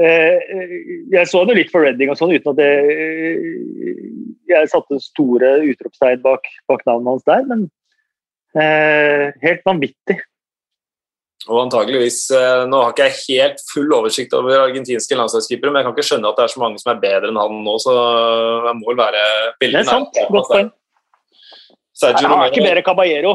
Jeg 0.00 1.28
så 1.28 1.42
det 1.44 1.58
litt 1.58 1.72
for 1.72 1.84
Redding 1.84 2.12
og 2.12 2.18
sånn, 2.18 2.32
uten 2.32 2.54
at 2.54 2.58
det, 2.60 2.70
eh, 2.94 4.00
jeg 4.50 4.70
satte 4.72 4.98
store 5.02 5.58
utropstegn 5.68 6.22
bak, 6.24 6.48
bak 6.70 6.82
navnet 6.88 7.12
hans 7.12 7.26
der, 7.28 7.46
men 7.50 7.66
eh, 8.56 9.30
helt 9.44 9.64
vanvittig. 9.68 10.18
Og 11.48 11.62
antageligvis, 11.62 12.18
eh, 12.36 12.64
Nå 12.68 12.82
har 12.82 12.92
ikke 12.92 13.06
jeg 13.08 13.20
helt 13.44 13.62
full 13.70 13.94
oversikt 13.96 14.34
over 14.36 14.66
argentinske 14.66 15.16
landslagskeepere, 15.16 15.72
men 15.72 15.80
jeg 15.80 15.88
kan 15.88 15.96
ikke 15.96 16.08
skjønne 16.10 16.32
at 16.32 16.40
det 16.40 16.44
er 16.44 16.52
så 16.52 16.62
mange 16.62 16.82
som 16.82 16.92
er 16.92 17.00
bedre 17.04 17.30
enn 17.30 17.40
han 17.40 17.62
nå, 17.64 17.76
så 17.80 17.94
jeg 18.66 18.76
må 18.80 18.90
vel 18.92 19.00
være 19.00 19.24
Det 19.62 19.72
er 19.72 19.88
sant. 19.88 20.20
Godt 20.28 20.52
poeng. 20.52 20.70
Han 22.00 22.36
er 22.36 22.52
ikke 22.52 22.64
bedre 22.64 22.84
Caballero. 22.84 23.34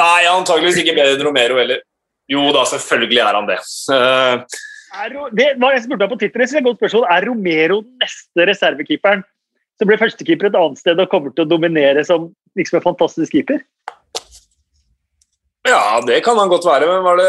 Nei, 0.00 0.20
antageligvis 0.26 0.80
ikke 0.82 0.96
bedre 0.96 1.16
enn 1.16 1.26
Romero 1.26 1.58
heller. 1.60 1.82
Jo 2.30 2.46
da, 2.56 2.64
selvfølgelig 2.68 3.20
er 3.20 3.36
han 3.36 3.48
det. 3.50 3.58
Eh, 3.92 4.62
Er, 4.94 5.14
det 5.34 5.46
var 5.58 5.74
jeg 5.74 5.84
spurte 5.88 6.06
på 6.10 6.18
Twitter, 6.20 6.44
det 6.44 6.50
et 6.60 6.66
godt 6.66 6.78
spørsmål. 6.78 7.06
Er 7.10 7.26
Romero 7.26 7.80
neste 8.02 8.46
reservekeeperen 8.50 9.24
som 9.80 9.90
blir 9.90 9.98
førstekeeper 9.98 10.50
et 10.50 10.58
annet 10.58 10.78
sted 10.78 11.00
og 11.02 11.10
kommer 11.10 11.34
til 11.34 11.46
å 11.46 11.50
dominere 11.50 12.04
som 12.06 12.28
liksom 12.58 12.78
en 12.78 12.86
fantastisk 12.86 13.34
keeper? 13.34 13.64
Ja, 15.64 16.00
det 16.06 16.18
kan 16.20 16.36
han 16.38 16.50
godt 16.52 16.66
være. 16.68 16.86
Men 16.90 17.04
var 17.06 17.16
det, 17.16 17.28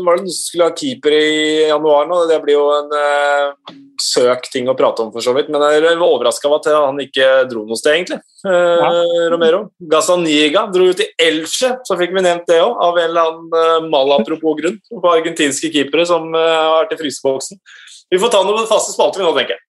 var 0.00 0.16
det 0.16 0.24
noen 0.24 0.32
som 0.32 0.46
skulle 0.46 0.68
ha 0.70 0.76
keeper 0.76 1.12
i 1.12 1.66
januar 1.68 2.06
nå? 2.08 2.22
Det 2.30 2.38
blir 2.40 2.56
jo 2.56 2.70
en 2.72 2.94
eh, 2.96 3.74
søk 4.00 4.48
ting 4.52 4.70
å 4.72 4.74
prate 4.78 5.04
om, 5.04 5.10
for 5.12 5.24
så 5.24 5.34
vidt. 5.36 5.50
Men 5.52 5.60
jeg 5.74 5.82
var 5.84 6.06
overraska 6.06 6.48
over 6.48 6.62
at 6.62 6.70
han 6.72 7.02
ikke 7.04 7.28
dro 7.50 7.66
noe 7.68 7.76
sted, 7.76 7.98
egentlig. 7.98 8.18
Eh, 8.48 9.26
Romero. 9.32 9.66
Gazaniga 9.92 10.64
dro 10.72 10.88
jo 10.88 10.96
til 10.96 11.12
Elche, 11.20 11.74
så 11.84 12.00
fikk 12.00 12.16
vi 12.16 12.24
nevnt 12.24 12.48
det 12.48 12.62
òg, 12.64 12.80
av 12.88 12.96
en 12.96 13.10
eller 13.10 13.28
annen 13.28 13.52
uh, 13.52 13.90
malapropos 13.92 14.56
grunn. 14.62 14.80
På 14.96 15.12
argentinske 15.12 15.68
keepere 15.74 16.08
som 16.08 16.32
eh, 16.32 16.56
har 16.56 16.78
vært 16.86 16.96
i 16.96 17.00
fryseboksen. 17.04 17.60
Vi 18.08 18.22
får 18.22 18.32
ta 18.32 18.40
noen 18.46 18.68
faste 18.70 18.96
spalter 18.96 19.20
vi 19.20 19.28
nå, 19.28 19.36
tenker 19.36 19.58
jeg. 19.58 19.62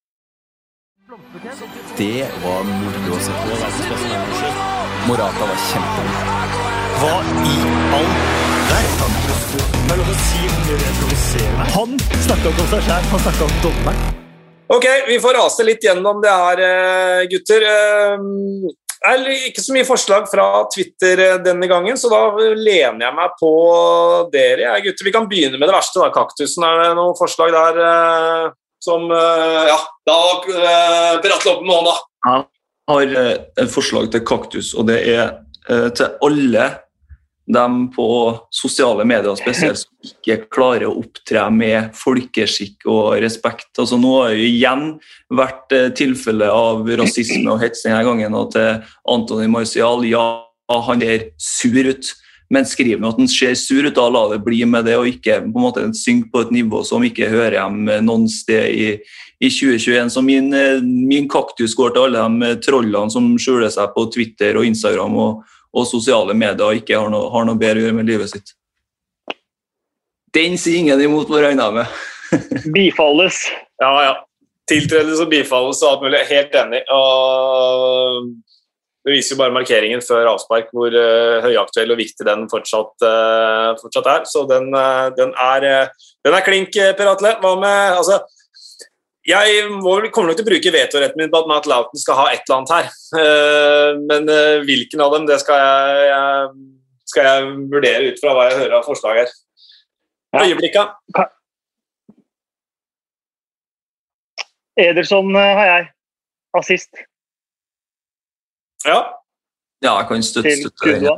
Det 1.99 2.27
var 2.43 2.63
moro 2.71 3.19
å 3.19 3.23
se 3.23 3.35
på. 3.35 3.51
Morata 5.07 5.51
var 5.51 5.65
kjempegod. 5.71 6.46
Hva 6.97 7.17
i 7.45 7.55
all 7.93 8.07
verden? 8.71 9.15
Er. 11.37 11.69
Han 11.75 11.93
snakka 12.25 12.49
ikke 12.49 12.63
om 12.63 12.69
seg 12.71 12.81
sjæl, 12.87 13.05
han 13.11 13.21
snakka 13.21 13.45
om 13.45 13.53
dommeren. 13.63 14.15
Ok, 14.73 14.85
vi 15.07 15.17
får 15.23 15.37
rase 15.37 15.63
litt 15.67 15.85
gjennom 15.85 16.19
det 16.23 16.31
her, 16.33 16.61
eh, 16.67 17.23
gutter. 17.31 17.61
Eh, 17.63 18.17
Det 18.97 19.11
er 19.13 19.27
ikke 19.47 19.61
så 19.61 19.73
mye 19.75 19.85
forslag 19.85 20.25
fra 20.27 20.45
Twitter 20.73 21.19
eh, 21.19 21.37
denne 21.37 21.67
gangen, 21.69 21.95
så 22.01 22.09
da 22.09 22.21
lener 22.57 23.05
jeg 23.05 23.15
meg 23.15 23.35
på 23.39 23.51
dere. 24.33 24.65
jeg, 24.65 24.83
gutter. 24.87 25.05
Vi 25.05 25.11
kan 25.13 25.27
begynne 25.29 25.59
med 25.59 25.69
det 25.69 25.75
verste, 25.75 26.01
da. 26.01 26.09
Kaktusen. 26.11 26.63
Er 26.65 26.81
det 26.81 26.95
noen 26.97 27.15
forslag 27.15 27.53
der 27.53 27.77
eh, 27.85 28.49
som 28.83 29.05
eh, 29.11 29.69
Ja, 29.69 29.77
da 30.09 30.17
Per 31.21 31.35
Atle 31.37 31.53
opp 31.53 31.61
med 31.63 31.75
hånda. 31.77 31.95
Jeg 32.25 32.43
har 32.89 33.15
eh, 33.21 33.37
et 33.63 33.71
forslag 33.71 34.09
til 34.11 34.25
kaktus, 34.25 34.73
og 34.73 34.87
det 34.89 34.99
er 35.13 35.37
eh, 35.69 35.87
til 35.93 36.09
alle 36.25 36.67
dem 37.47 37.87
på 37.95 38.07
sosiale 38.51 39.05
medier 39.07 39.35
spesielt 39.39 39.79
som 39.79 40.09
ikke 40.09 40.49
klarer 40.51 40.89
å 40.89 40.97
opptre 40.99 41.45
med 41.53 41.95
folkeskikk 41.95 42.87
og 42.91 43.15
respekt. 43.23 43.69
Altså 43.79 43.99
Nå 43.99 44.13
har 44.19 44.35
det 44.35 44.49
igjen 44.49 44.85
vært 45.31 45.75
eh, 45.75 45.89
tilfelle 45.95 46.49
av 46.51 46.87
rasisme 46.99 47.47
og 47.53 47.61
hets 47.63 47.85
denne 47.87 48.03
gangen. 48.07 48.35
Og 48.35 48.51
til 48.55 48.81
Antony 49.07 49.47
Marcial, 49.51 50.03
ja, 50.09 50.25
han 50.67 51.03
ser 51.03 51.29
sur 51.39 51.87
ut, 51.87 52.11
men 52.51 52.67
skriv 52.67 52.99
nå 52.99 53.13
at 53.13 53.21
han 53.21 53.31
ser 53.31 53.55
sur 53.59 53.87
ut. 53.87 53.95
Da 53.95 54.09
la 54.11 54.25
det 54.33 54.43
bli 54.43 54.65
med 54.67 54.87
det, 54.89 54.97
og 54.99 55.07
ikke 55.07 55.39
på 55.47 55.55
en 55.55 55.67
måte 55.69 55.87
synke 55.95 56.33
på 56.33 56.43
et 56.43 56.55
nivå 56.59 56.83
som 56.87 57.05
ikke 57.07 57.31
hører 57.31 57.61
hjem 57.61 57.83
noen 58.03 58.27
sted 58.31 58.75
i, 58.75 58.89
i 59.39 59.51
2021. 59.51 60.11
Så 60.11 60.23
min, 60.25 60.51
eh, 60.51 60.83
min 60.83 61.31
kaktus 61.31 61.77
går 61.79 61.95
til 61.95 62.09
alle 62.09 62.27
de 62.27 62.57
trollene 62.67 63.13
som 63.13 63.37
skjuler 63.39 63.71
seg 63.71 63.95
på 63.95 64.09
Twitter 64.11 64.59
og 64.59 64.67
Instagram 64.67 65.15
og, 65.15 65.45
og 65.77 65.85
sosiale 65.89 66.35
medier 66.37 66.65
og 66.65 66.79
ikke 66.79 66.97
har 66.97 67.11
noe, 67.13 67.29
har 67.33 67.45
noe 67.47 67.59
bedre 67.59 67.83
å 67.83 67.87
gjøre 67.87 67.97
med 67.99 68.09
livet 68.09 68.31
sitt. 68.33 68.55
Den 70.35 70.57
sier 70.59 70.81
ingen 70.81 71.01
imot, 71.01 71.29
må 71.29 71.39
jeg 71.39 71.51
regne 71.51 71.69
med. 71.75 71.99
Bifalles. 72.75 73.45
Ja, 73.81 73.91
ja. 74.05 74.15
Tiltredelse 74.67 75.23
og 75.23 75.31
bifalles 75.31 75.79
og 75.85 75.93
alt 75.93 76.03
mulig. 76.03 76.19
Helt 76.27 76.55
enig. 76.59 76.81
Og 76.91 78.25
det 79.07 79.13
viser 79.13 79.33
jo 79.33 79.39
bare 79.39 79.55
markeringen 79.55 80.01
før 80.03 80.33
avspark 80.33 80.73
hvor 80.75 80.91
uh, 80.91 81.37
høyaktuell 81.45 81.93
og 81.93 82.01
viktig 82.01 82.27
den 82.27 82.43
fortsatt, 82.51 82.91
uh, 82.99 83.77
fortsatt 83.79 84.09
er. 84.11 84.25
Så 84.27 84.43
den, 84.49 84.67
uh, 84.75 85.07
den, 85.15 85.31
er, 85.39 85.67
uh, 85.87 86.09
den 86.27 86.35
er 86.35 86.43
klink, 86.43 86.75
Per 86.75 87.13
Atle. 87.13 87.37
Hva 87.39 87.53
med 87.61 88.01
altså, 88.01 88.19
Jeg 89.27 89.63
kommer 90.15 90.29
nok 90.29 90.37
til 90.39 90.45
å 90.45 90.47
bruke 90.47 90.71
vetoretten 90.71 91.19
min 91.19 91.31
på 91.31 91.41
at 91.41 91.49
Matt 91.51 91.65
Loughton 91.67 91.99
skal 91.99 92.15
ha 92.15 92.27
et 92.31 92.45
eller 92.45 92.61
annet 92.61 92.71
her. 92.71 92.85
Eh, 93.19 93.89
men 94.07 94.29
eh, 94.31 94.61
hvilken 94.63 95.03
av 95.03 95.17
dem, 95.17 95.25
det 95.27 95.41
skal 95.41 95.59
jeg, 95.59 96.05
jeg, 96.07 96.53
skal 97.11 97.27
jeg 97.27 97.49
vurdere 97.73 98.13
ut 98.13 98.21
fra 98.23 98.35
hva 98.37 98.45
jeg 98.47 98.61
hører 98.61 98.77
av 98.79 98.87
forslag 98.87 99.19
her. 99.19 99.33
Ja. 100.31 100.45
Øyeblikka. 100.45 100.85
Ederson 104.79 105.35
eh, 105.35 105.53
har 105.59 105.71
jeg. 105.73 105.87
Assist 106.57 107.03
Ja. 108.87 109.01
Ja, 109.83 109.91
jeg 109.99 110.07
kan 110.09 110.23
støtte, 110.23 110.55
støtte. 110.55 111.17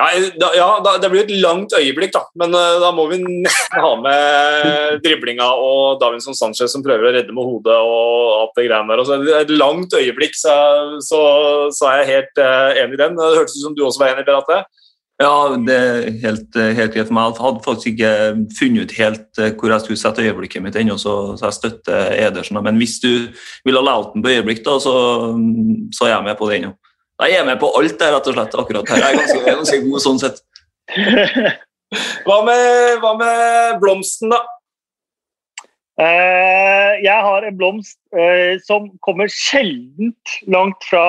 Nei, 0.00 0.32
da, 0.40 0.48
ja, 0.56 0.66
da, 0.82 0.94
det 0.98 1.10
blir 1.12 1.22
et 1.22 1.34
langt 1.42 1.74
øyeblikk, 1.76 2.14
da. 2.14 2.24
Men 2.40 2.54
uh, 2.56 2.80
da 2.82 2.90
må 2.96 3.04
vi 3.10 3.20
nesten 3.22 3.82
ha 3.84 3.92
med 4.00 5.02
driblinga 5.04 5.46
og 5.62 6.00
Davinson 6.00 6.36
Sanchez 6.36 6.72
som 6.72 6.82
prøver 6.84 7.10
å 7.10 7.14
redde 7.14 7.34
med 7.36 7.46
hodet 7.46 7.76
og 7.76 8.38
alt 8.40 8.56
det 8.56 8.66
greiene 8.66 8.90
der. 8.90 9.02
Og 9.02 9.08
så 9.08 9.18
er 9.20 9.44
et 9.44 9.52
langt 9.52 9.94
øyeblikk, 9.94 10.34
så, 10.38 10.54
så, 11.04 11.22
så 11.76 11.90
er 11.90 12.02
jeg 12.02 12.12
helt 12.14 12.42
uh, 12.42 12.70
enig 12.82 12.98
i 12.98 13.02
den. 13.04 13.18
Det 13.20 13.34
hørtes 13.36 13.58
ut 13.60 13.66
som 13.68 13.76
du 13.76 13.84
også 13.86 14.02
var 14.02 14.14
enig 14.14 14.24
i, 14.24 14.30
Beate. 14.32 14.62
Ja, 15.22 15.34
det 15.54 15.74
er 15.76 16.06
helt, 16.24 16.56
helt 16.56 16.94
greit 16.96 17.06
for 17.06 17.14
meg. 17.14 17.36
Jeg 17.36 17.44
hadde 17.44 17.62
faktisk 17.62 17.90
ikke 17.92 18.12
funnet 18.58 18.82
ut 18.82 18.94
helt 18.96 19.38
eh, 19.38 19.52
hvor 19.54 19.70
jeg 19.70 19.84
skulle 19.84 20.00
sette 20.00 20.24
øyeblikket 20.24 20.64
mitt 20.64 20.78
ennå, 20.80 20.96
så, 20.98 21.36
så 21.38 21.46
jeg 21.46 21.58
støtter 21.60 22.16
Edersen. 22.16 22.58
Men 22.64 22.80
hvis 22.80 22.96
du 23.02 23.28
vil 23.62 23.78
ha 23.78 23.84
Lauten 23.86 24.24
på 24.24 24.32
øyeblikk, 24.32 24.64
da, 24.66 24.80
så, 24.82 24.94
så 25.94 26.08
er 26.08 26.16
jeg 26.16 26.26
med 26.26 26.40
på 26.40 26.48
det 26.50 26.58
ennå. 26.58 26.72
Jeg 27.20 27.36
er 27.38 27.44
med 27.46 27.60
på 27.60 27.68
alt 27.78 27.98
det, 28.00 28.08
rett 28.14 28.30
og 28.30 28.34
slett. 28.36 28.56
akkurat 28.62 28.88
her. 28.88 29.02
Jeg 29.02 29.12
er 29.12 29.20
ganske, 29.20 29.38
jeg 29.42 29.52
er 29.52 29.60
ganske 29.60 29.82
god 29.84 30.04
sånn 30.06 30.22
sett. 30.22 30.42
Hva 32.26 32.38
med, 32.46 33.02
hva 33.02 33.10
med 33.20 33.80
blomsten, 33.82 34.30
da? 34.32 34.38
Eh, 36.00 37.02
jeg 37.04 37.24
har 37.26 37.44
en 37.44 37.58
blomst 37.58 37.98
eh, 38.16 38.56
som 38.64 38.86
kommer 39.04 39.28
sjeldent 39.28 40.38
langt 40.48 40.80
fra 40.88 41.04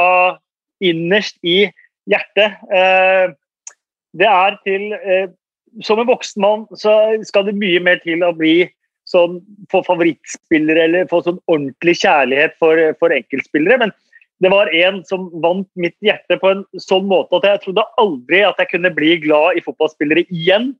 innerst 0.84 1.40
i 1.48 1.70
hjertet. 2.12 2.60
Eh, 2.68 3.32
det 4.20 4.28
er 4.28 4.60
til 4.68 4.92
eh, 5.00 5.32
Som 5.82 6.04
en 6.04 6.06
voksen 6.06 6.44
mann 6.44 6.68
så 6.78 6.92
skal 7.26 7.48
det 7.48 7.56
mye 7.58 7.80
mer 7.82 7.98
til 8.04 8.22
å 8.22 8.34
bli 8.38 8.68
sånn 9.10 9.40
få 9.72 9.80
favorittspillere 9.88 10.84
eller 10.86 11.08
få 11.10 11.24
sånn 11.26 11.40
ordentlig 11.50 11.96
kjærlighet 12.04 12.54
for, 12.62 12.78
for 13.00 13.16
enkeltspillere. 13.16 13.80
Men 13.82 13.94
det 14.44 14.52
var 14.52 14.72
en 14.76 15.00
som 15.08 15.30
vant 15.44 15.68
mitt 15.80 15.96
hjerte 16.04 16.36
på 16.42 16.50
en 16.52 16.64
sånn 16.82 17.06
måte 17.08 17.38
at 17.40 17.46
jeg 17.48 17.62
trodde 17.64 17.86
aldri 18.02 18.42
at 18.44 18.58
jeg 18.60 18.74
kunne 18.74 18.92
bli 18.92 19.16
glad 19.24 19.60
i 19.60 19.64
fotballspillere 19.64 20.26
igjen. 20.28 20.74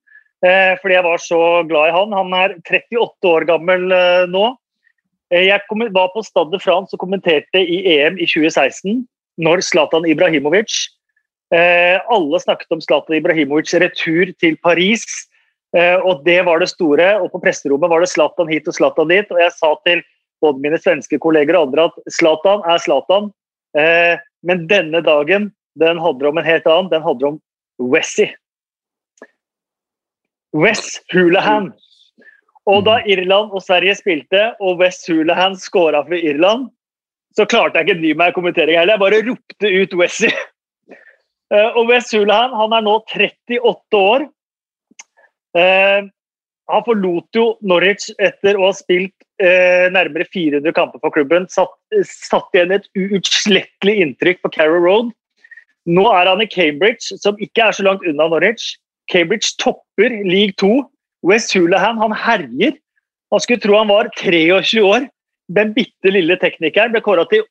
Eh, 0.44 0.74
fordi 0.82 0.98
jeg 0.98 1.06
var 1.06 1.22
så 1.24 1.40
glad 1.70 1.90
i 1.90 1.96
han. 1.96 2.16
Han 2.18 2.36
er 2.36 2.58
38 2.68 3.30
år 3.30 3.46
gammel 3.48 3.94
eh, 3.96 4.26
nå. 4.28 4.50
Eh, 5.32 5.46
jeg 5.48 5.64
var 5.96 6.12
på 6.12 6.24
Stade 6.28 6.60
France 6.60 6.96
og 6.96 7.04
kommenterte 7.06 7.62
i 7.62 7.80
EM 7.96 8.20
i 8.20 8.28
2016 8.28 9.06
når 9.44 9.64
Zlatan 9.66 10.06
Ibrahimovic 10.10 10.90
alle 11.54 12.38
snakket 12.42 12.72
om 12.74 12.80
Zlatan 12.82 13.14
Ibrahimovics 13.20 13.76
retur 13.78 14.32
til 14.42 14.56
Paris, 14.66 15.04
og 16.02 16.24
det 16.26 16.40
var 16.48 16.64
det 16.64 16.72
store. 16.72 17.12
Og 17.22 17.28
på 17.30 17.42
presserommet 17.44 17.92
var 17.92 18.02
det 18.02 18.10
Zlatan 18.10 18.50
hit 18.50 18.66
og 18.66 18.74
Zlatan 18.74 19.12
dit. 19.12 19.30
Og 19.30 19.38
jeg 19.38 19.54
sa 19.54 19.70
til 19.86 20.02
både 20.42 20.64
mine 20.64 20.80
svenske 20.82 21.20
kolleger 21.22 21.60
og 21.60 21.68
andre 21.68 21.86
at 21.92 22.16
Zlatan 22.18 22.66
er 22.66 22.82
Zlatan, 22.82 23.30
eh, 23.78 24.22
men 24.44 24.66
denne 24.68 25.02
dagen 25.06 25.52
den 25.80 26.00
handler 26.02 26.30
om 26.30 26.38
en 26.38 26.48
helt 26.48 26.68
annen. 26.68 26.92
Den 26.92 27.06
handler 27.06 27.34
om 27.34 27.40
Wessie. 27.94 28.36
Wes 30.54 31.02
Hulahan. 31.14 31.72
Og 32.70 32.86
da 32.86 33.00
Irland 33.10 33.52
og 33.52 33.64
Sverige 33.66 33.96
spilte, 34.00 34.54
og 34.64 34.80
Wes 34.80 35.02
Hulahan 35.10 35.58
skåra 35.60 36.04
for 36.06 36.16
Irland, 36.16 36.70
så 37.36 37.48
klarte 37.50 37.82
jeg 37.82 37.90
ikke 37.90 37.98
å 37.98 38.04
dy 38.04 38.14
meg 38.20 38.32
i 38.32 38.36
kommentering 38.38 38.78
heller. 38.78 38.94
Jeg 38.94 39.02
bare 39.02 39.24
ropte 39.26 39.72
ut 39.74 39.96
Wessie. 39.98 40.34
Uh, 41.50 41.72
og 41.78 41.90
Wes 41.90 42.14
Hulahan 42.14 42.54
han 42.56 42.78
er 42.78 42.86
nå 42.86 43.00
38 43.10 44.00
år. 44.00 44.28
Uh, 45.58 46.10
han 46.72 46.86
forlot 46.86 47.36
jo 47.36 47.48
Norwich 47.66 48.12
etter 48.22 48.58
å 48.58 48.70
ha 48.70 48.78
spilt 48.78 49.23
uh, 49.42 49.88
nærmere 49.94 50.28
400 50.34 50.74
kamper 50.76 51.02
for 51.02 51.14
klubben. 51.16 51.48
Satt, 51.52 51.74
satt 52.06 52.54
igjen 52.54 52.76
et 52.76 52.88
uutslettelig 52.98 53.96
inntrykk 54.06 54.44
på 54.44 54.54
Carrow 54.56 54.84
Road. 54.84 55.12
Nå 55.90 56.06
er 56.16 56.30
han 56.32 56.44
i 56.44 56.48
Cambridge, 56.48 57.18
som 57.20 57.40
ikke 57.44 57.66
er 57.66 57.76
så 57.76 57.84
langt 57.88 58.06
unna 58.08 58.30
Norwich. 58.32 58.78
Cambridge 59.12 59.56
topper 59.60 60.14
league 60.24 60.56
2. 60.62 60.84
West 61.28 61.54
Hulahan 61.56 62.00
han 62.00 62.16
herjer. 62.16 62.78
Man 63.32 63.44
skulle 63.44 63.64
tro 63.64 63.78
han 63.80 63.92
var 63.92 64.12
23 64.20 64.84
år. 64.84 65.10
Den 65.52 65.74
bitte 65.76 66.12
lille 66.14 66.38
teknikeren 66.40 66.94
ble 66.94 67.02
kåra 67.04 67.26
til 67.32 67.44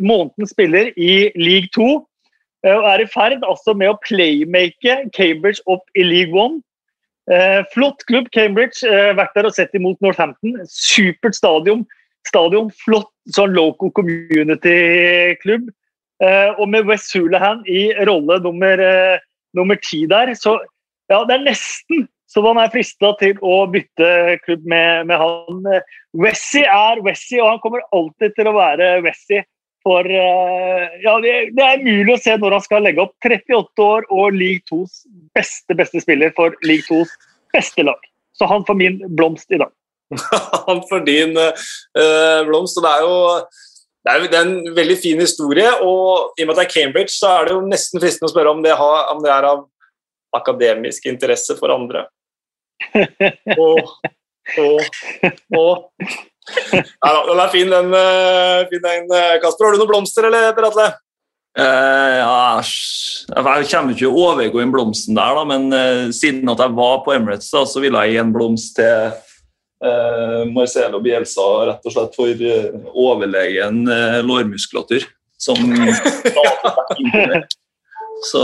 månedens 0.00 0.54
spiller 0.54 0.90
i 0.96 1.30
league 1.36 1.70
2. 1.76 1.88
Eh, 2.66 2.74
og 2.74 2.88
er 2.90 3.04
i 3.04 3.10
ferd 3.12 3.44
altså 3.46 3.74
med 3.76 3.92
å 3.92 3.98
playmake 4.06 4.96
Cambridge 5.16 5.62
opp 5.70 5.84
i 5.94 6.06
League 6.06 6.34
One. 6.34 6.62
Eh, 7.30 7.62
flott 7.72 8.04
klubb, 8.06 8.30
Cambridge. 8.30 8.86
Eh, 8.86 9.12
vært 9.18 9.34
der 9.34 9.48
og 9.48 9.54
sett 9.56 9.74
imot 9.74 10.00
Northampton. 10.04 10.60
Supert 10.70 11.38
stadion. 11.38 11.86
stadion 12.26 12.72
flott 12.82 13.12
sånn 13.30 13.52
local 13.54 13.92
community-klubb. 13.94 15.68
Eh, 16.18 16.48
og 16.58 16.68
med 16.72 16.88
West 16.88 17.12
Hulahan 17.14 17.60
i 17.70 17.92
rolle 18.08 18.40
nummer, 18.42 18.80
eh, 18.82 19.18
nummer 19.54 19.76
ti 19.78 20.06
der, 20.10 20.34
så 20.34 20.56
ja, 21.08 21.22
det 21.22 21.36
er 21.36 21.44
nesten 21.44 22.08
så 22.26 22.42
man 22.42 22.58
er 22.58 22.72
frista 22.72 23.12
til 23.20 23.38
å 23.38 23.66
bytte 23.70 24.40
klubb 24.42 24.64
med, 24.66 25.06
med 25.06 25.20
han. 25.20 25.60
Wessie 26.18 26.66
er 26.66 26.98
Wessie, 27.06 27.38
og 27.38 27.52
han 27.52 27.60
kommer 27.62 27.84
alltid 27.94 28.34
til 28.34 28.50
å 28.50 28.56
være 28.56 28.88
Wessie. 29.06 29.44
For 29.86 30.02
uh, 30.02 30.84
ja, 31.04 31.14
det, 31.22 31.32
det, 31.54 31.62
er 31.62 31.84
mulig 31.86 32.16
å 32.16 32.18
se 32.18 32.34
når 32.42 32.56
han 32.56 32.64
skal 32.64 32.82
legge 32.82 33.04
opp. 33.04 33.14
38 33.22 33.84
år 33.84 34.08
og 34.10 34.34
League 34.34 34.64
2s 34.66 35.04
beste 35.36 35.76
beste 35.78 36.02
spiller 36.02 36.34
for 36.34 36.56
League 36.66 36.86
2s 36.88 37.12
beste 37.54 37.86
lag. 37.86 38.00
Så 38.34 38.48
han 38.50 38.66
får 38.66 38.78
min 38.80 38.98
blomst 39.14 39.52
i 39.54 39.60
dag. 39.62 39.70
han 40.68 40.82
får 40.90 41.06
din 41.06 41.38
uh, 41.38 42.42
blomst. 42.48 42.80
og 42.80 42.86
det 42.86 42.92
er 42.96 43.06
jo 43.06 43.14
det 44.06 44.12
er, 44.12 44.26
det 44.30 44.38
er, 44.38 44.44
en 44.46 44.74
veldig 44.74 44.96
fin 45.02 45.18
historie, 45.18 45.70
og 45.82 46.36
i 46.38 46.44
og 46.44 46.46
med 46.46 46.52
at 46.52 46.60
det 46.60 46.64
er 46.68 46.74
Cambridge, 46.76 47.10
så 47.10 47.32
er 47.32 47.48
det 47.48 47.56
jo 47.56 47.64
nesten 47.66 47.98
fristende 47.98 48.28
å 48.28 48.34
spørre 48.34 48.52
om 48.54 48.60
det, 48.62 48.76
har, 48.78 49.00
om 49.10 49.22
det 49.24 49.32
er 49.34 49.46
av 49.48 49.64
akademisk 50.36 51.08
interesse 51.10 51.56
for 51.58 51.74
andre. 51.74 52.04
og, 53.64 53.90
og, 54.62 55.00
og 55.58 56.04
ja, 56.72 57.26
den 57.26 57.40
er 57.42 57.50
fin, 57.52 57.70
den, 57.70 57.94
eh, 57.94 58.66
fin 58.70 58.84
den, 58.84 59.10
eh, 59.10 59.40
Kasper. 59.42 59.66
Har 59.66 59.74
du 59.74 59.78
noen 59.82 59.90
blomster, 59.90 60.28
eller, 60.28 60.52
Per 60.56 60.68
Atle? 60.70 60.86
Uh, 61.56 62.16
ja, 62.20 62.60
jeg 63.32 63.68
kommer 63.70 63.94
ikke 63.94 64.10
overgå 64.12 64.60
inn 64.60 64.72
blomsten 64.74 65.16
der, 65.16 65.38
da, 65.38 65.44
men 65.48 65.62
uh, 65.72 66.12
siden 66.12 66.50
at 66.52 66.60
jeg 66.60 66.76
var 66.76 66.98
på 67.06 67.14
Emirates, 67.14 67.48
da, 67.48 67.62
så 67.64 67.80
ville 67.80 68.02
jeg 68.04 68.12
gi 68.12 68.18
en 68.20 68.34
blomst 68.34 68.76
til 68.76 69.14
uh, 69.80 70.42
Marcelo 70.52 71.00
Bielsa 71.00 71.46
rett 71.70 71.88
og 71.88 71.94
slett 71.94 72.12
for 72.18 72.28
overlegen 72.92 73.88
lårmuskulatur. 74.28 75.08
Som 75.40 75.56
Så 78.30 78.42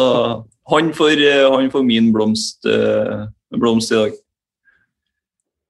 han 0.69 0.93
får, 0.97 1.17
han 1.53 1.71
får 1.73 1.83
min 1.85 2.13
blomst, 2.13 2.65
blomst 3.57 3.93
i 3.93 3.97
dag. 3.97 4.13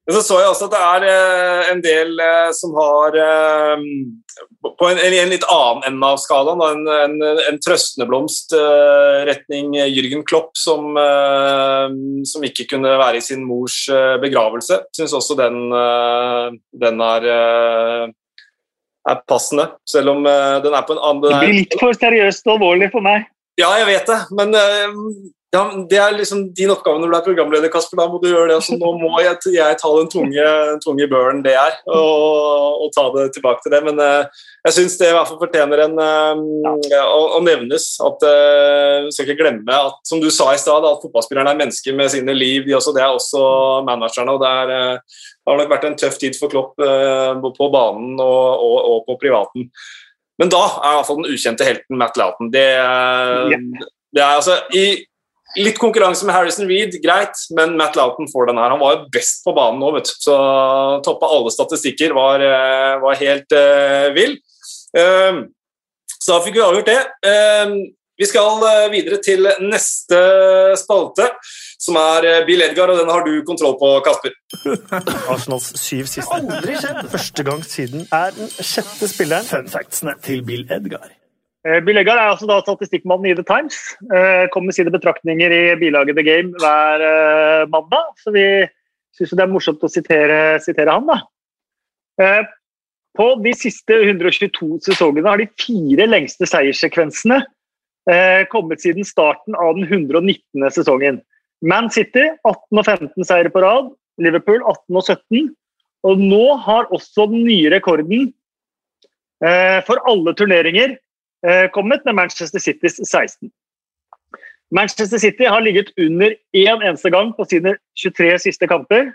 Men 0.07 0.17
så 0.17 0.23
så 0.27 0.39
jeg 0.41 0.51
også 0.51 0.67
at 0.67 0.73
det 0.73 0.81
er 0.83 1.05
eh, 1.07 1.69
en 1.71 1.83
del 1.83 2.17
eh, 2.25 2.49
som 2.59 2.73
har 2.75 3.15
eh, 3.23 3.83
På 4.67 4.89
en, 4.89 4.99
en 4.99 5.31
litt 5.31 5.45
annen 5.47 5.85
ende 5.87 6.09
av 6.09 6.19
skalaen, 6.19 6.63
en, 6.67 6.83
en, 6.91 7.43
en 7.53 7.61
trøstende 7.63 8.09
blomst 8.11 8.55
retning 9.29 9.77
Jürgen 9.77 10.25
Klopp, 10.27 10.57
som, 10.59 10.97
som, 12.27 12.47
ikke 12.47 12.67
kunne 12.71 12.95
være 12.99 13.21
i 13.21 13.25
sin 13.25 13.43
mors 13.47 13.85
begravelse. 14.23 14.79
Syns 14.97 15.15
også 15.19 15.37
den, 15.39 15.59
den 16.85 17.05
er, 17.05 17.29
er 18.09 19.23
passende, 19.29 19.69
selv 19.89 20.15
om 20.15 20.25
den 20.25 20.73
er 20.73 20.89
på 20.89 20.97
en 20.97 21.03
annen 21.03 21.23
Det 21.27 21.43
blir 21.45 21.59
litt 21.61 21.79
for 21.83 21.99
seriøst 21.99 22.49
og 22.49 22.57
alvorlig 22.57 22.91
for 22.95 23.05
meg. 23.05 23.29
Ja, 23.61 23.75
jeg 23.83 23.91
vet 23.93 24.09
det, 24.09 24.21
men 24.39 24.57
ja, 25.53 25.63
Det 25.91 25.99
er 26.01 26.15
liksom 26.17 26.47
din 26.57 26.71
oppgave 26.73 26.97
når 26.97 27.11
du 27.11 27.15
er 27.19 27.25
programleder, 27.27 27.71
Kasper. 27.73 27.99
Da 28.01 28.07
må 28.09 28.17
du 28.23 28.31
gjøre 28.31 28.55
det. 28.55 28.57
Så 28.65 28.79
nå 28.81 28.95
må 28.97 29.19
jeg, 29.21 29.37
jeg 29.53 29.77
ta 29.83 29.91
den 29.99 30.09
tunge, 30.09 30.45
tunge 30.81 31.09
børen 31.11 31.43
det 31.45 31.53
er, 31.61 31.75
og, 31.93 32.79
og, 32.87 32.89
ta 32.95 33.05
det 33.13 33.27
tilbake 33.35 33.61
til 33.61 33.75
det. 33.75 33.83
Men 33.85 34.01
uh, 34.01 34.47
jeg 34.65 34.77
syns 34.79 34.97
det 34.97 35.11
i 35.11 35.13
hvert 35.13 35.29
fall 35.29 35.41
fortjener 35.43 35.85
en 35.85 36.01
uh, 36.01 36.73
ja. 36.89 37.03
å, 37.05 37.21
å, 37.37 37.43
nevnes. 37.45 37.91
at 38.01 38.25
uh, 38.25 39.11
skal 39.13 39.29
ikke 39.29 39.43
glemme 39.43 39.77
at, 39.91 40.01
som 40.09 40.25
du 40.25 40.31
sa 40.33 40.55
i 40.55 40.63
stad, 40.63 40.89
at 40.89 41.05
fotballspillerne 41.05 41.53
er 41.53 41.61
mennesker 41.61 42.01
med 42.01 42.09
sine 42.17 42.39
liv. 42.39 42.65
De 42.65 42.79
også, 42.81 42.97
det 42.97 43.05
er 43.05 43.13
også 43.13 43.45
managerne. 43.85 44.39
og 44.39 44.41
Det, 44.41 44.57
er, 44.65 44.99
det 45.05 45.53
har 45.53 45.63
nok 45.63 45.77
vært 45.77 45.89
en 45.91 46.01
tøff 46.01 46.17
tid 46.23 46.41
for 46.41 46.49
Klopp 46.49 46.81
på 46.81 47.73
banen 47.77 48.17
og, 48.17 48.49
og, 48.57 48.81
og, 48.81 48.99
på 49.05 49.21
privaten. 49.27 49.69
Men 50.41 50.49
da 50.49 50.65
er 50.65 50.95
i 50.95 50.97
hvert 50.97 51.13
fall 51.13 51.21
den 51.21 51.37
ukjente 51.37 51.69
helten 51.69 52.01
Matt 52.01 52.17
Loughton. 52.17 52.49
Det, 52.57 52.69
det 54.17 54.23
er 54.25 54.41
altså 54.41 54.63
i 54.73 54.87
Litt 55.61 55.79
konkurranse 55.81 56.25
med 56.25 56.33
Harrison 56.33 56.69
Reed, 56.69 56.95
greit, 57.05 57.37
men 57.57 57.75
Matt 57.77 57.97
Loughton 57.99 58.29
får 58.31 58.49
den 58.49 58.61
her. 58.61 58.73
Han 58.73 58.81
var 58.81 58.95
jo 58.95 59.09
best 59.13 59.43
på 59.45 59.53
banen 59.57 59.83
nå, 59.83 59.91
vet 59.99 60.09
du. 60.09 60.15
Så 60.25 60.37
toppa 61.05 61.29
alle 61.29 61.53
statistikker, 61.53 62.15
var, 62.17 62.41
eh, 62.41 62.95
var 63.03 63.21
helt 63.21 63.53
uh, 63.53 64.09
vill. 64.17 64.39
Uh, 64.97 65.45
så 66.17 66.39
da 66.39 66.41
fikk 66.47 66.57
vi 66.57 66.65
avgjort 66.65 66.89
det. 66.89 67.03
Uh, 67.27 67.77
vi 68.21 68.29
skal 68.29 68.65
videre 68.93 69.19
til 69.25 69.49
neste 69.67 70.19
spalte, 70.79 71.27
som 71.81 71.97
er 72.01 72.45
Bill 72.47 72.63
Edgar, 72.63 72.93
og 72.93 73.01
den 73.01 73.11
har 73.11 73.25
du 73.27 73.33
kontroll 73.49 73.75
på, 73.81 73.95
Kasper. 74.07 74.37
Arsenals 75.33 75.73
syv 75.81 76.07
siste. 76.07 76.29
Aldri 76.37 76.79
skjedd! 76.79 77.03
Første 77.13 77.49
gang 77.49 77.67
siden 77.67 78.07
er 78.13 78.37
den 78.37 78.53
sjette 78.61 79.11
spilleren. 79.11 79.49
Fun 79.49 79.73
factsene 79.73 80.15
til 80.23 80.47
Bill 80.47 80.65
Edgar. 80.71 81.11
Eh, 81.63 81.79
Bill 81.87 82.01
Eggar 82.01 82.19
er 82.19 82.33
altså 82.33 82.49
da 82.51 82.59
statistikkmannen 82.63 83.31
i 83.31 83.37
The 83.39 83.45
Times. 83.47 83.79
Eh, 84.11 84.49
kommer 84.51 84.73
med 84.73 84.77
sine 84.77 84.93
betraktninger 84.95 85.53
i 85.55 85.63
bilaget 85.79 86.19
The 86.19 86.25
Game 86.27 86.59
hver 86.59 87.05
eh, 87.07 87.69
mandag. 87.71 88.09
Så 88.19 88.35
vi 88.35 88.47
syns 89.15 89.37
det 89.39 89.45
er 89.45 89.53
morsomt 89.53 89.85
å 89.87 89.91
sitere, 89.93 90.59
sitere 90.65 90.97
han, 90.97 91.07
da. 91.07 91.21
På 93.17 93.27
de 93.45 93.51
siste 93.57 93.97
122 93.99 94.79
sesongene 94.85 95.29
har 95.29 95.41
de 95.41 95.49
fire 95.61 96.07
lengste 96.09 96.47
seierssekvensene 96.49 97.39
kommet 98.53 98.81
siden 98.85 99.05
starten 99.05 99.57
av 99.61 99.75
den 99.77 99.85
119. 99.89 100.65
sesongen. 100.73 101.19
Man 101.61 101.91
City 101.93 102.25
18 102.49 102.81
og 102.81 102.85
15 102.85 103.29
seire 103.29 103.53
på 103.53 103.65
rad, 103.65 103.91
Liverpool 104.23 104.61
18 104.61 105.01
og 105.01 105.05
17. 105.05 105.51
Og 106.09 106.25
nå 106.25 106.45
har 106.65 106.89
også 106.95 107.29
den 107.33 107.45
nye 107.49 107.73
rekorden 107.75 108.31
for 109.89 110.05
alle 110.09 110.37
turneringer 110.39 110.97
kommet 111.75 112.05
med 112.05 112.15
Manchester 112.15 112.59
Citys 112.59 113.01
16. 113.05 113.51
Manchester 114.71 115.19
City 115.19 115.45
har 115.45 115.61
ligget 115.61 115.93
under 115.99 116.31
én 116.57 116.83
eneste 116.89 117.11
gang 117.11 117.35
på 117.37 117.45
sine 117.45 117.77
23 117.99 118.39
siste 118.39 118.67
kamper. 118.67 119.13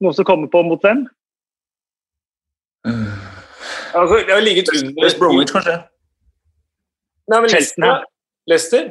Noen 0.00 0.14
som 0.14 0.24
kommer 0.24 0.48
på 0.52 0.62
mot 0.62 0.82
hvem? 0.84 1.06
Altså, 3.94 4.16
jeg 4.26 4.34
har 4.34 4.44
ligget 4.44 4.68
under 4.76 5.04
West 5.04 5.18
Bromwich, 5.18 5.52
kanskje? 5.52 5.76
Nei, 7.30 7.40
men. 7.40 7.50
Leicester? 7.50 8.04
Leicester? 8.46 8.84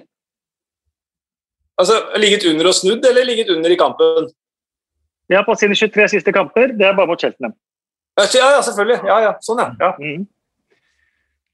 Altså, 1.80 1.94
ligget 2.18 2.46
under 2.50 2.68
og 2.68 2.74
snudd, 2.74 3.06
eller 3.10 3.24
ligget 3.24 3.50
under 3.56 3.70
i 3.70 3.80
kampen? 3.80 4.30
Ja, 5.30 5.44
på 5.46 5.56
sine 5.56 5.76
23 5.76 6.08
siste 6.16 6.32
kamper. 6.34 6.74
Det 6.80 6.86
er 6.88 6.96
bare 6.98 7.08
mot 7.08 7.22
Cheltenham. 7.22 7.54
Ja, 8.18 8.26
ja, 8.56 8.62
selvfølgelig. 8.62 9.00
Ja, 9.06 9.18
ja. 9.28 9.34
Sånn, 9.46 9.62
ja. 9.64 9.70
ja. 9.86 9.92
Mhm. 10.02 10.28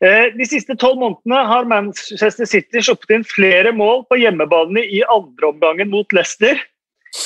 Eh, 0.05 0.27
De 0.37 0.45
siste 0.45 0.75
tolv 0.77 0.99
månedene 1.01 1.41
har 1.49 1.67
Manchester 1.69 2.47
City 2.49 2.83
sluppet 2.83 3.15
inn 3.15 3.25
flere 3.27 3.71
mål 3.73 4.03
på 4.09 4.19
hjemmebane 4.21 4.83
i 4.83 5.01
andreomgangen 5.09 5.89
mot 5.93 6.13
Leicester 6.13 6.59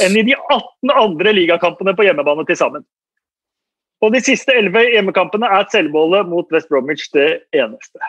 enn 0.06 0.15
i 0.15 0.23
de 0.27 0.35
18 0.38 0.93
andre 0.93 1.34
ligakampene 1.34 1.95
på 1.97 2.06
hjemmebane 2.06 2.45
til 2.47 2.60
sammen. 2.60 2.85
Og 4.06 4.14
de 4.14 4.22
siste 4.23 4.53
11 4.56 4.93
hjemmekampene 4.93 5.49
er 5.49 5.68
selvmålet 5.73 6.30
mot 6.30 6.47
West 6.53 6.69
Bromwich 6.72 7.10
det 7.15 7.41
eneste. 7.57 7.99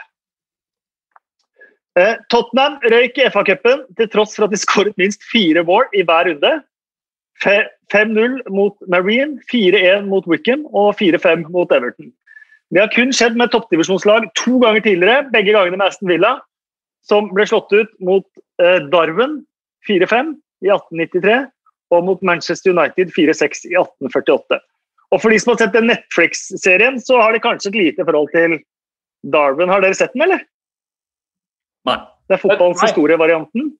Eh, 1.98 2.14
Tottenham 2.30 2.78
røyk 2.92 3.18
i 3.18 3.26
FA-cupen 3.32 3.82
til 3.98 4.10
tross 4.12 4.36
for 4.36 4.46
at 4.46 4.54
de 4.54 4.60
skåret 4.60 4.94
minst 5.00 5.24
fire 5.32 5.64
mål 5.66 5.88
i 5.96 6.04
hver 6.06 6.30
runde. 6.30 6.52
5-0 7.40 8.42
mot 8.52 8.76
Marine, 8.92 9.40
4-1 9.50 10.06
mot 10.06 10.26
Wickham 10.28 10.66
og 10.76 10.92
4-5 11.00 11.48
mot 11.48 11.72
Everton. 11.72 12.12
Det 12.70 12.82
har 12.82 12.92
kun 12.94 13.10
skjedd 13.14 13.38
med 13.38 13.50
toppdivisjonslag 13.50 14.28
to 14.38 14.58
ganger 14.62 14.84
tidligere, 14.84 15.26
begge 15.34 15.54
gangene 15.56 15.78
med 15.80 15.90
Aston 15.90 16.10
Villa, 16.10 16.36
som 17.06 17.30
ble 17.34 17.46
slått 17.48 17.72
ut 17.74 17.90
mot 18.04 18.26
eh, 18.62 18.78
Darwin 18.92 19.40
4-5 19.88 20.36
i 20.66 20.70
1893 20.70 21.38
og 21.90 22.06
mot 22.06 22.22
Manchester 22.22 22.70
United 22.70 23.10
4-6 23.16 23.66
i 23.70 23.74
1848. 23.74 24.60
Og 25.10 25.18
For 25.18 25.32
de 25.32 25.40
som 25.42 25.52
har 25.52 25.64
sett 25.64 25.74
den 25.74 25.90
Netflix-serien, 25.90 27.00
så 27.02 27.18
har 27.18 27.34
de 27.34 27.42
kanskje 27.42 27.72
et 27.72 27.80
lite 27.80 28.06
forhold 28.06 28.30
til 28.34 28.60
Darwin. 29.34 29.72
Har 29.72 29.82
dere 29.82 29.98
sett 29.98 30.14
den, 30.14 30.28
eller? 30.28 30.44
Nei. 31.90 31.98
Det 32.30 32.36
er 32.36 32.42
fotballens 32.44 32.84
historievarianten? 32.84 33.72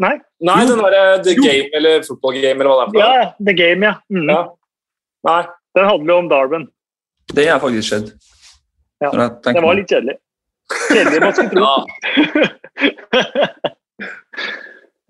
Nei? 0.00 0.14
Nei, 0.46 0.58
den 0.64 0.80
derre 0.80 1.18
The 1.26 1.34
Game 1.36 1.68
eller 1.74 2.04
Football 2.06 2.38
Game 2.38 2.62
eller 2.62 2.70
hva 2.70 2.78
det 2.78 2.86
er 2.86 2.92
for 2.94 3.00
Ja, 3.02 3.10
ja, 3.18 3.28
The 3.44 3.54
Game, 3.58 3.84
ja. 3.84 3.94
Mm. 4.14 4.30
Ja. 4.30 4.40
Nei. 5.28 5.40
Den 5.76 5.88
handler 5.90 6.14
jo 6.14 6.18
om 6.22 6.30
Darwin. 6.30 6.66
Det 7.34 7.44
har 7.50 7.60
faktisk 7.60 7.90
skjedd. 7.90 8.12
Ja, 9.04 9.10
Det 9.44 9.62
var 9.62 9.78
litt 9.78 9.90
kjedelig. 9.90 10.16
Kjedelig 10.88 11.20
man 11.22 11.34
skulle 11.36 11.50
tro. 11.54 11.62
Ja, 11.64 11.74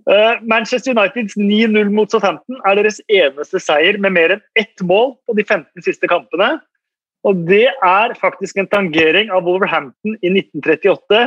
Eh, 0.08 0.38
Manchester 0.42 0.90
Uniteds 0.96 1.36
9-0 1.36 1.90
mot 1.92 2.10
Southampton 2.10 2.56
er 2.64 2.78
deres 2.78 2.96
eneste 3.12 3.60
seier 3.60 3.98
med 4.00 4.14
mer 4.16 4.32
enn 4.32 4.44
ett 4.56 4.80
mål 4.80 5.12
på 5.28 5.34
de 5.36 5.44
15 5.44 5.84
siste 5.84 6.08
kampene. 6.08 6.54
Og 7.28 7.42
det 7.48 7.66
er 7.84 8.14
faktisk 8.16 8.56
en 8.56 8.70
tangering 8.72 9.28
av 9.34 9.44
Wolverhampton 9.44 10.14
i 10.22 10.30
1938, 10.30 11.26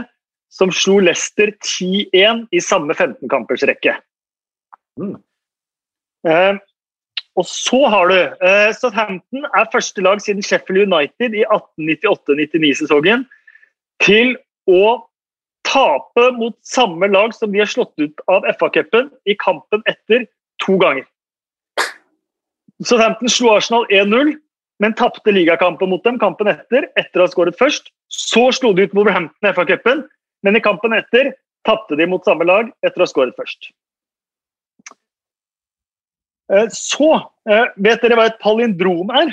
som 0.50 0.74
slo 0.74 0.98
Leicester 1.04 1.52
10-1 1.62 2.48
i 2.50 2.64
samme 2.64 2.96
15-kampersrekke. 2.98 4.00
Mm. 4.98 5.20
Og 7.42 7.48
så 7.50 7.80
har 7.90 8.12
du 8.12 8.18
eh, 8.46 8.72
Southampton 8.78 9.48
er 9.58 9.70
første 9.74 10.04
lag 10.06 10.22
siden 10.22 10.46
Sheffield 10.46 10.84
United 10.86 11.34
i 11.34 11.42
1898-99-sesongen 11.48 13.24
til 14.06 14.36
å 14.70 15.00
tape 15.66 16.28
mot 16.38 16.54
samme 16.66 17.10
lag 17.10 17.34
som 17.34 17.50
de 17.54 17.64
har 17.64 17.72
slått 17.72 17.94
ut 18.02 18.22
av 18.30 18.46
FA-cupen 18.60 19.10
i 19.26 19.38
kampen 19.42 19.82
etter 19.90 20.28
to 20.62 20.78
ganger. 20.82 21.08
Southampton 22.86 23.30
slo 23.30 23.56
Arsenal 23.56 23.90
1-0, 23.90 24.36
men 24.82 24.98
tapte 24.98 25.34
ligakampen 25.34 25.90
mot 25.90 26.06
dem 26.06 26.18
kampen 26.22 26.50
etter, 26.52 26.90
etter 26.98 27.22
å 27.22 27.26
ha 27.26 27.34
skåret 27.34 27.58
først. 27.58 27.90
Så 28.12 28.50
slo 28.58 28.74
de 28.78 28.86
ut 28.86 28.98
Wolverhampton 28.98 29.50
i 29.50 29.54
FA-cupen, 29.58 30.06
men 30.46 30.58
i 30.58 30.64
kampen 30.64 30.94
etter 30.98 31.34
tapte 31.66 31.98
de 31.98 32.10
mot 32.10 32.26
samme 32.26 32.46
lag 32.46 32.70
etter 32.86 33.02
å 33.02 33.06
ha 33.06 33.14
skåret 33.14 33.38
først. 33.38 33.72
Eh, 36.52 36.68
Så 36.76 37.07
eh, 37.48 37.65
Vet 37.78 38.02
dere 38.03 38.18
hva 38.19 38.26
et 38.32 38.40
palindrom 38.44 39.11
er? 39.15 39.32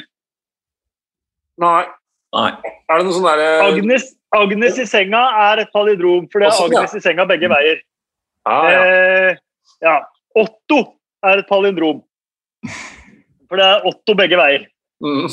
Nei. 1.59 1.85
Nei. 2.36 2.51
Er 2.89 3.01
det 3.01 3.07
noe 3.09 3.16
sånn 3.16 3.27
derre 3.27 3.49
Agnes, 3.65 4.11
Agnes 4.36 4.78
i 4.78 4.85
senga 4.86 5.23
er 5.49 5.62
et 5.65 5.70
palindrom, 5.74 6.27
for 6.31 6.43
det 6.45 6.51
er 6.51 6.55
Å, 6.55 6.66
Agnes 6.69 6.95
ja. 6.95 7.01
I 7.01 7.05
senga 7.07 7.24
begge 7.28 7.49
veier. 7.51 7.81
ah, 8.47 8.69
ja. 8.70 8.82
Eh, 8.85 9.39
ja. 9.82 9.95
Otto 10.39 10.81
er 11.27 11.40
et 11.43 11.49
palindrom. 11.49 12.03
For 13.49 13.57
det 13.59 13.65
er 13.65 13.86
Otto 13.89 14.15
begge 14.19 14.39
veier. 14.39 14.66
mm. 15.05 15.28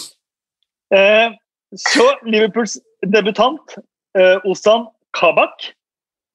Eh, 0.95 1.33
så 1.75 2.05
Liverpools 2.23 2.77
debutant, 3.11 3.73
eh, 4.15 4.37
Ozan 4.47 4.85
Kabak, 5.17 5.73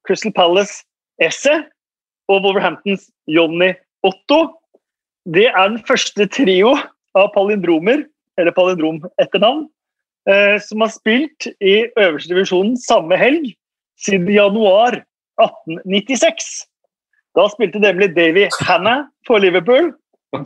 Crystal 0.04 0.32
Palace 0.36 0.82
Esse 1.22 1.54
og 2.28 2.42
Wolverhamptons 2.44 3.08
Johnny 3.30 3.72
Otto. 4.04 4.59
Det 5.28 5.46
er 5.50 5.68
den 5.68 5.82
første 5.84 6.24
trio 6.32 6.72
av 7.18 7.28
palindromer, 7.34 8.06
eller 8.40 8.54
palindrom-etternavn, 8.56 9.66
eh, 10.30 10.56
som 10.64 10.80
har 10.80 10.92
spilt 10.94 11.48
i 11.60 11.84
øverste 12.00 12.32
divisjonen 12.32 12.78
samme 12.80 13.18
helg 13.20 13.52
siden 14.00 14.30
januar 14.32 15.02
1896. 15.40 16.64
Da 17.36 17.46
spilte 17.52 17.82
nemlig 17.82 18.14
Davy 18.16 18.48
Hannah 18.64 19.04
for 19.26 19.38
Liverpool, 19.38 19.92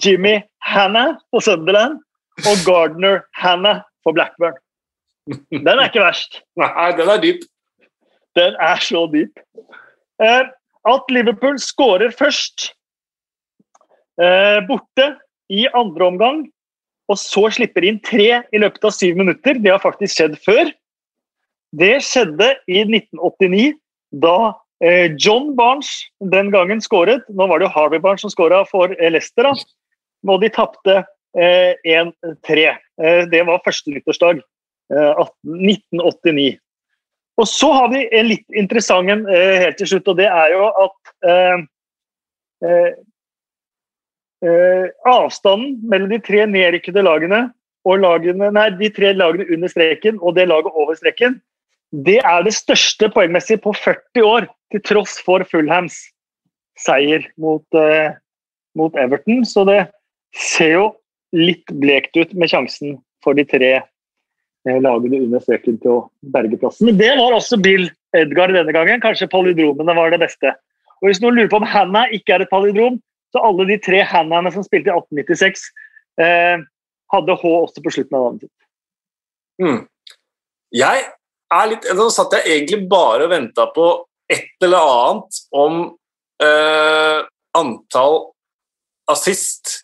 Jimmy 0.02 0.40
Hannah 0.60 1.14
for 1.30 1.44
Sunderland 1.44 2.00
og 2.44 2.66
Gardner 2.66 3.22
Hannah 3.38 3.84
for 4.02 4.12
Blackburn. 4.12 4.58
Den 5.50 5.68
er 5.68 5.86
ikke 5.86 6.02
verst. 6.02 6.42
Nei, 6.60 6.90
den 6.98 7.08
er 7.08 7.22
dyp. 7.22 7.46
Den 8.34 8.56
er 8.60 8.82
så 8.82 9.06
dyp. 9.12 9.38
Eh, 10.20 10.50
at 10.84 11.12
Liverpool 11.14 11.58
skårer 11.62 12.10
først 12.18 12.74
borte 14.68 15.06
i 15.50 15.64
andre 15.74 16.06
omgang, 16.06 16.44
og 17.10 17.18
så 17.20 17.48
slipper 17.52 17.84
inn 17.84 18.00
tre 18.04 18.28
i 18.54 18.60
løpet 18.60 18.86
av 18.86 18.94
syv 18.96 19.18
minutter, 19.20 19.58
det 19.60 19.72
har 19.74 19.82
faktisk 19.82 20.16
skjedd 20.16 20.36
før. 20.44 20.70
Det 21.74 21.96
skjedde 22.06 22.52
i 22.70 22.84
1989, 22.86 23.74
da 24.22 24.54
eh, 24.84 25.10
John 25.18 25.52
Barnes 25.58 25.90
den 26.32 26.52
gangen 26.54 26.82
skåret. 26.84 27.26
Nå 27.28 27.48
var 27.50 27.60
det 27.60 27.68
jo 27.68 27.74
Harvey 27.74 28.02
Barnes 28.02 28.22
som 28.24 28.32
skåra 28.32 28.62
for 28.70 28.94
eh, 28.94 29.10
Leicester, 29.10 29.48
da. 29.48 29.54
og 30.30 30.44
de 30.44 30.52
tapte 30.54 31.00
eh, 31.36 31.74
1-3. 31.84 32.68
Eh, 33.02 33.22
det 33.32 33.42
var 33.48 33.64
første 33.66 33.94
nyttårsdag. 33.94 34.44
eh, 34.94 35.10
18, 35.10 35.34
1989. 35.98 36.52
Og 37.42 37.48
så 37.50 37.72
har 37.74 37.88
vi 37.90 38.04
en 38.14 38.28
litt 38.30 38.46
interessant 38.54 39.10
en 39.10 39.26
eh, 39.26 39.58
helt 39.64 39.80
til 39.80 39.90
slutt, 39.90 40.12
og 40.12 40.20
det 40.20 40.30
er 40.30 40.54
jo 40.54 40.68
at 40.86 41.14
eh, 44.44 44.86
avstanden 45.08 45.78
mellom 45.88 46.12
de 46.12 46.20
tre 46.22 46.44
nedrykkede 46.50 47.04
lagene 47.04 47.46
og 47.84 48.00
lagene, 48.00 48.50
nei, 48.54 48.68
de 48.78 48.90
tre 48.94 49.12
lagene 49.16 49.48
under 49.52 49.72
streken 49.72 50.20
og 50.20 50.36
det 50.38 50.48
laget 50.48 50.72
over 50.72 50.96
streken, 50.98 51.38
det 52.04 52.18
er 52.24 52.42
det 52.42 52.54
største 52.56 53.10
poengmessig 53.12 53.60
på 53.62 53.74
40 53.76 54.26
år, 54.26 54.48
til 54.72 54.82
tross 54.82 55.18
for 55.22 55.44
Fulhams 55.46 56.00
seier 56.80 57.22
mot, 57.38 57.64
eh, 57.78 58.16
mot 58.74 58.94
Everton. 58.98 59.44
Så 59.46 59.62
det 59.68 59.84
ser 60.34 60.72
jo 60.72 60.86
litt 61.34 61.70
blekt 61.70 62.16
ut 62.16 62.32
med 62.34 62.50
sjansen 62.50 62.96
for 63.22 63.38
de 63.38 63.44
tre 63.46 63.72
eh, 63.78 64.80
lagene 64.82 65.22
under 65.22 65.44
streken 65.44 65.78
til 65.82 65.92
å 65.92 66.00
berge 66.34 66.58
plassen. 66.58 66.88
Men 66.90 66.98
det 66.98 67.12
var 67.20 67.36
også 67.36 67.60
Bill 67.62 67.86
Edgar 68.16 68.50
denne 68.50 68.74
gangen. 68.74 69.02
Kanskje 69.04 69.30
palindromene 69.30 69.94
var 69.94 70.10
det 70.10 70.22
beste. 70.24 70.54
Og 71.02 71.10
Hvis 71.10 71.22
noen 71.22 71.38
lurer 71.38 71.52
på 71.52 71.60
om 71.62 71.68
Hannah 71.68 72.10
ikke 72.16 72.34
er 72.34 72.44
et 72.44 72.50
palindrom, 72.50 72.98
så 73.34 73.42
alle 73.42 73.66
de 73.72 73.76
tre 73.82 74.00
Hannahene 74.06 74.52
som 74.54 74.62
spilte 74.66 74.92
i 74.92 74.94
1896, 74.94 75.66
eh, 76.22 76.62
hadde 77.14 77.36
H 77.40 77.50
også 77.58 77.82
på 77.84 77.92
slutten 77.94 78.16
av 78.18 78.24
navnet 78.28 78.46
sitt. 78.46 78.60
Mm. 79.62 79.80
Jeg 80.74 81.04
er 81.54 81.68
litt 81.70 81.84
Nå 81.94 82.08
satt 82.10 82.32
jeg 82.34 82.48
egentlig 82.56 82.80
bare 82.90 83.26
og 83.28 83.30
venta 83.34 83.68
på 83.74 83.84
et 84.32 84.48
eller 84.64 84.88
annet 84.90 85.40
om 85.54 85.76
eh, 86.42 87.20
antall 87.54 88.16
assist 89.12 89.80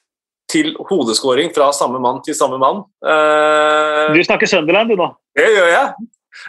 til 0.51 0.72
hodeskåring 0.89 1.52
fra 1.55 1.68
samme 1.77 2.01
mann 2.02 2.22
til 2.27 2.35
samme 2.35 2.59
mann. 2.59 2.81
Eh, 3.05 4.14
Du 4.16 4.22
snakker 4.27 4.51
Sunderland, 4.51 4.90
du 4.90 4.97
nå. 4.98 5.10
det 5.39 5.47
gjør 5.55 5.68
jeg. 5.70 6.09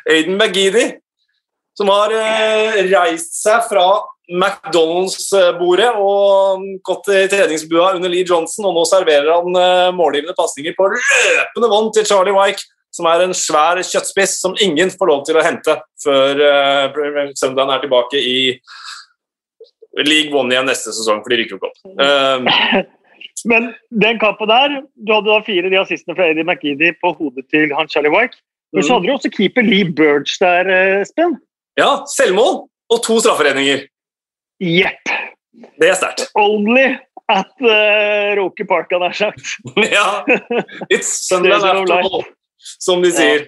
Aiden 0.10 0.38
McGeady. 0.40 0.86
som 1.78 1.88
har 1.92 2.12
eh, 2.16 2.82
reist 2.92 3.38
seg 3.44 3.62
fra 3.70 3.86
McDonald's-bordet 4.32 5.90
og 6.00 6.64
gått 6.88 7.10
i 7.12 7.24
treningsbua 7.32 7.96
under 7.98 8.10
Lee 8.12 8.26
Johnson, 8.28 8.66
og 8.70 8.78
nå 8.78 8.84
serverer 8.88 9.28
han 9.34 9.58
eh, 9.60 9.90
målgivende 9.98 10.36
pasninger 10.38 10.76
på 10.78 10.88
løpende 10.94 11.70
vann 11.72 11.90
til 11.96 12.06
Charlie 12.08 12.36
Wyke, 12.36 12.64
som 12.92 13.08
er 13.08 13.24
en 13.26 13.34
svær 13.38 13.80
kjøttspiss 13.88 14.40
som 14.44 14.56
ingen 14.64 14.90
får 14.92 15.08
lov 15.12 15.22
til 15.28 15.38
å 15.40 15.44
hente 15.46 15.78
før 16.04 16.42
uh, 16.44 17.30
søndagen 17.40 17.72
er 17.72 17.80
tilbake 17.86 18.20
i 18.20 18.34
League 20.04 20.36
One 20.36 20.52
igjen 20.52 20.68
neste 20.68 20.92
sesong, 20.96 21.22
for 21.24 21.32
de 21.32 21.38
rykker 21.42 21.56
jo 21.56 21.60
ikke 21.60 21.70
opp. 21.70 21.80
Eh, 22.04 22.84
Men 23.48 23.70
den 24.04 24.20
kampen 24.22 24.48
der, 24.52 24.76
du 25.02 25.14
hadde 25.16 25.32
da 25.32 25.40
fire 25.48 25.70
de 25.72 25.80
assistene 25.80 26.14
fra 26.18 26.28
Eddie 26.30 26.44
McGeady 26.46 26.92
på 27.02 27.14
hodet 27.18 27.48
til 27.50 27.72
han 27.74 27.88
Charlie 27.90 28.12
Wyke. 28.14 28.36
Men 28.72 28.84
så 28.84 28.92
Mhm. 28.92 28.94
hadde 28.96 29.08
du 29.08 29.14
også 29.16 29.32
keeper 29.38 29.64
Lee 29.66 29.88
Burge 29.88 30.36
der, 30.40 30.70
eh, 30.70 31.02
Espen. 31.02 31.38
ja, 31.80 32.04
selvmål 32.08 32.68
og 32.92 33.04
to 33.04 33.20
strafferedninger. 33.20 33.88
Jepp. 34.62 35.16
Det 35.82 35.90
er 35.90 35.98
sterkt. 35.98 36.28
Only 36.38 36.92
at 37.32 37.64
uh, 37.64 38.36
Roker 38.38 38.68
Park, 38.70 38.92
hadde 38.92 39.10
har 39.10 39.18
sagt. 39.18 39.56
ja. 39.98 40.22
It's 40.92 41.16
Sunderland 41.30 41.66
er 41.66 41.82
after 41.82 41.98
all, 41.98 42.24
som 42.78 43.02
de 43.04 43.12
sier. 43.16 43.48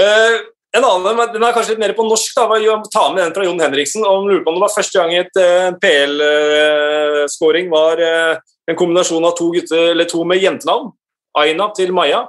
Eh, 0.00 0.38
en 0.78 0.86
annen, 0.86 1.18
den 1.34 1.42
er 1.42 1.54
kanskje 1.54 1.74
litt 1.74 1.82
mer 1.82 1.92
på 1.98 2.06
norsk. 2.06 2.36
da, 2.36 2.46
Ta 2.94 3.08
med 3.12 3.24
den 3.24 3.34
fra 3.34 3.44
Jon 3.44 3.60
Henriksen. 3.60 4.04
og 4.06 4.28
lurer 4.28 4.44
på 4.44 4.52
om 4.52 4.58
det 4.58 4.64
var 4.64 4.74
Første 4.76 5.00
gang 5.00 5.14
et 5.18 5.40
uh, 5.42 5.70
PL-scoring 5.82 7.70
var 7.72 7.98
eh, 7.98 8.36
en 8.70 8.78
kombinasjon 8.78 9.26
av 9.26 9.34
to 9.38 9.50
gutter, 9.50 9.90
eller 9.92 10.06
to 10.08 10.22
med 10.24 10.38
jentenavn. 10.38 10.92
Aina 11.36 11.70
til 11.74 11.92
Maja. 11.94 12.24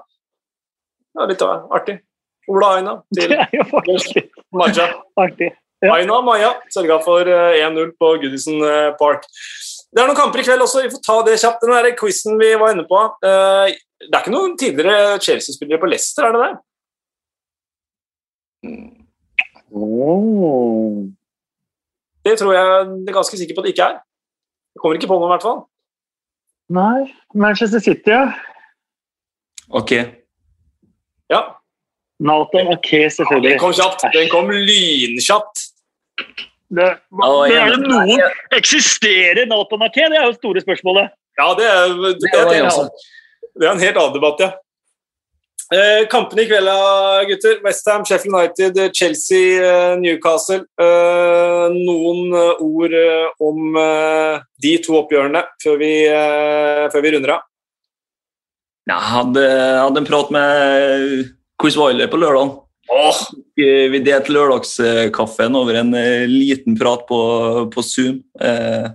Ja, 1.18 1.28
litt 1.30 1.42
uh, 1.46 1.68
artig. 1.70 2.00
Ola 2.50 2.76
Aina 2.80 2.98
til 3.16 3.38
Maja. 4.58 4.90
artig. 5.22 5.52
Ja. 5.82 5.96
Aina 5.96 6.20
Maja 6.22 6.52
sørga 6.70 7.00
for 7.04 7.26
eh, 7.26 7.58
1-0 7.66 7.92
på 7.98 8.12
Goodison 8.22 8.62
eh, 8.68 8.92
Park. 9.00 9.24
Det 9.92 10.00
er 10.00 10.08
noen 10.08 10.16
kamper 10.20 10.40
i 10.40 10.44
kveld 10.46 10.62
også, 10.64 10.84
vi 10.86 10.92
får 10.94 11.02
ta 11.08 11.16
det 11.28 11.40
kjapt. 11.42 11.64
Den 11.66 11.74
der 11.74 11.96
quizen 12.00 12.38
vi 12.40 12.52
var 12.62 12.72
inne 12.76 12.86
på. 12.88 13.00
eh, 13.26 13.74
Det 14.02 14.14
er 14.14 14.22
ikke 14.24 14.34
noen 14.34 14.54
tidligere 14.58 15.18
Chelsea-spillere 15.22 15.82
på 15.82 15.90
Leicester, 15.90 16.26
er 16.30 16.38
det 16.38 16.44
det? 16.46 16.54
Oh. 19.72 21.08
Det 22.26 22.38
tror 22.40 22.54
jeg 22.54 22.66
er 22.66 23.14
ganske 23.16 23.38
sikker 23.40 23.56
på 23.58 23.62
at 23.64 23.68
det 23.68 23.74
ikke 23.76 23.88
er. 23.90 24.00
Jeg 24.76 24.82
kommer 24.84 24.98
ikke 25.00 25.10
på 25.10 25.18
noe, 25.20 25.30
i 25.30 25.34
hvert 25.34 25.46
fall. 25.48 25.62
Nei, 26.72 27.10
Manchester 27.36 27.82
City, 27.84 28.14
ja. 28.14 28.30
Ok. 29.76 29.92
Ja, 31.32 31.42
Nathan 32.22 32.70
Ake, 32.76 33.02
Den 33.08 33.12
selvfølgelig. 33.18 33.58
kom 33.60 33.74
kjapt. 33.76 34.06
Den 34.14 34.30
kom 34.32 34.52
lynkjapt. 34.54 35.61
Det, 36.72 36.88
Ja, 37.20 37.30
det 37.52 37.56
er 37.60 37.74
det 37.74 37.80
noen 37.84 38.22
Eksisterer 38.56 39.48
Nato-Marké? 39.50 40.06
Det 40.08 40.20
er 40.20 40.30
jo 40.30 40.36
store 40.38 40.64
spørsmålet. 40.64 41.12
Ja, 41.40 41.54
det 41.58 41.68
er, 41.68 41.96
det, 41.96 42.12
Det 42.22 42.32
er, 42.32 42.52
det, 42.52 43.66
er, 43.66 43.72
en 43.74 43.84
helt 43.84 43.98
annen 43.98 44.16
debatt, 44.16 44.44
ja. 44.44 44.52
Eh, 45.72 46.06
kampene 46.12 46.44
i 46.44 46.48
kveld, 46.50 46.68
da, 46.68 47.24
gutter. 47.30 47.60
Westham, 47.64 48.04
Sheffield 48.08 48.36
United, 48.36 48.80
Chelsea, 48.96 49.60
eh, 49.64 49.94
Newcastle. 50.00 50.66
Eh, 50.80 51.68
noen 51.76 52.34
eh, 52.36 52.64
ord 52.66 52.96
eh, 53.00 53.30
om 53.40 53.78
eh, 53.80 54.42
de 54.64 54.74
to 54.84 54.98
oppgjørene 55.00 55.46
før 55.64 55.80
vi, 55.80 55.94
eh, 56.12 56.88
før 56.92 57.06
vi 57.06 57.14
runder 57.16 57.38
av. 57.38 57.48
Jeg 58.92 59.08
hadde, 59.14 59.46
hadde 59.80 60.02
en 60.02 60.10
prat 60.10 60.34
med 60.36 61.32
Chris 61.62 61.80
Wiley 61.80 62.12
på 62.12 62.20
lørdag. 62.20 62.61
Åh, 62.90 63.20
Vi 63.56 64.02
delte 64.04 64.34
lørdagskaffen 64.34 65.56
over 65.56 65.74
en 65.82 65.94
eh, 65.96 66.28
liten 66.28 66.78
prat 66.80 67.06
på, 67.08 67.20
på 67.72 67.84
Zoom. 67.86 68.24
Eh, 68.42 68.90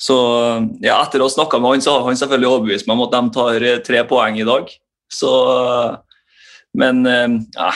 så 0.00 0.16
ja, 0.80 1.02
etter 1.02 1.20
å 1.20 1.28
ha 1.28 1.34
snakka 1.34 1.60
med 1.60 1.74
han, 1.74 1.82
så 1.84 1.98
har 1.98 2.06
han 2.08 2.16
selvfølgelig 2.16 2.48
overbevist 2.48 2.88
meg 2.88 2.96
om 2.96 3.04
at 3.04 3.16
de 3.16 3.22
tar 3.36 3.66
eh, 3.68 3.82
tre 3.84 4.00
poeng 4.08 4.40
i 4.40 4.48
dag. 4.48 4.70
Så 5.12 5.30
Men 6.72 7.06
eh, 7.06 7.28
ja. 7.58 7.72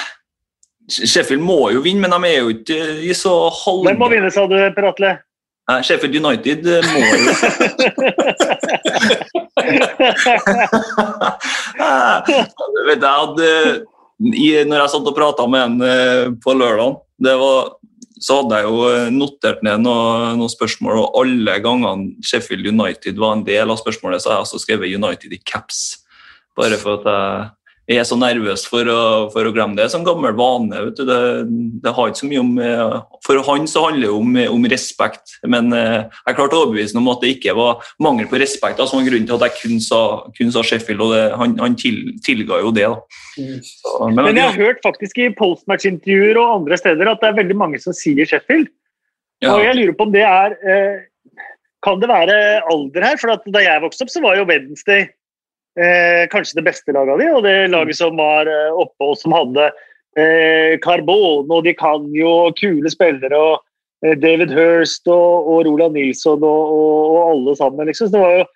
Sheffield 0.89 1.43
må 1.45 1.71
jo 1.73 1.81
vinne, 1.85 2.01
men 2.05 2.13
de 2.13 2.25
er 2.29 2.39
jo 2.43 2.49
ikke 2.53 2.77
i 3.09 3.15
så 3.17 3.51
halv... 3.65 3.85
Hvem 3.89 3.99
må 4.01 4.09
vinne, 4.13 4.31
sa 4.33 4.47
du, 4.49 4.57
Per 4.77 4.85
Atle? 4.91 5.13
Nei, 5.65 5.81
Sheffield 5.85 6.17
United 6.21 6.67
eh, 6.69 6.85
må 6.93 7.01
jo 7.09 7.17
vet, 12.85 13.01
jeg 13.01 13.09
hadde, 13.09 13.49
i, 14.23 14.51
når 14.67 14.85
jeg 14.85 14.93
satt 14.93 15.09
og 15.11 15.17
prata 15.17 15.47
med 15.51 15.65
en 15.65 15.89
eh, 15.89 16.29
på 16.43 16.55
lørdag, 16.57 17.01
så 18.25 18.39
hadde 18.41 18.61
jeg 18.61 18.69
jo 18.69 18.85
eh, 18.91 19.11
notert 19.15 19.65
ned 19.67 19.83
noen, 19.85 20.39
noe 20.39 20.53
spørsmål, 20.53 21.03
og 21.03 21.19
alle 21.23 21.59
gangene 21.65 22.25
Sheffield 22.25 22.69
United 22.71 23.19
var 23.21 23.37
en 23.37 23.45
del 23.47 23.73
av 23.73 23.81
spørsmålet, 23.81 24.23
så 24.23 24.31
har 24.31 24.41
jeg 24.41 24.49
også 24.49 24.63
skrevet 24.63 24.95
United 24.95 25.35
i 25.35 25.41
caps. 25.43 25.83
Bare 26.55 26.79
for 26.81 27.01
at 27.01 27.11
jeg 27.11 27.51
jeg 27.85 28.01
er 28.01 28.07
så 28.09 28.17
nervøs 28.17 28.63
for 28.65 28.89
å, 28.89 29.01
for 29.33 29.45
å 29.45 29.51
glemme 29.53 29.77
det. 29.77 29.91
Som 29.93 30.07
gammel 30.07 30.33
vane. 30.39 30.87
vet 30.87 30.97
du. 30.97 31.03
Det, 31.05 31.19
det 31.85 31.93
har 31.93 32.09
ikke 32.09 32.21
så 32.23 32.29
mye 32.31 32.41
om 32.41 32.53
eh, 32.65 32.95
For 33.27 33.41
han 33.45 33.67
så 33.69 33.83
handler 33.85 34.07
det 34.07 34.13
om, 34.17 34.37
om 34.55 34.69
respekt. 34.73 35.35
Men 35.45 35.69
eh, 35.77 36.07
jeg 36.25 36.39
klarte 36.39 36.57
å 36.57 36.63
overbevise 36.65 36.97
ham 36.97 37.05
om 37.05 37.13
at 37.13 37.25
det 37.25 37.35
ikke 37.35 37.57
var 37.59 37.83
mangel 38.01 38.31
på 38.31 38.41
respekt 38.41 38.79
som 38.81 38.87
altså, 38.87 39.01
var 39.03 39.09
grunnen 39.11 39.29
til 39.29 39.37
at 39.37 39.45
jeg 39.51 39.59
kun 39.59 39.83
sa, 39.85 40.01
kun 40.39 40.55
sa 40.55 40.63
Sheffield. 40.65 41.05
og 41.05 41.13
det, 41.13 41.25
Han, 41.43 41.57
han 41.61 41.77
til, 41.81 41.99
tilga 42.25 42.63
jo 42.65 42.73
det. 42.73 42.87
da. 42.89 43.03
Så, 43.69 43.99
men, 44.07 44.23
Men 44.31 44.41
jeg 44.41 44.47
har 44.49 44.63
hørt 44.63 44.81
faktisk 44.87 45.21
i 45.21 45.29
postmatch-intervjuer 45.37 46.41
og 46.41 46.55
andre 46.63 46.79
steder 46.81 47.11
at 47.13 47.21
det 47.21 47.29
er 47.33 47.41
veldig 47.43 47.59
mange 47.61 47.83
som 47.83 47.97
sier 47.97 48.25
Sheffield. 48.31 48.71
ja, 49.45 49.53
Og 49.53 49.67
jeg 49.67 49.77
lurer 49.77 49.99
på 49.99 50.09
om 50.09 50.15
det 50.15 50.25
er 50.25 50.57
eh, 50.65 51.05
Kan 51.85 52.01
det 52.01 52.09
være 52.09 52.39
alder 52.73 53.05
her? 53.11 53.21
For 53.21 53.35
at 53.37 53.45
da 53.53 53.61
jeg 53.61 53.85
vokste 53.85 54.09
opp, 54.09 54.15
så 54.15 54.25
var 54.25 54.41
jo 54.41 54.49
Wednesday 54.49 55.05
eh, 55.81 56.25
kanskje 56.33 56.61
det 56.61 56.67
beste 56.69 56.95
laget 56.95 57.15
av 57.15 57.21
de, 57.23 57.29
og 57.35 57.43
det 57.47 57.55
laget 57.73 57.99
som 57.99 58.17
var 58.21 58.51
eh, 58.51 58.73
oppe 58.85 59.11
og 59.11 59.17
som 59.21 59.35
hadde 59.37 59.69
eh, 60.19 60.75
Carbone 60.85 61.51
og 61.51 61.65
Di 61.67 61.75
Canio 61.79 62.35
og 62.49 62.59
kule 62.61 62.91
spillere 62.93 63.39
og 63.39 63.63
eh, 64.05 64.17
David 64.21 64.55
Hirst 64.55 65.09
og, 65.11 65.49
og 65.51 65.65
Roland 65.69 65.97
Nilsson 65.99 66.43
og, 66.43 66.75
og, 66.79 67.01
og 67.15 67.21
alle 67.33 67.57
sammen. 67.61 67.87
liksom. 67.91 68.09
Så 68.11 68.17
det 68.17 68.23
var 68.25 68.39
jo 68.41 68.47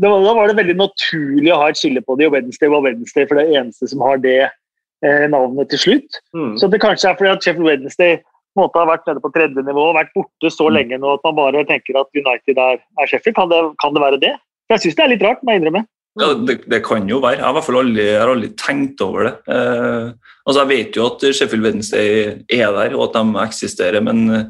det 0.00 0.08
var, 0.08 0.22
da 0.24 0.32
var 0.34 0.48
det 0.48 0.56
veldig 0.56 0.74
naturlig 0.80 1.50
å 1.52 1.60
ha 1.60 1.68
et 1.70 1.78
skille 1.78 2.00
på 2.00 2.16
de, 2.16 2.26
og 2.26 2.32
Wednesday 2.32 2.70
var 2.72 2.82
Wednesday 2.86 3.26
for 3.28 3.38
det 3.38 3.44
er 3.44 3.58
eneste 3.60 3.90
som 3.90 4.00
har 4.02 4.22
det 4.24 4.38
eh, 4.48 5.24
navnet 5.30 5.68
til 5.70 5.82
slutt. 5.82 6.20
Mm. 6.34 6.54
Så 6.58 6.70
det 6.72 6.80
kanskje 6.82 7.10
er 7.10 7.18
fordi 7.18 7.32
at 7.34 7.44
Sheffield 7.44 7.68
Wednesday 7.68 8.16
måtte 8.56 8.76
ha 8.76 8.82
måte 8.82 8.82
har 8.82 8.88
vært 8.90 9.06
nede 9.08 9.22
på 9.24 9.30
tredje 9.32 9.62
nivå 9.64 9.84
og 9.90 9.96
vært 9.96 10.10
borte 10.16 10.50
så 10.52 10.66
Mm. 10.68 10.74
lenge 10.76 10.98
nå 11.00 11.12
at 11.14 11.22
man 11.24 11.36
bare 11.36 11.62
tenker 11.68 11.96
at 12.00 12.08
United 12.16 12.58
er, 12.58 12.80
er 13.00 13.06
Sheffield. 13.08 13.36
Kan 13.36 13.48
det, 13.52 13.60
kan 13.80 13.94
det 13.94 14.02
være 14.02 14.20
det? 14.20 14.32
Jeg 14.72 14.82
syns 14.82 14.96
det 14.96 15.04
er 15.04 15.12
litt 15.12 15.24
rart, 15.24 15.40
må 15.44 15.52
jeg 15.52 15.62
innrømme. 15.62 15.84
Ja, 16.20 16.34
det, 16.36 16.58
det 16.68 16.82
kan 16.84 17.06
jo 17.08 17.22
være. 17.22 17.38
Jeg 17.38 17.46
har 17.46 17.54
i 17.54 17.56
hvert 17.56 17.66
fall 17.68 17.80
aldri, 17.80 18.04
aldri 18.20 18.50
tenkt 18.60 19.00
over 19.04 19.28
det. 19.28 19.32
Eh, 19.54 20.34
altså 20.44 20.64
Jeg 20.64 20.70
vet 20.72 20.98
jo 20.98 21.06
at 21.08 21.24
Sheffield 21.24 21.64
Wednesday 21.64 22.34
er 22.52 22.74
der, 22.76 22.96
og 22.98 23.06
at 23.08 23.16
de 23.16 23.44
eksisterer, 23.46 24.04
men 24.04 24.20
eh, 24.28 24.44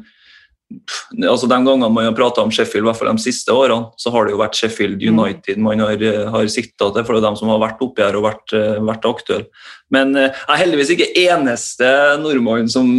altså 1.29 1.47
de 1.49 1.57
gangene 1.65 1.89
man 1.93 2.07
har 2.07 2.15
prata 2.17 2.43
om 2.43 2.51
Sheffield, 2.53 2.85
i 2.85 2.89
hvert 2.89 2.99
fall 2.99 3.11
de 3.13 3.23
siste 3.23 3.53
årene, 3.53 3.91
så 3.99 4.11
har 4.13 4.25
det 4.25 4.33
jo 4.33 4.41
vært 4.41 4.57
Sheffield 4.57 5.03
United 5.03 5.61
man 5.61 5.81
har, 5.83 6.01
eh, 6.01 6.25
har 6.33 6.49
sikta 6.51 6.89
til, 6.93 7.05
for 7.05 7.15
det 7.15 7.23
er 7.23 7.29
de 7.29 7.39
som 7.39 7.51
har 7.53 7.61
vært 7.61 7.83
oppi 7.85 8.03
her 8.03 8.17
og 8.17 8.27
vært, 8.27 8.53
eh, 8.57 8.81
vært 8.83 9.07
aktuelle. 9.09 9.47
Men 9.93 10.15
eh, 10.17 10.31
jeg 10.31 10.53
er 10.55 10.61
heldigvis 10.63 10.91
ikke 10.95 11.09
eneste 11.21 11.89
nordmann 12.21 12.69
som 12.71 12.89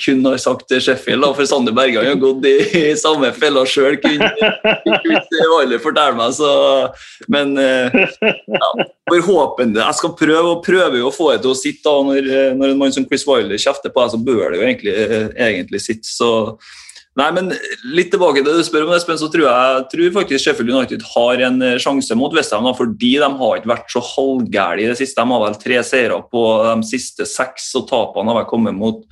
kun 0.00 0.24
har 0.24 0.38
sagt 0.40 0.72
Sheffield, 0.72 1.22
da, 1.24 1.32
for 1.36 1.48
Sander 1.48 1.76
Bergan 1.76 2.08
har 2.08 2.20
gått 2.20 2.46
i, 2.48 2.54
i 2.92 2.96
samme 2.98 3.32
fella 3.36 3.66
sjøl, 3.68 3.98
kunne 4.00 4.30
ikke 4.38 5.82
fortelle 5.82 6.16
meg. 6.16 6.32
Så, 6.38 6.48
men 7.28 7.54
ja, 7.58 8.68
forhåpentlig 9.08 9.80
Jeg 9.82 9.98
skal 9.98 10.16
prøve 10.18 10.54
og 10.54 10.64
prøver 10.64 11.04
å 11.04 11.12
få 11.14 11.32
det 11.32 11.42
til 11.44 11.52
å 11.52 11.58
sitte. 11.58 11.84
da, 11.84 11.96
Når, 12.08 12.32
når 12.58 12.72
en 12.72 12.80
mann 12.80 12.94
som 12.94 13.06
Chris 13.08 13.26
Wiley 13.28 13.60
kjefter 13.60 13.92
på 13.92 14.04
deg, 14.04 14.14
så 14.14 14.24
bør 14.30 14.44
det 14.48 14.60
jo 14.60 14.66
egentlig, 14.68 14.96
egentlig 15.48 15.84
sitte. 15.84 16.08
Så 16.08 16.30
Nei, 17.18 17.28
men 17.34 17.48
litt 17.96 18.12
tilbake 18.12 18.40
til 18.40 18.46
det 18.46 18.60
du 18.60 18.66
spør 18.66 18.84
om, 18.86 18.92
Espen, 18.94 19.18
så 19.18 19.26
tror 19.32 19.48
jeg 19.48 19.86
tror 19.90 20.12
faktisk 20.20 20.44
Sheffield 20.44 20.70
United 20.70 21.06
har 21.16 21.40
en 21.48 21.62
eh, 21.66 21.78
sjanse 21.82 22.14
mot 22.18 22.34
Westham, 22.36 22.68
fordi 22.78 23.16
de 23.18 23.30
har 23.40 23.58
ikke 23.58 23.72
vært 23.72 23.90
så 23.90 24.02
halvgærne 24.12 24.84
i 24.84 24.90
det 24.92 24.98
siste. 25.00 25.18
De 25.18 25.34
har 25.34 25.42
vel 25.42 25.58
tre 25.58 25.80
seire 25.86 26.20
på 26.30 26.44
de 26.68 26.86
siste 26.86 27.26
seks, 27.26 27.72
og 27.80 27.88
tapene 27.90 28.30
har 28.30 28.42
vel 28.42 28.50
kommet 28.50 28.78
mot 28.78 29.02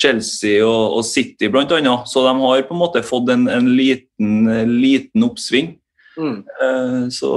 Chelsea 0.00 0.60
og, 0.60 1.00
og 1.00 1.08
City 1.08 1.48
bl.a. 1.50 1.96
Så 2.06 2.22
de 2.26 2.36
har 2.44 2.62
på 2.68 2.76
en 2.76 2.82
måte 2.84 3.02
fått 3.06 3.32
en, 3.34 3.48
en 3.50 3.72
liten, 3.74 4.46
liten 4.76 5.26
oppsving. 5.26 5.74
Mm. 6.20 6.38
Eh, 6.62 7.02
Så 7.12 7.32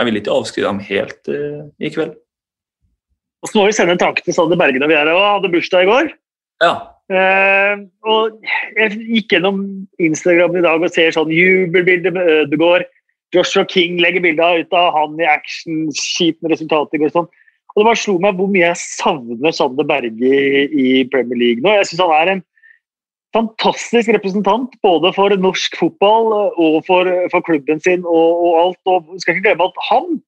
jeg 0.00 0.08
vil 0.08 0.20
ikke 0.20 0.32
avskrive 0.32 0.70
dem 0.70 0.80
helt 0.86 1.28
eh, 1.32 1.62
i 1.82 1.90
kveld. 1.92 2.14
Og 3.40 3.48
så 3.50 3.56
må 3.56 3.66
vi 3.66 3.74
sende 3.76 3.96
en 3.96 4.00
tanke 4.00 4.22
til 4.24 4.36
Sander 4.36 4.58
Bergen 4.60 4.84
og 4.84 4.92
vi 4.92 4.96
er 4.96 5.08
og 5.12 5.20
hadde 5.24 5.50
bursdag 5.52 5.86
i 5.86 5.90
går. 5.90 6.10
Ja. 6.60 6.74
Eh, 7.10 7.80
og 8.06 8.36
jeg 8.78 8.98
gikk 9.02 9.34
gjennom 9.34 9.62
Instagram 9.98 10.54
i 10.60 10.62
dag 10.62 10.82
og 10.84 10.92
ser 10.94 11.10
sånn 11.14 11.32
jubelbilder 11.34 12.14
med 12.14 12.28
Ødegaard. 12.36 12.86
Joshua 13.34 13.64
King 13.66 13.98
legger 14.02 14.22
bilder 14.22 14.62
ut 14.62 14.74
av 14.74 14.92
han 14.94 15.18
i 15.22 15.26
action, 15.26 15.88
skitne 15.94 16.52
resultater 16.52 17.02
og 17.02 17.14
sånn. 17.14 17.28
Og 17.70 17.82
det 17.82 17.86
bare 17.86 17.98
slo 18.02 18.16
meg 18.22 18.38
hvor 18.38 18.50
mye 18.50 18.64
jeg 18.64 18.82
savner 18.82 19.54
Sander 19.54 19.86
Berge 19.86 20.30
i, 20.70 20.86
Premier 21.10 21.38
League 21.38 21.62
nå. 21.62 21.74
Jeg 21.78 21.90
syns 21.90 22.02
han 22.02 22.14
er 22.16 22.32
en 22.32 22.44
fantastisk 23.34 24.10
representant 24.10 24.74
både 24.82 25.12
for 25.14 25.34
norsk 25.38 25.76
fotball 25.78 26.32
og 26.34 26.80
for, 26.88 27.06
for 27.30 27.46
klubben 27.46 27.82
sin 27.82 28.02
og, 28.02 28.42
og 28.42 28.58
alt. 28.64 28.80
Og 28.90 29.22
skal 29.22 29.36
ikke 29.36 29.50
glemme 29.50 29.70
at 29.70 29.84
han, 29.90 30.18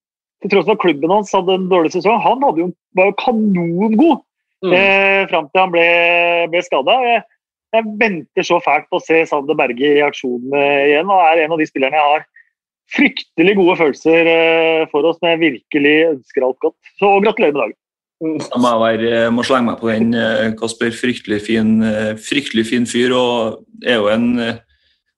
til 0.43 0.53
tross 0.53 0.67
for 0.69 0.77
at 0.77 0.83
klubben 0.83 1.11
hans 1.11 1.35
hadde 1.35 1.59
en 1.59 1.67
dårlig 1.71 1.91
sesong, 1.95 2.23
han 2.23 2.47
jo, 2.59 2.71
var 2.95 3.11
jo 3.11 3.19
kanongod 3.23 4.23
mm. 4.63 4.75
eh, 4.77 5.21
fram 5.31 5.49
til 5.49 5.63
han 5.63 5.73
ble, 5.73 5.87
ble 6.53 6.63
skada. 6.65 6.97
Jeg, 7.07 7.23
jeg, 7.75 7.95
venter 8.01 8.47
så 8.47 8.59
fælt 8.63 8.89
på 8.91 8.99
å 8.99 9.03
se 9.03 9.23
Sander 9.29 9.57
Berge 9.59 9.95
i 9.97 10.03
aksjon 10.05 10.53
eh, 10.55 10.89
igjen, 10.91 11.11
og 11.11 11.27
er 11.27 11.43
en 11.43 11.55
av 11.55 11.61
de 11.61 11.69
spillerne 11.69 11.99
jeg 11.99 12.11
har 12.15 12.27
fryktelig 12.93 13.55
gode 13.57 13.77
følelser 13.79 14.29
eh, 14.29 14.83
for 14.91 15.07
oss, 15.07 15.21
men 15.21 15.35
jeg 15.35 15.43
virkelig 15.59 15.95
ønsker 16.11 16.45
alt 16.45 16.59
godt. 16.63 16.77
Så 16.99 17.15
gratulerer 17.23 17.55
med 17.55 17.63
dagen. 17.63 17.79
Jeg 18.23 18.59
må 18.61 18.71
være, 18.79 19.31
må 19.35 19.43
slenge 19.43 19.71
meg 19.71 19.79
på 19.81 19.89
den, 19.91 20.13
eh, 20.15 20.53
Kasper. 20.59 20.93
Fryktelig 20.95 21.41
fin, 21.43 21.81
eh, 21.83 22.13
fryktelig 22.15 22.67
fin 22.69 22.85
fyr. 22.87 23.11
Og 23.17 23.65
er 23.83 23.99
jo 23.99 24.07
en 24.13 24.39
eh, 24.39 24.61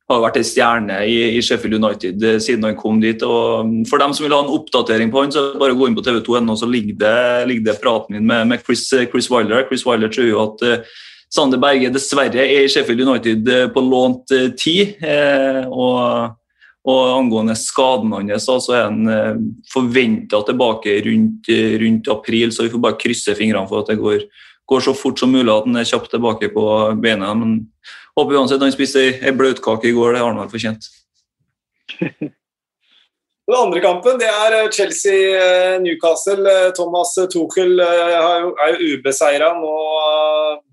har 0.09 0.21
vært 0.21 0.37
en 0.37 0.45
stjerne 0.45 0.99
i, 1.09 1.15
i, 1.33 1.41
Sheffield 1.41 1.79
United 1.79 2.21
siden 2.43 2.67
han 2.67 2.77
kom 2.77 2.99
dit. 3.01 3.23
og 3.25 3.65
mm, 3.65 3.81
For 3.89 4.01
dem 4.01 4.13
som 4.13 4.27
vil 4.27 4.35
ha 4.35 4.43
en 4.43 4.53
oppdatering 4.53 5.09
på 5.13 5.23
han, 5.23 5.33
så 5.33 5.47
bare 5.57 5.77
gå 5.77 5.89
inn 5.89 5.97
på 5.97 6.05
tv2.no, 6.05 6.57
så 6.59 6.69
ligger 6.69 6.99
det, 7.01 7.17
ligger 7.49 7.71
det 7.71 7.81
praten 7.81 8.17
min 8.17 8.29
med, 8.29 8.47
med 8.51 8.63
Chris, 8.65 8.85
Chris, 9.11 9.31
Wilder. 9.33 9.65
Chris 9.69 9.85
Wilder 9.87 10.13
tror 10.13 10.29
jo 10.29 10.39
at 10.43 10.65
uh, 10.65 10.95
Sander 11.33 11.59
Berge 11.59 11.89
dessverre 11.91 12.45
er 12.45 12.63
i 12.63 12.71
Sheffield 12.71 13.01
United 13.01 13.49
på 13.73 13.85
lånt 13.85 14.29
tid. 14.61 14.97
Uh, 15.01 15.63
og 15.73 16.35
og 16.85 17.15
angående 17.17 17.55
skaden 17.57 18.13
hans, 18.13 18.45
så 18.45 18.73
er 18.75 18.83
han 18.85 19.09
eh, 19.09 19.37
forventa 19.71 20.43
tilbake 20.45 20.99
rundt, 21.07 21.49
eh, 21.49 21.77
rundt, 21.81 22.09
april, 22.13 22.51
så 22.53 22.65
vi 22.65 22.73
får 22.73 22.83
bare 22.83 22.99
krysse 23.01 23.33
fingrene 23.37 23.65
for 23.69 23.81
at 23.81 23.89
det 23.89 23.97
går, 24.01 24.19
går, 24.69 24.83
så 24.85 24.93
fort 24.93 25.19
som 25.19 25.33
mulig, 25.33 25.49
at 25.49 25.65
han 25.65 25.81
er 25.81 25.89
kjapt 25.89 26.13
tilbake 26.13 26.51
på 26.53 26.65
beina. 27.01 27.31
Men 27.33 27.57
håper 28.15 28.39
uansett 28.39 28.63
han 28.63 28.73
spiste 28.73 29.03
ei 29.19 29.35
bløtkake 29.35 29.89
i 29.89 29.95
går, 29.95 30.15
det 30.15 30.23
har 30.23 30.31
han 30.31 30.41
vel 30.43 30.51
fortjent. 30.51 30.89
Den 33.45 33.59
andre 33.59 33.77
kampen 33.77 34.17
det 34.17 34.25
er 34.25 34.55
eh, 34.57 34.69
Chelsea-Newcastle. 34.73 36.53
Thomas 36.73 37.11
Tuchel 37.29 37.77
er 37.77 38.71
jo 38.73 38.95
ubeseira. 38.95 39.51
Nå 39.59 39.73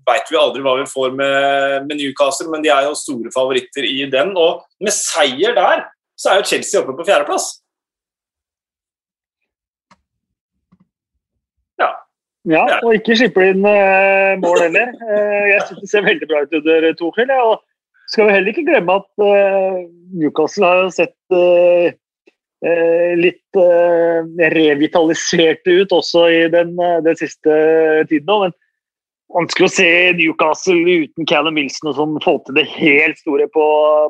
veit 0.07 0.31
vi 0.31 0.39
aldri 0.41 0.63
hva 0.65 0.79
vi 0.79 0.87
får 0.89 1.13
med, 1.13 1.93
Newcastle, 1.93 2.49
men 2.49 2.65
de 2.65 2.71
er 2.73 2.87
jo 2.87 2.95
store 2.97 3.29
favoritter 3.35 3.85
i 3.85 4.07
den. 4.09 4.33
Og 4.33 4.63
med 4.81 4.95
seier 4.95 5.53
der 5.53 5.85
så 6.17 6.31
er 6.33 6.41
jo 6.41 6.49
Chelsea 6.49 6.81
oppe 6.81 6.97
på 6.97 7.05
fjerdeplass. 7.05 7.59
Ja. 12.49 12.63
Og 12.83 12.97
ikke 12.97 13.15
slipper 13.15 13.51
inn 13.53 13.63
uh, 13.63 14.35
mål 14.41 14.65
heller. 14.65 14.91
Uh, 14.99 15.43
jeg 15.47 15.67
syns 15.67 15.83
det 15.83 15.91
ser 15.91 16.07
veldig 16.07 16.27
bra 16.29 16.43
ut 16.43 16.57
under 16.59 16.87
Tuchel. 16.99 17.31
Ja. 17.31 17.43
Og 17.53 18.09
skal 18.11 18.27
vi 18.27 18.35
heller 18.35 18.51
ikke 18.51 18.65
glemme 18.67 18.97
at 18.99 19.23
uh, 19.23 19.83
Newcastle 20.19 20.71
har 20.71 20.89
sett 20.95 21.17
litt 23.19 23.57
revitaliserte 24.55 25.73
ut 25.81 25.91
også 25.91 26.21
i 26.31 26.37
den, 26.47 26.77
den 27.03 27.17
siste 27.19 27.51
tiden. 28.07 28.29
Men 28.31 28.53
vanskelig 29.35 29.67
å 29.67 29.73
se 29.73 29.89
Newcastle 30.15 30.95
uten 31.03 31.27
Callum 31.27 31.59
Wilson 31.59 31.91
som 31.97 32.15
få 32.23 32.37
til 32.45 32.55
det 32.61 32.63
helt 32.77 33.19
store 33.19 33.49
på, 33.51 33.65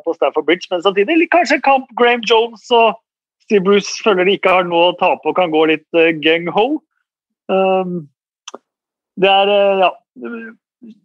på 0.05 0.13
Stafford 0.19 0.45
Bridge. 0.45 0.69
Men 0.69 0.85
samtidig 0.85 1.31
kanskje 1.33 1.63
kamp 1.65 1.89
Graham 1.97 2.21
Jones 2.29 2.69
og 2.69 2.93
Steve 3.41 3.65
Bruce 3.65 3.97
føler 4.05 4.29
de 4.29 4.37
ikke 4.37 4.53
har 4.53 4.69
noe 4.69 4.91
å 4.91 4.97
tape 5.01 5.33
og 5.33 5.39
kan 5.41 5.49
gå 5.49 5.65
litt 5.73 6.03
gung-ho. 6.21 6.67
Um, 7.49 8.03
det 9.21 9.31
er 9.31 9.53
uh, 9.53 9.83
ja. 9.83 9.89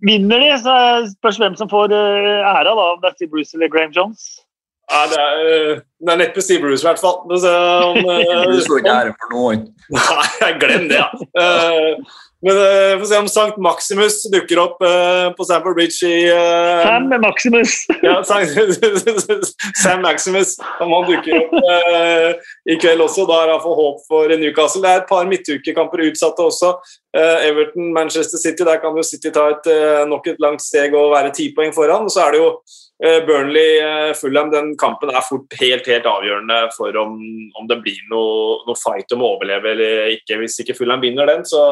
Vinner 0.03 0.43
de, 0.43 0.51
så 0.59 0.75
spørs 1.13 1.39
hvem 1.39 1.57
som 1.59 1.71
får 1.71 1.93
uh, 1.95 2.47
æra, 2.51 2.73
da, 2.73 2.87
om 2.95 3.03
det 3.03 3.11
er 3.11 3.17
Steve 3.17 3.33
Bruce 3.35 3.57
eller 3.57 3.71
Graham 3.73 3.95
Jones. 3.95 4.29
Ja, 4.89 5.03
det 5.11 5.19
er, 5.21 5.81
det 6.01 6.13
er 6.15 6.21
neppe 6.23 6.43
Steve 6.43 6.65
Bruce, 6.65 6.81
i 6.83 6.89
hvert 6.89 7.03
fall. 7.03 7.21
Du 8.55 8.61
slår 8.65 8.81
ikke 8.81 8.95
ære 8.95 9.13
for 9.21 9.35
noen. 9.35 9.67
Nei, 9.93 10.53
glem 10.63 10.89
det, 10.89 11.03
ja. 11.03 11.11
Men 12.47 12.57
uh, 12.57 12.99
får 13.01 13.07
se 13.11 13.19
om 13.19 13.29
Sankt 13.29 13.57
Maximus 13.59 14.21
dukker 14.31 14.61
opp 14.63 14.83
uh, 14.85 15.35
på 15.35 15.47
Stamford 15.47 15.75
Bridge 15.75 16.07
i 16.07 16.29
uh, 16.31 16.85
Sam 16.85 17.09
Maximus! 17.23 17.75
ja, 18.07 18.23
Sam 19.83 20.03
Maximus. 20.07 20.55
Om 20.81 20.95
han 20.95 21.09
dukker 21.11 21.41
opp 21.41 21.57
i 22.71 22.79
kveld 22.79 23.03
også. 23.03 23.27
Da 23.27 23.41
er 23.43 23.51
det 23.51 23.57
iallfall 23.57 23.79
håp 23.81 24.03
for 24.07 24.35
Newcastle. 24.39 24.85
Det 24.85 24.93
er 24.93 25.03
et 25.03 25.11
par 25.11 25.27
midtukekamper 25.31 26.05
utsatte 26.07 26.47
også. 26.47 26.77
Everton, 27.19 27.91
Manchester 27.97 28.39
City, 28.39 28.63
der 28.69 28.79
kan 28.83 28.95
jo 28.95 29.03
City 29.03 29.33
ta 29.35 29.49
et, 29.57 29.67
nok 30.07 30.29
et 30.31 30.39
langt 30.43 30.63
steg 30.63 30.95
og 30.95 31.15
være 31.17 31.35
ti 31.35 31.51
poeng 31.57 31.75
foran. 31.75 32.07
Og 32.07 32.15
så 32.15 32.29
er 32.29 32.37
det 32.37 32.45
jo 32.45 32.53
Eh, 32.53 32.88
Burnley-Fulham, 32.99 34.49
den 34.51 34.73
kampen 34.79 35.13
er 35.15 35.23
fort 35.23 35.55
helt 35.61 35.87
helt 35.87 36.07
avgjørende 36.11 36.57
for 36.75 36.97
om, 36.99 37.13
om 37.55 37.67
det 37.71 37.79
blir 37.85 38.01
noe, 38.11 38.57
noe, 38.67 38.79
fight 38.79 39.15
om 39.15 39.23
å 39.23 39.33
overleve 39.37 39.71
eller 39.71 40.15
ikke. 40.17 40.41
Hvis 40.41 40.59
ikke 40.65 40.75
Fulham 40.75 41.03
vinner 41.05 41.31
den, 41.31 41.45
så, 41.47 41.63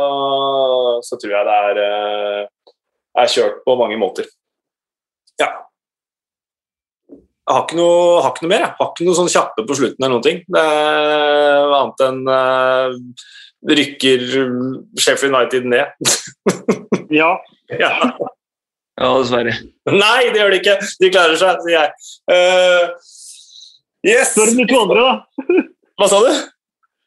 så 1.03 1.19
tror 1.19 1.35
jeg 1.35 1.49
det 1.49 1.57
er, 1.71 1.81
eh, 1.83 2.75
er, 3.19 3.33
kjørt 3.33 3.59
på 3.67 3.75
mange 3.81 3.99
måter. 3.99 4.29
Ja. 5.43 5.51
Jeg 7.11 7.55
har 7.57 7.67
ikke 7.67 7.81
noe, 7.81 8.23
har 8.23 8.31
ikke 8.31 8.47
noe 8.47 8.55
mer. 8.55 8.65
Jeg 8.69 8.79
har 8.79 8.93
ikke 8.93 9.09
noe 9.09 9.19
sånn 9.19 9.35
kjappe 9.35 9.67
på 9.67 9.81
slutten 9.81 10.07
eller 10.07 10.15
noen 10.15 10.29
ting. 10.29 10.41
Det 10.47 10.63
er 10.63 11.77
annet 11.81 12.07
enn 12.07 12.23
uh, 12.31 13.27
rykker 13.67 14.25
Sheffield 14.99 15.35
United 15.35 15.69
ned. 15.75 15.91
ja. 17.21 17.35
ja. 17.83 17.93
Ja, 18.97 19.11
dessverre. 19.21 19.53
Nei, 19.93 20.31
det 20.33 20.41
gjør 20.41 20.55
de 20.55 20.59
ikke. 20.63 20.77
De 21.03 21.11
klarer 21.13 21.37
seg, 21.41 21.59
sier 21.67 21.77
jeg. 21.77 21.89
Uh, 22.33 22.85
yes! 24.09 24.33
Så 24.33 24.47
er 24.47 24.53
det 24.53 24.63
de 24.63 24.69
to 24.71 24.79
andre, 24.87 25.01
da. 25.05 25.15
Hva 26.01 26.09
sa 26.13 26.21
du? 26.25 26.31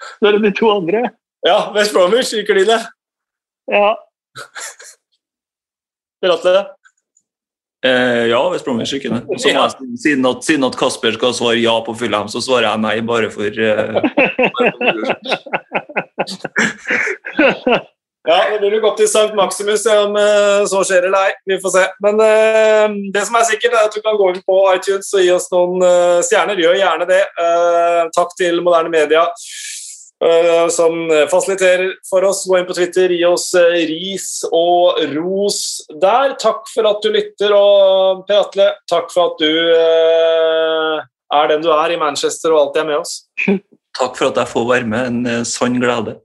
Så 0.06 0.30
er 0.30 0.38
det 0.38 0.44
de 0.46 0.52
to 0.60 0.70
andre. 0.70 1.02
Ja, 1.48 1.58
West 1.74 1.94
Bromwich 1.96 2.34
ryker 2.36 2.56
de 2.60 2.66
ned. 2.70 2.82
Ja. 3.74 3.90
Ratte? 6.30 6.54
Eh, 7.86 8.26
ja, 8.30 8.42
West 8.54 8.66
Bromwich 8.66 8.94
ryker 8.94 9.10
ned. 9.16 9.24
Ja. 9.30 9.38
Siden, 9.40 10.26
at, 10.26 10.44
siden, 10.44 10.64
at, 10.68 10.78
Kasper 10.78 11.12
skal 11.18 11.34
svare 11.34 11.58
ja 11.62 11.80
på 11.86 11.94
Fulham, 11.98 12.28
så 12.30 12.42
svarer 12.44 12.70
jeg 12.70 12.80
nei, 12.86 13.02
bare 13.08 13.30
for, 13.34 13.50
uh, 17.80 17.80
Ja, 18.30 18.60
det 18.62 18.70
blir 18.70 18.82
godt 18.84 19.00
i 19.02 19.08
St. 19.10 19.34
Maximus 19.34 19.86
om 19.90 20.14
uh, 20.14 20.62
så 20.70 20.84
skjer 20.86 21.08
eller 21.08 21.30
ei. 21.32 21.32
Vi 21.50 21.58
får 21.64 21.72
se. 21.74 21.86
Men 22.06 22.20
eh, 22.22 22.98
det 23.16 23.24
som 23.26 23.40
er 23.40 23.48
sikkert, 23.48 23.74
er 23.74 23.88
at 23.88 23.96
du 23.96 24.04
kan 24.06 24.20
gå 24.20 24.28
inn 24.30 24.44
på 24.46 24.58
iTunes 24.76 25.10
og 25.18 25.24
gi 25.24 25.32
oss 25.34 25.48
noen 25.50 25.82
eh, 25.88 26.20
stjerner. 26.28 26.62
Gjør 26.62 26.78
gjerne 26.78 27.08
det. 27.10 27.24
takk 28.14 28.36
til 28.38 28.62
moderne 28.62 28.92
media 28.94 29.26
som 30.76 31.08
fasiliterer 31.32 31.94
for 32.10 32.26
oss. 32.28 32.44
Gå 32.50 32.58
inn 32.60 32.68
på 32.68 32.76
Twitter, 32.76 33.14
gi 33.16 33.24
oss 33.26 33.48
ris 33.56 34.28
og 34.52 35.00
ros 35.16 35.60
der. 36.02 36.36
Takk 36.42 36.68
for 36.74 36.90
at 36.92 37.00
du 37.02 37.14
lytter, 37.16 37.56
og 37.56 38.26
Per 38.28 38.42
Atle, 38.44 38.68
takk 38.92 39.14
for 39.14 39.32
at 39.32 39.40
du 39.40 39.48
er 41.40 41.54
den 41.54 41.64
du 41.64 41.72
er 41.72 41.96
i 41.96 42.02
Manchester 42.02 42.52
og 42.52 42.66
alltid 42.66 42.84
er 42.84 42.90
med 42.92 43.00
oss. 43.00 43.16
Takk 44.00 44.20
for 44.20 44.30
at 44.30 44.44
jeg 44.44 44.52
får 44.52 44.68
være 44.74 44.92
med. 44.92 45.08
En 45.08 45.48
sann 45.48 45.80
glede. 45.80 46.20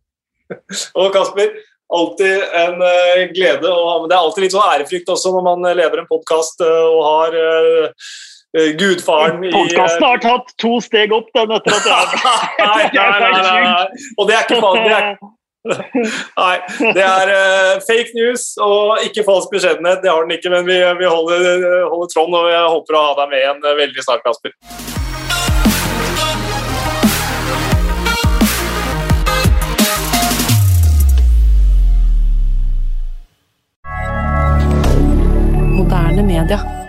og 0.98 1.14
Kasper, 1.14 1.54
alltid 1.92 2.42
en 2.52 2.82
uh, 2.82 3.32
glede. 3.34 3.70
Og, 3.70 4.08
det 4.08 4.16
er 4.16 4.20
alltid 4.20 4.46
litt 4.46 4.54
sånn 4.54 4.70
ærefrykt 4.76 5.12
også 5.14 5.34
når 5.34 5.44
man 5.48 5.68
eh, 5.68 5.76
lever 5.82 6.02
en 6.02 6.10
podkast 6.10 6.64
eh, 6.64 6.86
og 6.88 7.02
har 7.04 7.36
gudfaren 8.78 9.40
i 9.42 9.50
Podkasten 9.50 10.04
har 10.06 10.20
tatt 10.22 10.52
to 10.62 10.76
steg 10.78 11.10
opp, 11.10 11.26
den 11.34 11.50
etter 11.56 11.74
at 11.74 11.88
jeg 11.90 12.20
nei, 12.62 12.84
nei, 12.94 13.32
nei, 13.34 13.56
nei, 13.64 14.04
Og 14.14 14.28
det 14.28 14.36
er 14.36 14.46
ikke 14.46 14.60
faen, 14.62 14.84
det 14.86 14.94
er, 14.94 15.08
Nei, 16.44 16.54
det 16.94 17.02
er 17.02 17.34
uh, 17.34 17.82
fake 17.82 18.14
news 18.14 18.50
og 18.62 19.02
ikke 19.08 19.26
falsk 19.26 19.50
beskjedenhet. 19.56 20.04
Det 20.04 20.12
har 20.12 20.22
den 20.22 20.36
ikke, 20.36 20.52
men 20.54 20.68
vi, 20.68 20.78
vi 21.00 21.08
holder, 21.08 21.64
holder 21.88 22.12
Trond, 22.14 22.36
og 22.36 22.50
jeg 22.52 22.74
håper 22.76 23.00
å 23.00 23.06
ha 23.08 23.14
deg 23.24 23.32
med 23.32 23.42
igjen 23.42 23.64
veldig 23.82 24.06
snart, 24.06 24.22
Kasper. 24.28 24.93
Moderne 36.14 36.22
media. 36.22 36.83